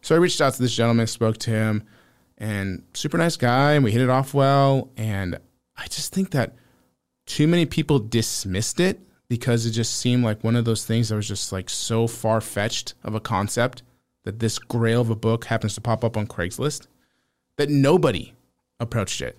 So 0.00 0.14
I 0.14 0.18
reached 0.18 0.40
out 0.40 0.54
to 0.54 0.62
this 0.62 0.74
gentleman, 0.74 1.06
spoke 1.06 1.38
to 1.38 1.50
him, 1.50 1.84
and 2.38 2.82
super 2.94 3.18
nice 3.18 3.36
guy. 3.36 3.72
And 3.72 3.84
we 3.84 3.92
hit 3.92 4.00
it 4.00 4.10
off 4.10 4.34
well. 4.34 4.90
And 4.96 5.38
I 5.76 5.86
just 5.86 6.12
think 6.12 6.30
that 6.30 6.54
too 7.26 7.46
many 7.46 7.66
people 7.66 7.98
dismissed 7.98 8.80
it 8.80 9.00
because 9.28 9.66
it 9.66 9.72
just 9.72 9.96
seemed 9.96 10.24
like 10.24 10.42
one 10.42 10.56
of 10.56 10.64
those 10.64 10.84
things 10.86 11.10
that 11.10 11.16
was 11.16 11.28
just 11.28 11.52
like 11.52 11.68
so 11.68 12.06
far 12.06 12.40
fetched 12.40 12.94
of 13.04 13.14
a 13.14 13.20
concept 13.20 13.82
that 14.24 14.38
this 14.38 14.58
grail 14.58 15.02
of 15.02 15.10
a 15.10 15.16
book 15.16 15.44
happens 15.46 15.74
to 15.74 15.80
pop 15.80 16.04
up 16.04 16.16
on 16.16 16.26
Craigslist 16.26 16.86
that 17.58 17.68
nobody 17.68 18.32
approached 18.80 19.20
it. 19.20 19.38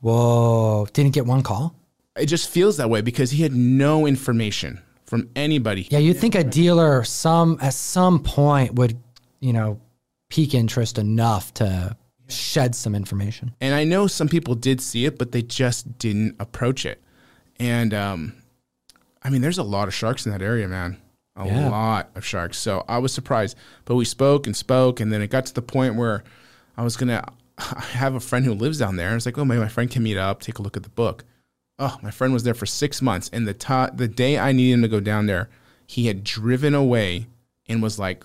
Whoa, 0.00 0.86
didn't 0.92 1.12
get 1.14 1.26
one 1.26 1.42
call? 1.42 1.74
It 2.16 2.26
just 2.26 2.48
feels 2.48 2.76
that 2.76 2.88
way 2.88 3.00
because 3.00 3.30
he 3.32 3.42
had 3.42 3.52
no 3.52 4.06
information 4.06 4.80
from 5.04 5.28
anybody. 5.34 5.88
Yeah, 5.90 5.98
you'd 5.98 6.18
think 6.18 6.34
a 6.34 6.44
dealer 6.44 7.02
some 7.02 7.58
at 7.60 7.74
some 7.74 8.22
point 8.22 8.74
would, 8.74 8.96
you 9.40 9.52
know, 9.52 9.80
pique 10.28 10.54
interest 10.54 10.98
enough 10.98 11.52
to 11.54 11.96
shed 12.28 12.74
some 12.74 12.94
information. 12.94 13.54
And 13.60 13.74
I 13.74 13.84
know 13.84 14.06
some 14.06 14.28
people 14.28 14.54
did 14.54 14.80
see 14.80 15.06
it, 15.06 15.18
but 15.18 15.32
they 15.32 15.42
just 15.42 15.98
didn't 15.98 16.36
approach 16.38 16.84
it. 16.84 17.02
And 17.58 17.94
um, 17.94 18.34
I 19.22 19.30
mean, 19.30 19.40
there's 19.40 19.58
a 19.58 19.62
lot 19.62 19.88
of 19.88 19.94
sharks 19.94 20.26
in 20.26 20.32
that 20.32 20.42
area, 20.42 20.68
man. 20.68 20.98
A 21.36 21.46
Yeah. 21.46 21.68
lot 21.70 22.10
of 22.14 22.24
sharks. 22.24 22.58
So 22.58 22.84
I 22.88 22.98
was 22.98 23.12
surprised. 23.12 23.56
But 23.84 23.94
we 23.96 24.04
spoke 24.04 24.46
and 24.46 24.56
spoke, 24.56 25.00
and 25.00 25.12
then 25.12 25.20
it 25.22 25.28
got 25.28 25.46
to 25.46 25.54
the 25.54 25.62
point 25.62 25.94
where 25.96 26.24
I 26.76 26.82
was 26.82 26.96
gonna 26.96 27.22
I 27.58 27.80
have 27.92 28.14
a 28.14 28.20
friend 28.20 28.44
who 28.44 28.54
lives 28.54 28.78
down 28.78 28.96
there. 28.96 29.10
I 29.10 29.14
was 29.14 29.26
like, 29.26 29.38
oh, 29.38 29.44
maybe 29.44 29.60
my 29.60 29.68
friend 29.68 29.90
can 29.90 30.02
meet 30.02 30.16
up, 30.16 30.40
take 30.40 30.58
a 30.58 30.62
look 30.62 30.76
at 30.76 30.82
the 30.82 30.90
book. 30.90 31.24
Oh, 31.78 31.98
my 32.02 32.10
friend 32.10 32.32
was 32.32 32.42
there 32.42 32.54
for 32.54 32.66
six 32.66 33.02
months, 33.02 33.28
and 33.32 33.46
the 33.46 33.52
ta- 33.52 33.90
the 33.92 34.08
day 34.08 34.38
I 34.38 34.52
needed 34.52 34.74
him 34.74 34.82
to 34.82 34.88
go 34.88 35.00
down 35.00 35.26
there, 35.26 35.50
he 35.86 36.06
had 36.06 36.24
driven 36.24 36.74
away 36.74 37.26
and 37.68 37.82
was 37.82 37.98
like 37.98 38.24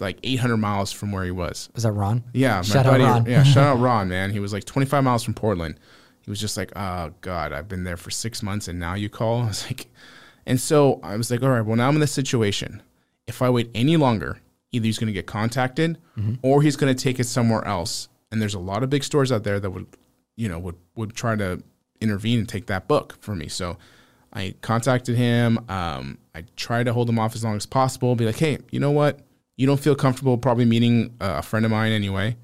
like 0.00 0.18
800 0.22 0.56
miles 0.56 0.92
from 0.92 1.12
where 1.12 1.24
he 1.24 1.30
was. 1.30 1.68
Was 1.74 1.82
that 1.82 1.92
Ron? 1.92 2.24
Yeah, 2.32 2.56
my 2.56 2.62
Shout 2.62 2.86
out. 2.86 3.00
Ron. 3.00 3.26
Yeah, 3.26 3.42
shout 3.42 3.66
out 3.66 3.74
Ron, 3.80 4.08
man. 4.08 4.30
He 4.30 4.40
was 4.40 4.52
like 4.52 4.64
25 4.64 5.04
miles 5.04 5.22
from 5.22 5.34
Portland. 5.34 5.78
He 6.22 6.30
was 6.30 6.40
just 6.40 6.56
like, 6.56 6.72
oh 6.76 7.12
God, 7.20 7.52
I've 7.52 7.68
been 7.68 7.84
there 7.84 7.96
for 7.96 8.10
six 8.10 8.42
months 8.42 8.68
and 8.68 8.78
now 8.78 8.94
you 8.94 9.08
call. 9.08 9.42
I 9.42 9.48
was 9.48 9.66
like, 9.66 9.88
and 10.46 10.60
so 10.60 11.00
I 11.02 11.16
was 11.16 11.30
like, 11.30 11.42
all 11.42 11.50
right, 11.50 11.60
well 11.60 11.76
now 11.76 11.88
I'm 11.88 11.94
in 11.94 12.00
this 12.00 12.12
situation. 12.12 12.82
If 13.26 13.42
I 13.42 13.50
wait 13.50 13.70
any 13.74 13.96
longer, 13.96 14.40
either 14.72 14.86
he's 14.86 14.98
going 14.98 15.08
to 15.08 15.12
get 15.12 15.26
contacted 15.26 15.98
mm-hmm. 16.16 16.34
or 16.42 16.62
he's 16.62 16.76
going 16.76 16.94
to 16.94 17.02
take 17.02 17.20
it 17.20 17.24
somewhere 17.24 17.64
else. 17.66 18.08
And 18.30 18.40
there's 18.40 18.54
a 18.54 18.60
lot 18.60 18.82
of 18.82 18.90
big 18.90 19.04
stores 19.04 19.32
out 19.32 19.44
there 19.44 19.58
that 19.58 19.70
would, 19.70 19.86
you 20.36 20.48
know, 20.48 20.58
would 20.58 20.76
would 20.94 21.14
try 21.14 21.36
to 21.36 21.62
intervene 22.00 22.38
and 22.38 22.48
take 22.48 22.66
that 22.66 22.88
book 22.88 23.16
from 23.20 23.38
me. 23.38 23.48
So 23.48 23.76
I 24.32 24.54
contacted 24.60 25.16
him. 25.16 25.58
Um, 25.68 26.18
I 26.34 26.44
tried 26.56 26.84
to 26.84 26.92
hold 26.92 27.08
him 27.08 27.18
off 27.18 27.34
as 27.34 27.44
long 27.44 27.56
as 27.56 27.66
possible. 27.66 28.14
Be 28.14 28.26
like, 28.26 28.38
hey, 28.38 28.58
you 28.70 28.80
know 28.80 28.90
what? 28.90 29.20
You 29.56 29.66
don't 29.66 29.80
feel 29.80 29.94
comfortable 29.94 30.38
probably 30.38 30.64
meeting 30.64 31.14
a 31.20 31.42
friend 31.42 31.64
of 31.64 31.70
mine 31.70 31.92
anyway, 31.92 32.36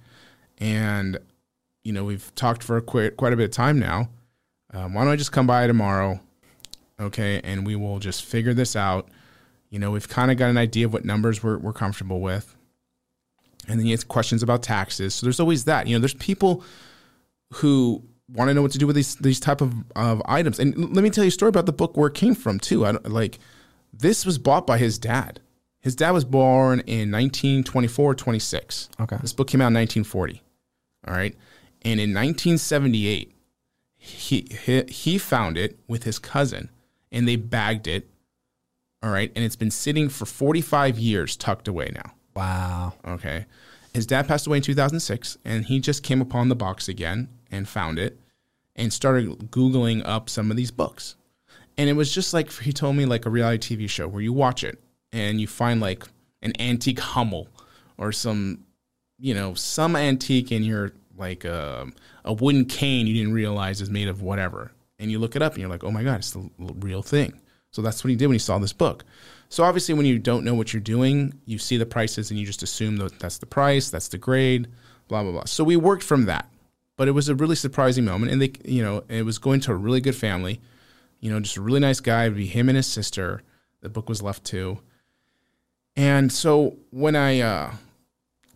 and 0.59 1.19
you 1.83 1.93
know 1.93 2.05
we've 2.05 2.35
talked 2.35 2.63
for 2.63 2.79
quite 2.81 3.17
quite 3.17 3.33
a 3.33 3.37
bit 3.37 3.45
of 3.45 3.51
time 3.53 3.79
now. 3.79 4.11
Um, 4.75 4.93
why 4.93 5.05
don't 5.05 5.13
I 5.13 5.17
just 5.17 5.33
come 5.33 5.47
by 5.47 5.67
tomorrow, 5.67 6.21
okay, 7.01 7.41
and 7.43 7.67
we 7.67 7.75
will 7.75 8.01
just 8.01 8.25
figure 8.25 8.53
this 8.53 8.77
out. 8.77 9.09
You 9.71 9.79
know, 9.79 9.93
we've 9.93 10.09
kind 10.09 10.31
of 10.31 10.37
got 10.37 10.51
an 10.51 10.59
idea 10.59 10.87
of 10.87 10.93
what 10.93 11.07
numbers 11.07 11.43
we're 11.43 11.57
we're 11.57 11.73
comfortable 11.73 12.21
with, 12.21 12.55
and 13.68 13.78
then 13.78 13.86
you 13.86 13.93
have 13.93 14.09
questions 14.09 14.43
about 14.43 14.62
taxes. 14.62 15.14
So 15.14 15.26
there's 15.26 15.40
always 15.40 15.64
that. 15.64 15.86
You 15.86 15.97
know, 15.97 16.01
there's 16.01 16.14
people 16.14 16.62
who 17.55 18.02
want 18.28 18.48
to 18.48 18.55
know 18.55 18.62
what 18.62 18.72
to 18.72 18.78
do 18.78 18.86
with 18.86 18.97
these 18.97 19.16
these 19.16 19.40
type 19.40 19.60
of, 19.60 19.74
of 19.94 20.22
items. 20.26 20.59
And 20.59 20.76
let 20.94 21.02
me 21.02 21.10
tell 21.10 21.24
you 21.24 21.28
a 21.28 21.32
story 21.32 21.48
about 21.48 21.66
the 21.66 21.72
book 21.72 21.97
where 21.97 22.09
it 22.09 22.14
came 22.14 22.34
from 22.34 22.59
too. 22.59 22.84
I 22.84 22.93
don't, 22.93 23.10
like 23.10 23.38
this 23.93 24.26
was 24.26 24.38
bought 24.38 24.66
by 24.66 24.78
his 24.78 24.98
dad. 24.98 25.40
His 25.80 25.94
dad 25.94 26.10
was 26.10 26.24
born 26.24 26.80
in 26.80 27.12
1924, 27.12 28.14
26. 28.16 28.88
Okay. 29.01 29.18
This 29.20 29.32
book 29.32 29.47
came 29.47 29.60
out 29.60 29.68
in 29.68 29.74
1940. 29.74 30.43
All 31.06 31.14
right. 31.14 31.36
And 31.82 32.01
in 32.01 32.12
1978, 32.12 33.32
he, 33.97 34.48
he 34.66 34.82
he 34.88 35.18
found 35.18 35.56
it 35.56 35.78
with 35.86 36.02
his 36.02 36.18
cousin 36.18 36.70
and 37.12 37.28
they 37.28 37.36
bagged 37.36 37.86
it. 37.86 38.10
All 39.02 39.10
right. 39.10 39.30
And 39.36 39.44
it's 39.44 39.56
been 39.56 39.70
sitting 39.70 40.09
for 40.09 40.26
45 40.26 40.98
years 40.98 41.36
tucked 41.36 41.68
away 41.68 41.93
now. 41.94 42.15
Wow. 42.37 42.93
Okay. 43.07 43.47
His 43.95 44.07
dad 44.07 44.29
passed 44.29 44.47
away 44.47 44.59
in 44.59 44.63
2006, 44.63 45.39
and 45.45 45.65
he 45.65 45.81
just 45.81 46.03
came 46.03 46.21
upon 46.21 46.51
the 46.51 46.55
box 46.55 46.87
again 46.87 47.29
and 47.51 47.67
found 47.67 47.99
it 47.99 48.21
and 48.77 48.93
started 48.93 49.51
Googling 49.51 50.03
up 50.05 50.29
some 50.29 50.51
of 50.51 50.57
these 50.57 50.71
books. 50.71 51.17
And 51.79 51.89
it 51.89 51.95
was 51.95 52.15
just 52.15 52.35
like 52.35 52.53
he 52.53 52.73
told 52.73 52.97
me, 52.97 53.07
like 53.07 53.25
a 53.25 53.31
reality 53.31 53.77
TV 53.77 53.89
show 53.89 54.07
where 54.07 54.23
you 54.23 54.33
watch 54.33 54.63
it 54.65 54.79
and 55.13 55.41
you 55.41 55.47
find 55.47 55.81
like 55.81 56.05
an 56.43 56.53
antique 56.61 57.01
Hummel 57.01 57.49
or 57.97 58.13
some, 58.13 58.65
you 59.19 59.35
know, 59.35 59.55
some 59.55 59.97
antique 59.97 60.53
in 60.53 60.63
your 60.63 60.93
like 61.17 61.45
a, 61.47 61.87
a 62.25 62.35
wooden 62.35 62.67
cane 62.67 63.07
you 63.07 63.15
didn't 63.15 63.33
realize 63.33 63.81
is 63.81 63.89
made 63.89 64.09
of 64.09 64.21
whatever. 64.21 64.73
And 64.99 65.11
you 65.11 65.19
look 65.19 65.37
it 65.37 65.43
up 65.43 65.53
and 65.53 65.61
you're 65.61 65.71
like, 65.71 65.85
oh 65.85 65.91
my 65.91 66.03
God, 66.03 66.19
it's 66.19 66.33
the 66.33 66.51
real 66.59 67.03
thing. 67.03 67.41
So 67.71 67.83
that's 67.83 68.05
what 68.05 68.11
he 68.11 68.17
did 68.17 68.27
when 68.27 68.35
he 68.35 68.39
saw 68.39 68.59
this 68.59 68.73
book. 68.73 69.05
So 69.48 69.64
obviously, 69.64 69.94
when 69.94 70.06
you 70.06 70.18
don't 70.18 70.44
know 70.44 70.55
what 70.55 70.73
you're 70.73 70.81
doing, 70.81 71.35
you 71.44 71.59
see 71.59 71.77
the 71.77 71.86
prices 71.86 72.31
and 72.31 72.39
you 72.39 72.47
just 72.47 72.62
assume 72.62 72.97
that 72.98 73.18
that's 73.18 73.39
the 73.39 73.47
price, 73.47 73.90
that's 73.90 74.09
the 74.09 74.18
grade, 74.18 74.68
blah 75.09 75.23
blah 75.23 75.32
blah. 75.32 75.44
So 75.44 75.64
we 75.64 75.77
worked 75.77 76.02
from 76.02 76.27
that, 76.27 76.51
but 76.97 77.09
it 77.09 77.12
was 77.12 77.28
a 77.28 77.35
really 77.35 77.56
surprising 77.56 78.05
moment, 78.05 78.32
and 78.32 78.43
they, 78.43 78.52
you 78.64 78.82
know, 78.82 79.05
it 79.09 79.24
was 79.24 79.39
going 79.39 79.60
to 79.60 79.73
a 79.73 79.77
really 79.77 80.01
good 80.01 80.16
family, 80.16 80.60
you 81.20 81.31
know, 81.31 81.40
just 81.40 81.56
a 81.56 81.60
really 81.60 81.81
nice 81.81 82.01
guy. 82.01 82.24
It'd 82.24 82.36
be 82.36 82.47
him 82.47 82.68
and 82.68 82.77
his 82.77 82.86
sister. 82.86 83.43
The 83.82 83.89
book 83.89 84.09
was 84.09 84.23
left 84.23 84.44
to, 84.47 84.81
and 85.94 86.32
so 86.32 86.77
when 86.90 87.14
I 87.14 87.40
uh, 87.40 87.73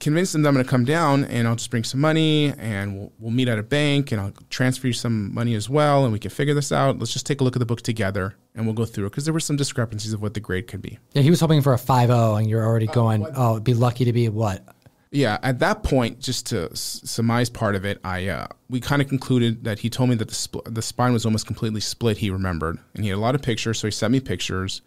convinced 0.00 0.32
them 0.32 0.42
that 0.42 0.48
I'm 0.48 0.54
going 0.54 0.64
to 0.64 0.70
come 0.70 0.84
down 0.84 1.24
and 1.26 1.46
I'll 1.46 1.56
just 1.56 1.70
bring 1.70 1.84
some 1.84 2.00
money 2.00 2.52
and 2.58 2.98
we'll, 2.98 3.12
we'll 3.18 3.30
meet 3.30 3.48
at 3.48 3.58
a 3.58 3.62
bank 3.62 4.10
and 4.12 4.20
I'll 4.20 4.32
transfer 4.48 4.86
you 4.86 4.92
some 4.92 5.32
money 5.32 5.54
as 5.54 5.68
well 5.68 6.04
and 6.04 6.12
we 6.12 6.18
can 6.18 6.30
figure 6.30 6.54
this 6.54 6.72
out. 6.72 6.98
Let's 6.98 7.12
just 7.12 7.26
take 7.26 7.40
a 7.40 7.44
look 7.44 7.54
at 7.54 7.60
the 7.60 7.66
book 7.66 7.82
together 7.82 8.34
and 8.54 8.64
we'll 8.64 8.74
go 8.74 8.86
through 8.86 9.06
it 9.06 9.10
because 9.10 9.26
there 9.26 9.34
were 9.34 9.40
some 9.40 9.56
discrepancies 9.56 10.12
of 10.12 10.22
what 10.22 10.34
the 10.34 10.40
grade 10.40 10.66
could 10.66 10.82
be. 10.82 10.98
Yeah, 11.12 11.22
he 11.22 11.30
was 11.30 11.38
hoping 11.40 11.60
for 11.62 11.74
a 11.74 11.78
5-0 11.78 12.38
and 12.38 12.48
you're 12.48 12.64
already 12.64 12.86
going, 12.86 13.26
oh, 13.36 13.52
it'd 13.52 13.64
be 13.64 13.74
lucky 13.74 14.04
to 14.06 14.12
be 14.12 14.28
what? 14.28 14.64
Yeah, 15.12 15.38
at 15.42 15.58
that 15.58 15.82
point, 15.82 16.20
just 16.20 16.46
to 16.46 16.70
s- 16.70 17.00
surmise 17.04 17.50
part 17.50 17.74
of 17.74 17.84
it, 17.84 17.98
I 18.04 18.28
uh, 18.28 18.46
we 18.68 18.78
kind 18.78 19.02
of 19.02 19.08
concluded 19.08 19.64
that 19.64 19.80
he 19.80 19.90
told 19.90 20.08
me 20.08 20.14
that 20.14 20.28
the 20.28 20.34
spl- 20.34 20.72
the 20.72 20.82
spine 20.82 21.12
was 21.12 21.24
almost 21.26 21.46
completely 21.48 21.80
split. 21.80 22.18
He 22.18 22.30
remembered, 22.30 22.78
and 22.94 23.02
he 23.02 23.10
had 23.10 23.16
a 23.16 23.20
lot 23.20 23.34
of 23.34 23.42
pictures, 23.42 23.80
so 23.80 23.88
he 23.88 23.90
sent 23.90 24.12
me 24.12 24.20
pictures, 24.20 24.82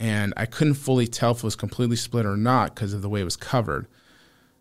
and 0.00 0.34
I 0.36 0.44
couldn't 0.46 0.74
fully 0.74 1.06
tell 1.06 1.30
if 1.30 1.38
it 1.38 1.44
was 1.44 1.54
completely 1.54 1.94
split 1.94 2.26
or 2.26 2.36
not 2.36 2.74
because 2.74 2.92
of 2.92 3.00
the 3.00 3.08
way 3.08 3.20
it 3.20 3.24
was 3.24 3.36
covered. 3.36 3.86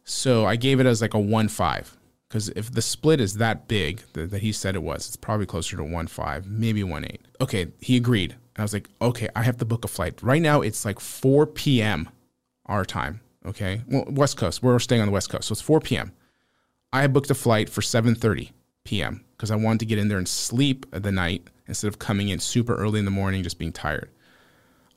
So 0.09 0.45
I 0.45 0.55
gave 0.55 0.79
it 0.79 0.85
as 0.85 1.01
like 1.01 1.13
a 1.13 1.19
one 1.19 1.49
five 1.49 1.97
because 2.29 2.47
if 2.55 2.71
the 2.71 2.81
split 2.81 3.19
is 3.19 3.34
that 3.35 3.67
big 3.67 4.01
that, 4.13 4.31
that 4.31 4.41
he 4.41 4.53
said 4.53 4.73
it 4.73 4.81
was, 4.81 5.05
it's 5.05 5.17
probably 5.17 5.45
closer 5.45 5.75
to 5.75 5.84
one 5.84 6.07
five, 6.07 6.47
maybe 6.47 6.81
one 6.81 7.03
eight. 7.03 7.19
Okay, 7.41 7.67
he 7.81 7.97
agreed. 7.97 8.31
And 8.31 8.59
I 8.59 8.61
was 8.61 8.71
like, 8.71 8.88
okay, 9.01 9.27
I 9.35 9.43
have 9.43 9.57
to 9.57 9.65
book 9.65 9.84
a 9.84 9.89
flight. 9.89 10.23
Right 10.23 10.41
now 10.41 10.61
it's 10.61 10.85
like 10.85 11.01
4 11.01 11.45
p.m. 11.47 12.07
our 12.67 12.85
time. 12.85 13.19
Okay, 13.45 13.81
well 13.85 14.05
West 14.07 14.38
Coast. 14.38 14.63
We're 14.63 14.79
staying 14.79 15.01
on 15.01 15.07
the 15.07 15.11
West 15.11 15.29
Coast, 15.29 15.49
so 15.49 15.51
it's 15.51 15.61
4 15.61 15.81
p.m. 15.81 16.13
I 16.93 17.05
booked 17.07 17.29
a 17.29 17.35
flight 17.35 17.69
for 17.69 17.81
7:30 17.81 18.51
p.m. 18.85 19.25
because 19.35 19.51
I 19.51 19.57
wanted 19.57 19.79
to 19.79 19.88
get 19.88 19.97
in 19.97 20.07
there 20.07 20.17
and 20.19 20.27
sleep 20.27 20.85
the 20.91 21.11
night 21.11 21.49
instead 21.67 21.89
of 21.89 21.99
coming 21.99 22.29
in 22.29 22.39
super 22.39 22.75
early 22.77 22.99
in 22.99 23.05
the 23.05 23.11
morning 23.11 23.43
just 23.43 23.59
being 23.59 23.73
tired. 23.73 24.09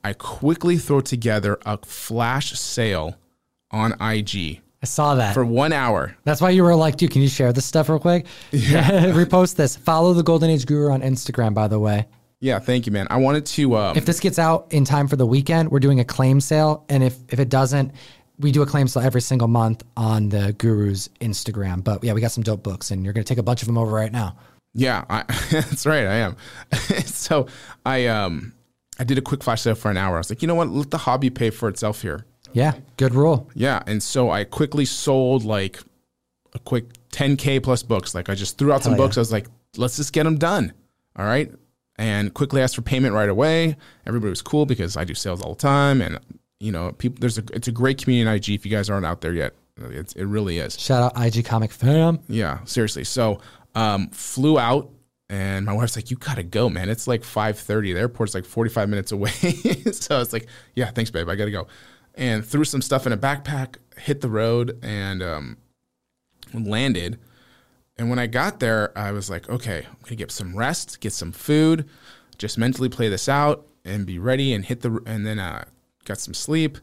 I 0.05 0.13
quickly 0.13 0.79
throw 0.79 1.01
together 1.01 1.59
a 1.67 1.79
flash 1.79 2.53
sale 2.53 3.17
on 3.73 4.01
IG 4.01 4.61
I 4.83 4.87
saw 4.87 5.15
that. 5.17 5.35
for 5.35 5.45
one 5.45 5.73
hour. 5.73 6.17
That's 6.25 6.41
why 6.41 6.51
you 6.51 6.63
were 6.63 6.75
like, 6.75 6.97
dude, 6.97 7.11
can 7.11 7.21
you 7.21 7.29
share 7.29 7.53
this 7.53 7.67
stuff 7.67 7.89
real 7.89 7.99
quick? 7.99 8.27
Yeah. 8.51 8.89
Repost 9.13 9.57
this. 9.57 9.77
Follow 9.77 10.15
the 10.15 10.23
Golden 10.23 10.49
Age 10.49 10.65
Guru 10.65 10.91
on 10.91 11.03
Instagram, 11.03 11.53
by 11.53 11.69
the 11.69 11.79
way. 11.79 12.07
Yeah, 12.41 12.59
thank 12.59 12.87
you, 12.87 12.93
man. 12.93 13.07
I 13.11 13.19
wanted 13.19 13.45
to. 13.47 13.77
Um, 13.77 13.97
If 13.99 14.07
this 14.07 14.21
gets 14.21 14.39
out 14.39 14.69
in 14.71 14.87
time 14.87 15.07
for 15.09 15.17
the 15.17 15.27
weekend, 15.27 15.71
we're 15.71 15.81
doing 15.81 16.01
a 16.01 16.05
claim 16.05 16.41
sale. 16.41 16.87
And 16.89 17.03
if, 17.03 17.19
if 17.29 17.39
it 17.39 17.51
doesn't, 17.51 17.93
we 18.39 18.53
do 18.53 18.63
a 18.63 18.67
claim 18.67 18.89
sale 18.89 19.03
every 19.03 19.21
single 19.21 19.49
month 19.49 19.83
on 19.99 20.31
the 20.31 20.55
Guru's 20.55 21.11
Instagram. 21.21 21.85
But 21.85 22.03
yeah, 22.03 22.15
we 22.15 22.23
got 22.23 22.33
some 22.33 22.43
dope 22.43 22.63
books, 22.63 22.91
and 22.91 23.05
you're 23.05 23.13
going 23.13 23.25
to 23.25 23.29
take 23.29 23.37
a 23.37 23.43
bunch 23.43 23.61
of 23.61 23.67
them 23.67 23.77
over 23.77 23.93
right 23.93 24.11
now. 24.11 24.37
Yeah, 24.73 25.05
I, 25.11 25.25
that's 25.51 25.85
right. 25.85 26.07
I 26.07 26.15
am. 26.15 26.37
so 27.05 27.49
I 27.85 28.07
um 28.07 28.55
I 28.99 29.05
did 29.05 29.19
a 29.19 29.23
quick 29.23 29.43
flash 29.43 29.61
sale 29.61 29.75
for 29.75 29.91
an 29.91 29.99
hour. 29.99 30.15
I 30.15 30.19
was 30.19 30.31
like, 30.31 30.41
you 30.41 30.49
know 30.49 30.55
what? 30.55 30.69
Let 30.71 30.91
the 30.91 30.99
hobby 30.99 31.29
pay 31.29 31.51
for 31.51 31.69
itself 31.69 32.01
here. 32.01 32.25
Yeah, 32.53 32.75
good 32.97 33.15
rule. 33.15 33.49
Yeah, 33.55 33.83
and 33.87 34.03
so 34.03 34.31
I 34.31 34.45
quickly 34.45 34.85
sold 34.85 35.45
like 35.45 35.81
a 36.55 36.59
quick 36.59 36.87
10k 37.11 37.63
plus 37.63 37.83
books. 37.83 38.15
Like 38.15 38.29
I 38.29 38.35
just 38.35 38.59
threw 38.59 38.73
out 38.73 38.83
some 38.83 38.93
yeah. 38.93 38.99
books. 38.99 39.17
I 39.17 39.21
was 39.21 39.33
like, 39.33 39.47
let's 39.77 39.97
just 39.97 40.13
get 40.13 40.25
them 40.25 40.39
done. 40.39 40.73
All 41.17 41.25
right, 41.25 41.53
and 41.97 42.33
quickly 42.33 42.63
asked 42.63 42.77
for 42.77 42.83
payment 42.83 43.15
right 43.15 43.29
away. 43.29 43.77
Everybody 44.07 44.31
was 44.31 44.43
cool 44.43 44.67
because 44.67 44.97
I 44.97 45.05
do 45.05 45.15
sales 45.15 45.43
all 45.43 45.55
the 45.55 45.61
time, 45.61 46.01
and 46.01 46.19
you 46.59 46.73
know, 46.73 46.93
people. 46.93 47.19
There's 47.21 47.39
a 47.39 47.45
it's 47.53 47.69
a 47.69 47.73
great 47.73 48.03
community 48.03 48.29
in 48.31 48.37
IG. 48.37 48.61
If 48.61 48.65
you 48.65 48.71
guys 48.71 48.89
aren't 48.89 49.07
out 49.07 49.21
there 49.21 49.35
yet, 49.35 49.55
it's, 49.79 50.13
it 50.15 50.25
really 50.25 50.59
is. 50.59 50.79
Shout 50.79 51.03
out 51.03 51.25
IG 51.25 51.45
Comic 51.45 51.73
Fam. 51.73 52.21
Yeah, 52.29 52.65
seriously. 52.65 53.05
So 53.05 53.41
um, 53.75 54.09
flew 54.11 54.59
out, 54.59 54.91
and 55.29 55.67
my 55.67 55.73
wife's 55.73 55.97
like, 55.97 56.11
"You 56.11 56.17
gotta 56.17 56.43
go, 56.43 56.69
man. 56.69 56.89
It's 56.89 57.07
like 57.07 57.23
5:30. 57.23 57.95
The 57.95 58.01
airport's 58.01 58.35
like 58.35 58.45
45 58.45 58.89
minutes 58.89 59.13
away." 59.13 59.31
so 59.93 60.17
I 60.17 60.19
was 60.19 60.33
like, 60.33 60.47
"Yeah, 60.75 60.91
thanks, 60.91 61.11
babe. 61.11 61.29
I 61.29 61.35
gotta 61.35 61.51
go." 61.51 61.67
And 62.21 62.45
threw 62.45 62.65
some 62.65 62.83
stuff 62.83 63.07
in 63.07 63.13
a 63.13 63.17
backpack, 63.17 63.77
hit 63.97 64.21
the 64.21 64.29
road, 64.29 64.79
and 64.83 65.23
um, 65.23 65.57
landed. 66.55 67.19
And 67.97 68.09
when 68.09 68.19
I 68.19 68.29
got 68.29 68.61
there, 68.61 68.97
I 68.97 69.11
was 69.11 69.29
like, 69.29 69.49
"Okay, 69.49 69.87
I'm 69.89 69.97
gonna 70.05 70.17
get 70.17 70.31
some 70.31 70.55
rest, 70.55 71.01
get 71.01 71.13
some 71.13 71.33
food, 71.33 71.89
just 72.39 72.59
mentally 72.59 72.89
play 72.89 73.09
this 73.09 73.29
out, 73.29 73.67
and 73.85 74.07
be 74.07 74.19
ready." 74.19 74.53
And 74.53 74.65
hit 74.65 74.83
the 74.83 75.03
and 75.07 75.27
then 75.27 75.39
uh, 75.39 75.65
got 76.05 76.19
some 76.19 76.35
sleep 76.35 76.79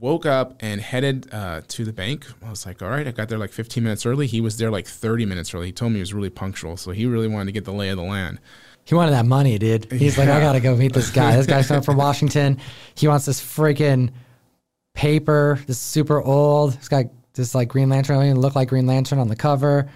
woke 0.00 0.26
up 0.26 0.54
and 0.60 0.80
headed 0.80 1.28
uh, 1.32 1.62
to 1.68 1.84
the 1.84 1.92
bank. 1.92 2.26
I 2.44 2.50
was 2.50 2.66
like, 2.66 2.82
all 2.82 2.88
right, 2.88 3.06
I 3.06 3.10
got 3.10 3.28
there 3.28 3.38
like 3.38 3.50
15 3.50 3.82
minutes 3.82 4.06
early. 4.06 4.26
He 4.26 4.40
was 4.40 4.56
there 4.56 4.70
like 4.70 4.86
30 4.86 5.26
minutes 5.26 5.52
early. 5.54 5.66
He 5.66 5.72
told 5.72 5.92
me 5.92 5.96
he 5.96 6.00
was 6.00 6.14
really 6.14 6.30
punctual. 6.30 6.76
So 6.76 6.92
he 6.92 7.06
really 7.06 7.28
wanted 7.28 7.46
to 7.46 7.52
get 7.52 7.64
the 7.64 7.72
lay 7.72 7.88
of 7.88 7.96
the 7.96 8.04
land. 8.04 8.38
He 8.84 8.94
wanted 8.94 9.12
that 9.12 9.26
money, 9.26 9.58
dude. 9.58 9.90
He's 9.92 10.16
like, 10.16 10.28
I 10.28 10.40
gotta 10.40 10.60
go 10.60 10.74
meet 10.74 10.94
this 10.94 11.10
guy. 11.10 11.36
This 11.36 11.46
guy's 11.46 11.68
coming 11.68 11.82
from 11.82 11.96
Washington. 11.98 12.58
He 12.94 13.06
wants 13.06 13.26
this 13.26 13.40
freaking 13.40 14.10
paper. 14.98 15.60
This 15.66 15.78
super 15.78 16.20
old. 16.20 16.74
He's 16.74 16.88
got 16.88 17.06
this 17.34 17.54
like 17.54 17.68
Green 17.68 17.88
Lantern. 17.88 18.18
I 18.18 18.24
mean 18.24 18.32
it 18.32 18.38
look 18.38 18.56
like 18.56 18.68
Green 18.68 18.86
Lantern 18.86 19.20
on 19.20 19.28
the 19.28 19.36
cover. 19.36 19.88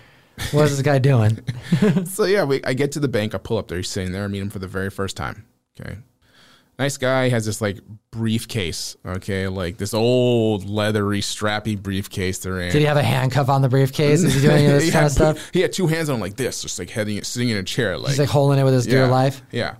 What 0.52 0.64
is 0.64 0.76
this 0.76 0.82
guy 0.82 0.98
doing? 0.98 1.40
so 2.06 2.24
yeah, 2.24 2.44
we, 2.44 2.62
I 2.64 2.72
get 2.72 2.92
to 2.92 3.00
the 3.00 3.08
bank. 3.08 3.34
I 3.34 3.38
pull 3.38 3.58
up 3.58 3.68
there. 3.68 3.78
He's 3.78 3.90
sitting 3.90 4.12
there. 4.12 4.24
I 4.24 4.28
meet 4.28 4.40
him 4.40 4.48
for 4.48 4.60
the 4.60 4.68
very 4.68 4.90
first 4.90 5.16
time. 5.16 5.44
Okay. 5.78 5.98
Nice 6.78 6.96
guy 6.96 7.28
has 7.28 7.44
this 7.44 7.60
like 7.60 7.80
briefcase, 8.10 8.96
okay, 9.04 9.46
like 9.46 9.76
this 9.76 9.92
old 9.92 10.64
leathery, 10.64 11.20
strappy 11.20 11.80
briefcase 11.80 12.38
they're 12.38 12.60
in. 12.60 12.72
Did 12.72 12.78
he 12.78 12.86
have 12.86 12.96
a 12.96 13.02
handcuff 13.02 13.48
on 13.48 13.60
the 13.60 13.68
briefcase? 13.68 14.22
Is 14.22 14.34
he 14.34 14.40
doing 14.40 14.66
this 14.66 14.84
He 14.86 14.90
kind 14.90 15.06
of 15.06 15.12
stuff? 15.12 15.50
He 15.52 15.60
had 15.60 15.72
two 15.72 15.86
hands 15.86 16.08
on 16.08 16.14
him 16.14 16.20
like 16.20 16.36
this, 16.36 16.62
just 16.62 16.78
like 16.78 16.88
heading, 16.88 17.22
sitting 17.24 17.50
in 17.50 17.58
a 17.58 17.62
chair, 17.62 17.98
like 17.98 18.10
He's 18.10 18.18
like 18.18 18.28
holding 18.28 18.58
it 18.58 18.64
with 18.64 18.72
his 18.72 18.86
dear 18.86 19.06
life. 19.06 19.42
Yeah. 19.50 19.76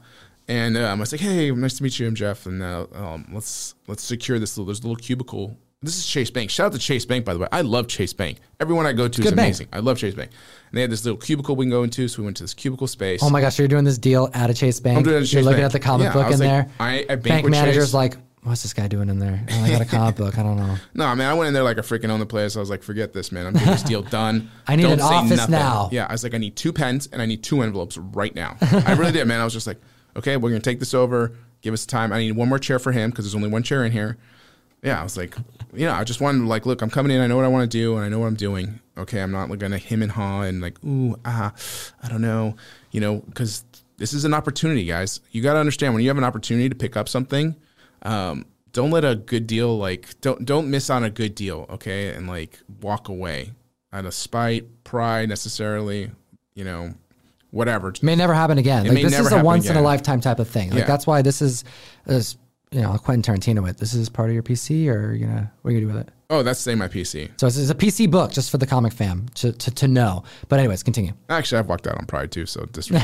And 0.48 0.76
um, 0.76 0.98
I 0.98 1.00
was 1.00 1.12
like, 1.12 1.20
"Hey, 1.20 1.50
nice 1.52 1.76
to 1.78 1.82
meet 1.82 1.98
you, 1.98 2.06
I'm 2.06 2.14
Jeff, 2.14 2.46
and 2.46 2.62
uh, 2.62 2.86
um, 2.94 3.26
let's 3.32 3.74
let's 3.86 4.02
secure 4.02 4.38
this 4.38 4.56
little. 4.56 4.66
There's 4.66 4.80
a 4.80 4.82
little 4.82 4.96
cubicle. 4.96 5.56
This 5.84 5.96
is 5.98 6.06
Chase 6.06 6.30
Bank. 6.30 6.48
Shout 6.50 6.66
out 6.66 6.72
to 6.72 6.78
Chase 6.78 7.04
Bank, 7.04 7.24
by 7.24 7.32
the 7.34 7.40
way. 7.40 7.48
I 7.50 7.62
love 7.62 7.88
Chase 7.88 8.12
Bank. 8.12 8.38
Everyone 8.60 8.86
I 8.86 8.92
go 8.92 9.08
to 9.08 9.20
is 9.20 9.24
good 9.28 9.34
bank. 9.34 9.48
amazing. 9.48 9.68
I 9.72 9.80
love 9.80 9.98
Chase 9.98 10.14
Bank. 10.14 10.30
And 10.70 10.78
they 10.78 10.80
had 10.82 10.90
this 10.90 11.04
little 11.04 11.18
cubicle 11.18 11.56
we 11.56 11.64
can 11.64 11.70
go 11.70 11.82
into, 11.82 12.06
so 12.06 12.22
we 12.22 12.24
went 12.24 12.36
to 12.36 12.44
this 12.44 12.54
cubicle 12.54 12.86
space. 12.86 13.20
Oh 13.20 13.30
my 13.30 13.40
gosh, 13.40 13.58
you're 13.58 13.66
doing 13.66 13.82
this 13.84 13.98
deal 13.98 14.30
at 14.32 14.48
a 14.48 14.54
Chase 14.54 14.78
Bank. 14.78 14.98
I'm 14.98 15.02
doing 15.02 15.16
it 15.16 15.22
at 15.22 15.32
you're 15.32 15.42
looking 15.42 15.56
Bank. 15.56 15.64
at 15.66 15.72
the 15.72 15.80
comic 15.80 16.04
Yeah, 16.04 16.10
I 16.10 16.14
book 16.14 16.24
in 16.26 16.30
was 16.30 16.40
like, 16.40 16.48
there. 16.48 16.70
I- 16.78 16.92
I 17.00 17.04
bank 17.16 17.22
bank 17.24 17.44
with 17.44 17.50
manager's 17.50 17.86
Chase. 17.86 17.94
like, 17.94 18.16
what's 18.44 18.62
this 18.62 18.72
guy 18.74 18.86
doing 18.86 19.08
in 19.08 19.18
there? 19.18 19.44
Oh, 19.50 19.62
I 19.64 19.70
got 19.70 19.80
a 19.80 19.84
comic 19.96 20.14
book. 20.14 20.38
I 20.38 20.44
don't 20.44 20.56
know. 20.56 20.76
No, 20.94 21.06
I 21.06 21.16
mean, 21.16 21.26
I 21.26 21.34
went 21.34 21.48
in 21.48 21.54
there 21.54 21.64
like 21.64 21.78
I 21.78 21.80
freaking 21.80 22.10
own 22.10 22.20
the 22.20 22.26
place. 22.26 22.56
I 22.56 22.60
was 22.60 22.70
like, 22.70 22.84
forget 22.84 23.12
this, 23.12 23.32
man. 23.32 23.46
I'm 23.46 23.52
getting 23.54 23.68
this 23.70 23.82
deal 23.82 24.02
done. 24.18 24.52
I 24.68 24.76
need 24.76 24.86
an 24.86 24.98
say 25.00 25.04
office 25.04 25.48
now. 25.48 25.88
Yeah, 25.90 26.06
I 26.08 26.12
was 26.12 26.22
like, 26.22 26.34
I 26.34 26.38
need 26.38 26.54
two 26.54 26.72
pens 26.72 27.08
and 27.12 27.20
I 27.20 27.26
need 27.26 27.42
two 27.42 27.60
envelopes 27.60 27.98
right 27.98 28.34
now. 28.36 28.56
I 28.60 28.92
really 28.92 29.10
did, 29.12 29.26
man. 29.26 29.40
I 29.40 29.44
was 29.44 29.52
just 29.52 29.66
like, 29.66 29.80
okay, 30.16 30.36
we're 30.36 30.50
gonna 30.50 30.60
take 30.60 30.80
this 30.80 30.94
over. 30.94 31.32
Give 31.60 31.74
us 31.74 31.86
time. 31.86 32.12
I 32.12 32.18
need 32.18 32.32
one 32.32 32.48
more 32.48 32.58
chair 32.58 32.78
for 32.78 32.92
him 32.92 33.10
because 33.10 33.24
there's 33.24 33.34
only 33.34 33.48
one 33.48 33.62
chair 33.62 33.84
in 33.84 33.92
here. 33.92 34.18
Yeah, 34.82 35.00
I 35.00 35.04
was 35.04 35.16
like, 35.16 35.36
you 35.72 35.86
know, 35.86 35.92
I 35.92 36.02
just 36.02 36.20
wanted 36.20 36.40
to 36.40 36.46
like, 36.46 36.66
look, 36.66 36.82
I'm 36.82 36.90
coming 36.90 37.12
in. 37.12 37.20
I 37.20 37.28
know 37.28 37.36
what 37.36 37.44
I 37.44 37.48
want 37.48 37.70
to 37.70 37.78
do 37.78 37.96
and 37.96 38.04
I 38.04 38.08
know 38.08 38.18
what 38.18 38.26
I'm 38.26 38.34
doing. 38.34 38.80
Okay, 38.98 39.20
I'm 39.20 39.30
not 39.30 39.48
like 39.48 39.60
gonna 39.60 39.78
him 39.78 40.02
and 40.02 40.10
haw 40.10 40.42
and 40.42 40.60
like, 40.60 40.82
ooh, 40.84 41.16
ah, 41.24 41.52
I 42.02 42.08
don't 42.08 42.22
know, 42.22 42.56
you 42.90 43.00
know, 43.00 43.20
because 43.20 43.64
this 43.96 44.12
is 44.12 44.24
an 44.24 44.34
opportunity, 44.34 44.84
guys. 44.84 45.20
You 45.30 45.42
got 45.42 45.52
to 45.52 45.60
understand 45.60 45.94
when 45.94 46.02
you 46.02 46.08
have 46.08 46.18
an 46.18 46.24
opportunity 46.24 46.68
to 46.68 46.74
pick 46.74 46.96
up 46.96 47.08
something. 47.08 47.54
Um, 48.02 48.46
don't 48.72 48.90
let 48.90 49.04
a 49.04 49.14
good 49.14 49.46
deal 49.46 49.76
like 49.78 50.20
don't 50.20 50.44
don't 50.44 50.70
miss 50.70 50.90
on 50.90 51.04
a 51.04 51.10
good 51.10 51.34
deal, 51.34 51.66
okay? 51.70 52.08
And 52.08 52.26
like 52.26 52.58
walk 52.80 53.08
away 53.08 53.52
out 53.92 54.06
of 54.06 54.14
spite, 54.14 54.82
pride, 54.84 55.28
necessarily, 55.28 56.10
you 56.54 56.64
know, 56.64 56.94
whatever. 57.52 57.92
May 58.02 58.16
never 58.16 58.34
happen 58.34 58.58
again. 58.58 58.86
Like 58.88 59.02
this 59.02 59.12
is 59.18 59.26
a 59.30 59.30
happen 59.30 59.46
once-in-a-lifetime 59.46 60.20
type 60.20 60.40
of 60.40 60.48
thing. 60.48 60.70
Like 60.70 60.80
Yeah. 60.80 60.84
that's 60.86 61.06
why 61.06 61.22
this 61.22 61.40
is, 61.40 61.62
is 62.06 62.36
you 62.72 62.80
know, 62.80 62.96
Quentin 62.98 63.22
Tarantino. 63.34 63.68
It. 63.68 63.76
This 63.78 63.94
is 63.94 64.08
part 64.08 64.30
of 64.30 64.34
your 64.34 64.42
PC, 64.42 64.88
or 64.88 65.12
you 65.12 65.26
know, 65.26 65.46
what 65.60 65.70
are 65.70 65.72
you 65.74 65.80
gonna 65.80 65.92
do 65.92 65.98
with 65.98 66.08
it? 66.08 66.12
Oh, 66.32 66.42
that's 66.42 66.60
the 66.60 66.70
same 66.70 66.78
my 66.78 66.88
PC. 66.88 67.28
So 67.38 67.46
it's, 67.46 67.58
it's 67.58 67.68
a 67.68 67.74
PC 67.74 68.10
book 68.10 68.32
just 68.32 68.50
for 68.50 68.56
the 68.56 68.66
comic 68.66 68.94
fam 68.94 69.26
to, 69.34 69.52
to, 69.52 69.70
to 69.70 69.86
know. 69.86 70.24
But 70.48 70.60
anyways, 70.60 70.82
continue. 70.82 71.12
Actually, 71.28 71.58
I've 71.58 71.68
walked 71.68 71.86
out 71.86 71.98
on 71.98 72.06
pride 72.06 72.32
too, 72.32 72.46
so 72.46 72.60
that. 72.72 72.90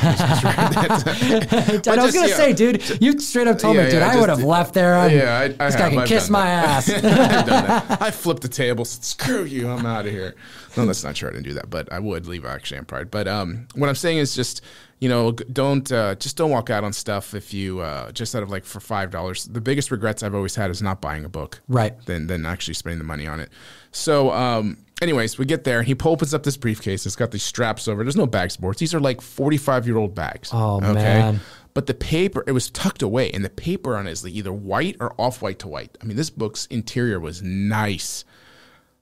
I 1.87 2.03
was 2.03 2.15
gonna 2.15 2.29
yeah. 2.29 2.37
say, 2.37 2.55
dude, 2.55 3.03
you 3.03 3.19
straight 3.19 3.47
up 3.47 3.59
told 3.59 3.77
Yeah, 3.77 3.85
me, 3.85 3.91
dude, 3.91 4.01
yeah, 4.01 4.13
I 4.13 4.17
would 4.19 4.31
have 4.31 4.43
left 4.43 4.73
there. 4.73 4.95
On, 4.95 5.11
Yeah, 5.11 5.39
I- 5.39 5.45
I 5.63 5.67
this 5.67 5.77
guy 5.77 5.91
can 5.91 5.99
I've 5.99 6.09
kiss 6.09 6.31
my 6.31 6.47
ass. 6.49 6.89
I've 6.89 7.03
done 7.03 7.47
that. 7.47 8.01
I 8.01 8.11
flipped 8.11 8.41
the 8.41 8.49
table. 8.49 8.87
Said, 8.87 9.05
Screw 9.05 9.45
you! 9.45 9.69
I'm 9.69 9.85
out 9.85 10.07
of 10.07 10.13
here. 10.13 10.35
No, 10.79 10.87
that's 10.87 11.05
not 11.05 11.15
true. 11.15 11.29
I 11.29 11.33
didn't 11.33 11.45
do 11.45 11.53
that, 11.55 11.69
but 11.69 11.93
I 11.93 11.99
would 11.99 12.27
leave 12.27 12.47
actually 12.47 12.79
on 12.79 12.87
pride. 12.87 13.11
But 13.11 13.29
um, 13.29 13.69
what 13.75 13.91
I'm 13.91 13.95
saying 13.95 14.17
is 14.17 14.35
just 14.35 14.63
you 15.01 15.09
know 15.09 15.33
don't 15.33 15.91
uh, 15.93 16.15
just 16.17 16.37
don't 16.37 16.51
walk 16.51 16.71
out 16.71 16.85
on 16.85 16.93
stuff 16.93 17.35
if 17.35 17.55
you 17.55 17.81
uh, 17.81 18.11
just 18.13 18.35
out 18.35 18.43
of 18.43 18.51
like 18.51 18.65
for 18.65 18.81
five 18.81 19.11
dollars. 19.11 19.45
The 19.45 19.61
biggest 19.61 19.91
regrets 19.91 20.23
I've 20.23 20.35
always 20.35 20.55
had 20.55 20.71
is 20.71 20.83
not 20.83 21.01
buying 21.01 21.25
a 21.25 21.29
book. 21.29 21.61
Right. 21.69 22.01
Than 22.07 22.27
than 22.27 22.47
actually 22.47 22.75
spending 22.75 22.99
the 22.99 23.05
money 23.05 23.27
on 23.27 23.41
it. 23.41 23.51
So 23.93 24.33
um. 24.33 24.79
Anyways, 25.01 25.39
we 25.39 25.45
get 25.45 25.63
there. 25.63 25.79
And 25.79 25.87
he 25.87 25.95
opens 26.05 26.35
up 26.35 26.43
this 26.43 26.57
briefcase. 26.57 27.07
It's 27.07 27.15
got 27.15 27.31
these 27.31 27.45
straps 27.45 27.87
over. 27.87 28.03
There's 28.03 28.17
no 28.17 28.27
bag 28.27 28.51
sports. 28.51 28.81
These 28.81 28.97
are 28.97 28.99
like 28.99 29.21
45 29.21 29.87
year 29.87 29.97
old 29.97 30.13
bags. 30.13 30.51
Oh, 30.53 30.81
man. 30.81 31.39
But 31.73 31.87
the 31.87 31.95
paper, 31.95 32.43
it 32.49 32.51
was 32.51 32.69
tucked 32.71 33.03
away, 33.03 33.31
and 33.31 33.45
the 33.45 33.51
paper 33.51 33.97
on 33.97 34.09
it 34.09 34.11
is 34.11 34.27
either 34.27 34.53
white 34.53 34.97
or 34.99 35.15
off 35.17 35.41
white 35.41 35.61
to 35.61 35.69
white. 35.69 35.97
I 36.03 36.07
mean, 36.07 36.17
this 36.17 36.31
book's 36.31 36.67
interior 36.67 37.21
was 37.21 37.41
nice. 37.41 38.25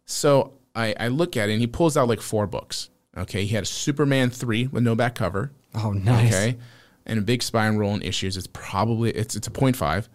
So 0.05 0.53
I, 0.75 0.95
I 1.01 1.09
look 1.09 1.39
at 1.39 1.49
it, 1.49 1.53
and 1.53 1.63
he 1.63 1.67
pulls 1.67 1.97
out 1.97 2.09
like 2.09 2.21
four 2.21 2.47
books. 2.47 2.91
Okay, 3.17 3.47
he 3.47 3.55
had 3.55 3.63
a 3.63 3.67
Superman 3.67 4.29
three 4.29 4.67
with 4.67 4.83
no 4.83 4.95
back 4.95 5.15
cover. 5.15 5.53
Oh, 5.77 5.93
nice. 5.93 6.35
Okay, 6.35 6.57
and 7.05 7.19
a 7.19 7.23
big 7.23 7.43
spine 7.43 7.77
roll 7.77 7.95
in 7.95 8.03
issues. 8.03 8.37
It's 8.37 8.49
probably 8.53 9.11
it's 9.11 9.37
it's 9.37 9.47
a 9.47 9.73
five, 9.73 10.09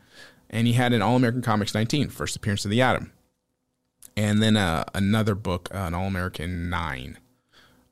and 0.49 0.67
he 0.67 0.73
had 0.73 0.93
an 0.93 1.01
All 1.01 1.15
American 1.15 1.41
Comics 1.41 1.73
19, 1.73 2.09
first 2.09 2.35
appearance 2.35 2.65
of 2.65 2.71
the 2.71 2.81
Atom, 2.81 3.11
and 4.17 4.41
then 4.41 4.57
uh, 4.57 4.83
another 4.93 5.35
book, 5.35 5.69
uh, 5.73 5.79
an 5.79 5.93
All 5.93 6.07
American 6.07 6.69
nine, 6.69 7.17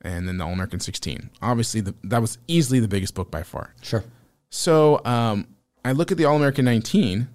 and 0.02 0.28
then 0.28 0.38
the 0.38 0.44
All 0.44 0.52
American 0.52 0.80
16. 0.80 1.30
Obviously, 1.40 1.80
the, 1.80 1.94
that 2.04 2.20
was 2.20 2.38
easily 2.48 2.80
the 2.80 2.88
biggest 2.88 3.14
book 3.14 3.30
by 3.30 3.42
far. 3.42 3.74
Sure. 3.82 4.04
So 4.50 5.00
um, 5.04 5.46
I 5.84 5.92
look 5.92 6.10
at 6.10 6.18
the 6.18 6.24
All 6.24 6.36
American 6.36 6.64
19, 6.64 7.28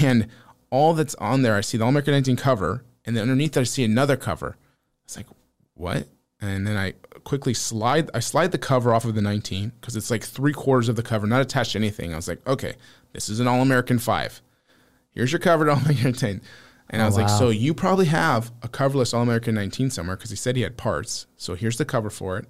and 0.00 0.28
all 0.70 0.94
that's 0.94 1.14
on 1.16 1.42
there, 1.42 1.54
I 1.54 1.60
see 1.60 1.78
the 1.78 1.84
All 1.84 1.90
American 1.90 2.12
19 2.14 2.36
cover, 2.36 2.84
and 3.04 3.16
then 3.16 3.22
underneath 3.22 3.56
I 3.56 3.62
see 3.62 3.84
another 3.84 4.16
cover. 4.16 4.56
It's 5.04 5.16
like, 5.16 5.26
what? 5.74 6.08
And 6.40 6.66
then 6.66 6.76
I 6.76 6.94
quickly 7.24 7.54
slide, 7.54 8.10
I 8.14 8.20
slide 8.20 8.52
the 8.52 8.58
cover 8.58 8.94
off 8.94 9.04
of 9.04 9.14
the 9.14 9.22
19 9.22 9.72
because 9.80 9.96
it's 9.96 10.10
like 10.10 10.22
three 10.22 10.52
quarters 10.52 10.88
of 10.88 10.96
the 10.96 11.02
cover, 11.02 11.26
not 11.26 11.40
attached 11.40 11.72
to 11.72 11.78
anything. 11.78 12.12
I 12.12 12.16
was 12.16 12.28
like, 12.28 12.46
okay, 12.46 12.74
this 13.12 13.28
is 13.28 13.40
an 13.40 13.48
All 13.48 13.62
American 13.62 13.98
5. 13.98 14.42
Here's 15.12 15.32
your 15.32 15.38
cover 15.38 15.64
to 15.64 15.70
All 15.72 15.78
American 15.78 16.04
19. 16.04 16.40
And 16.90 17.00
I 17.00 17.06
was 17.06 17.16
like, 17.16 17.30
so 17.30 17.48
you 17.48 17.72
probably 17.72 18.06
have 18.06 18.52
a 18.62 18.68
coverless 18.68 19.14
All 19.14 19.22
American 19.22 19.54
19 19.54 19.90
somewhere 19.90 20.16
because 20.16 20.30
he 20.30 20.36
said 20.36 20.54
he 20.54 20.62
had 20.62 20.76
parts. 20.76 21.26
So 21.36 21.54
here's 21.54 21.78
the 21.78 21.84
cover 21.84 22.10
for 22.10 22.38
it. 22.38 22.46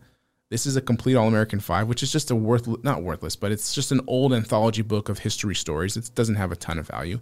This 0.51 0.67
is 0.67 0.77
a 0.77 0.81
complete 0.81 1.15
All 1.15 1.29
American 1.29 1.61
5, 1.61 1.89
which 1.89 2.03
is 2.03 2.13
just 2.13 2.31
a 2.31 2.37
worth 2.37 2.69
not 2.85 3.03
worthless, 3.03 3.37
but 3.37 3.53
it's 3.53 3.75
just 3.75 3.93
an 3.93 4.01
old 4.07 4.33
anthology 4.33 4.83
book 4.83 5.09
of 5.09 5.21
history 5.21 5.55
stories. 5.55 5.97
It 5.97 6.11
doesn't 6.15 6.35
have 6.35 6.53
a 6.53 6.57
ton 6.57 6.79
of 6.79 6.89
value. 6.89 7.21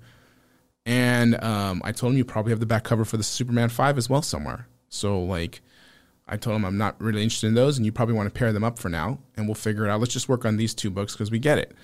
And 0.84 1.42
um, 1.44 1.82
I 1.84 1.92
told 1.92 2.12
him 2.12 2.18
you 2.18 2.24
probably 2.24 2.50
have 2.50 2.60
the 2.60 2.66
back 2.66 2.82
cover 2.82 3.04
for 3.04 3.16
the 3.16 3.22
Superman 3.22 3.68
5 3.68 3.98
as 3.98 4.10
well 4.10 4.22
somewhere. 4.22 4.66
So 4.88 5.22
like 5.22 5.60
I 6.26 6.36
told 6.36 6.56
him 6.56 6.64
I'm 6.64 6.78
not 6.78 7.00
really 7.00 7.22
interested 7.22 7.48
in 7.48 7.54
those 7.54 7.76
and 7.76 7.84
you 7.84 7.92
probably 7.92 8.14
want 8.14 8.32
to 8.32 8.38
pair 8.38 8.52
them 8.52 8.64
up 8.64 8.78
for 8.78 8.88
now 8.88 9.18
and 9.36 9.46
we'll 9.46 9.54
figure 9.54 9.84
it 9.84 9.90
out. 9.90 10.00
Let's 10.00 10.12
just 10.12 10.28
work 10.28 10.44
on 10.44 10.56
these 10.56 10.74
two 10.74 10.90
books 10.90 11.12
because 11.12 11.30
we 11.30 11.38
get 11.38 11.58
it. 11.58 11.74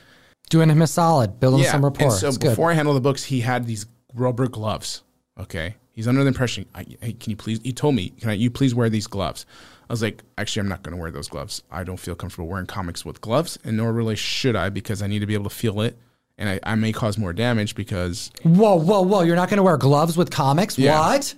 Doing 0.50 0.70
him 0.70 0.80
a 0.80 0.86
solid, 0.86 1.40
building 1.40 1.64
some 1.64 1.84
rapport. 1.84 2.08
And 2.08 2.12
so 2.12 2.28
it's 2.28 2.38
good. 2.38 2.50
before 2.50 2.70
I 2.70 2.74
handle 2.74 2.94
the 2.94 3.00
books, 3.00 3.24
he 3.24 3.40
had 3.40 3.66
these 3.66 3.86
rubber 4.14 4.48
gloves. 4.48 5.02
Okay. 5.38 5.74
He's 5.92 6.08
under 6.08 6.22
the 6.22 6.28
impression, 6.28 6.64
I, 6.74 6.86
hey, 7.00 7.12
can 7.12 7.30
you 7.30 7.36
please, 7.36 7.60
he 7.62 7.72
told 7.72 7.94
me, 7.94 8.10
can 8.10 8.30
I, 8.30 8.34
you 8.34 8.50
please 8.50 8.74
wear 8.74 8.88
these 8.88 9.06
gloves? 9.06 9.44
I 9.88 9.92
was 9.92 10.02
like, 10.02 10.22
actually, 10.36 10.60
I'm 10.60 10.68
not 10.68 10.82
going 10.82 10.94
to 10.94 11.00
wear 11.00 11.10
those 11.10 11.28
gloves. 11.28 11.62
I 11.70 11.82
don't 11.82 11.96
feel 11.96 12.14
comfortable 12.14 12.46
wearing 12.46 12.66
comics 12.66 13.04
with 13.04 13.20
gloves, 13.20 13.58
and 13.64 13.76
nor 13.76 13.92
really 13.92 14.16
should 14.16 14.54
I 14.54 14.68
because 14.68 15.02
I 15.02 15.06
need 15.06 15.20
to 15.20 15.26
be 15.26 15.34
able 15.34 15.48
to 15.48 15.54
feel 15.54 15.80
it. 15.80 15.98
And 16.36 16.48
I, 16.48 16.60
I 16.62 16.74
may 16.76 16.92
cause 16.92 17.18
more 17.18 17.32
damage 17.32 17.74
because, 17.74 18.30
Whoa, 18.44 18.76
whoa, 18.76 19.02
whoa! 19.02 19.22
You're 19.22 19.34
not 19.34 19.48
going 19.48 19.56
to 19.56 19.62
wear 19.64 19.76
gloves 19.76 20.16
with 20.16 20.30
comics? 20.30 20.78
Yeah. 20.78 21.00
What? 21.00 21.34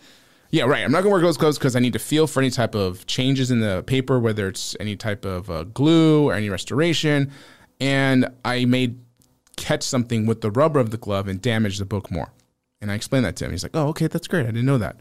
Yeah, 0.50 0.64
right. 0.64 0.84
I'm 0.84 0.90
not 0.92 1.02
going 1.02 1.10
to 1.10 1.14
wear 1.14 1.20
those 1.22 1.36
gloves 1.36 1.58
because 1.58 1.76
I 1.76 1.80
need 1.80 1.92
to 1.92 1.98
feel 1.98 2.26
for 2.26 2.40
any 2.40 2.50
type 2.50 2.74
of 2.74 3.06
changes 3.06 3.50
in 3.50 3.60
the 3.60 3.82
paper, 3.86 4.18
whether 4.18 4.48
it's 4.48 4.76
any 4.80 4.96
type 4.96 5.24
of 5.24 5.50
uh, 5.50 5.64
glue 5.64 6.28
or 6.28 6.34
any 6.34 6.48
restoration. 6.48 7.30
And 7.80 8.28
I 8.44 8.64
may 8.64 8.94
catch 9.56 9.82
something 9.82 10.26
with 10.26 10.40
the 10.40 10.50
rubber 10.50 10.80
of 10.80 10.90
the 10.90 10.96
glove 10.96 11.28
and 11.28 11.40
damage 11.40 11.78
the 11.78 11.84
book 11.84 12.10
more. 12.10 12.32
And 12.80 12.90
I 12.90 12.94
explained 12.94 13.24
that 13.26 13.36
to 13.36 13.44
him. 13.44 13.50
He's 13.50 13.62
like, 13.62 13.74
oh, 13.74 13.88
okay, 13.88 14.06
that's 14.06 14.26
great. 14.26 14.42
I 14.42 14.50
didn't 14.50 14.66
know 14.66 14.78
that. 14.78 14.96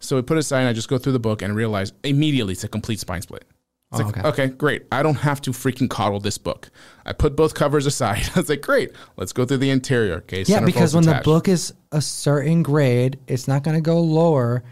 So 0.00 0.16
we 0.16 0.22
put 0.22 0.36
it 0.36 0.40
aside 0.40 0.60
and 0.60 0.68
I 0.68 0.72
just 0.72 0.88
go 0.88 0.98
through 0.98 1.12
the 1.12 1.18
book 1.20 1.42
and 1.42 1.54
realize 1.54 1.92
immediately 2.04 2.52
it's 2.52 2.64
a 2.64 2.68
complete 2.68 2.98
spine 3.00 3.22
split. 3.22 3.44
It's 3.92 4.00
Oh, 4.00 4.04
like, 4.04 4.18
okay. 4.18 4.28
okay. 4.28 4.46
great. 4.48 4.86
I 4.92 5.02
don't 5.02 5.16
have 5.16 5.40
to 5.42 5.50
freaking 5.50 5.90
coddle 5.90 6.20
this 6.20 6.38
book. 6.38 6.70
I 7.04 7.12
put 7.12 7.36
both 7.36 7.54
covers 7.54 7.86
aside. 7.86 8.28
I 8.34 8.40
was 8.40 8.48
like, 8.48 8.62
great. 8.62 8.92
Let's 9.16 9.32
go 9.32 9.44
through 9.44 9.58
the 9.58 9.70
interior. 9.70 10.14
Okay. 10.18 10.42
Yeah, 10.42 10.60
because 10.64 10.94
when 10.94 11.04
attached. 11.04 11.24
the 11.24 11.30
book 11.30 11.48
is 11.48 11.74
a 11.92 12.00
certain 12.00 12.62
grade, 12.62 13.18
it's 13.26 13.46
not 13.48 13.62
going 13.62 13.76
to 13.76 13.80
go 13.80 14.00
lower 14.00 14.62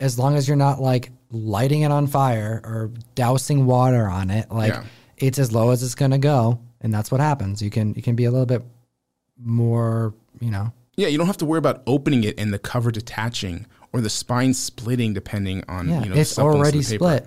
as 0.00 0.18
long 0.18 0.36
as 0.36 0.46
you're 0.46 0.56
not 0.56 0.80
like 0.80 1.10
lighting 1.30 1.82
it 1.82 1.90
on 1.90 2.06
fire 2.06 2.60
or 2.64 2.90
dousing 3.14 3.66
water 3.66 4.06
on 4.06 4.30
it. 4.30 4.50
Like 4.50 4.72
Yeah. 4.72 4.84
it's 5.16 5.38
as 5.38 5.52
low 5.52 5.70
as 5.70 5.82
it's 5.82 5.94
going 5.94 6.12
to 6.12 6.18
go, 6.18 6.60
and 6.80 6.92
that's 6.94 7.10
what 7.10 7.20
happens. 7.20 7.60
You 7.62 7.70
can 7.70 7.94
you 7.94 8.02
can 8.02 8.14
be 8.16 8.24
a 8.24 8.30
little 8.30 8.46
bit 8.46 8.62
more, 9.38 10.14
you 10.40 10.50
know. 10.50 10.72
Yeah, 10.96 11.08
you 11.08 11.18
don't 11.18 11.26
have 11.28 11.36
to 11.38 11.46
worry 11.46 11.58
about 11.58 11.82
opening 11.86 12.24
it 12.24 12.38
and 12.40 12.52
the 12.52 12.58
cover 12.58 12.90
detaching 12.90 13.66
or 13.92 14.00
the 14.00 14.10
spine 14.10 14.52
splitting 14.54 15.14
depending 15.14 15.62
on 15.68 15.88
Yeah, 15.88 16.02
you 16.02 16.10
know 16.10 16.16
it's 16.16 16.38
already 16.38 16.82
split. 16.82 17.26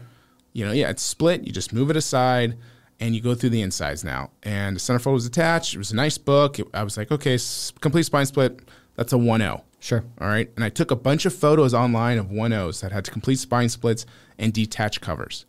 You 0.54 0.66
know, 0.66 0.74
yeah, 0.74 0.90
it's 0.90 1.02
split. 1.04 1.46
You 1.46 1.54
just 1.54 1.72
move 1.72 1.90
it 1.90 1.96
aside 1.96 2.58
and 3.00 3.16
you 3.16 3.22
go 3.22 3.34
through 3.34 3.52
the 3.52 3.62
insides 3.62 4.04
now. 4.04 4.32
And 4.44 4.76
the 4.76 4.80
centerfold 4.82 5.14
was 5.14 5.26
attached. 5.26 5.74
It 5.74 5.78
was 5.78 5.92
a 5.92 5.96
nice 5.96 6.18
book. 6.18 6.60
It- 6.60 6.68
I 6.74 6.84
was 6.84 6.98
like, 6.98 7.10
okay, 7.12 7.36
s- 7.36 7.72
complete 7.80 8.04
spine 8.04 8.26
split. 8.26 8.60
That's 8.96 9.14
a 9.14 9.16
1L. 9.18 9.62
Sure. 9.82 10.06
All 10.22 10.28
right. 10.28 10.50
And 10.56 10.64
I 10.64 10.70
took 10.70 10.92
a 10.92 10.96
bunch 10.96 11.26
of 11.26 11.34
photos 11.34 11.74
online 11.74 12.20
of 12.20 12.28
1Os 12.28 12.82
that 12.82 12.92
had 12.92 13.10
complete 13.12 13.40
spine 13.40 13.68
splits 13.68 14.06
and 14.38 14.54
detached 14.54 15.02
covers. 15.02 15.46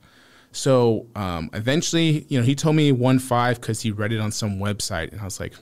So 0.53 1.07
um, 1.15 1.51
eventually, 1.53 2.25
you 2.31 2.39
know, 2.39 2.45
he 2.45 2.55
told 2.55 2.75
me 2.75 2.93
1.5 2.93 3.57
because 3.57 3.83
he 3.83 3.91
read 3.91 4.11
it 4.11 4.21
on 4.21 4.33
some 4.33 4.59
website. 4.59 5.13
And 5.13 5.21
I 5.21 5.25
was 5.25 5.39
like, 5.39 5.53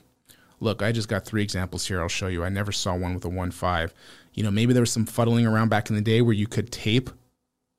look, 0.61 0.81
I 0.81 0.93
just 0.93 1.09
got 1.09 1.25
three 1.25 1.43
examples 1.43 1.85
here. 1.85 2.01
I'll 2.01 2.07
show 2.07 2.27
you. 2.27 2.45
I 2.45 2.49
never 2.49 2.71
saw 2.71 2.95
one 2.95 3.13
with 3.13 3.25
a 3.25 3.29
1.5. 3.29 3.91
You 4.33 4.43
know, 4.43 4.51
maybe 4.51 4.71
there 4.71 4.81
was 4.81 4.91
some 4.91 5.05
fuddling 5.05 5.45
around 5.45 5.67
back 5.67 5.89
in 5.89 5.97
the 5.97 6.01
day 6.01 6.21
where 6.21 6.33
you 6.33 6.47
could 6.47 6.71
tape 6.71 7.09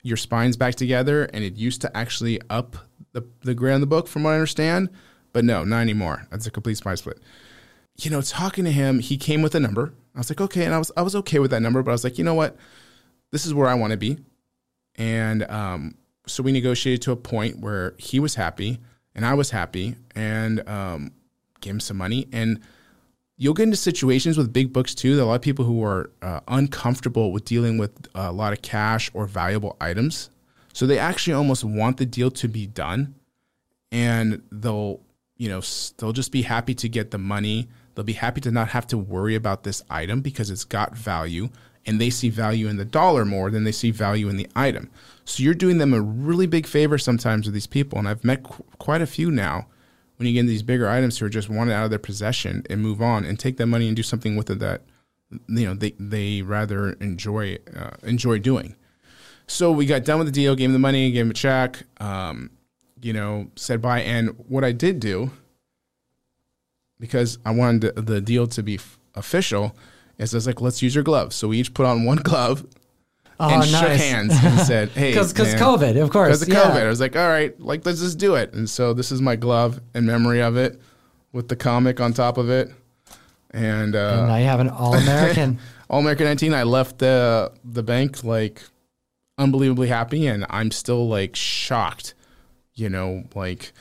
your 0.02 0.18
spines 0.18 0.58
back 0.58 0.74
together 0.74 1.24
and 1.32 1.42
it 1.42 1.56
used 1.56 1.80
to 1.80 1.96
actually 1.96 2.38
up 2.50 2.76
the, 3.12 3.24
the 3.40 3.54
grade 3.54 3.74
on 3.74 3.80
the 3.80 3.86
book 3.86 4.08
from 4.08 4.24
what 4.24 4.32
I 4.32 4.34
understand. 4.34 4.90
But 5.32 5.46
no, 5.46 5.64
not 5.64 5.80
anymore. 5.80 6.26
That's 6.30 6.46
a 6.46 6.50
complete 6.50 6.76
spine 6.76 6.98
split. 6.98 7.18
you 7.96 8.10
know, 8.10 8.20
talking 8.20 8.64
to 8.64 8.72
him, 8.72 8.98
he 8.98 9.16
came 9.16 9.40
with 9.40 9.54
a 9.54 9.60
number. 9.60 9.94
I 10.14 10.18
was 10.18 10.30
like, 10.30 10.40
okay, 10.40 10.64
and 10.64 10.74
I 10.74 10.78
was 10.78 10.90
I 10.96 11.02
was 11.02 11.16
okay 11.16 11.38
with 11.38 11.50
that 11.50 11.62
number, 11.62 11.82
but 11.82 11.90
I 11.90 11.94
was 11.94 12.04
like, 12.04 12.18
you 12.18 12.24
know 12.24 12.34
what, 12.34 12.56
this 13.30 13.46
is 13.46 13.54
where 13.54 13.68
I 13.68 13.74
want 13.74 13.92
to 13.92 13.96
be, 13.96 14.18
and 14.96 15.42
um, 15.50 15.94
so 16.26 16.42
we 16.42 16.52
negotiated 16.52 17.02
to 17.02 17.12
a 17.12 17.16
point 17.16 17.60
where 17.60 17.94
he 17.98 18.20
was 18.20 18.34
happy 18.34 18.78
and 19.14 19.26
I 19.26 19.34
was 19.34 19.50
happy, 19.50 19.96
and 20.14 20.66
um, 20.68 21.12
gave 21.60 21.74
him 21.74 21.80
some 21.80 21.96
money. 21.96 22.28
And 22.32 22.60
you'll 23.36 23.54
get 23.54 23.64
into 23.64 23.76
situations 23.76 24.38
with 24.38 24.52
big 24.52 24.72
books 24.72 24.94
too. 24.94 25.16
That 25.16 25.24
a 25.24 25.26
lot 25.26 25.34
of 25.34 25.42
people 25.42 25.64
who 25.64 25.84
are 25.84 26.10
uh, 26.22 26.40
uncomfortable 26.48 27.32
with 27.32 27.44
dealing 27.44 27.78
with 27.78 27.92
a 28.14 28.32
lot 28.32 28.52
of 28.52 28.62
cash 28.62 29.10
or 29.14 29.26
valuable 29.26 29.76
items, 29.80 30.30
so 30.72 30.86
they 30.86 30.98
actually 30.98 31.34
almost 31.34 31.64
want 31.64 31.98
the 31.98 32.06
deal 32.06 32.30
to 32.30 32.48
be 32.48 32.66
done, 32.66 33.14
and 33.90 34.42
they'll 34.50 35.00
you 35.36 35.48
know 35.48 35.60
they'll 35.98 36.12
just 36.12 36.32
be 36.32 36.42
happy 36.42 36.74
to 36.74 36.88
get 36.88 37.10
the 37.10 37.18
money. 37.18 37.68
They'll 37.94 38.04
be 38.04 38.14
happy 38.14 38.40
to 38.42 38.50
not 38.50 38.68
have 38.68 38.86
to 38.88 38.98
worry 38.98 39.34
about 39.34 39.64
this 39.64 39.82
item 39.90 40.20
because 40.20 40.50
it's 40.50 40.64
got 40.64 40.96
value 40.96 41.50
and 41.84 42.00
they 42.00 42.10
see 42.10 42.28
value 42.28 42.68
in 42.68 42.76
the 42.76 42.84
dollar 42.84 43.24
more 43.24 43.50
than 43.50 43.64
they 43.64 43.72
see 43.72 43.90
value 43.90 44.28
in 44.28 44.36
the 44.36 44.48
item. 44.54 44.90
So 45.24 45.42
you're 45.42 45.54
doing 45.54 45.78
them 45.78 45.92
a 45.92 46.00
really 46.00 46.46
big 46.46 46.66
favor 46.66 46.98
sometimes 46.98 47.46
with 47.46 47.54
these 47.54 47.66
people. 47.66 47.98
And 47.98 48.08
I've 48.08 48.24
met 48.24 48.42
qu- 48.44 48.64
quite 48.78 49.02
a 49.02 49.06
few 49.06 49.30
now 49.30 49.66
when 50.16 50.28
you 50.28 50.34
get 50.34 50.46
these 50.46 50.62
bigger 50.62 50.88
items 50.88 51.18
who 51.18 51.26
are 51.26 51.30
just 51.30 51.48
wanted 51.48 51.72
out 51.72 51.84
of 51.84 51.90
their 51.90 51.98
possession 51.98 52.64
and 52.70 52.80
move 52.80 53.02
on 53.02 53.24
and 53.24 53.38
take 53.38 53.56
that 53.56 53.66
money 53.66 53.88
and 53.88 53.96
do 53.96 54.02
something 54.02 54.36
with 54.36 54.50
it 54.50 54.60
that 54.60 54.82
you 55.48 55.66
know 55.66 55.74
they 55.74 55.94
they 55.98 56.42
rather 56.42 56.92
enjoy 56.94 57.58
uh, 57.76 57.90
enjoy 58.02 58.38
doing. 58.38 58.76
So 59.46 59.72
we 59.72 59.86
got 59.86 60.04
done 60.04 60.18
with 60.18 60.28
the 60.28 60.32
deal, 60.32 60.54
gave 60.54 60.66
him 60.66 60.72
the 60.72 60.78
money, 60.78 61.10
gave 61.10 61.26
him 61.26 61.30
a 61.30 61.34
check, 61.34 61.82
um, 61.98 62.50
you 63.02 63.12
know, 63.12 63.50
said 63.56 63.82
bye. 63.82 64.00
And 64.00 64.30
what 64.48 64.64
I 64.64 64.72
did 64.72 65.00
do, 65.00 65.30
because 67.02 67.38
I 67.44 67.50
wanted 67.50 67.96
the, 67.96 68.00
the 68.00 68.20
deal 68.20 68.46
to 68.46 68.62
be 68.62 68.76
f- 68.76 68.96
official, 69.16 69.76
is 70.18 70.32
I 70.32 70.36
was 70.36 70.46
like, 70.46 70.60
let's 70.60 70.80
use 70.82 70.94
your 70.94 71.02
gloves. 71.02 71.34
So 71.34 71.48
we 71.48 71.58
each 71.58 71.74
put 71.74 71.84
on 71.84 72.04
one 72.04 72.16
glove 72.22 72.64
Oh, 73.40 73.48
and 73.50 73.64
shook 73.64 73.88
hands 73.88 74.32
and 74.40 74.60
said, 74.66 74.90
hey, 74.90 75.10
Because 75.10 75.34
COVID, 75.34 76.00
of 76.00 76.10
course. 76.10 76.28
because 76.28 76.42
of 76.42 76.48
yeah. 76.48 76.62
COVID. 76.76 76.84
I 76.84 76.88
was 76.88 77.00
like, 77.00 77.16
all 77.16 77.28
right, 77.28 77.58
like 77.60 77.84
let's 77.84 77.98
just 78.00 78.18
do 78.18 78.36
it. 78.36 78.52
And 78.54 78.70
so 78.70 78.92
this 78.94 79.10
is 79.10 79.20
my 79.20 79.34
glove 79.34 79.80
in 79.96 80.06
memory 80.06 80.40
of 80.40 80.56
it, 80.56 80.80
with 81.32 81.48
the 81.48 81.56
comic 81.56 82.00
on 82.00 82.12
top 82.12 82.38
of 82.38 82.48
it, 82.50 82.70
and 83.50 83.96
uh, 83.96 84.16
And 84.18 84.28
now 84.28 84.36
you 84.36 84.44
have 84.44 84.60
an 84.60 84.68
all 84.80 84.94
American. 84.94 85.58
All 85.90 85.98
American 86.00 86.26
19. 86.26 86.54
I 86.54 86.62
left 86.62 86.98
the 86.98 87.50
the 87.64 87.82
bank 87.82 88.22
like 88.22 88.62
unbelievably 89.38 89.88
happy, 89.88 90.26
and 90.28 90.46
I'm 90.48 90.70
still 90.70 91.08
like 91.08 91.34
shocked. 91.34 92.14
You 92.74 92.90
know, 92.90 93.24
like 93.34 93.72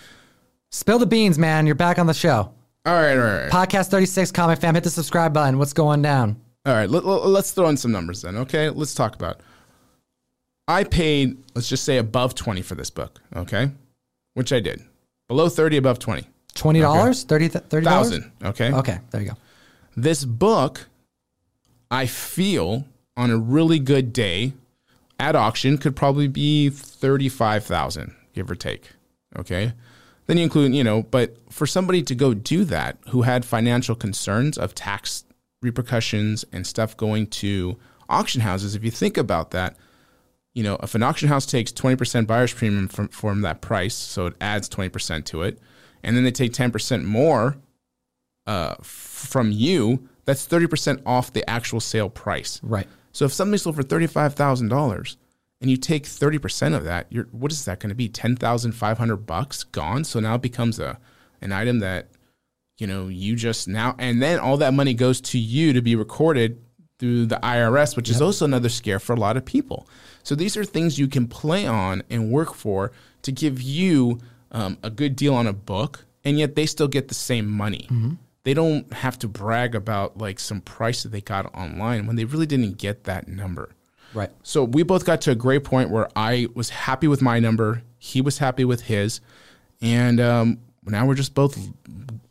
Spill 0.72 0.98
the 0.98 1.06
beans, 1.06 1.38
man. 1.38 1.68
You're 1.68 1.76
back 1.76 2.00
on 2.00 2.08
the 2.08 2.14
show. 2.16 2.52
All 2.86 2.94
right, 2.94 3.14
all 3.18 3.24
right, 3.24 3.52
Podcast 3.52 3.90
36, 3.90 4.32
Comic 4.32 4.60
Fam. 4.60 4.76
Hit 4.76 4.84
the 4.84 4.90
subscribe 4.90 5.34
button. 5.34 5.58
What's 5.60 5.74
going 5.74 6.02
down? 6.02 6.40
all 6.66 6.74
right. 6.74 6.90
Let, 6.90 7.06
let's 7.06 7.52
throw 7.52 7.70
in 7.70 7.78
some 7.78 7.92
numbers 7.92 8.22
then. 8.22 8.38
Okay, 8.38 8.70
let's 8.70 8.94
talk 8.94 9.16
about. 9.16 9.40
It. 9.40 9.46
I 10.68 10.84
paid, 10.84 11.38
let's 11.56 11.68
just 11.68 11.84
say, 11.84 11.98
above 11.98 12.36
20 12.36 12.62
for 12.62 12.76
this 12.76 12.90
book. 12.90 13.20
Okay, 13.36 13.72
which 14.36 14.54
I 14.54 14.60
did. 14.60 14.82
Below 15.28 15.50
30, 15.50 15.78
above 15.78 16.00
20. 16.00 16.28
$20? 16.54 16.82
$30? 16.82 17.62
$30? 17.70 17.84
Thousand. 17.84 18.32
Okay. 18.44 18.74
Okay, 18.74 19.00
there 19.12 19.22
you 19.22 19.30
go. 19.30 19.38
this 19.96 20.26
book 20.26 20.88
i 21.90 22.06
feel 22.06 22.86
on 23.18 23.30
a 23.32 23.38
really 23.38 23.80
good 23.80 24.12
day 24.14 24.54
at 25.20 25.36
auction 25.36 25.78
could 25.78 25.96
probably 25.96 26.28
be 26.28 26.70
35000 26.70 28.14
give 28.34 28.50
or 28.50 28.56
take 28.56 28.90
okay 29.38 29.74
then 30.28 30.38
you 30.38 30.44
include 30.44 30.74
you 30.74 30.84
know 30.84 31.04
but 31.04 31.36
for 31.52 31.66
somebody 31.66 32.02
to 32.02 32.16
go 32.16 32.34
do 32.34 32.64
that 32.66 32.98
who 33.10 33.24
had 33.24 33.46
financial 33.46 33.96
concerns 33.96 34.58
of 34.58 34.76
tax 34.76 35.24
repercussions 35.62 36.46
and 36.52 36.66
stuff 36.66 36.96
going 36.98 37.28
to 37.28 37.78
auction 38.10 38.42
houses 38.42 38.76
if 38.76 38.84
you 38.84 38.92
think 38.92 39.18
about 39.18 39.52
that 39.52 39.76
you 40.54 40.64
know 40.64 40.78
if 40.84 40.96
an 40.96 41.04
auction 41.04 41.30
house 41.30 41.46
takes 41.46 41.72
20% 41.72 42.28
buyer's 42.28 42.54
premium 42.54 42.88
from, 42.88 43.08
from 43.10 43.42
that 43.42 43.62
price 43.62 43.96
so 43.96 44.26
it 44.26 44.36
adds 44.42 44.68
20% 44.70 45.26
to 45.26 45.42
it 45.44 45.60
and 46.04 46.16
then 46.16 46.24
they 46.24 46.32
take 46.32 46.54
10% 46.54 47.04
more 47.04 47.58
uh, 48.48 48.76
from 48.82 49.52
you, 49.52 50.08
that's 50.26 50.48
30% 50.48 51.02
off 51.06 51.34
the 51.34 51.48
actual 51.50 51.80
sale 51.80 52.10
price. 52.10 52.60
Right. 52.64 52.88
So 53.12 53.26
if 53.26 53.34
something 53.34 53.58
sold 53.58 53.76
for 53.76 53.84
$35,000 53.84 55.16
and 55.62 55.70
you 55.70 55.78
take 55.78 56.04
30% 56.04 56.76
of 56.76 56.84
that, 56.86 57.08
you're, 57.10 57.26
what 57.26 57.52
is 57.52 57.66
that 57.66 57.80
going 57.80 57.90
to 57.90 57.96
be? 57.96 58.10
10,500 58.10 59.18
bucks 59.18 59.64
gone. 59.64 60.04
So 60.04 60.20
now 60.20 60.36
it 60.36 60.42
becomes 60.42 60.80
a, 60.80 60.98
an 61.40 61.52
item 61.52 61.80
that, 61.80 62.10
you 62.80 62.88
know, 62.88 63.08
you 63.08 63.36
just 63.36 63.68
now, 63.68 63.96
and 64.00 64.22
then 64.22 64.40
all 64.40 64.58
that 64.58 64.74
money 64.74 64.96
goes 64.96 65.22
to 65.22 65.38
you 65.38 65.72
to 65.74 65.82
be 65.82 65.96
recorded 65.96 66.60
through 66.98 67.28
the 67.28 67.38
IRS, 67.38 67.96
which 67.96 68.10
is 68.10 68.22
also 68.22 68.46
another 68.46 68.70
scare 68.70 69.00
for 69.00 69.14
a 69.14 69.20
lot 69.20 69.38
of 69.38 69.46
people. 69.46 69.88
So 70.24 70.36
these 70.36 70.58
are 70.58 70.64
things 70.64 71.00
you 71.00 71.08
can 71.08 71.28
play 71.28 71.66
on 71.68 72.04
and 72.10 72.32
work 72.32 72.54
for 72.56 72.92
to 73.22 73.32
give 73.32 73.62
you 73.62 74.20
um, 74.52 74.78
a 74.84 74.90
good 74.90 75.16
deal 75.16 75.34
on 75.36 75.48
a 75.48 75.54
book, 75.54 76.06
and 76.24 76.40
yet 76.40 76.56
they 76.56 76.66
still 76.66 76.88
get 76.88 77.08
the 77.08 77.16
same 77.16 77.48
money. 77.48 77.88
They 78.44 78.54
don't 78.56 78.92
have 78.94 79.20
to 79.20 79.28
brag 79.28 79.76
about 79.76 80.18
like 80.18 80.40
some 80.40 80.62
price 80.62 81.04
that 81.04 81.10
they 81.10 81.22
got 81.22 81.54
online 81.56 82.08
when 82.08 82.16
they 82.16 82.26
really 82.26 82.48
didn't 82.48 82.78
get 82.80 83.04
that 83.04 83.28
number. 83.28 83.76
Right. 84.14 84.30
So 84.44 84.64
we 84.64 84.84
both 84.84 85.06
got 85.06 85.22
to 85.22 85.32
a 85.32 85.36
great 85.36 85.64
point 85.64 85.90
where 85.90 86.08
I 86.16 86.48
was 86.54 86.70
happy 86.70 87.08
with 87.08 87.22
my 87.22 87.40
number, 87.40 87.84
he 87.98 88.22
was 88.22 88.38
happy 88.38 88.66
with 88.66 88.82
his, 88.82 89.22
and 89.82 90.20
um, 90.20 90.60
now 90.84 91.06
we're 91.06 91.16
just 91.16 91.34
both, 91.34 91.58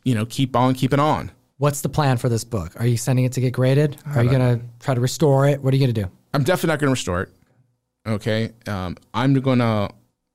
you 0.05 0.15
know, 0.15 0.27
keep 0.27 0.57
on 0.57 0.75
keeping 0.75 1.01
on. 1.01 1.31
What's 1.59 1.83
the 1.83 1.89
plan 1.89 2.17
for 2.17 2.29
this 2.29 2.43
book? 2.45 2.73
Are 2.81 2.87
you 2.87 2.97
sending 2.97 3.25
it 3.25 3.33
to 3.33 3.41
get 3.41 3.53
graded? 3.53 3.99
Are 4.15 4.25
you 4.25 4.31
going 4.31 4.59
to 4.59 4.65
try 4.79 4.95
to 4.95 5.01
restore 5.01 5.47
it? 5.47 5.63
What 5.63 5.75
are 5.75 5.77
you 5.77 5.87
going 5.87 5.95
to 5.95 6.03
do? 6.03 6.11
I'm 6.33 6.43
definitely 6.43 6.69
not 6.69 6.79
going 6.79 6.89
to 6.89 6.93
restore 6.93 7.23
it. 7.23 7.29
Okay, 8.07 8.53
um, 8.67 8.97
I'm 9.13 9.35
going 9.35 9.59
to 9.59 9.91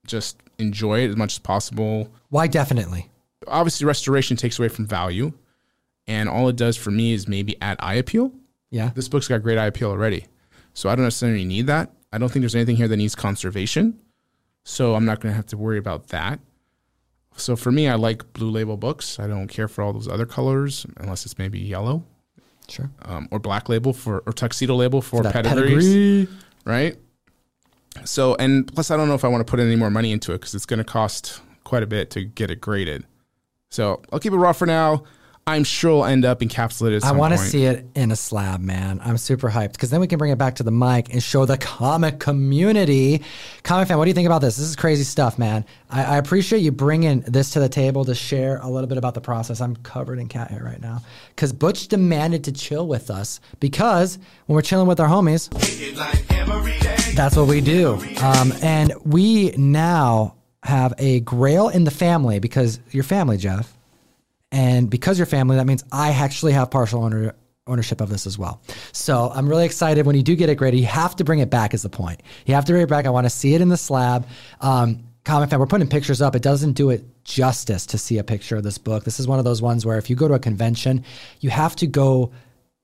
just 0.05 0.37
enjoy 0.59 0.99
it 0.99 1.09
as 1.09 1.15
much 1.15 1.33
as 1.33 1.39
possible. 1.39 2.11
Why 2.29 2.47
definitely? 2.47 3.09
Obviously, 3.47 3.87
restoration 3.87 4.37
takes 4.37 4.59
away 4.59 4.67
from 4.67 4.85
value, 4.85 5.33
and 6.05 6.29
all 6.29 6.47
it 6.47 6.55
does 6.55 6.77
for 6.77 6.91
me 6.91 7.13
is 7.13 7.27
maybe 7.27 7.59
add 7.61 7.77
eye 7.79 7.95
appeal. 7.95 8.31
Yeah. 8.69 8.91
This 8.93 9.07
book's 9.07 9.27
got 9.27 9.41
great 9.41 9.57
eye 9.57 9.65
appeal 9.65 9.89
already, 9.89 10.25
so 10.75 10.89
I 10.89 10.95
don't 10.95 11.05
necessarily 11.05 11.43
need 11.45 11.65
that. 11.67 11.91
I 12.13 12.19
don't 12.19 12.29
think 12.31 12.41
there's 12.43 12.53
anything 12.53 12.75
here 12.75 12.87
that 12.87 12.97
needs 12.97 13.15
conservation, 13.15 13.99
so 14.63 14.93
I'm 14.93 15.05
not 15.05 15.19
going 15.21 15.31
to 15.31 15.35
have 15.35 15.47
to 15.47 15.57
worry 15.57 15.79
about 15.79 16.09
that. 16.09 16.39
So 17.37 17.55
for 17.55 17.71
me, 17.71 17.87
I 17.89 17.95
like 17.95 18.31
blue 18.33 18.51
label 18.51 18.77
books. 18.77 19.19
I 19.19 19.25
don't 19.27 19.47
care 19.47 19.67
for 19.67 19.81
all 19.81 19.91
those 19.91 20.07
other 20.07 20.25
colors 20.27 20.85
unless 20.97 21.25
it's 21.25 21.37
maybe 21.39 21.59
yellow 21.59 22.03
Sure. 22.69 22.89
um, 23.01 23.27
or 23.31 23.39
black 23.39 23.67
label 23.69 23.91
for 23.93 24.19
or 24.25 24.31
tuxedo 24.33 24.75
label 24.75 25.01
for, 25.01 25.21
pedigrees, 25.23 25.85
pedigree. 25.85 26.27
right? 26.65 26.97
So 28.05 28.35
and 28.35 28.71
plus, 28.73 28.91
I 28.91 28.97
don't 28.97 29.07
know 29.07 29.15
if 29.15 29.23
I 29.23 29.27
want 29.27 29.45
to 29.45 29.49
put 29.49 29.59
any 29.59 29.75
more 29.75 29.89
money 29.89 30.11
into 30.11 30.31
it 30.33 30.39
because 30.39 30.53
it's 30.55 30.65
going 30.65 30.79
to 30.79 30.83
cost 30.85 31.41
quite 31.63 31.83
a 31.83 31.87
bit 31.87 32.09
to 32.11 32.23
get 32.23 32.51
it 32.51 32.61
graded. 32.61 33.05
So 33.69 34.01
I'll 34.11 34.19
keep 34.19 34.33
it 34.33 34.37
raw 34.37 34.53
for 34.53 34.65
now. 34.65 35.03
I'm 35.47 35.63
sure 35.63 35.91
it'll 35.91 36.05
end 36.05 36.25
up 36.25 36.39
encapsulated. 36.39 36.97
At 36.97 37.03
I 37.03 37.11
want 37.11 37.33
to 37.33 37.37
see 37.37 37.65
it 37.65 37.85
in 37.93 38.09
a 38.09 38.15
slab, 38.15 38.61
man. 38.61 38.99
I'm 39.05 39.19
super 39.19 39.47
hyped 39.47 39.73
because 39.73 39.91
then 39.91 39.99
we 39.99 40.07
can 40.07 40.17
bring 40.17 40.31
it 40.31 40.39
back 40.39 40.55
to 40.55 40.63
the 40.63 40.71
mic 40.71 41.13
and 41.13 41.21
show 41.21 41.45
the 41.45 41.55
comic 41.55 42.19
community. 42.19 43.21
Comic 43.61 43.87
fan, 43.87 43.99
what 43.99 44.05
do 44.05 44.09
you 44.09 44.15
think 44.15 44.25
about 44.25 44.41
this? 44.41 44.55
This 44.57 44.67
is 44.67 44.75
crazy 44.75 45.03
stuff, 45.03 45.37
man. 45.37 45.63
I, 45.91 46.03
I 46.03 46.17
appreciate 46.17 46.61
you 46.61 46.71
bringing 46.71 47.19
this 47.21 47.51
to 47.51 47.59
the 47.59 47.69
table 47.69 48.05
to 48.05 48.15
share 48.15 48.57
a 48.57 48.67
little 48.67 48.87
bit 48.87 48.97
about 48.97 49.13
the 49.13 49.21
process. 49.21 49.61
I'm 49.61 49.75
covered 49.75 50.17
in 50.17 50.29
cat 50.29 50.49
hair 50.49 50.63
right 50.63 50.81
now 50.81 51.03
because 51.35 51.53
Butch 51.53 51.89
demanded 51.89 52.45
to 52.45 52.51
chill 52.51 52.87
with 52.87 53.11
us 53.11 53.39
because 53.59 54.17
when 54.47 54.55
we're 54.55 54.63
chilling 54.63 54.87
with 54.87 54.99
our 54.99 55.07
homies, 55.07 55.51
that's 57.13 57.35
what 57.35 57.47
we 57.47 57.61
do. 57.61 58.03
Um, 58.19 58.51
and 58.63 58.93
we 59.03 59.51
now 59.51 60.37
have 60.63 60.95
a 60.97 61.19
grail 61.19 61.69
in 61.69 61.83
the 61.83 61.91
family 61.91 62.39
because 62.39 62.79
your 62.89 63.03
family, 63.03 63.37
Jeff. 63.37 63.71
And 64.55 64.89
because 64.89 65.19
you're 65.19 65.25
family, 65.25 65.57
that 65.57 65.67
means 65.67 65.83
I 65.91 66.11
actually 66.11 66.53
have 66.53 66.71
partial 66.71 67.03
owner, 67.03 67.35
ownership 67.67 67.99
of 67.99 68.07
this 68.07 68.25
as 68.25 68.37
well. 68.37 68.61
So 68.93 69.29
I'm 69.35 69.49
really 69.49 69.65
excited 69.65 70.05
when 70.05 70.15
you 70.15 70.23
do 70.23 70.33
get 70.33 70.47
it 70.47 70.55
graded. 70.55 70.79
You 70.79 70.85
have 70.85 71.13
to 71.17 71.25
bring 71.25 71.39
it 71.39 71.49
back, 71.49 71.73
is 71.73 71.83
the 71.83 71.89
point. 71.89 72.23
You 72.45 72.53
have 72.55 72.63
to 72.63 72.71
bring 72.71 72.83
it 72.83 72.87
back. 72.87 73.05
I 73.05 73.09
want 73.09 73.25
to 73.25 73.29
see 73.29 73.53
it 73.53 73.59
in 73.59 73.67
the 73.67 73.75
slab. 73.75 74.25
Um, 74.61 75.03
Comic 75.25 75.49
fan, 75.49 75.59
we're 75.59 75.65
putting 75.65 75.89
pictures 75.89 76.21
up. 76.21 76.37
It 76.37 76.41
doesn't 76.41 76.73
do 76.73 76.89
it 76.91 77.03
justice 77.25 77.85
to 77.87 77.97
see 77.97 78.17
a 78.17 78.23
picture 78.23 78.55
of 78.55 78.63
this 78.63 78.77
book. 78.77 79.03
This 79.03 79.19
is 79.19 79.27
one 79.27 79.39
of 79.39 79.45
those 79.45 79.61
ones 79.61 79.85
where 79.85 79.97
if 79.97 80.09
you 80.09 80.15
go 80.15 80.29
to 80.29 80.35
a 80.35 80.39
convention, 80.39 81.03
you 81.41 81.49
have 81.49 81.75
to 81.77 81.87
go 81.87 82.31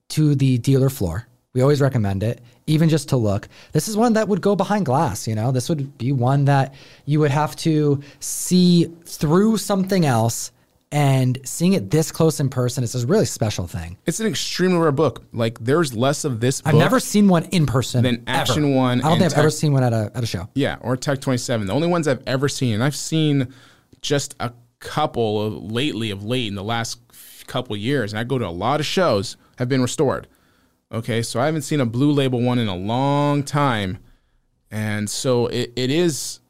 to 0.09 0.35
the 0.35 0.57
dealer 0.57 0.89
floor. 0.89 1.25
We 1.53 1.61
always 1.61 1.79
recommend 1.79 2.21
it, 2.21 2.41
even 2.67 2.89
just 2.89 3.09
to 3.09 3.17
look. 3.17 3.47
This 3.71 3.87
is 3.87 3.95
one 3.95 4.13
that 4.13 4.27
would 4.27 4.41
go 4.41 4.57
behind 4.57 4.87
glass, 4.87 5.25
you 5.25 5.35
know? 5.35 5.53
This 5.53 5.69
would 5.69 5.97
be 5.97 6.11
one 6.11 6.45
that 6.45 6.73
you 7.05 7.21
would 7.21 7.31
have 7.31 7.55
to 7.57 8.01
see 8.19 8.91
through 9.05 9.55
something 9.57 10.05
else 10.05 10.51
and 10.91 11.39
seeing 11.45 11.73
it 11.73 11.89
this 11.89 12.11
close 12.11 12.39
in 12.39 12.49
person 12.49 12.83
is 12.83 12.95
a 12.95 13.07
really 13.07 13.25
special 13.25 13.65
thing. 13.65 13.97
It's 14.05 14.19
an 14.19 14.27
extremely 14.27 14.77
rare 14.77 14.91
book. 14.91 15.23
Like 15.31 15.57
there's 15.59 15.93
less 15.93 16.25
of 16.25 16.41
this. 16.41 16.61
I've 16.65 16.75
never 16.75 16.99
seen 16.99 17.27
one 17.27 17.45
in 17.45 17.65
person. 17.65 18.03
Than 18.03 18.23
ever. 18.27 18.39
Action 18.39 18.75
One 18.75 18.99
I 18.99 19.09
don't 19.09 19.19
think 19.19 19.31
I've 19.31 19.39
ever 19.39 19.49
seen 19.49 19.71
one 19.71 19.83
at 19.83 19.93
a 19.93 20.11
at 20.13 20.23
a 20.23 20.27
show. 20.27 20.49
Yeah, 20.53 20.77
or 20.81 20.97
Tech 20.97 21.21
27. 21.21 21.67
The 21.67 21.73
only 21.73 21.87
ones 21.87 22.07
I've 22.07 22.23
ever 22.27 22.49
seen, 22.49 22.73
and 22.73 22.83
I've 22.83 22.95
seen 22.95 23.53
just 24.01 24.35
a 24.39 24.51
couple 24.79 25.41
of 25.41 25.71
lately 25.71 26.11
of 26.11 26.25
late 26.25 26.47
in 26.47 26.55
the 26.55 26.63
last 26.63 26.99
couple 27.47 27.75
years, 27.77 28.11
and 28.11 28.19
I 28.19 28.23
go 28.23 28.37
to 28.37 28.47
a 28.47 28.49
lot 28.49 28.79
of 28.79 28.85
shows, 28.85 29.37
have 29.57 29.69
been 29.69 29.81
restored. 29.81 30.27
Okay, 30.91 31.21
so 31.21 31.39
I 31.39 31.45
haven't 31.45 31.61
seen 31.61 31.79
a 31.79 31.85
blue 31.85 32.11
label 32.11 32.41
one 32.41 32.59
in 32.59 32.67
a 32.67 32.75
long 32.75 33.43
time, 33.43 33.99
and 34.69 35.09
so 35.09 35.47
it, 35.47 35.71
it 35.77 35.89
is 35.89 36.41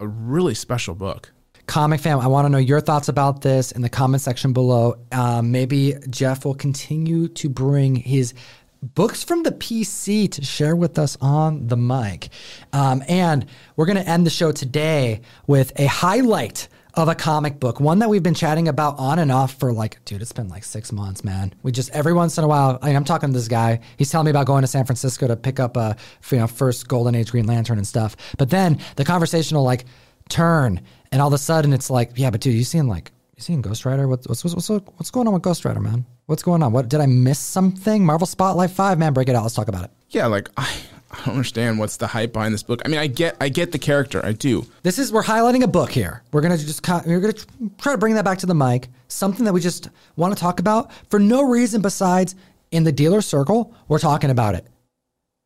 a 0.00 0.08
really 0.08 0.54
special 0.54 0.96
book. 0.96 1.32
Comic 1.66 2.00
fam, 2.00 2.20
I 2.20 2.28
want 2.28 2.46
to 2.46 2.48
know 2.48 2.58
your 2.58 2.80
thoughts 2.80 3.08
about 3.08 3.42
this 3.42 3.72
in 3.72 3.82
the 3.82 3.88
comment 3.88 4.22
section 4.22 4.52
below. 4.52 4.96
Um, 5.10 5.50
maybe 5.50 5.94
Jeff 6.08 6.44
will 6.44 6.54
continue 6.54 7.28
to 7.28 7.48
bring 7.48 7.96
his 7.96 8.34
books 8.82 9.24
from 9.24 9.42
the 9.42 9.50
PC 9.50 10.30
to 10.32 10.44
share 10.44 10.76
with 10.76 10.98
us 10.98 11.16
on 11.20 11.66
the 11.66 11.76
mic. 11.76 12.28
Um, 12.72 13.02
and 13.08 13.46
we're 13.74 13.86
going 13.86 13.96
to 13.96 14.08
end 14.08 14.26
the 14.26 14.30
show 14.30 14.52
today 14.52 15.22
with 15.46 15.72
a 15.76 15.86
highlight 15.86 16.68
of 16.94 17.08
a 17.08 17.14
comic 17.14 17.60
book, 17.60 17.78
one 17.78 17.98
that 17.98 18.08
we've 18.08 18.22
been 18.22 18.34
chatting 18.34 18.68
about 18.68 18.98
on 18.98 19.18
and 19.18 19.30
off 19.30 19.58
for 19.58 19.70
like, 19.70 20.02
dude, 20.06 20.22
it's 20.22 20.32
been 20.32 20.48
like 20.48 20.64
six 20.64 20.90
months, 20.92 21.22
man. 21.22 21.52
We 21.62 21.70
just 21.70 21.90
every 21.90 22.14
once 22.14 22.38
in 22.38 22.44
a 22.44 22.48
while, 22.48 22.78
I 22.80 22.94
I'm 22.94 23.04
talking 23.04 23.28
to 23.28 23.34
this 23.34 23.48
guy. 23.48 23.80
He's 23.98 24.10
telling 24.10 24.24
me 24.24 24.30
about 24.30 24.46
going 24.46 24.62
to 24.62 24.66
San 24.66 24.86
Francisco 24.86 25.26
to 25.26 25.36
pick 25.36 25.60
up 25.60 25.76
a 25.76 25.96
you 26.30 26.38
know 26.38 26.46
first 26.46 26.88
Golden 26.88 27.14
Age 27.14 27.30
Green 27.32 27.46
Lantern 27.46 27.76
and 27.76 27.86
stuff. 27.86 28.16
But 28.38 28.48
then 28.48 28.78
the 28.96 29.04
conversation 29.04 29.58
will 29.58 29.64
like 29.64 29.84
turn, 30.30 30.80
and 31.12 31.20
all 31.20 31.28
of 31.28 31.34
a 31.34 31.38
sudden 31.38 31.72
it's 31.72 31.90
like, 31.90 32.12
yeah, 32.16 32.30
but 32.30 32.40
dude, 32.40 32.54
you 32.54 32.64
seeing 32.64 32.88
like 32.88 33.12
you 33.36 33.42
seeing 33.42 33.60
Ghost 33.60 33.84
Rider? 33.84 34.08
What's 34.08 34.26
what's 34.26 34.44
what's 34.44 34.68
what's 34.68 35.10
going 35.10 35.26
on 35.26 35.34
with 35.34 35.42
Ghost 35.42 35.64
Rider, 35.64 35.80
man? 35.80 36.06
What's 36.26 36.42
going 36.42 36.62
on? 36.62 36.72
What 36.72 36.88
did 36.88 37.00
I 37.00 37.06
miss 37.06 37.38
something? 37.38 38.04
Marvel 38.04 38.26
Spotlight 38.26 38.70
Five, 38.70 38.98
man, 38.98 39.12
break 39.12 39.28
it 39.28 39.36
out. 39.36 39.42
Let's 39.42 39.54
talk 39.54 39.68
about 39.68 39.84
it. 39.84 39.90
Yeah, 40.10 40.26
like 40.26 40.48
I, 40.56 40.68
I 41.10 41.16
don't 41.18 41.34
understand 41.34 41.78
what's 41.78 41.98
the 41.98 42.06
hype 42.06 42.32
behind 42.32 42.52
this 42.52 42.62
book. 42.62 42.82
I 42.84 42.88
mean, 42.88 42.98
I 42.98 43.06
get 43.06 43.36
I 43.40 43.48
get 43.48 43.72
the 43.72 43.78
character, 43.78 44.24
I 44.24 44.32
do. 44.32 44.66
This 44.82 44.98
is 44.98 45.12
we're 45.12 45.22
highlighting 45.22 45.62
a 45.62 45.68
book 45.68 45.90
here. 45.90 46.22
We're 46.32 46.40
gonna 46.40 46.58
just 46.58 46.86
we're 47.06 47.20
gonna 47.20 47.34
try 47.78 47.92
to 47.92 47.98
bring 47.98 48.14
that 48.14 48.24
back 48.24 48.38
to 48.38 48.46
the 48.46 48.54
mic. 48.54 48.88
Something 49.08 49.44
that 49.44 49.52
we 49.52 49.60
just 49.60 49.90
want 50.16 50.34
to 50.34 50.40
talk 50.40 50.58
about 50.58 50.90
for 51.10 51.20
no 51.20 51.42
reason 51.42 51.82
besides 51.82 52.34
in 52.70 52.84
the 52.84 52.92
dealer 52.92 53.20
circle. 53.20 53.74
We're 53.88 53.98
talking 53.98 54.30
about 54.30 54.54
it, 54.54 54.66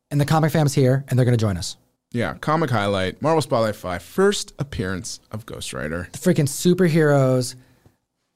and 0.09 0.19
the 0.19 0.25
comic 0.25 0.51
fam's 0.51 0.73
here, 0.73 1.05
and 1.07 1.19
they're 1.19 1.25
gonna 1.25 1.37
join 1.37 1.57
us. 1.57 1.77
Yeah, 2.13 2.33
comic 2.35 2.69
highlight, 2.69 3.21
Marvel 3.21 3.41
Spotlight 3.41 3.75
5, 3.75 4.03
first 4.03 4.53
appearance 4.59 5.21
of 5.31 5.45
Ghost 5.45 5.71
Rider. 5.73 6.09
The 6.11 6.17
freaking 6.17 6.47
superheroes 6.47 7.55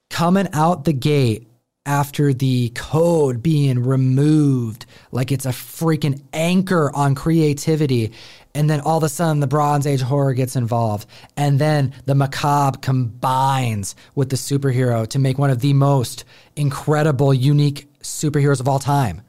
coming 0.08 0.48
out 0.54 0.84
the 0.84 0.94
gate 0.94 1.46
after 1.84 2.32
the 2.32 2.70
code 2.70 3.42
being 3.42 3.84
removed, 3.84 4.86
like 5.12 5.30
it's 5.30 5.46
a 5.46 5.50
freaking 5.50 6.22
anchor 6.32 6.90
on 6.94 7.14
creativity. 7.14 8.12
And 8.54 8.68
then 8.68 8.80
all 8.80 8.96
of 8.96 9.04
a 9.04 9.08
sudden, 9.10 9.40
the 9.40 9.46
Bronze 9.46 9.86
Age 9.86 10.00
horror 10.00 10.32
gets 10.32 10.56
involved. 10.56 11.06
And 11.36 11.58
then 11.58 11.92
the 12.06 12.14
macabre 12.14 12.78
combines 12.78 13.94
with 14.14 14.30
the 14.30 14.36
superhero 14.36 15.06
to 15.08 15.18
make 15.18 15.38
one 15.38 15.50
of 15.50 15.60
the 15.60 15.74
most 15.74 16.24
incredible, 16.56 17.34
unique 17.34 17.88
superheroes 18.00 18.60
of 18.60 18.68
all 18.68 18.78
time. 18.78 19.20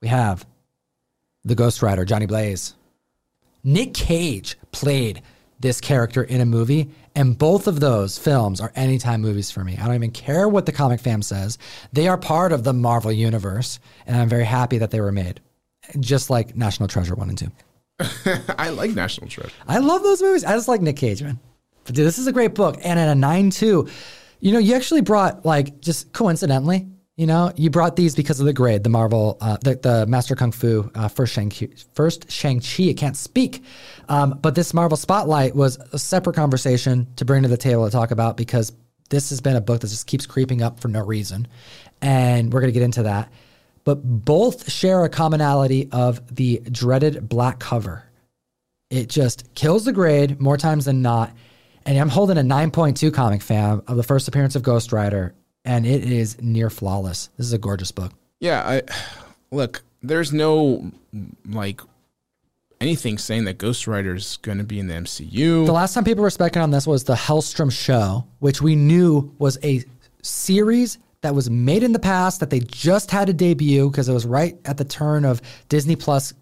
We 0.00 0.08
have 0.08 0.46
the 1.44 1.54
Ghost 1.54 1.82
Rider, 1.82 2.06
Johnny 2.06 2.26
Blaze. 2.26 2.74
Nick 3.62 3.94
Cage 3.94 4.56
played 4.72 5.22
this 5.60 5.80
character 5.80 6.22
in 6.22 6.40
a 6.40 6.46
movie, 6.46 6.90
and 7.14 7.36
both 7.36 7.66
of 7.66 7.80
those 7.80 8.16
films 8.18 8.60
are 8.60 8.72
anytime 8.74 9.20
movies 9.20 9.50
for 9.50 9.62
me. 9.62 9.76
I 9.76 9.86
don't 9.86 9.94
even 9.94 10.10
care 10.10 10.48
what 10.48 10.64
the 10.64 10.72
comic 10.72 11.00
fam 11.00 11.20
says. 11.22 11.58
They 11.92 12.08
are 12.08 12.16
part 12.16 12.52
of 12.52 12.64
the 12.64 12.72
Marvel 12.72 13.12
universe, 13.12 13.78
and 14.06 14.16
I'm 14.16 14.28
very 14.28 14.44
happy 14.44 14.78
that 14.78 14.90
they 14.90 15.00
were 15.00 15.12
made. 15.12 15.40
Just 15.98 16.30
like 16.30 16.56
National 16.56 16.88
Treasure 16.88 17.14
1 17.14 17.28
and 17.28 17.38
2. 17.38 17.50
I 18.58 18.70
like 18.70 18.92
National 18.92 19.28
Treasure. 19.28 19.52
I 19.68 19.78
love 19.78 20.02
those 20.02 20.22
movies. 20.22 20.44
I 20.44 20.54
just 20.54 20.68
like 20.68 20.80
Nick 20.80 20.96
Cage, 20.96 21.22
man. 21.22 21.38
But 21.84 21.94
dude, 21.94 22.06
this 22.06 22.18
is 22.18 22.26
a 22.26 22.32
great 22.32 22.54
book. 22.54 22.78
And 22.82 22.98
at 22.98 23.08
a 23.08 23.14
9 23.14 23.50
2, 23.50 23.88
you 24.40 24.52
know, 24.52 24.58
you 24.58 24.74
actually 24.74 25.02
brought, 25.02 25.44
like, 25.44 25.80
just 25.80 26.12
coincidentally, 26.12 26.88
you 27.20 27.26
know, 27.26 27.52
you 27.54 27.68
brought 27.68 27.96
these 27.96 28.14
because 28.14 28.40
of 28.40 28.46
the 28.46 28.52
grade, 28.54 28.82
the 28.82 28.88
Marvel, 28.88 29.36
uh, 29.42 29.58
the, 29.62 29.74
the 29.74 30.06
Master 30.06 30.34
Kung 30.34 30.52
Fu, 30.52 30.90
uh, 30.94 31.06
first 31.06 31.34
Shang-Chi, 31.34 31.68
first 31.92 32.32
Shang-Chi, 32.32 32.84
I 32.84 32.94
can't 32.94 33.14
speak. 33.14 33.62
Um, 34.08 34.38
but 34.40 34.54
this 34.54 34.72
Marvel 34.72 34.96
Spotlight 34.96 35.54
was 35.54 35.76
a 35.92 35.98
separate 35.98 36.34
conversation 36.34 37.06
to 37.16 37.26
bring 37.26 37.42
to 37.42 37.48
the 37.50 37.58
table 37.58 37.84
to 37.84 37.90
talk 37.90 38.10
about 38.10 38.38
because 38.38 38.72
this 39.10 39.28
has 39.28 39.42
been 39.42 39.54
a 39.54 39.60
book 39.60 39.82
that 39.82 39.88
just 39.88 40.06
keeps 40.06 40.24
creeping 40.24 40.62
up 40.62 40.80
for 40.80 40.88
no 40.88 41.04
reason. 41.04 41.46
And 42.00 42.50
we're 42.50 42.60
going 42.60 42.72
to 42.72 42.78
get 42.78 42.84
into 42.84 43.02
that. 43.02 43.30
But 43.84 43.96
both 43.96 44.72
share 44.72 45.04
a 45.04 45.10
commonality 45.10 45.90
of 45.92 46.34
the 46.34 46.62
dreaded 46.72 47.28
black 47.28 47.58
cover. 47.58 48.02
It 48.88 49.10
just 49.10 49.54
kills 49.54 49.84
the 49.84 49.92
grade 49.92 50.40
more 50.40 50.56
times 50.56 50.86
than 50.86 51.02
not. 51.02 51.32
And 51.84 51.98
I'm 51.98 52.08
holding 52.08 52.38
a 52.38 52.42
9.2 52.42 53.12
comic 53.12 53.42
fam 53.42 53.82
of 53.86 53.98
the 53.98 54.02
first 54.02 54.26
appearance 54.26 54.56
of 54.56 54.62
Ghost 54.62 54.90
Rider, 54.90 55.34
and 55.64 55.86
it 55.86 56.04
is 56.04 56.40
near 56.40 56.70
flawless. 56.70 57.30
This 57.36 57.46
is 57.46 57.52
a 57.52 57.58
gorgeous 57.58 57.92
book. 57.92 58.12
Yeah, 58.40 58.62
I 58.66 58.82
look, 59.50 59.82
there's 60.02 60.32
no 60.32 60.90
like 61.46 61.80
anything 62.80 63.18
saying 63.18 63.44
that 63.44 63.58
Ghost 63.58 63.86
Rider 63.86 64.14
is 64.14 64.38
going 64.38 64.58
to 64.58 64.64
be 64.64 64.78
in 64.78 64.86
the 64.86 64.94
MCU. 64.94 65.66
The 65.66 65.72
last 65.72 65.94
time 65.94 66.04
people 66.04 66.22
were 66.22 66.30
speculating 66.30 66.62
on 66.62 66.70
this 66.70 66.86
was 66.86 67.04
the 67.04 67.14
Helstrom 67.14 67.70
show, 67.70 68.26
which 68.38 68.62
we 68.62 68.74
knew 68.74 69.34
was 69.38 69.58
a 69.62 69.84
series 70.22 70.98
that 71.22 71.34
was 71.34 71.50
made 71.50 71.82
in 71.82 71.92
the 71.92 71.98
past 71.98 72.40
that 72.40 72.48
they 72.48 72.60
just 72.60 73.10
had 73.10 73.26
to 73.26 73.34
debut 73.34 73.90
because 73.90 74.08
it 74.08 74.14
was 74.14 74.24
right 74.24 74.58
at 74.64 74.78
the 74.78 74.84
turn 74.84 75.24
of 75.24 75.42
Disney 75.68 75.96
Plus 75.96 76.32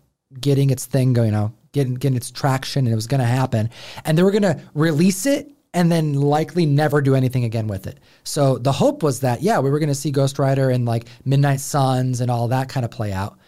getting 0.41 0.71
its 0.71 0.87
thing 0.87 1.13
going, 1.13 1.27
you 1.27 1.33
know, 1.33 1.53
getting 1.73 1.95
getting 1.95 2.17
its 2.17 2.31
traction, 2.31 2.87
and 2.87 2.93
it 2.93 2.97
was 2.97 3.09
going 3.09 3.21
to 3.21 3.27
happen, 3.27 3.71
and 4.05 4.17
they 4.17 4.23
were 4.23 4.31
going 4.31 4.43
to 4.43 4.61
release 4.75 5.27
it 5.27 5.51
and 5.75 5.91
then 5.91 6.15
likely 6.15 6.67
never 6.67 7.01
do 7.01 7.15
anything 7.15 7.45
again 7.45 7.67
with 7.67 7.87
it. 7.87 7.99
So 8.25 8.59
the 8.59 8.73
hope 8.73 9.03
was 9.03 9.21
that 9.21 9.43
yeah, 9.43 9.59
we 9.59 9.71
were 9.71 9.79
going 9.79 9.89
to 9.89 9.95
see 9.95 10.11
Ghost 10.11 10.39
Rider 10.39 10.71
and 10.71 10.87
like 10.87 11.07
Midnight 11.25 11.61
Suns 11.61 12.21
and 12.21 12.31
all 12.31 12.49
that 12.49 12.69
kind 12.69 12.85
of 12.85 12.91
play 12.91 13.13
out. 13.13 13.39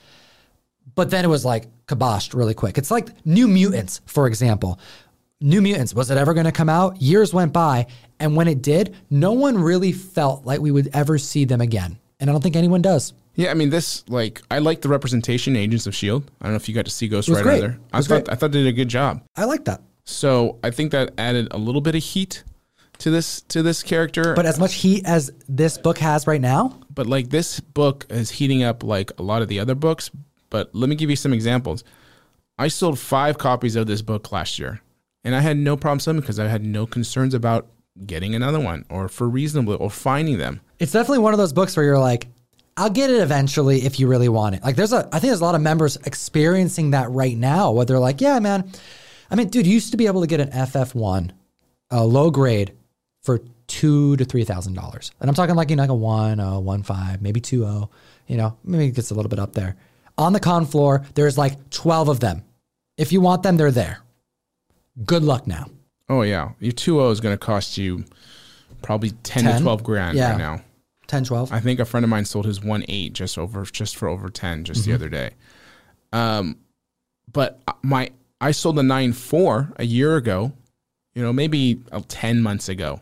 But 0.95 1.11
then 1.11 1.25
it 1.25 1.29
was 1.29 1.45
like 1.45 1.67
kiboshed 1.87 2.35
really 2.35 2.55
quick. 2.55 2.79
It's 2.79 2.91
like 2.91 3.09
New 3.25 3.49
Mutants, 3.49 4.01
for 4.07 4.27
example. 4.27 4.79
New 5.41 5.63
Mutants, 5.63 5.95
was 5.95 6.11
it 6.11 6.19
ever 6.19 6.35
going 6.35 6.45
to 6.45 6.53
come 6.53 6.69
out? 6.69 7.01
Years 7.01 7.33
went 7.33 7.53
by, 7.53 7.87
and 8.19 8.37
when 8.37 8.47
it 8.47 8.61
did, 8.61 8.95
no 9.09 9.33
one 9.33 9.57
really 9.57 9.93
felt 9.93 10.45
like 10.45 10.61
we 10.61 10.71
would 10.71 10.91
ever 10.93 11.17
see 11.17 11.47
them 11.47 11.63
again. 11.63 11.99
And 12.19 12.29
I 12.29 12.33
don't 12.33 12.43
think 12.43 12.57
anyone 12.57 12.83
does. 12.83 13.15
Yeah, 13.37 13.51
I 13.51 13.55
mean 13.55 13.71
this 13.71 14.05
like 14.09 14.43
I 14.51 14.59
like 14.59 14.83
the 14.83 14.89
representation 14.89 15.57
Agents 15.57 15.87
of 15.87 15.95
Shield. 15.95 16.31
I 16.41 16.45
don't 16.45 16.53
know 16.53 16.57
if 16.57 16.69
you 16.69 16.75
got 16.75 16.85
to 16.85 16.91
see 16.91 17.09
Ghost 17.09 17.29
Rider 17.29 17.43
great. 17.43 17.61
there. 17.61 17.79
I 17.93 17.97
was 17.97 18.09
thought 18.09 18.25
great. 18.27 18.33
I 18.33 18.35
thought 18.35 18.53
they 18.53 18.63
did 18.63 18.69
a 18.69 18.73
good 18.73 18.89
job. 18.89 19.23
I 19.37 19.45
like 19.45 19.65
that. 19.65 19.81
So 20.05 20.59
I 20.63 20.71
think 20.71 20.93
that 20.93 21.13
added 21.19 21.49
a 21.51 21.59
little 21.59 21.81
bit 21.81 21.95
of 21.95 22.03
heat 22.03 22.45
to 22.99 23.11
this 23.11 23.41
to 23.43 23.63
this 23.63 23.83
character. 23.83 24.35
But 24.35 24.47
as 24.47 24.59
much 24.59 24.75
heat 24.75 25.05
as 25.07 25.31
this 25.49 25.79
book 25.79 25.99
has 25.99 26.27
right 26.27 26.41
now, 26.41 26.79
but 26.95 27.07
like 27.07 27.31
this 27.31 27.61
book 27.61 28.07
is 28.11 28.31
heating 28.31 28.63
up 28.63 28.83
like 28.83 29.13
a 29.19 29.23
lot 29.23 29.43
of 29.43 29.49
the 29.49 29.61
other 29.61 29.75
books. 29.75 30.11
But 30.51 30.75
let 30.75 30.89
me 30.89 30.97
give 30.97 31.11
you 31.11 31.17
some 31.17 31.33
examples. 31.33 31.85
I 32.59 32.69
sold 32.69 32.99
five 32.99 33.39
copies 33.39 33.77
of 33.77 33.87
this 33.87 34.03
book 34.03 34.33
last 34.33 34.59
year, 34.59 34.81
and 35.25 35.35
I 35.35 35.41
had 35.41 35.57
no 35.57 35.77
problem 35.77 36.01
selling 36.01 36.21
because 36.21 36.39
I 36.39 36.49
had 36.49 36.65
no 36.65 36.87
concerns 36.87 37.33
about 37.35 37.69
getting 38.07 38.35
another 38.35 38.61
one 38.61 38.85
or 38.91 39.09
for 39.09 39.29
reasonable 39.29 39.77
or 39.81 39.91
finding 39.91 40.39
them. 40.39 40.61
it's 40.79 40.93
definitely 40.93 41.19
one 41.19 41.35
of 41.35 41.39
those 41.39 41.53
books 41.53 41.77
where 41.77 41.85
you're 41.85 41.99
like, 41.99 42.29
I'll 42.77 42.91
get 42.91 43.11
it 43.11 43.21
eventually 43.21 43.85
if 43.85 44.01
you 44.01 44.09
really 44.09 44.29
want 44.29 44.55
it. 44.55 44.63
Like 44.63 44.77
there's 44.77 44.93
a, 44.93 45.07
I 45.13 45.19
think 45.19 45.31
there's 45.31 45.41
a 45.41 45.45
lot 45.45 45.55
of 45.55 45.61
members 45.61 45.97
experiencing 46.05 46.93
that 46.93 47.11
right 47.11 47.37
now 47.37 47.73
where 47.73 47.85
they're 47.85 47.99
like, 47.99 48.21
yeah, 48.21 48.39
man. 48.39 48.71
I 49.31 49.37
mean, 49.37 49.49
dude, 49.49 49.67
you 49.67 49.75
used 49.75 49.91
to 49.93 49.97
be 49.97 50.07
able 50.07 50.21
to 50.23 50.27
get 50.27 50.41
an 50.41 50.51
FF1, 50.51 51.31
a 51.91 52.05
low 52.05 52.31
grade, 52.31 52.73
for 53.23 53.41
two 53.67 54.17
to 54.17 54.25
three 54.25 54.45
thousand 54.45 54.75
dollars, 54.75 55.13
and 55.21 55.29
I'm 55.29 55.35
talking 55.35 55.55
like 55.55 55.71
you 55.71 55.77
know 55.77 55.83
like 55.83 55.91
a 55.91 55.95
one, 55.95 56.41
a 56.41 56.59
one 56.59 56.83
five, 56.83 57.23
maybe 57.23 57.41
two 57.41 57.65
oh. 57.65 57.91
You 58.27 58.37
know, 58.37 58.57
maybe 58.65 58.87
it 58.87 58.95
gets 58.95 59.11
a 59.11 59.15
little 59.15 59.29
bit 59.29 59.39
up 59.41 59.53
there. 59.55 59.77
On 60.17 60.33
the 60.33 60.41
con 60.41 60.65
floor, 60.67 61.05
there's 61.15 61.37
like 61.37 61.71
twelve 61.71 62.09
of 62.09 62.21
them. 62.21 62.43
If 62.97 63.13
you 63.13 63.21
want 63.21 63.43
them, 63.43 63.57
they're 63.57 63.71
there. 63.71 64.01
Good 65.05 65.23
luck 65.23 65.47
now. 65.47 65.67
Oh 66.09 66.23
yeah, 66.23 66.51
your 66.61 66.73
two 66.73 67.01
O 67.01 67.11
is 67.11 67.21
going 67.21 67.35
to 67.35 67.39
cost 67.39 67.77
you 67.79 68.05
probably 68.83 69.11
ten, 69.23 69.45
10? 69.45 69.57
to 69.59 69.63
twelve 69.63 69.83
grand 69.85 70.17
Yeah. 70.19 70.31
right 70.31 70.39
now. 70.39 70.63
10, 71.07 71.25
12. 71.25 71.53
I 71.53 71.59
think 71.61 71.81
a 71.81 71.85
friend 71.85 72.05
of 72.05 72.11
mine 72.11 72.25
sold 72.25 72.47
his 72.47 72.63
one 72.63 72.85
eight 72.89 73.13
just 73.15 73.37
over 73.37 73.65
just 73.65 73.97
for 73.97 74.09
over 74.09 74.29
ten 74.31 74.65
just 74.65 74.83
Mm-hmm. 74.83 74.91
the 74.91 74.95
other 74.95 75.09
day. 75.09 75.31
Um, 76.13 76.57
but 77.33 77.61
my 77.83 78.11
I 78.41 78.51
sold 78.53 78.79
a 78.79 78.83
nine 78.83 79.13
four 79.13 79.73
a 79.77 79.85
year 79.85 80.17
ago, 80.17 80.53
you 81.15 81.23
know 81.23 81.33
maybe 81.33 81.83
uh, 81.93 82.01
ten 82.09 82.43
months 82.43 82.69
ago. 82.69 83.01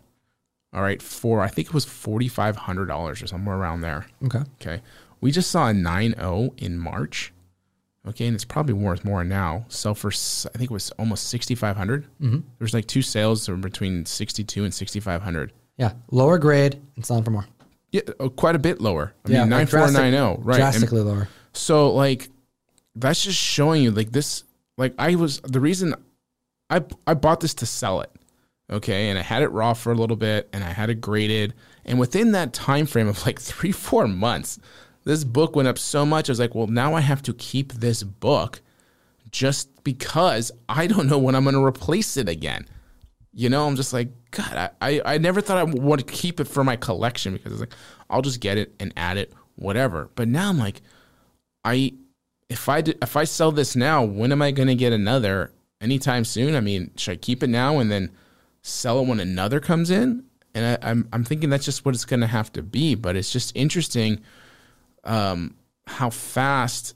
All 0.73 0.83
right, 0.83 1.01
for 1.01 1.41
I 1.41 1.49
think 1.49 1.69
it 1.69 1.75
was 1.75 1.85
forty 1.85 2.29
five 2.29 2.57
hundred 2.57 2.87
dollars 2.87 3.23
or 3.23 3.27
somewhere 3.27 3.57
around 3.57 3.81
there. 3.81 4.07
Okay. 4.25 4.41
Okay, 4.61 4.83
we 5.21 5.31
just 5.31 5.51
saw 5.51 5.69
a 5.69 5.73
nine 5.73 6.15
zero 6.15 6.53
in 6.59 6.79
March. 6.79 7.33
Okay, 8.07 8.27
and 8.27 8.35
it's 8.35 8.45
probably 8.45 8.73
worth 8.75 9.05
more 9.05 9.23
now. 9.25 9.67
Sell 9.69 9.95
for 9.95 10.09
I 10.09 10.57
think 10.57 10.71
it 10.71 10.75
was 10.75 10.91
almost 10.93 11.27
6,500. 11.29 12.07
Mm-hmm. 12.23 12.39
There's 12.59 12.73
like 12.73 12.87
two 12.87 13.03
sales 13.03 13.47
between 13.49 14.07
sixty 14.07 14.45
two 14.45 14.65
and 14.65 14.73
sixty 14.73 14.99
five 15.01 15.21
hundred. 15.23 15.53
Yeah. 15.77 15.93
Lower 16.11 16.39
grade 16.39 16.81
and 16.97 17.05
selling 17.05 17.23
for 17.25 17.31
more. 17.33 17.47
Yeah, 17.93 18.03
uh, 18.21 18.29
quite 18.29 18.55
a 18.55 18.59
bit 18.59 18.81
lower. 18.81 19.15
I 19.27 19.31
Yeah, 19.31 19.41
mean, 19.41 19.51
nine 19.51 19.59
like 19.61 19.69
drastic- 19.71 20.01
nine 20.01 20.13
zero, 20.13 20.39
right? 20.43 20.55
And 20.55 20.63
Drastically 20.73 21.01
lower. 21.03 21.29
so 21.53 21.93
like, 21.95 22.29
that's 22.95 23.23
just 23.25 23.39
showing 23.39 23.83
you 23.83 23.91
like 23.91 24.11
this. 24.13 24.45
Like 24.79 24.95
I 24.99 25.17
was 25.17 25.41
the 25.41 25.61
reason 25.61 25.95
I 26.71 26.83
I 27.07 27.13
bought 27.15 27.41
this 27.41 27.53
to 27.55 27.67
sell 27.67 28.01
it, 28.01 28.11
okay, 28.71 29.11
and 29.11 29.19
I 29.19 29.23
had 29.23 29.43
it 29.43 29.49
raw 29.49 29.75
for 29.75 29.93
a 29.93 29.97
little 29.97 30.17
bit, 30.17 30.49
and 30.53 30.65
I 30.65 30.71
had 30.71 30.89
it 30.89 31.03
graded, 31.03 31.53
And 31.85 31.99
within 31.99 32.33
that 32.33 32.55
time 32.55 32.87
frame 32.87 33.09
of 33.09 33.27
like 33.27 33.41
three, 33.41 33.73
four 33.73 34.09
months, 34.09 34.59
this 35.05 35.25
book 35.25 35.57
went 35.57 35.69
up 35.69 35.79
so 35.79 36.07
much. 36.07 36.29
I 36.29 36.33
was 36.33 36.41
like, 36.41 36.55
well, 36.55 36.69
now 36.69 36.95
I 36.95 37.01
have 37.01 37.23
to 37.23 37.35
keep 37.35 37.75
this 37.75 38.03
book 38.03 38.63
just 39.31 39.85
because 39.85 40.51
I 40.69 40.87
don't 40.87 41.09
know 41.09 41.19
when 41.19 41.35
I'm 41.35 41.45
going 41.45 41.55
to 41.55 41.65
replace 41.65 42.17
it 42.17 42.29
again. 42.29 42.67
You 43.35 43.49
know, 43.49 43.67
I'm 43.67 43.77
just 43.77 43.93
like, 43.93 44.09
God, 44.31 44.55
I, 44.55 44.71
I, 44.81 45.15
I 45.15 45.19
never 45.19 45.41
thought 45.41 45.59
I 45.59 45.65
would 45.65 45.83
want 45.83 46.07
to 46.07 46.13
keep 46.13 46.41
it 46.41 46.49
for 46.49 46.65
my 46.65 46.77
collection 46.77 47.35
because 47.35 47.53
it's 47.53 47.61
like, 47.61 47.75
I'll 48.11 48.23
just 48.23 48.41
get 48.41 48.59
it 48.59 48.75
and 48.81 48.93
add 48.97 49.17
it, 49.17 49.33
whatever. 49.57 50.11
But 50.15 50.29
now 50.29 50.49
I'm 50.49 50.59
like, 50.59 50.83
I, 51.65 51.95
if 52.49 52.69
I, 52.69 52.79
if 52.79 53.17
I 53.17 53.25
sell 53.25 53.53
this 53.53 53.77
now, 53.77 54.05
when 54.05 54.33
am 54.33 54.43
I 54.43 54.51
going 54.51 54.69
to 54.69 54.75
get 54.75 54.93
another 54.93 55.53
anytime 55.81 56.25
soon? 56.25 56.55
I 56.55 56.61
mean, 56.61 56.91
should 56.97 57.13
I 57.13 57.17
keep 57.17 57.43
it 57.43 57.49
now 57.49 57.79
and 57.79 57.91
then 57.91 58.11
sell 58.63 59.01
it 59.01 59.07
when 59.07 59.21
another 59.21 59.61
comes 59.61 59.91
in? 59.91 60.25
And 60.55 60.79
I, 60.83 60.91
I'm, 60.91 61.09
I'm 61.13 61.25
thinking 61.25 61.51
that's 61.51 61.65
just 61.65 61.85
what 61.85 61.95
it's 61.95 62.05
going 62.05 62.21
to 62.21 62.27
have 62.27 62.53
to 62.55 62.63
be. 62.63 62.95
But 62.95 63.17
it's 63.17 63.31
just 63.31 63.55
interesting 63.55 64.21
um, 65.05 65.57
how 65.87 66.11
fast 66.11 66.95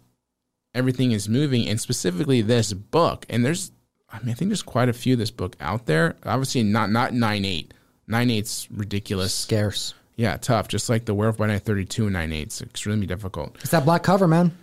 everything 0.74 1.12
is 1.12 1.28
moving, 1.28 1.68
and 1.68 1.80
specifically 1.80 2.40
this 2.42 2.72
book. 2.72 3.26
And 3.28 3.44
there's, 3.44 3.72
I 4.10 4.18
mean, 4.20 4.30
I 4.30 4.34
think 4.34 4.48
there's 4.48 4.62
quite 4.62 4.88
a 4.88 4.94
few 4.94 5.14
of 5.14 5.18
this 5.18 5.30
book 5.30 5.56
out 5.60 5.86
there. 5.86 6.16
Obviously, 6.24 6.62
not 6.62 6.90
not 6.90 7.12
nine 7.12 7.44
eight. 7.44 7.74
Nine 8.06 8.30
eight's 8.30 8.70
ridiculous. 8.70 9.34
Scarce. 9.34 9.94
Yeah, 10.16 10.36
tough. 10.36 10.68
Just 10.68 10.88
like 10.88 11.04
the 11.04 11.14
Werewolf 11.14 11.38
by 11.38 11.46
Night 11.46 11.62
32 11.62 12.04
and 12.04 12.12
nine 12.12 12.32
eight. 12.32 12.42
It's 12.42 12.62
extremely 12.62 13.06
difficult. 13.06 13.56
It's 13.60 13.70
that 13.70 13.84
black 13.84 14.02
cover, 14.02 14.28
man. 14.28 14.56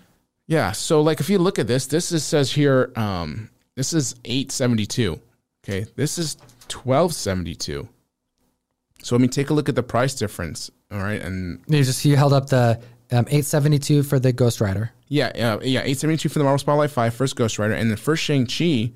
Yeah. 0.50 0.72
So 0.72 1.02
like 1.02 1.20
if 1.20 1.30
you 1.30 1.38
look 1.38 1.60
at 1.60 1.68
this, 1.68 1.86
this 1.86 2.12
is 2.12 2.24
says 2.26 2.52
here, 2.52 2.92
um, 2.96 3.50
this 3.76 3.94
is 3.94 4.16
872. 4.26 5.22
Okay. 5.64 5.86
This 5.96 6.18
is 6.18 6.38
1272. 6.72 7.88
So 9.04 9.16
let 9.16 9.22
me 9.22 9.28
take 9.28 9.52
a 9.52 9.54
look 9.54 9.70
at 9.70 9.76
the 9.76 9.84
price 9.84 10.16
difference. 10.16 10.72
All 10.92 10.98
right. 10.98 11.22
And 11.22 11.62
You 11.68 11.84
just 11.84 12.04
you 12.04 12.16
held 12.18 12.34
up 12.34 12.48
the 12.48 12.80
um, 13.12 13.26
872 13.30 14.02
for 14.02 14.20
the 14.20 14.34
Ghost 14.34 14.60
Rider. 14.60 14.92
yeah, 15.08 15.28
uh, 15.28 15.60
yeah, 15.62 15.82
872 15.82 16.30
for 16.30 16.40
the 16.40 16.44
Marvel 16.44 16.58
Spotlight 16.60 16.92
5, 16.92 17.14
first 17.14 17.36
Ghost 17.36 17.60
Rider. 17.60 17.74
And 17.76 17.92
the 17.92 17.98
first 17.98 18.24
Shang-Chi, 18.24 18.92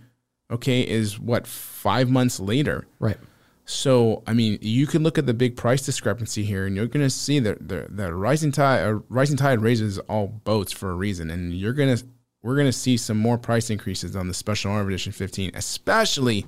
okay, 0.51 0.81
is 0.81 1.19
what, 1.19 1.45
five 1.45 2.09
months 2.09 2.39
later. 2.39 2.87
Right. 2.99 3.17
So, 3.65 4.23
I 4.27 4.33
mean, 4.33 4.59
you 4.61 4.87
can 4.87 5.03
look 5.03 5.17
at 5.17 5.25
the 5.25 5.33
big 5.33 5.55
price 5.55 5.81
discrepancy 5.81 6.43
here, 6.43 6.65
and 6.65 6.75
you're 6.75 6.87
going 6.87 7.05
to 7.05 7.09
see 7.09 7.39
that 7.39 7.67
the, 7.67 7.87
the 7.89 8.13
rising 8.13 8.51
tide, 8.51 8.85
uh, 8.85 8.99
rising 9.07 9.37
tide 9.37 9.61
raises 9.61 9.99
all 9.99 10.27
boats 10.27 10.73
for 10.73 10.91
a 10.91 10.95
reason, 10.95 11.29
and 11.29 11.53
you're 11.53 11.73
going 11.73 11.95
to, 11.95 12.03
we're 12.41 12.55
going 12.55 12.67
to 12.67 12.73
see 12.73 12.97
some 12.97 13.17
more 13.17 13.37
price 13.37 13.69
increases 13.69 14.17
on 14.17 14.27
the 14.27 14.33
Special 14.33 14.71
Marvel 14.71 14.89
Edition 14.89 15.13
15, 15.13 15.51
especially 15.53 16.45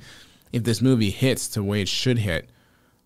if 0.51 0.63
this 0.63 0.81
movie 0.81 1.09
hits 1.09 1.47
the 1.47 1.63
way 1.63 1.81
it 1.81 1.87
should 1.87 2.17
hit, 2.17 2.49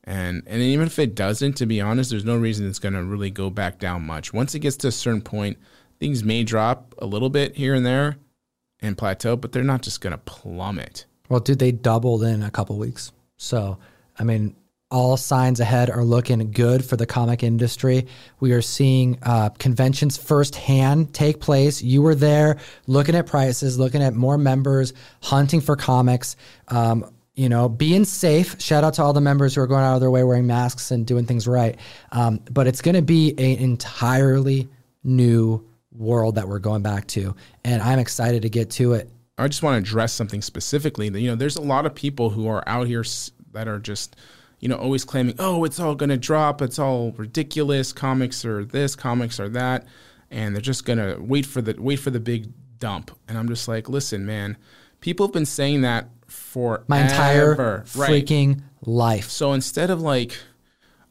and 0.05 0.41
and 0.47 0.61
even 0.61 0.87
if 0.87 0.97
it 0.97 1.13
doesn't, 1.13 1.53
to 1.57 1.67
be 1.67 1.79
honest, 1.79 2.09
there's 2.09 2.25
no 2.25 2.37
reason 2.37 2.67
it's 2.67 2.79
going 2.79 2.93
to 2.93 3.03
really 3.03 3.29
go 3.29 3.51
back 3.51 3.77
down 3.77 4.01
much. 4.03 4.33
Once 4.33 4.55
it 4.55 4.59
gets 4.59 4.77
to 4.77 4.87
a 4.87 4.91
certain 4.91 5.21
point, 5.21 5.57
things 5.99 6.23
may 6.23 6.43
drop 6.43 6.95
a 6.97 7.05
little 7.05 7.29
bit 7.29 7.55
here 7.55 7.75
and 7.75 7.85
there, 7.85 8.17
and 8.81 8.97
plateau, 8.97 9.35
but 9.35 9.51
they're 9.51 9.63
not 9.63 9.83
just 9.83 10.01
going 10.01 10.11
to 10.11 10.17
plummet. 10.17 11.05
Well, 11.29 11.39
dude, 11.39 11.59
they 11.59 11.71
doubled 11.71 12.23
in 12.23 12.41
a 12.41 12.49
couple 12.49 12.77
weeks. 12.77 13.11
So, 13.37 13.77
I 14.19 14.23
mean, 14.23 14.55
all 14.91 15.17
signs 15.17 15.59
ahead 15.59 15.89
are 15.89 16.03
looking 16.03 16.51
good 16.51 16.83
for 16.83 16.97
the 16.97 17.05
comic 17.05 17.43
industry. 17.43 18.07
We 18.39 18.53
are 18.53 18.61
seeing 18.61 19.19
uh, 19.21 19.49
conventions 19.49 20.17
firsthand 20.17 21.13
take 21.13 21.39
place. 21.39 21.81
You 21.81 22.01
were 22.01 22.15
there 22.15 22.57
looking 22.87 23.15
at 23.15 23.27
prices, 23.27 23.77
looking 23.77 24.01
at 24.01 24.15
more 24.15 24.37
members, 24.37 24.93
hunting 25.21 25.61
for 25.61 25.75
comics. 25.75 26.35
Um, 26.69 27.13
you 27.35 27.47
know, 27.47 27.69
being 27.69 28.03
safe. 28.03 28.59
Shout 28.59 28.83
out 28.83 28.95
to 28.95 29.03
all 29.03 29.13
the 29.13 29.21
members 29.21 29.55
who 29.55 29.61
are 29.61 29.67
going 29.67 29.83
out 29.83 29.93
of 29.93 30.01
their 30.01 30.11
way 30.11 30.23
wearing 30.23 30.47
masks 30.47 30.91
and 30.91 31.05
doing 31.05 31.25
things 31.25 31.47
right. 31.47 31.79
Um, 32.11 32.41
but 32.51 32.67
it's 32.67 32.81
going 32.81 32.95
to 32.95 33.01
be 33.01 33.31
an 33.37 33.59
entirely 33.63 34.67
new 35.05 35.65
world 35.91 36.35
that 36.35 36.47
we're 36.49 36.59
going 36.59 36.81
back 36.81 37.07
to. 37.07 37.35
And 37.63 37.81
I'm 37.81 37.99
excited 37.99 38.41
to 38.41 38.49
get 38.49 38.71
to 38.71 38.93
it. 38.93 39.09
I 39.37 39.47
just 39.47 39.63
want 39.63 39.75
to 39.75 39.77
address 39.89 40.11
something 40.11 40.41
specifically. 40.41 41.07
You 41.07 41.29
know, 41.29 41.35
there's 41.35 41.55
a 41.55 41.61
lot 41.61 41.85
of 41.85 41.95
people 41.95 42.29
who 42.29 42.47
are 42.47 42.61
out 42.67 42.87
here 42.87 43.01
s- 43.01 43.31
that 43.53 43.67
are 43.67 43.79
just, 43.79 44.15
you 44.59 44.67
know, 44.69 44.77
always 44.77 45.03
claiming, 45.03 45.35
"Oh, 45.39 45.63
it's 45.63 45.79
all 45.79 45.95
going 45.95 46.09
to 46.09 46.17
drop. 46.17 46.61
It's 46.61 46.79
all 46.79 47.11
ridiculous. 47.13 47.93
Comics 47.93 48.45
are 48.45 48.63
this, 48.65 48.95
comics 48.95 49.39
are 49.39 49.49
that," 49.49 49.85
and 50.31 50.55
they're 50.55 50.61
just 50.61 50.85
going 50.85 50.99
to 50.99 51.17
wait 51.21 51.45
for 51.45 51.61
the 51.61 51.75
wait 51.79 51.97
for 51.97 52.09
the 52.11 52.19
big 52.19 52.51
dump. 52.79 53.11
And 53.27 53.37
I'm 53.37 53.47
just 53.47 53.67
like, 53.67 53.89
listen, 53.89 54.25
man, 54.25 54.57
people 55.01 55.27
have 55.27 55.33
been 55.33 55.45
saying 55.45 55.81
that 55.81 56.09
for 56.27 56.83
My 56.87 57.01
entire 57.01 57.55
right. 57.55 57.85
freaking 57.85 58.61
life. 58.81 59.29
So 59.29 59.53
instead 59.53 59.89
of 59.89 60.01
like, 60.01 60.37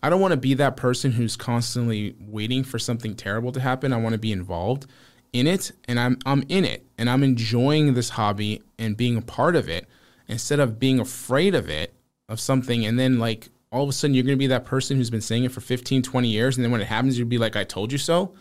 I 0.02 0.10
don't 0.10 0.20
want 0.20 0.32
to 0.32 0.38
be 0.38 0.54
that 0.54 0.76
person 0.76 1.12
who's 1.12 1.36
constantly 1.36 2.14
waiting 2.20 2.64
for 2.64 2.78
something 2.78 3.14
terrible 3.14 3.52
to 3.52 3.60
happen. 3.60 3.92
I 3.92 3.96
want 3.96 4.12
to 4.12 4.18
be 4.18 4.32
involved 4.32 4.86
in 5.32 5.46
it, 5.46 5.72
and 5.86 6.00
I'm 6.00 6.18
I'm 6.24 6.44
in 6.48 6.64
it, 6.64 6.86
and 6.96 7.10
I'm 7.10 7.22
enjoying 7.22 7.94
this 7.94 8.10
hobby 8.10 8.62
and 8.78 8.96
being 8.96 9.16
a 9.16 9.22
part 9.22 9.56
of 9.56 9.68
it. 9.68 9.86
Instead 10.26 10.60
of 10.60 10.78
being 10.78 11.00
afraid 11.00 11.54
of 11.54 11.68
it, 11.68 11.94
of 12.28 12.40
something, 12.40 12.84
and 12.84 12.98
then 12.98 13.18
like 13.18 13.48
all 13.70 13.82
of 13.82 13.88
a 13.88 13.92
sudden 13.92 14.14
you're 14.14 14.24
going 14.24 14.36
to 14.36 14.38
be 14.38 14.46
that 14.48 14.64
person 14.64 14.96
who's 14.96 15.10
been 15.10 15.20
saying 15.20 15.44
it 15.44 15.52
for 15.52 15.60
15, 15.60 16.02
20 16.02 16.28
years, 16.28 16.56
and 16.56 16.64
then 16.64 16.70
when 16.70 16.80
it 16.80 16.86
happens, 16.86 17.18
you'll 17.18 17.28
be 17.28 17.38
like, 17.38 17.56
I 17.56 17.64
told 17.64 17.92
you 17.92 17.98
so. 17.98 18.34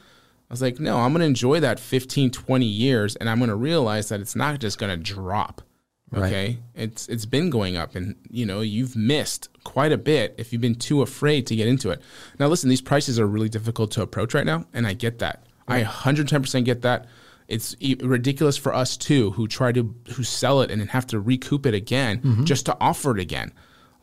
I 0.50 0.54
was 0.54 0.62
like, 0.62 0.80
no, 0.80 0.98
I'm 0.98 1.12
going 1.12 1.20
to 1.20 1.26
enjoy 1.26 1.60
that 1.60 1.80
15, 1.80 2.32
20 2.32 2.66
years, 2.66 3.16
and 3.18 3.30
I'm 3.30 3.38
going 3.38 3.50
to 3.50 3.56
realize 3.56 4.10
that 4.10 4.22
it's 4.22 4.36
not 4.36 4.60
just 4.60 4.78
going 4.78 4.98
to 4.98 5.14
drop. 5.14 5.62
Right. 6.10 6.28
Okay, 6.28 6.60
it's 6.74 7.10
it's 7.10 7.26
been 7.26 7.50
going 7.50 7.76
up, 7.76 7.96
and 7.96 8.16
you 8.30 8.46
know 8.46 8.62
you've 8.62 8.96
missed 8.96 9.50
quite 9.66 9.92
a 9.92 9.98
bit 9.98 10.36
if 10.38 10.54
you've 10.54 10.62
been 10.62 10.76
too 10.76 11.02
afraid 11.02 11.46
to 11.48 11.56
get 11.58 11.68
into 11.68 11.90
it. 11.90 12.02
Now, 12.40 12.48
listen, 12.48 12.70
these 12.70 12.80
prices 12.80 13.20
are 13.20 13.28
really 13.28 13.50
difficult 13.50 13.92
to 13.92 14.02
approach 14.02 14.34
right 14.34 14.46
now, 14.46 14.64
and 14.74 14.88
I 14.88 14.94
get 14.94 15.20
that. 15.20 15.44
I 15.68 15.84
110% 15.84 16.64
get 16.64 16.82
that. 16.84 17.08
It's 17.50 17.76
ridiculous 17.82 18.56
for 18.56 18.74
us 18.74 18.96
too, 18.96 19.32
who 19.32 19.50
try 19.50 19.74
to 19.74 19.94
who 20.14 20.24
sell 20.24 20.62
it 20.62 20.72
and 20.72 20.80
then 20.80 20.88
have 20.90 21.08
to 21.08 21.20
recoup 21.20 21.66
it 21.66 21.74
again 21.74 22.22
mm-hmm. 22.22 22.44
just 22.46 22.66
to 22.68 22.78
offer 22.80 23.12
it 23.12 23.20
again. 23.20 23.52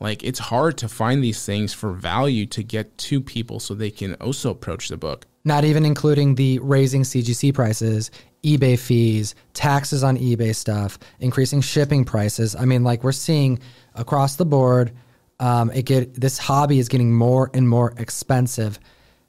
Like 0.00 0.22
it's 0.24 0.38
hard 0.38 0.76
to 0.78 0.88
find 0.88 1.22
these 1.22 1.44
things 1.44 1.72
for 1.72 1.92
value 1.92 2.46
to 2.46 2.62
get 2.62 2.96
to 2.98 3.20
people 3.20 3.60
so 3.60 3.74
they 3.74 3.90
can 3.90 4.14
also 4.16 4.50
approach 4.50 4.88
the 4.88 4.96
book. 4.96 5.26
Not 5.44 5.64
even 5.64 5.84
including 5.84 6.34
the 6.34 6.58
raising 6.60 7.02
CGC 7.02 7.52
prices, 7.54 8.10
eBay 8.42 8.78
fees, 8.78 9.34
taxes 9.52 10.02
on 10.02 10.16
eBay 10.18 10.54
stuff, 10.54 10.98
increasing 11.20 11.60
shipping 11.60 12.04
prices. 12.04 12.54
I 12.56 12.64
mean, 12.64 12.84
like 12.84 13.04
we're 13.04 13.12
seeing 13.12 13.58
across 13.94 14.36
the 14.36 14.46
board, 14.46 14.92
um, 15.40 15.70
it 15.70 15.84
get 15.84 16.14
this 16.14 16.38
hobby 16.38 16.78
is 16.78 16.88
getting 16.88 17.12
more 17.12 17.50
and 17.54 17.68
more 17.68 17.94
expensive. 17.98 18.78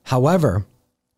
However, 0.04 0.66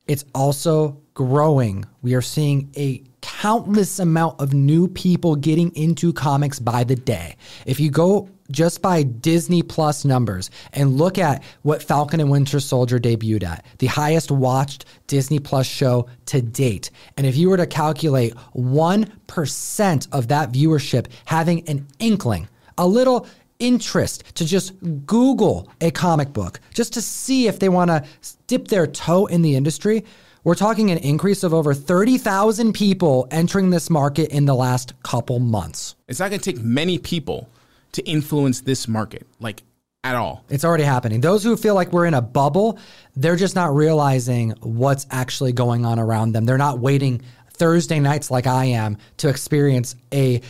it's 0.08 0.26
also 0.34 1.02
growing. 1.14 1.86
We 2.02 2.14
are 2.16 2.22
seeing 2.22 2.72
a 2.78 3.04
countless 3.22 4.00
amount 4.00 4.40
of 4.40 4.54
new 4.54 4.88
people 4.88 5.36
getting 5.36 5.76
into 5.76 6.14
comics 6.14 6.60
by 6.60 6.84
the 6.84 6.96
day. 6.96 7.36
If 7.66 7.80
you 7.80 7.92
go 7.92 8.30
just 8.52 8.82
by 8.82 9.04
Disney 9.04 9.62
Plus 9.62 10.06
numbers 10.06 10.50
and 10.74 10.98
look 10.98 11.18
at 11.18 11.44
what 11.62 11.84
Falcon 11.84 12.20
and 12.20 12.30
Winter 12.30 12.60
Soldier 12.60 13.00
debuted 13.00 13.44
at, 13.44 13.66
the 13.80 13.88
highest 13.88 14.32
watched 14.32 14.86
Disney 15.08 15.40
Plus 15.40 15.66
show 15.66 16.08
to 16.28 16.42
date. 16.42 16.92
And 17.18 17.26
if 17.26 17.36
you 17.36 17.50
were 17.50 17.58
to 17.58 17.68
calculate 17.68 18.34
1% 18.56 20.08
of 20.12 20.28
that 20.30 20.52
viewership 20.52 21.08
having 21.26 21.68
an 21.68 21.88
inkling, 22.00 22.48
a 22.78 22.88
little 22.88 23.28
interest 23.60 24.36
to 24.36 24.46
just 24.46 24.74
Google 25.06 25.70
a 25.82 25.92
comic 25.92 26.32
book 26.34 26.60
just 26.74 26.94
to 26.94 27.02
see 27.02 27.48
if 27.48 27.60
they 27.60 27.70
want 27.70 27.90
to 27.90 28.06
dip 28.46 28.68
their 28.68 28.88
toe 28.88 29.26
in 29.26 29.42
the 29.42 29.56
industry. 29.56 30.06
We're 30.44 30.56
talking 30.56 30.92
an 30.92 31.00
increase 31.00 31.44
of 31.44 31.54
over 31.54 31.74
30,000 31.74 32.74
people 32.74 33.28
entering 33.32 33.70
this 33.72 33.90
market 33.90 34.30
in 34.30 34.46
the 34.46 34.56
last 34.56 34.94
couple 35.04 35.40
months. 35.40 35.96
It's 36.08 36.20
not 36.20 36.30
going 36.30 36.40
to 36.40 36.54
take 36.54 36.64
many 36.64 36.98
people 36.98 37.50
to 37.94 38.02
influence 38.04 38.62
this 38.62 38.88
market, 38.88 39.26
like 39.40 39.64
at 40.04 40.16
all. 40.16 40.44
It's 40.50 40.64
already 40.64 40.84
happening. 40.84 41.22
Those 41.22 41.44
who 41.44 41.58
feel 41.58 41.76
like 41.76 41.92
we're 41.92 42.06
in 42.06 42.14
a 42.14 42.22
bubble, 42.22 42.80
they're 43.16 43.36
just 43.36 43.56
not 43.56 43.76
realizing 43.76 44.52
what's 44.62 45.06
actually 45.12 45.52
going 45.52 45.86
on 45.86 46.00
around 46.00 46.32
them. 46.32 46.46
They're 46.46 46.58
not 46.58 46.80
waiting 46.80 47.22
Thursday 47.52 48.00
nights 48.00 48.32
like 48.32 48.48
I 48.48 48.66
am 48.66 48.98
to 49.18 49.30
experience 49.30 49.96
a 50.14 50.42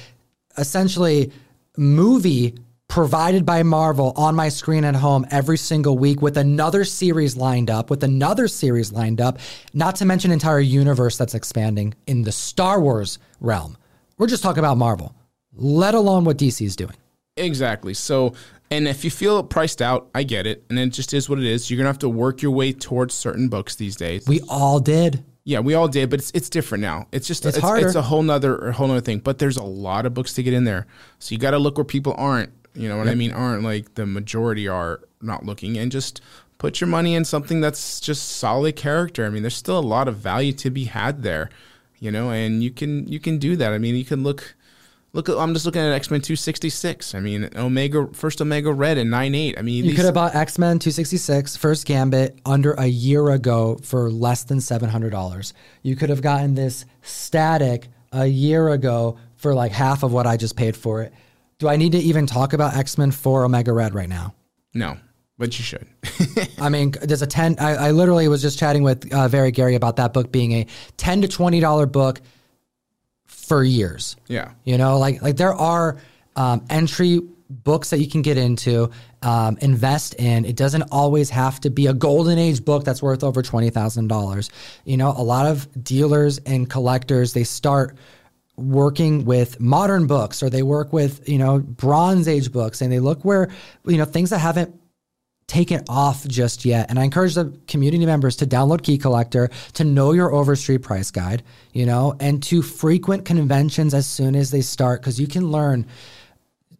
essentially 0.57 1.31
movie 1.77 2.55
provided 2.87 3.45
by 3.45 3.63
Marvel 3.63 4.13
on 4.15 4.35
my 4.35 4.49
screen 4.49 4.83
at 4.83 4.95
home 4.95 5.25
every 5.29 5.57
single 5.57 5.97
week 5.97 6.21
with 6.21 6.37
another 6.37 6.85
series 6.85 7.35
lined 7.35 7.69
up, 7.69 7.89
with 7.89 8.03
another 8.03 8.47
series 8.47 8.91
lined 8.91 9.19
up, 9.19 9.39
not 9.73 9.95
to 9.95 10.05
mention 10.05 10.31
entire 10.31 10.59
universe 10.59 11.17
that's 11.17 11.35
expanding 11.35 11.93
in 12.07 12.23
the 12.23 12.31
Star 12.31 12.79
Wars 12.79 13.19
realm. 13.39 13.77
We're 14.17 14.27
just 14.27 14.41
talking 14.41 14.59
about 14.59 14.77
Marvel, 14.77 15.13
let 15.53 15.95
alone 15.95 16.23
what 16.23 16.37
DC 16.37 16.65
is 16.65 16.75
doing. 16.75 16.95
Exactly. 17.37 17.93
So, 17.93 18.33
and 18.69 18.87
if 18.87 19.03
you 19.03 19.11
feel 19.11 19.43
priced 19.43 19.81
out, 19.81 20.09
I 20.13 20.23
get 20.23 20.45
it. 20.45 20.63
And 20.69 20.77
it 20.77 20.89
just 20.89 21.13
is 21.13 21.29
what 21.29 21.39
it 21.39 21.45
is. 21.45 21.69
You're 21.69 21.77
going 21.77 21.85
to 21.85 21.89
have 21.89 21.99
to 21.99 22.09
work 22.09 22.41
your 22.41 22.51
way 22.51 22.73
towards 22.73 23.13
certain 23.13 23.47
books 23.49 23.75
these 23.75 23.95
days. 23.95 24.27
We 24.27 24.41
all 24.49 24.79
did. 24.79 25.23
Yeah, 25.43 25.61
we 25.61 25.75
all 25.75 25.87
did, 25.87 26.09
but 26.09 26.19
it's 26.19 26.31
it's 26.31 26.49
different 26.49 26.81
now. 26.81 27.07
It's 27.13 27.25
just 27.25 27.45
It's 27.45 27.55
it's, 27.55 27.65
harder. 27.65 27.85
it's 27.85 27.95
a 27.95 28.01
whole 28.01 28.21
nother 28.21 28.57
a 28.57 28.73
whole 28.73 28.89
nother 28.89 28.99
thing. 28.99 29.19
But 29.19 29.39
there's 29.39 29.55
a 29.55 29.63
lot 29.63 30.05
of 30.05 30.13
books 30.13 30.33
to 30.33 30.43
get 30.43 30.53
in 30.53 30.65
there, 30.65 30.87
so 31.19 31.31
you 31.33 31.39
got 31.39 31.51
to 31.51 31.57
look 31.57 31.77
where 31.77 31.85
people 31.85 32.13
aren't. 32.17 32.51
You 32.75 32.89
know 32.89 32.97
what 32.97 33.07
I 33.07 33.15
mean? 33.15 33.31
Aren't 33.31 33.63
like 33.63 33.95
the 33.95 34.05
majority 34.05 34.67
are 34.67 34.99
not 35.21 35.45
looking, 35.45 35.77
and 35.77 35.89
just 35.89 36.19
put 36.57 36.81
your 36.81 36.89
money 36.89 37.15
in 37.15 37.23
something 37.23 37.61
that's 37.61 38.01
just 38.01 38.27
solid 38.27 38.75
character. 38.75 39.25
I 39.25 39.29
mean, 39.29 39.41
there's 39.41 39.55
still 39.55 39.79
a 39.79 39.81
lot 39.81 40.09
of 40.09 40.17
value 40.17 40.51
to 40.53 40.69
be 40.69 40.83
had 40.85 41.23
there, 41.23 41.49
you 41.97 42.11
know, 42.11 42.29
and 42.29 42.61
you 42.61 42.69
can 42.69 43.07
you 43.07 43.19
can 43.21 43.37
do 43.37 43.55
that. 43.55 43.71
I 43.71 43.77
mean, 43.77 43.95
you 43.95 44.03
can 44.05 44.23
look 44.23 44.53
look 45.13 45.29
I'm 45.29 45.53
just 45.53 45.65
looking 45.65 45.81
at 45.81 45.91
X-Men 45.93 46.21
266. 46.21 47.15
I 47.15 47.19
mean, 47.19 47.49
Omega 47.55 48.07
first 48.13 48.41
Omega 48.41 48.71
Red 48.71 48.97
and 48.97 49.09
98. 49.09 49.57
I 49.57 49.61
mean, 49.61 49.85
You 49.85 49.93
could 49.95 50.05
have 50.05 50.13
bought 50.13 50.35
X 50.35 50.57
Men 50.59 50.79
266 50.79 51.55
First 51.57 51.85
Gambit 51.85 52.39
under 52.45 52.73
a 52.73 52.85
year 52.85 53.29
ago 53.29 53.79
for 53.83 54.11
less 54.11 54.43
than 54.43 54.59
$700. 54.59 55.53
You 55.83 55.95
could 55.95 56.09
have 56.09 56.21
gotten 56.21 56.55
this 56.55 56.85
static 57.01 57.87
a 58.11 58.25
year 58.25 58.69
ago 58.69 59.17
for 59.35 59.53
like 59.53 59.71
half 59.71 60.03
of 60.03 60.11
what 60.13 60.25
I 60.27 60.37
just 60.37 60.55
paid 60.55 60.75
for 60.77 61.01
it. 61.01 61.13
Do 61.59 61.67
I 61.67 61.75
need 61.75 61.93
to 61.93 61.97
even 61.99 62.27
talk 62.27 62.53
about 62.53 62.75
X 62.75 62.97
Men 62.97 63.11
4 63.11 63.45
Omega 63.45 63.73
Red 63.73 63.93
right 63.95 64.09
now? 64.09 64.33
no, 64.73 64.97
but 65.39 65.57
you 65.57 65.63
should. 65.63 65.87
I 66.59 66.69
mean, 66.69 66.93
there's 67.01 67.21
a 67.21 67.27
10. 67.27 67.57
I, 67.59 67.87
I 67.87 67.91
literally 67.91 68.27
was 68.27 68.41
just 68.41 68.57
chatting 68.59 68.83
with 68.83 69.11
uh, 69.13 69.27
Very 69.27 69.51
Gary 69.51 69.75
about 69.75 69.95
that 69.97 70.13
book 70.13 70.31
being 70.31 70.51
a 70.53 70.67
10 70.97 71.21
to 71.21 71.27
$20 71.27 71.91
book 71.91 72.21
for 73.47 73.63
years. 73.63 74.15
yeah. 74.27 74.51
You 74.63 74.77
know, 74.77 74.99
like 74.99 75.21
like 75.21 75.37
there 75.37 75.53
are 75.53 75.97
um, 76.35 76.65
entry 76.69 77.21
books 77.49 77.91
that 77.91 77.99
you 77.99 78.07
can 78.09 78.21
get 78.21 78.37
into, 78.37 78.91
um, 79.21 79.57
invest 79.61 80.15
in. 80.15 80.43
It 80.43 80.57
doesn't 80.57 80.83
always 80.91 81.29
have 81.29 81.61
to 81.61 81.69
be 81.69 81.87
a 81.87 81.93
golden 81.93 82.37
age 82.37 82.63
book 82.65 82.83
that's 82.83 83.01
worth 83.01 83.23
over 83.23 83.41
twenty 83.41 83.69
thousand 83.69 84.07
dollars. 84.07 84.49
You 84.83 84.97
know, 84.97 85.13
a 85.15 85.23
lot 85.23 85.47
of 85.47 85.83
dealers 85.83 86.39
and 86.39 86.69
collectors 86.69 87.33
they 87.33 87.43
start 87.43 87.97
working 88.57 89.23
with 89.23 89.59
modern 89.59 90.07
books 90.07 90.41
or 90.41 90.49
they 90.49 90.63
work 90.63 90.91
with 90.91 91.27
you 91.29 91.37
know 91.37 91.59
bronze 91.59 92.27
age 92.27 92.51
books 92.51 92.81
and 92.81 92.91
they 92.91 92.99
look 92.99 93.23
where 93.23 93.49
you 93.85 93.97
know 93.97 94.05
things 94.05 94.31
that 94.31 94.39
haven't 94.39 94.75
taken 95.47 95.81
off 95.87 96.27
just 96.27 96.65
yet. 96.65 96.89
And 96.89 96.99
I 96.99 97.03
encourage 97.03 97.35
the 97.35 97.57
community 97.67 98.05
members 98.05 98.35
to 98.37 98.45
download 98.45 98.83
Key 98.83 98.97
Collector, 98.97 99.49
to 99.73 99.83
know 99.83 100.11
your 100.11 100.33
Overstreet 100.33 100.81
price 100.81 101.09
guide, 101.09 101.41
you 101.73 101.85
know, 101.85 102.15
and 102.19 102.43
to 102.43 102.61
frequent 102.61 103.25
conventions 103.25 103.93
as 103.93 104.05
soon 104.05 104.35
as 104.35 104.51
they 104.51 104.61
start 104.61 105.01
because 105.01 105.19
you 105.19 105.27
can 105.27 105.49
learn 105.51 105.85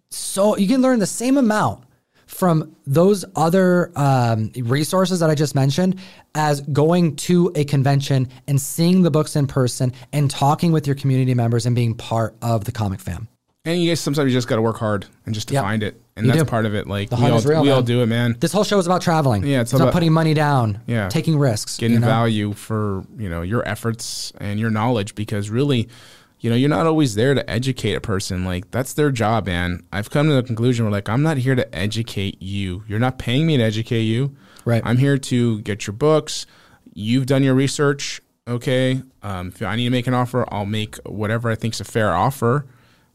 so 0.10 0.56
you 0.58 0.68
can 0.68 0.82
learn 0.82 1.00
the 1.00 1.06
same 1.06 1.38
amount 1.38 1.84
from 2.28 2.76
those 2.86 3.24
other 3.36 3.92
um, 3.96 4.52
resources 4.58 5.20
that 5.20 5.30
I 5.30 5.36
just 5.36 5.56
mentioned 5.56 6.00
as 6.36 6.62
going 6.62 7.16
to 7.18 7.52
a 7.56 7.64
convention 7.66 8.30
and 8.48 8.60
seeing 8.60 9.02
the 9.02 9.12
books 9.12 9.36
in 9.36 9.48
person 9.48 9.94
and 10.14 10.30
talking 10.30 10.72
with 10.72 10.88
your 10.88 10.96
community 10.96 11.34
members 11.34 11.66
and 11.66 11.76
being 11.76 11.94
part 11.96 12.36
of 12.42 12.66
the 12.66 12.72
comic 12.72 13.00
fam. 13.00 13.28
And 13.66 13.82
you 13.82 13.92
guys 13.92 14.00
sometimes 14.00 14.32
you 14.32 14.38
just 14.38 14.48
got 14.48 14.58
to 14.58 14.62
work 14.62 14.78
hard 14.78 15.06
and 15.26 15.34
just 15.36 15.48
to 15.50 15.56
Yep. 15.56 15.64
find 15.64 15.84
it. 15.84 16.02
And 16.18 16.26
You 16.26 16.32
that's 16.34 16.44
do. 16.44 16.50
part 16.50 16.66
of 16.66 16.74
it. 16.76 16.88
Like 16.88 17.12
we 17.12 17.26
all 17.28 17.40
real, 17.42 17.62
we 17.62 17.70
all 17.70 17.82
do 17.84 18.02
it, 18.02 18.08
man. 18.08 18.36
This 18.40 18.52
whole 18.52 18.64
show 18.64 18.80
is 18.80 18.86
about 18.88 19.02
traveling. 19.02 19.46
Yeah, 19.46 19.62
it's 19.62 19.72
it's, 19.72 19.74
about, 19.80 19.86
about- 19.90 19.94
putting 19.94 20.12
money 20.12 20.34
down, 20.34 20.82
Yeah. 20.88 21.08
taking 21.10 21.38
risks, 21.38 21.78
getting 21.78 21.96
you 21.96 22.00
know? 22.00 22.08
value 22.08 22.54
for 22.54 23.04
you 23.18 23.30
know 23.30 23.44
your 23.44 23.66
efforts 23.68 24.34
and 24.40 24.60
your 24.60 24.70
knowledge 24.72 25.14
because 25.16 25.50
really 25.50 25.88
you 26.40 26.50
know 26.50 26.56
you're 26.56 26.70
not 26.70 26.86
always 26.88 27.16
there 27.16 27.34
to 27.34 27.48
educate 27.50 27.94
a 27.94 28.02
person 28.02 28.46
like 28.46 28.70
that's 28.72 28.94
their 28.94 29.10
job 29.10 29.48
man 29.48 29.82
i've 29.92 30.12
come 30.12 30.28
to 30.28 30.36
the 30.36 30.44
conclusion 30.44 30.86
where 30.86 30.92
like 30.92 31.10
i'm 31.10 31.24
not 31.24 31.38
here 31.38 31.56
to 31.56 31.76
educate 31.76 32.40
you 32.40 32.84
you're 32.88 33.00
not 33.00 33.18
paying 33.18 33.48
me 33.48 33.58
to 33.58 33.64
educate 33.64 34.04
you 34.04 34.36
Right. 34.64 34.80
i'm 34.86 34.98
here 34.98 35.18
to 35.18 35.62
get 35.62 35.88
your 35.88 35.96
books 35.96 36.46
you've 36.94 37.26
done 37.26 37.42
your 37.42 37.56
research 37.56 38.22
okay 38.48 39.02
um, 39.24 39.48
if 39.48 39.64
i 39.64 39.76
need 39.76 39.86
to 39.86 39.90
make 39.90 40.06
an 40.06 40.14
offer 40.14 40.46
i'll 40.54 40.68
make 40.68 40.98
whatever 41.08 41.50
i 41.50 41.56
think's 41.56 41.80
a 41.80 41.84
fair 41.84 42.14
offer 42.14 42.68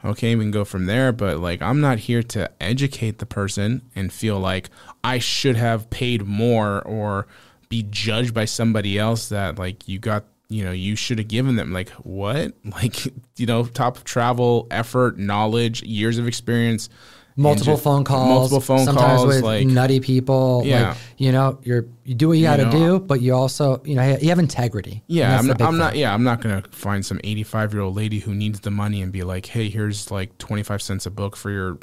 okay 0.04 0.34
we 0.34 0.44
can 0.44 0.50
go 0.50 0.64
from 0.64 0.86
there 0.86 1.12
but 1.12 1.38
like 1.38 1.60
i'm 1.62 1.80
not 1.80 1.98
here 1.98 2.22
to 2.22 2.50
educate 2.62 3.18
the 3.18 3.26
person 3.26 3.82
and 3.94 4.12
feel 4.12 4.38
like 4.38 4.70
i 5.04 5.18
should 5.18 5.56
have 5.56 5.88
paid 5.90 6.26
more 6.26 6.82
or 6.82 7.26
be 7.68 7.82
judged 7.84 8.34
by 8.34 8.44
somebody 8.44 8.98
else 8.98 9.30
that 9.30 9.58
like 9.58 9.88
you 9.88 9.98
got 9.98 10.24
you 10.52 10.62
know 10.62 10.70
you 10.70 10.94
should 10.94 11.18
have 11.18 11.28
given 11.28 11.56
them. 11.56 11.72
Like 11.72 11.88
what? 11.90 12.52
Like 12.64 13.06
you 13.36 13.46
know 13.46 13.64
top 13.64 14.04
travel 14.04 14.66
effort 14.70 15.18
knowledge 15.18 15.82
years 15.82 16.18
of 16.18 16.28
experience 16.28 16.88
multiple 17.36 17.74
just- 17.74 17.84
phone 17.84 18.04
calls, 18.04 18.28
multiple 18.28 18.60
phone 18.60 18.84
sometimes 18.84 19.20
calls 19.20 19.26
with 19.26 19.42
like 19.42 19.66
nutty 19.66 20.00
people. 20.00 20.62
Yeah. 20.64 20.90
Like, 20.90 20.98
you 21.18 21.32
know, 21.32 21.58
you're 21.62 21.86
you 22.04 22.14
do 22.14 22.28
what 22.28 22.38
you 22.38 22.44
got 22.44 22.56
to 22.56 22.70
do, 22.70 22.98
but 23.00 23.20
you 23.20 23.34
also 23.34 23.80
you 23.84 23.94
know 23.94 24.16
you 24.20 24.28
have 24.28 24.38
integrity. 24.38 25.02
Yeah, 25.06 25.38
I'm, 25.38 25.46
not, 25.46 25.62
I'm 25.62 25.78
not. 25.78 25.96
Yeah, 25.96 26.12
I'm 26.12 26.24
not 26.24 26.40
gonna 26.40 26.62
find 26.70 27.04
some 27.04 27.20
85 27.22 27.72
year 27.72 27.82
old 27.82 27.96
lady 27.96 28.20
who 28.20 28.34
needs 28.34 28.60
the 28.60 28.70
money 28.70 29.02
and 29.02 29.12
be 29.12 29.22
like, 29.22 29.46
"Hey, 29.46 29.68
here's 29.68 30.10
like 30.10 30.36
25 30.38 30.82
cents 30.82 31.06
a 31.06 31.10
book 31.10 31.36
for 31.36 31.50
your, 31.50 31.78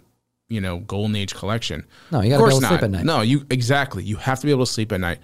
you 0.49 0.61
know, 0.61 0.79
golden 0.79 1.15
age 1.15 1.35
collection." 1.35 1.85
No, 2.11 2.21
you 2.21 2.29
gotta 2.29 2.43
be 2.43 2.49
able 2.49 2.61
to 2.61 2.67
sleep 2.67 2.83
at 2.83 2.91
night. 2.91 3.05
No, 3.05 3.21
you 3.21 3.45
exactly. 3.49 4.03
You 4.03 4.17
have 4.17 4.39
to 4.39 4.45
be 4.45 4.51
able 4.51 4.65
to 4.65 4.71
sleep 4.71 4.91
at 4.91 4.99
night. 4.99 5.19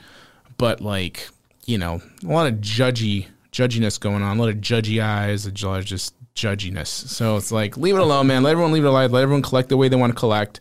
But 0.58 0.82
like, 0.82 1.28
you 1.66 1.78
know, 1.78 2.02
a 2.24 2.28
lot 2.28 2.48
of 2.48 2.56
judgy 2.56 3.28
judginess 3.52 4.00
going 4.00 4.22
on, 4.22 4.38
a 4.38 4.40
lot 4.40 4.50
of 4.50 4.58
judgy 4.58 5.02
eyes, 5.02 5.46
a 5.46 5.68
lot 5.68 5.80
of 5.80 5.86
just 5.86 6.14
judginess. 6.36 6.88
So 6.88 7.38
it's 7.38 7.52
like, 7.52 7.78
leave 7.78 7.95
it 7.95 8.02
alone, 8.02 8.28
man. 8.28 8.44
Let 8.44 8.52
everyone 8.52 8.72
leave 8.74 8.84
it 8.84 8.88
alone. 8.88 9.12
Let 9.12 9.24
everyone 9.24 9.41
collect 9.41 9.70
the 9.70 9.78
way 9.78 9.88
they 9.88 9.95
want 9.95 10.14
to 10.14 10.20
collect. 10.20 10.60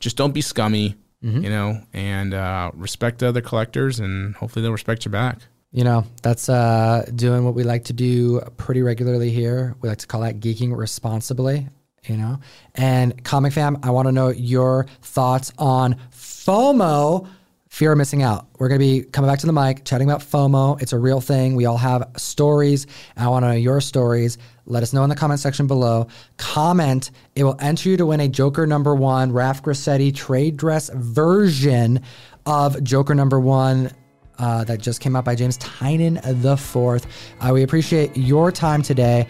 Just 0.00 0.16
don't 0.16 0.32
be 0.32 0.40
scummy, 0.42 0.96
Mm-hmm. 1.24 1.42
you 1.42 1.48
know, 1.48 1.80
and 1.94 2.34
uh, 2.34 2.70
respect 2.74 3.22
other 3.22 3.40
collectors, 3.40 3.98
and 3.98 4.34
hopefully 4.34 4.62
they'll 4.62 4.72
respect 4.72 5.06
you 5.06 5.10
back. 5.10 5.38
You 5.72 5.82
know, 5.82 6.04
that's 6.22 6.50
uh, 6.50 7.08
doing 7.14 7.46
what 7.46 7.54
we 7.54 7.62
like 7.64 7.84
to 7.84 7.94
do 7.94 8.42
pretty 8.58 8.82
regularly 8.82 9.30
here. 9.30 9.74
We 9.80 9.88
like 9.88 9.98
to 9.98 10.06
call 10.06 10.20
that 10.20 10.40
geeking 10.40 10.76
responsibly. 10.76 11.66
You 12.04 12.18
know, 12.18 12.40
and 12.74 13.24
comic 13.24 13.54
fam, 13.54 13.78
I 13.82 13.90
want 13.90 14.06
to 14.08 14.12
know 14.12 14.28
your 14.28 14.84
thoughts 15.00 15.50
on 15.56 15.96
FOMO. 16.12 17.26
Fear 17.74 17.90
of 17.90 17.98
missing 17.98 18.22
out. 18.22 18.46
We're 18.60 18.68
going 18.68 18.80
to 18.80 18.86
be 18.86 19.02
coming 19.02 19.28
back 19.28 19.40
to 19.40 19.46
the 19.46 19.52
mic, 19.52 19.84
chatting 19.84 20.08
about 20.08 20.20
FOMO. 20.20 20.80
It's 20.80 20.92
a 20.92 20.98
real 20.98 21.20
thing. 21.20 21.56
We 21.56 21.66
all 21.66 21.76
have 21.76 22.08
stories. 22.16 22.86
I 23.16 23.26
want 23.26 23.42
to 23.42 23.48
know 23.48 23.54
your 23.56 23.80
stories. 23.80 24.38
Let 24.64 24.84
us 24.84 24.92
know 24.92 25.02
in 25.02 25.10
the 25.10 25.16
comment 25.16 25.40
section 25.40 25.66
below. 25.66 26.06
Comment. 26.36 27.10
It 27.34 27.42
will 27.42 27.56
enter 27.58 27.88
you 27.88 27.96
to 27.96 28.06
win 28.06 28.20
a 28.20 28.28
Joker 28.28 28.64
number 28.64 28.94
one 28.94 29.32
Raf 29.32 29.60
Grassetti 29.60 30.14
trade 30.14 30.56
dress 30.56 30.88
version 30.94 32.00
of 32.46 32.80
Joker 32.84 33.16
number 33.16 33.40
one 33.40 33.90
uh, 34.38 34.62
that 34.62 34.80
just 34.80 35.00
came 35.00 35.16
out 35.16 35.24
by 35.24 35.34
James 35.34 35.58
Tynion 35.58 36.20
the 36.42 36.56
fourth. 36.56 37.08
Uh, 37.40 37.50
we 37.52 37.64
appreciate 37.64 38.16
your 38.16 38.52
time 38.52 38.82
today. 38.82 39.26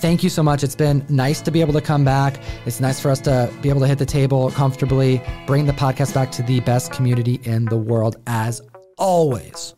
Thank 0.00 0.22
you 0.22 0.30
so 0.30 0.44
much. 0.44 0.62
It's 0.62 0.76
been 0.76 1.04
nice 1.08 1.40
to 1.40 1.50
be 1.50 1.60
able 1.60 1.72
to 1.72 1.80
come 1.80 2.04
back. 2.04 2.40
It's 2.66 2.78
nice 2.78 3.00
for 3.00 3.10
us 3.10 3.20
to 3.22 3.52
be 3.62 3.68
able 3.68 3.80
to 3.80 3.88
hit 3.88 3.98
the 3.98 4.06
table 4.06 4.50
comfortably, 4.52 5.20
bring 5.46 5.66
the 5.66 5.72
podcast 5.72 6.14
back 6.14 6.30
to 6.32 6.42
the 6.44 6.60
best 6.60 6.92
community 6.92 7.40
in 7.42 7.64
the 7.64 7.76
world 7.76 8.16
as 8.28 8.62
always. 8.96 9.74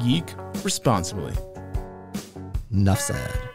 Geek 0.00 0.34
responsibly. 0.62 1.34
Enough 2.70 3.00
said. 3.00 3.53